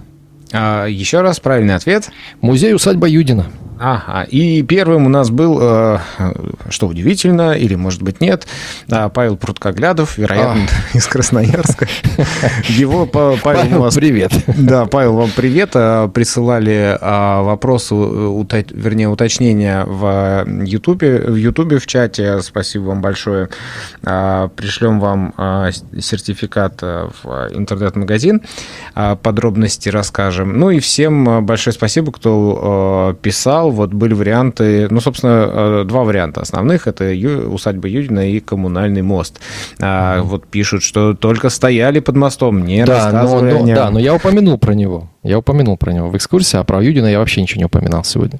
А, 0.53 0.85
еще 0.85 1.21
раз 1.21 1.39
правильный 1.39 1.75
ответ. 1.75 2.09
Музей-усадьба 2.41 3.07
Юдина. 3.07 3.47
Ага, 3.85 4.23
и 4.23 4.61
первым 4.64 5.07
у 5.07 5.10
нас 5.10 5.30
был, 5.30 5.60
э, 5.61 5.97
что 6.69 6.88
удивительно, 6.88 7.51
или 7.51 7.76
может 7.76 8.01
быть 8.01 8.22
нет, 8.22 8.47
а, 8.89 9.10
Павел 9.10 9.35
Пруткоглядов, 9.35 10.18
вероятно, 10.18 10.61
из 10.93 11.05
Красноярска. 11.05 11.85
Его, 12.69 13.05
Па- 13.05 13.35
Павел, 13.43 13.80
у 13.80 13.81
вас 13.81 13.95
привет. 13.95 14.31
Да, 14.47 14.85
Павел, 14.85 15.15
вам 15.15 15.31
привет. 15.35 15.72
А, 15.73 16.07
Присылали 16.07 16.97
а, 17.01 17.41
вопросы, 17.41 17.93
э, 17.93 17.97
уто- 17.97 18.65
вернее, 18.73 19.10
уточнения 19.10 19.84
в 19.85 20.45
Ютубе, 20.64 21.18
в 21.18 21.35
Ютубе 21.35 21.80
в 21.80 21.85
чате. 21.85 22.41
Спасибо 22.41 22.84
вам 22.84 23.01
большое. 23.01 23.49
А, 24.05 24.47
Пришлем 24.47 25.01
вам 25.01 25.34
а, 25.35 25.72
сертификат 25.99 26.80
а, 26.84 27.10
в 27.22 27.49
интернет-магазин. 27.53 28.43
А, 28.95 29.18
Подробности 29.18 29.89
расскажем. 29.89 30.57
Ну 30.57 30.69
и 30.69 30.80
всем 30.80 31.27
а, 31.27 31.41
большое 31.41 31.73
спасибо, 31.73 32.14
кто 32.14 32.60
а, 32.61 33.14
писал. 33.15 33.73
Вот 33.74 33.94
были 33.94 34.14
варианты, 34.14 34.88
ну, 34.90 35.00
собственно, 35.02 35.34
а, 35.82 35.84
два 35.84 36.04
варианта 36.04 36.41
основных. 36.41 36.88
Это 36.88 37.06
усадьба 37.50 37.88
Юдина 37.88 38.30
и 38.30 38.40
коммунальный 38.40 39.02
мост. 39.02 39.40
А, 39.82 40.22
Вот 40.24 40.48
пишут, 40.48 40.84
что 40.84 41.14
только 41.14 41.50
стояли 41.50 42.00
под 42.00 42.16
мостом, 42.16 42.64
не 42.66 42.86
Да, 42.86 42.94
но, 42.94 43.04
рассказывали 43.04 43.52
но- 43.54 43.58
о 43.60 43.62
нем. 43.64 43.76
да, 43.76 43.90
но 43.91 44.00
я 44.00 44.14
упомянул 44.16 44.58
про 44.58 44.74
него. 44.74 45.10
Я 45.24 45.40
упомянул 45.40 45.78
про 45.78 45.94
него 45.94 46.10
в 46.10 46.18
экскурсии, 46.18 46.58
а 46.58 46.64
про 46.66 46.84
Юдина 46.84 47.08
я 47.08 47.20
вообще 47.20 47.41
ничего 47.41 47.60
не 47.60 47.66
упоминал 47.66 48.04
сегодня. 48.04 48.40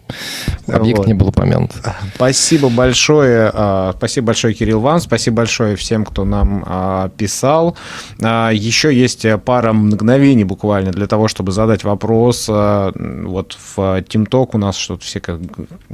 Объект 0.68 0.98
Вот. 1.00 1.08
не 1.08 1.14
был 1.14 1.30
упомянут. 1.30 1.72
Спасибо 2.16 2.68
большое, 2.70 3.50
а, 3.54 3.94
спасибо 3.98 4.28
большое, 4.28 4.54
Кирилл, 4.54 4.82
вам, 4.82 5.00
спасибо 5.00 5.38
большое 5.38 5.78
всем, 5.78 6.04
кто 6.04 6.26
нам 6.26 6.64
а, 6.66 7.10
писал. 7.10 7.78
А, 8.22 8.50
Еще 8.52 8.94
есть 8.94 9.26
пара 9.46 9.72
мгновений 9.72 10.44
буквально 10.44 10.92
для 10.92 11.08
того, 11.08 11.30
чтобы 11.30 11.54
задать 11.54 11.86
вопрос. 11.86 12.50
Вот 12.50 13.58
в 13.76 14.02
Тимток 14.04 14.54
у 14.54 14.58
нас 14.58 14.76
что-то 14.76 15.06
все 15.06 15.22
как 15.22 15.40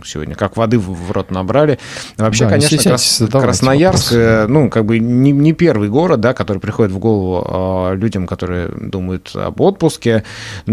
сегодня 0.03 0.33
как 0.33 0.57
воды 0.57 0.79
в 0.79 1.11
рот 1.11 1.29
набрали. 1.29 1.77
Вообще, 2.17 2.45
Да, 2.45 2.57
не 2.57 2.65
конечно, 2.65 2.91
Крас- 2.91 3.21
Красноярск, 3.31 4.13
э, 4.13 4.47
ну, 4.47 4.69
как 4.69 4.85
бы 4.85 4.97
не, 4.97 5.31
не 5.31 5.53
первый 5.53 5.89
город, 5.89 6.19
да, 6.19 6.33
который 6.33 6.59
приходит 6.59 6.91
в 6.91 6.97
голову 6.97 7.93
людям, 7.95 8.25
которые 8.25 8.69
думают 8.69 9.31
об 9.35 9.61
отпуске, 9.61 10.23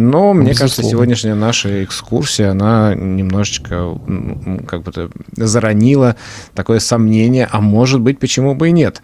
но 0.06 0.32
мне 0.32 0.54
кажется, 0.54 0.82
Безусловно. 0.82 0.90
сегодняшняя 0.90 1.34
наша 1.34 1.84
экскурсия, 1.84 2.50
она 2.52 2.94
немножечко 2.94 3.98
как 4.66 4.82
бы 4.82 5.10
заронила 5.36 6.16
такое 6.54 6.78
сомнение, 6.78 7.48
а 7.50 7.60
может 7.60 8.00
быть, 8.00 8.18
почему 8.18 8.54
бы 8.54 8.68
и 8.68 8.72
нет. 8.72 9.02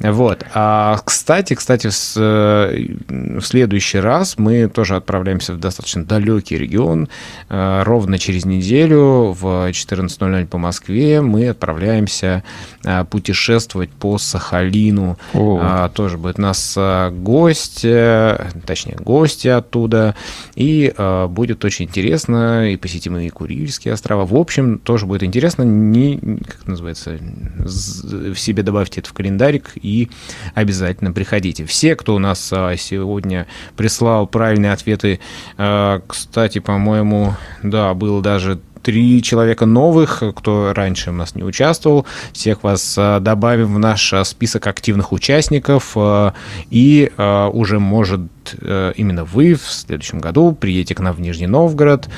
Вот. 0.00 0.44
А, 0.54 0.98
кстати, 1.04 1.54
кстати, 1.54 1.88
с, 1.90 2.14
э, 2.16 2.96
в 3.08 3.42
следующий 3.42 3.98
раз 3.98 4.38
мы 4.38 4.68
тоже 4.68 4.96
отправляемся 4.96 5.54
в 5.54 5.58
достаточно 5.58 6.04
далекий 6.04 6.56
регион. 6.56 7.08
Э, 7.48 7.82
Ровно 7.84 8.18
через 8.18 8.44
неделю 8.44 9.36
в 9.38 9.70
14.00 9.70 10.46
по 10.46 10.58
Москве 10.58 11.20
мы 11.20 11.48
отправляемся 11.48 12.42
э, 12.84 13.04
путешествовать 13.04 13.90
по 13.90 14.18
Сахалину. 14.18 15.18
О. 15.32 15.58
А, 15.60 15.88
тоже 15.88 16.18
будет 16.18 16.38
у 16.38 16.42
нас 16.42 16.76
гость, 17.12 17.82
точнее, 17.82 18.96
гости 19.00 19.48
оттуда. 19.48 20.14
И 20.54 20.92
э, 20.96 21.26
будет 21.26 21.64
очень 21.64 21.86
интересно, 21.86 22.70
и 22.70 22.76
посетим 22.76 23.16
и 23.16 23.28
Курильские 23.28 23.94
острова. 23.94 24.24
В 24.24 24.34
общем, 24.34 24.78
тоже 24.78 25.06
будет 25.06 25.22
интересно. 25.22 25.62
Не, 25.62 26.18
как 26.46 26.66
называется, 26.66 27.18
в 27.58 28.36
себе 28.36 28.62
добавьте 28.62 29.00
это 29.00 29.10
в 29.10 29.12
календарик 29.12 29.72
и 29.76 30.10
обязательно 30.54 31.12
приходите. 31.12 31.64
Все, 31.64 31.96
кто 31.96 32.14
у 32.14 32.18
нас 32.18 32.50
а, 32.52 32.76
сегодня 32.76 33.46
прислал 33.76 34.26
правильные 34.26 34.72
ответы, 34.72 35.20
а, 35.56 36.02
кстати, 36.06 36.58
по-моему, 36.58 37.34
да, 37.62 37.94
было 37.94 38.22
даже 38.22 38.60
три 38.84 39.22
человека 39.22 39.64
новых, 39.64 40.22
кто 40.36 40.72
раньше 40.74 41.10
у 41.10 41.14
нас 41.14 41.34
не 41.34 41.42
участвовал. 41.42 42.06
Всех 42.32 42.62
вас 42.62 42.96
а, 42.98 43.18
добавим 43.18 43.74
в 43.74 43.78
наш 43.78 44.12
а, 44.12 44.24
список 44.24 44.66
активных 44.66 45.12
участников. 45.12 45.92
а, 45.96 46.34
И 46.70 47.10
уже, 47.16 47.80
может, 47.80 48.20
э, 48.60 48.92
именно 48.96 49.24
вы 49.24 49.54
в 49.54 49.62
следующем 49.62 50.18
году 50.18 50.52
приедете 50.52 50.94
к 50.94 51.00
нам 51.00 51.14
в 51.14 51.20
Нижний 51.20 51.46
Новгород 51.46 52.08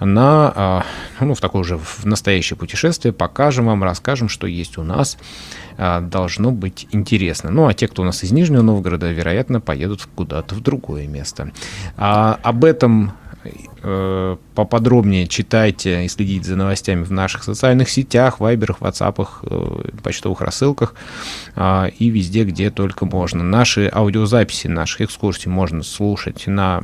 на, 0.00 0.84
ну, 1.20 1.34
в 1.34 1.40
такое 1.40 1.60
уже 1.60 1.76
в 1.76 2.06
настоящее 2.06 2.56
путешествие. 2.56 3.12
Покажем 3.12 3.66
вам, 3.66 3.84
расскажем, 3.84 4.28
что 4.28 4.46
есть 4.46 4.78
у 4.78 4.82
нас. 4.82 5.18
Должно 5.76 6.52
быть 6.52 6.86
интересно. 6.92 7.50
Ну, 7.50 7.66
а 7.66 7.74
те, 7.74 7.88
кто 7.88 8.02
у 8.02 8.04
нас 8.04 8.22
из 8.22 8.32
Нижнего 8.32 8.62
Новгорода, 8.62 9.10
вероятно, 9.10 9.60
поедут 9.60 10.08
куда-то 10.14 10.54
в 10.54 10.60
другое 10.60 11.06
место. 11.06 11.50
А, 11.96 12.38
об 12.42 12.64
этом 12.64 13.08
э, 13.08 13.23
поподробнее 14.54 15.26
читайте 15.26 16.04
и 16.04 16.08
следите 16.08 16.48
за 16.48 16.56
новостями 16.56 17.04
в 17.04 17.12
наших 17.12 17.44
социальных 17.44 17.90
сетях, 17.90 18.40
вайберах, 18.40 18.80
ватсапах, 18.80 19.40
э, 19.42 19.90
почтовых 20.02 20.40
рассылках 20.40 20.94
а, 21.54 21.88
и 21.98 22.08
везде, 22.08 22.44
где 22.44 22.70
только 22.70 23.06
можно. 23.06 23.42
Наши 23.42 23.90
аудиозаписи 23.92 24.68
наших 24.68 25.02
экскурсий 25.02 25.50
можно 25.50 25.82
слушать 25.82 26.46
на 26.46 26.82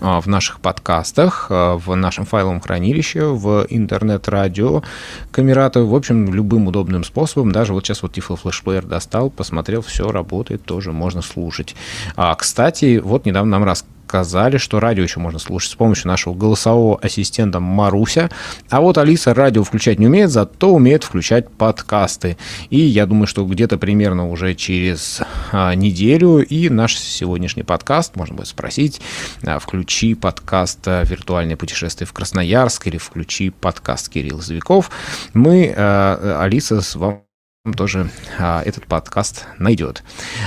а, 0.00 0.20
в 0.20 0.26
наших 0.26 0.60
подкастах, 0.60 1.46
а, 1.50 1.76
в 1.76 1.94
нашем 1.94 2.26
файловом 2.26 2.60
хранилище, 2.60 3.24
в 3.24 3.66
интернет-радио 3.68 4.82
Камерата, 5.30 5.82
в 5.82 5.94
общем, 5.94 6.32
любым 6.32 6.68
удобным 6.68 7.04
способом. 7.04 7.52
Даже 7.52 7.72
вот 7.72 7.86
сейчас 7.86 8.02
вот 8.02 8.16
Tiflo 8.16 8.36
флешплеер 8.36 8.84
достал, 8.84 9.30
посмотрел, 9.30 9.82
все 9.82 10.10
работает, 10.10 10.64
тоже 10.64 10.92
можно 10.92 11.22
слушать. 11.22 11.74
А, 12.16 12.34
кстати, 12.34 12.98
вот 12.98 13.26
недавно 13.26 13.52
нам 13.52 13.64
рассказали, 14.06 14.56
что 14.56 14.78
радио 14.78 15.02
еще 15.02 15.18
можно 15.18 15.40
слушать 15.40 15.72
с 15.72 15.74
помощью 15.74 16.06
нашего 16.08 16.32
голосового 16.32 16.96
ассистента 16.98 17.58
Маруся. 17.58 18.30
А 18.70 18.80
вот 18.80 18.98
Алиса 18.98 19.34
радио 19.34 19.64
включать 19.64 19.98
не 19.98 20.06
умеет, 20.06 20.30
зато 20.30 20.72
умеет 20.72 21.02
включать 21.02 21.50
подкасты. 21.50 22.36
И 22.70 22.78
я 22.78 23.06
думаю, 23.06 23.26
что 23.26 23.44
где-то 23.44 23.78
примерно 23.78 24.28
уже 24.30 24.54
через 24.54 25.22
а, 25.50 25.74
неделю 25.74 26.38
и 26.38 26.68
наш 26.68 26.96
сегодняшний 26.96 27.64
подкаст, 27.64 28.14
можно 28.14 28.36
будет 28.36 28.48
спросить, 28.48 29.00
а, 29.44 29.58
включи 29.58 30.14
подкаст 30.14 30.86
а, 30.86 31.02
«Виртуальное 31.02 31.56
путешествие 31.56 32.06
в 32.06 32.12
Красноярск» 32.12 32.86
или 32.86 32.98
включи 32.98 33.50
подкаст 33.50 34.08
Кирилл 34.08 34.40
Звяков. 34.40 34.90
Мы, 35.34 35.74
а, 35.76 36.38
Алиса, 36.44 36.80
с 36.80 36.94
вами 36.94 37.25
тоже 37.74 38.10
а, 38.38 38.62
этот 38.64 38.86
подкаст 38.86 39.44
найдет. 39.58 40.02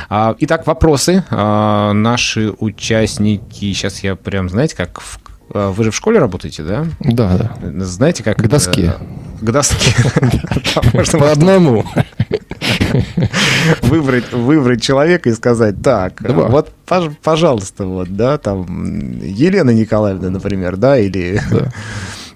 А, 0.10 0.36
итак, 0.40 0.66
вопросы. 0.68 1.24
А, 1.30 1.94
наши 1.94 2.52
участники, 2.60 3.74
сейчас 3.74 4.00
я 4.04 4.16
прям, 4.16 4.50
знаете, 4.50 4.76
как 4.76 5.00
в- 5.02 5.20
а, 5.54 5.72
вы 5.72 5.84
же 5.84 5.92
в 5.92 5.96
школе 5.96 6.20
работаете, 6.20 6.64
да? 6.64 6.86
Да, 7.00 7.38
да. 7.62 7.84
Знаете, 7.86 8.24
как... 8.24 8.38
К 8.38 8.48
доске. 8.48 8.94
э, 9.42 9.46
К 9.46 9.52
доске. 9.52 9.94
По 11.18 11.32
одному. 11.32 11.86
выбрать, 13.82 14.32
выбрать 14.34 14.82
человека 14.82 15.30
и 15.30 15.34
сказать, 15.34 15.82
так, 15.82 16.22
Два. 16.22 16.48
вот, 16.48 16.72
пож- 16.88 17.16
пожалуйста, 17.24 17.86
вот, 17.86 18.16
да, 18.16 18.38
там, 18.38 19.20
Елена 19.22 19.72
Николаевна, 19.72 20.30
например, 20.30 20.76
да, 20.78 20.98
или 20.98 21.42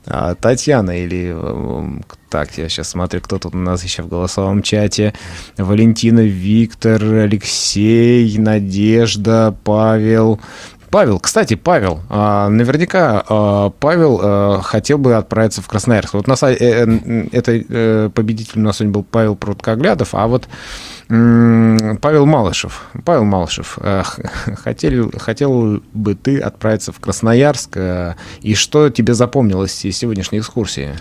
Татьяна, 0.05 0.91
или, 0.91 1.29
м, 1.31 2.03
так, 2.29 2.57
я 2.57 2.67
сейчас 2.67 2.89
смотрю, 2.89 3.21
кто 3.21 3.37
тут 3.37 3.55
у 3.55 3.57
нас 3.57 3.83
еще 3.83 4.01
в 4.01 4.07
голосовом 4.07 4.61
чате, 4.63 5.13
Валентина, 5.57 6.21
Виктор, 6.21 7.01
Алексей, 7.03 8.37
Надежда, 8.37 9.55
Павел, 9.63 10.39
Павел, 10.93 11.19
кстати, 11.19 11.55
Павел, 11.55 12.01
а, 12.07 12.49
наверняка 12.49 13.23
а, 13.27 13.71
Павел 13.71 14.19
а, 14.21 14.61
хотел 14.61 14.99
бы 14.99 15.15
отправиться 15.15 15.63
в 15.63 15.67
Красноярск. 15.67 16.13
Вот 16.13 16.27
на 16.27 16.33
сай- 16.33 16.55
э, 16.59 16.85
э, 16.85 17.27
это 17.31 17.51
э, 17.51 18.11
победитель 18.13 18.59
у 18.59 18.61
нас 18.61 18.77
сегодня 18.77 18.93
был 18.93 19.03
Павел 19.03 19.35
Проткоглядов, 19.35 20.13
а 20.13 20.27
вот 20.27 20.47
Павел 21.07 22.27
Малышев. 22.27 22.85
Павел 23.05 23.23
Малышев, 23.23 23.79
хотел, 24.63 25.11
хотел 25.17 25.81
бы 25.93 26.13
ты 26.13 26.37
отправиться 26.37 26.91
в 26.91 26.99
Красноярск, 26.99 27.75
и 28.41 28.53
что 28.53 28.89
тебе 28.89 29.15
запомнилось 29.15 29.83
из 29.85 29.97
сегодняшней 29.97 30.39
экскурсии? 30.39 30.91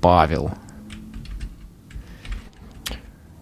Павел. 0.00 0.52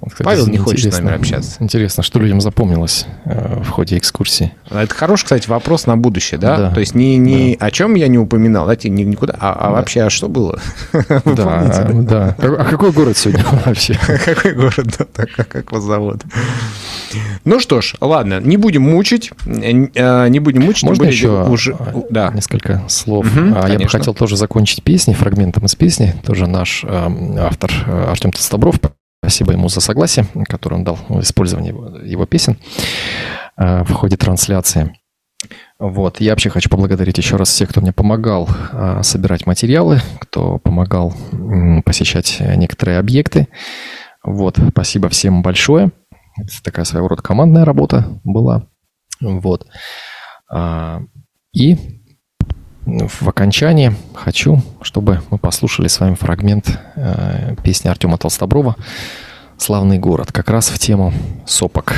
Вот, 0.05 0.13
кстати, 0.13 0.27
Павел 0.27 0.47
не 0.49 0.59
хочет 0.59 0.93
с 0.93 1.01
нами 1.01 1.17
общаться. 1.17 1.57
Интересно, 1.61 2.03
что 2.03 2.19
людям 2.19 2.43
запомнилось 2.43 3.07
э, 3.25 3.63
в 3.65 3.71
ходе 3.71 3.97
экскурсии. 3.97 4.53
Это 4.71 4.95
хороший, 4.95 5.25
кстати, 5.25 5.49
вопрос 5.49 5.87
на 5.87 5.97
будущее, 5.97 6.39
да? 6.39 6.59
Да. 6.59 6.71
То 6.73 6.81
есть 6.81 6.95
не, 6.95 7.17
не 7.17 7.57
о 7.59 7.71
чем 7.71 7.95
я 7.95 8.09
не 8.09 8.19
упоминал, 8.19 8.67
да, 8.67 8.77
ни- 8.85 9.03
никуда, 9.03 9.35
а, 9.41 9.55
а 9.55 9.71
вообще, 9.71 10.03
а 10.03 10.11
что 10.11 10.29
было? 10.29 10.61
Да, 11.25 11.87
помните? 11.89 12.09
да. 12.09 12.37
А 12.39 12.57
а 12.59 12.65
какой 12.65 12.93
город 12.93 13.17
сегодня 13.17 13.45
вообще? 13.65 13.99
Какой 14.25 14.53
город, 14.53 15.09
да, 15.17 15.25
как, 15.25 15.73
вас 15.73 15.83
зовут? 15.85 16.23
Ну 17.45 17.61
что 17.61 17.81
ж, 17.81 17.95
ладно, 18.01 18.41
не 18.41 18.59
будем 18.59 18.83
мучить, 18.83 19.33
э, 19.47 20.29
не 20.29 20.39
будем 20.41 20.63
мучить. 20.63 20.83
Можно 20.85 21.05
еще 21.05 21.45
уже, 21.45 21.77
да. 22.11 22.31
несколько 22.35 22.83
слов? 22.89 23.27
А, 23.35 23.69
Я 23.69 23.79
бы 23.79 23.89
хотел 23.89 24.13
тоже 24.13 24.37
закончить 24.37 24.83
песней, 24.83 25.15
фрагментом 25.15 25.65
из 25.65 25.75
песни. 25.75 26.15
Тоже 26.27 26.47
наш 26.47 26.85
эм, 26.85 27.37
автор 27.39 27.71
э, 27.87 28.07
Артем 28.11 28.33
Толстобров. 28.33 28.75
Спасибо 29.25 29.53
ему 29.53 29.71
за 29.71 29.81
согласие, 29.81 30.27
которое 30.47 30.77
он 30.77 30.85
дал 30.85 30.99
в 31.09 31.19
использовании 31.23 31.71
его, 31.71 31.97
его 31.97 32.27
песен 32.27 32.59
э, 33.57 33.83
в 33.83 33.91
ходе 33.95 34.19
трансляции. 34.19 34.95
Вот. 35.79 36.21
Я 36.21 36.33
вообще 36.33 36.51
хочу 36.51 36.69
поблагодарить 36.69 37.17
еще 37.17 37.37
раз 37.37 37.49
всех, 37.49 37.71
кто 37.71 37.81
мне 37.81 37.95
помогал 37.95 38.47
э, 38.71 39.03
собирать 39.03 39.47
материалы, 39.47 40.03
кто 40.21 40.59
помогал 40.59 41.15
посещать 41.87 42.37
некоторые 42.39 42.99
объекты. 42.99 43.49
Вот. 44.23 44.59
Спасибо 44.73 45.09
всем 45.09 45.41
большое. 45.41 45.91
Это 46.37 46.63
такая 46.63 46.85
своего 46.85 47.09
рода 47.09 47.23
командная 47.23 47.65
работа 47.65 48.21
была. 48.25 48.67
Вот. 49.23 49.67
А, 50.53 51.01
И 51.55 51.94
в 52.87 53.29
окончании 53.29 53.95
хочу, 54.15 54.63
чтобы 54.83 55.23
мы 55.31 55.39
послушали 55.39 55.89
с 55.89 56.01
вами 56.01 56.15
фрагмент 56.15 56.79
э, 56.97 57.55
песни 57.63 57.89
Артема 57.89 58.19
Толстоброва 58.19 58.77
«Славный 59.57 59.99
город», 59.99 60.33
как 60.33 60.51
раз 60.51 60.69
в 60.69 60.79
тему 60.79 61.13
сопок. 61.47 61.95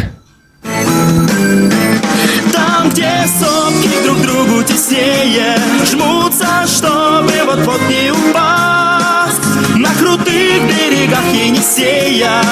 Там, 2.53 2.91
где 2.91 3.11
сопки 3.39 4.05
друг 4.05 4.21
другу 4.23 4.63
теснее 4.63 5.57
Жмутся, 5.85 6.67
чтобы 6.67 7.33
вот-вот 7.47 7.81
не 7.89 8.11
упасть 8.11 8.56
берегах 11.07 11.33
Енисея. 11.33 12.43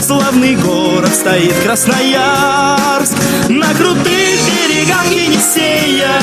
Славный 0.00 0.56
город 0.56 1.12
стоит 1.12 1.54
Красноярск. 1.64 3.16
На 3.48 3.74
крутых 3.74 4.40
берегах 4.46 5.06
Енисея. 5.10 6.20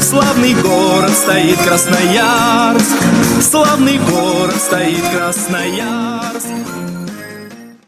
Славный 0.00 0.54
город 0.54 1.10
стоит 1.10 1.58
Красноярск. 1.58 2.96
Славный 3.40 3.98
город 3.98 4.56
стоит 4.56 5.02
Красноярск 5.14 6.83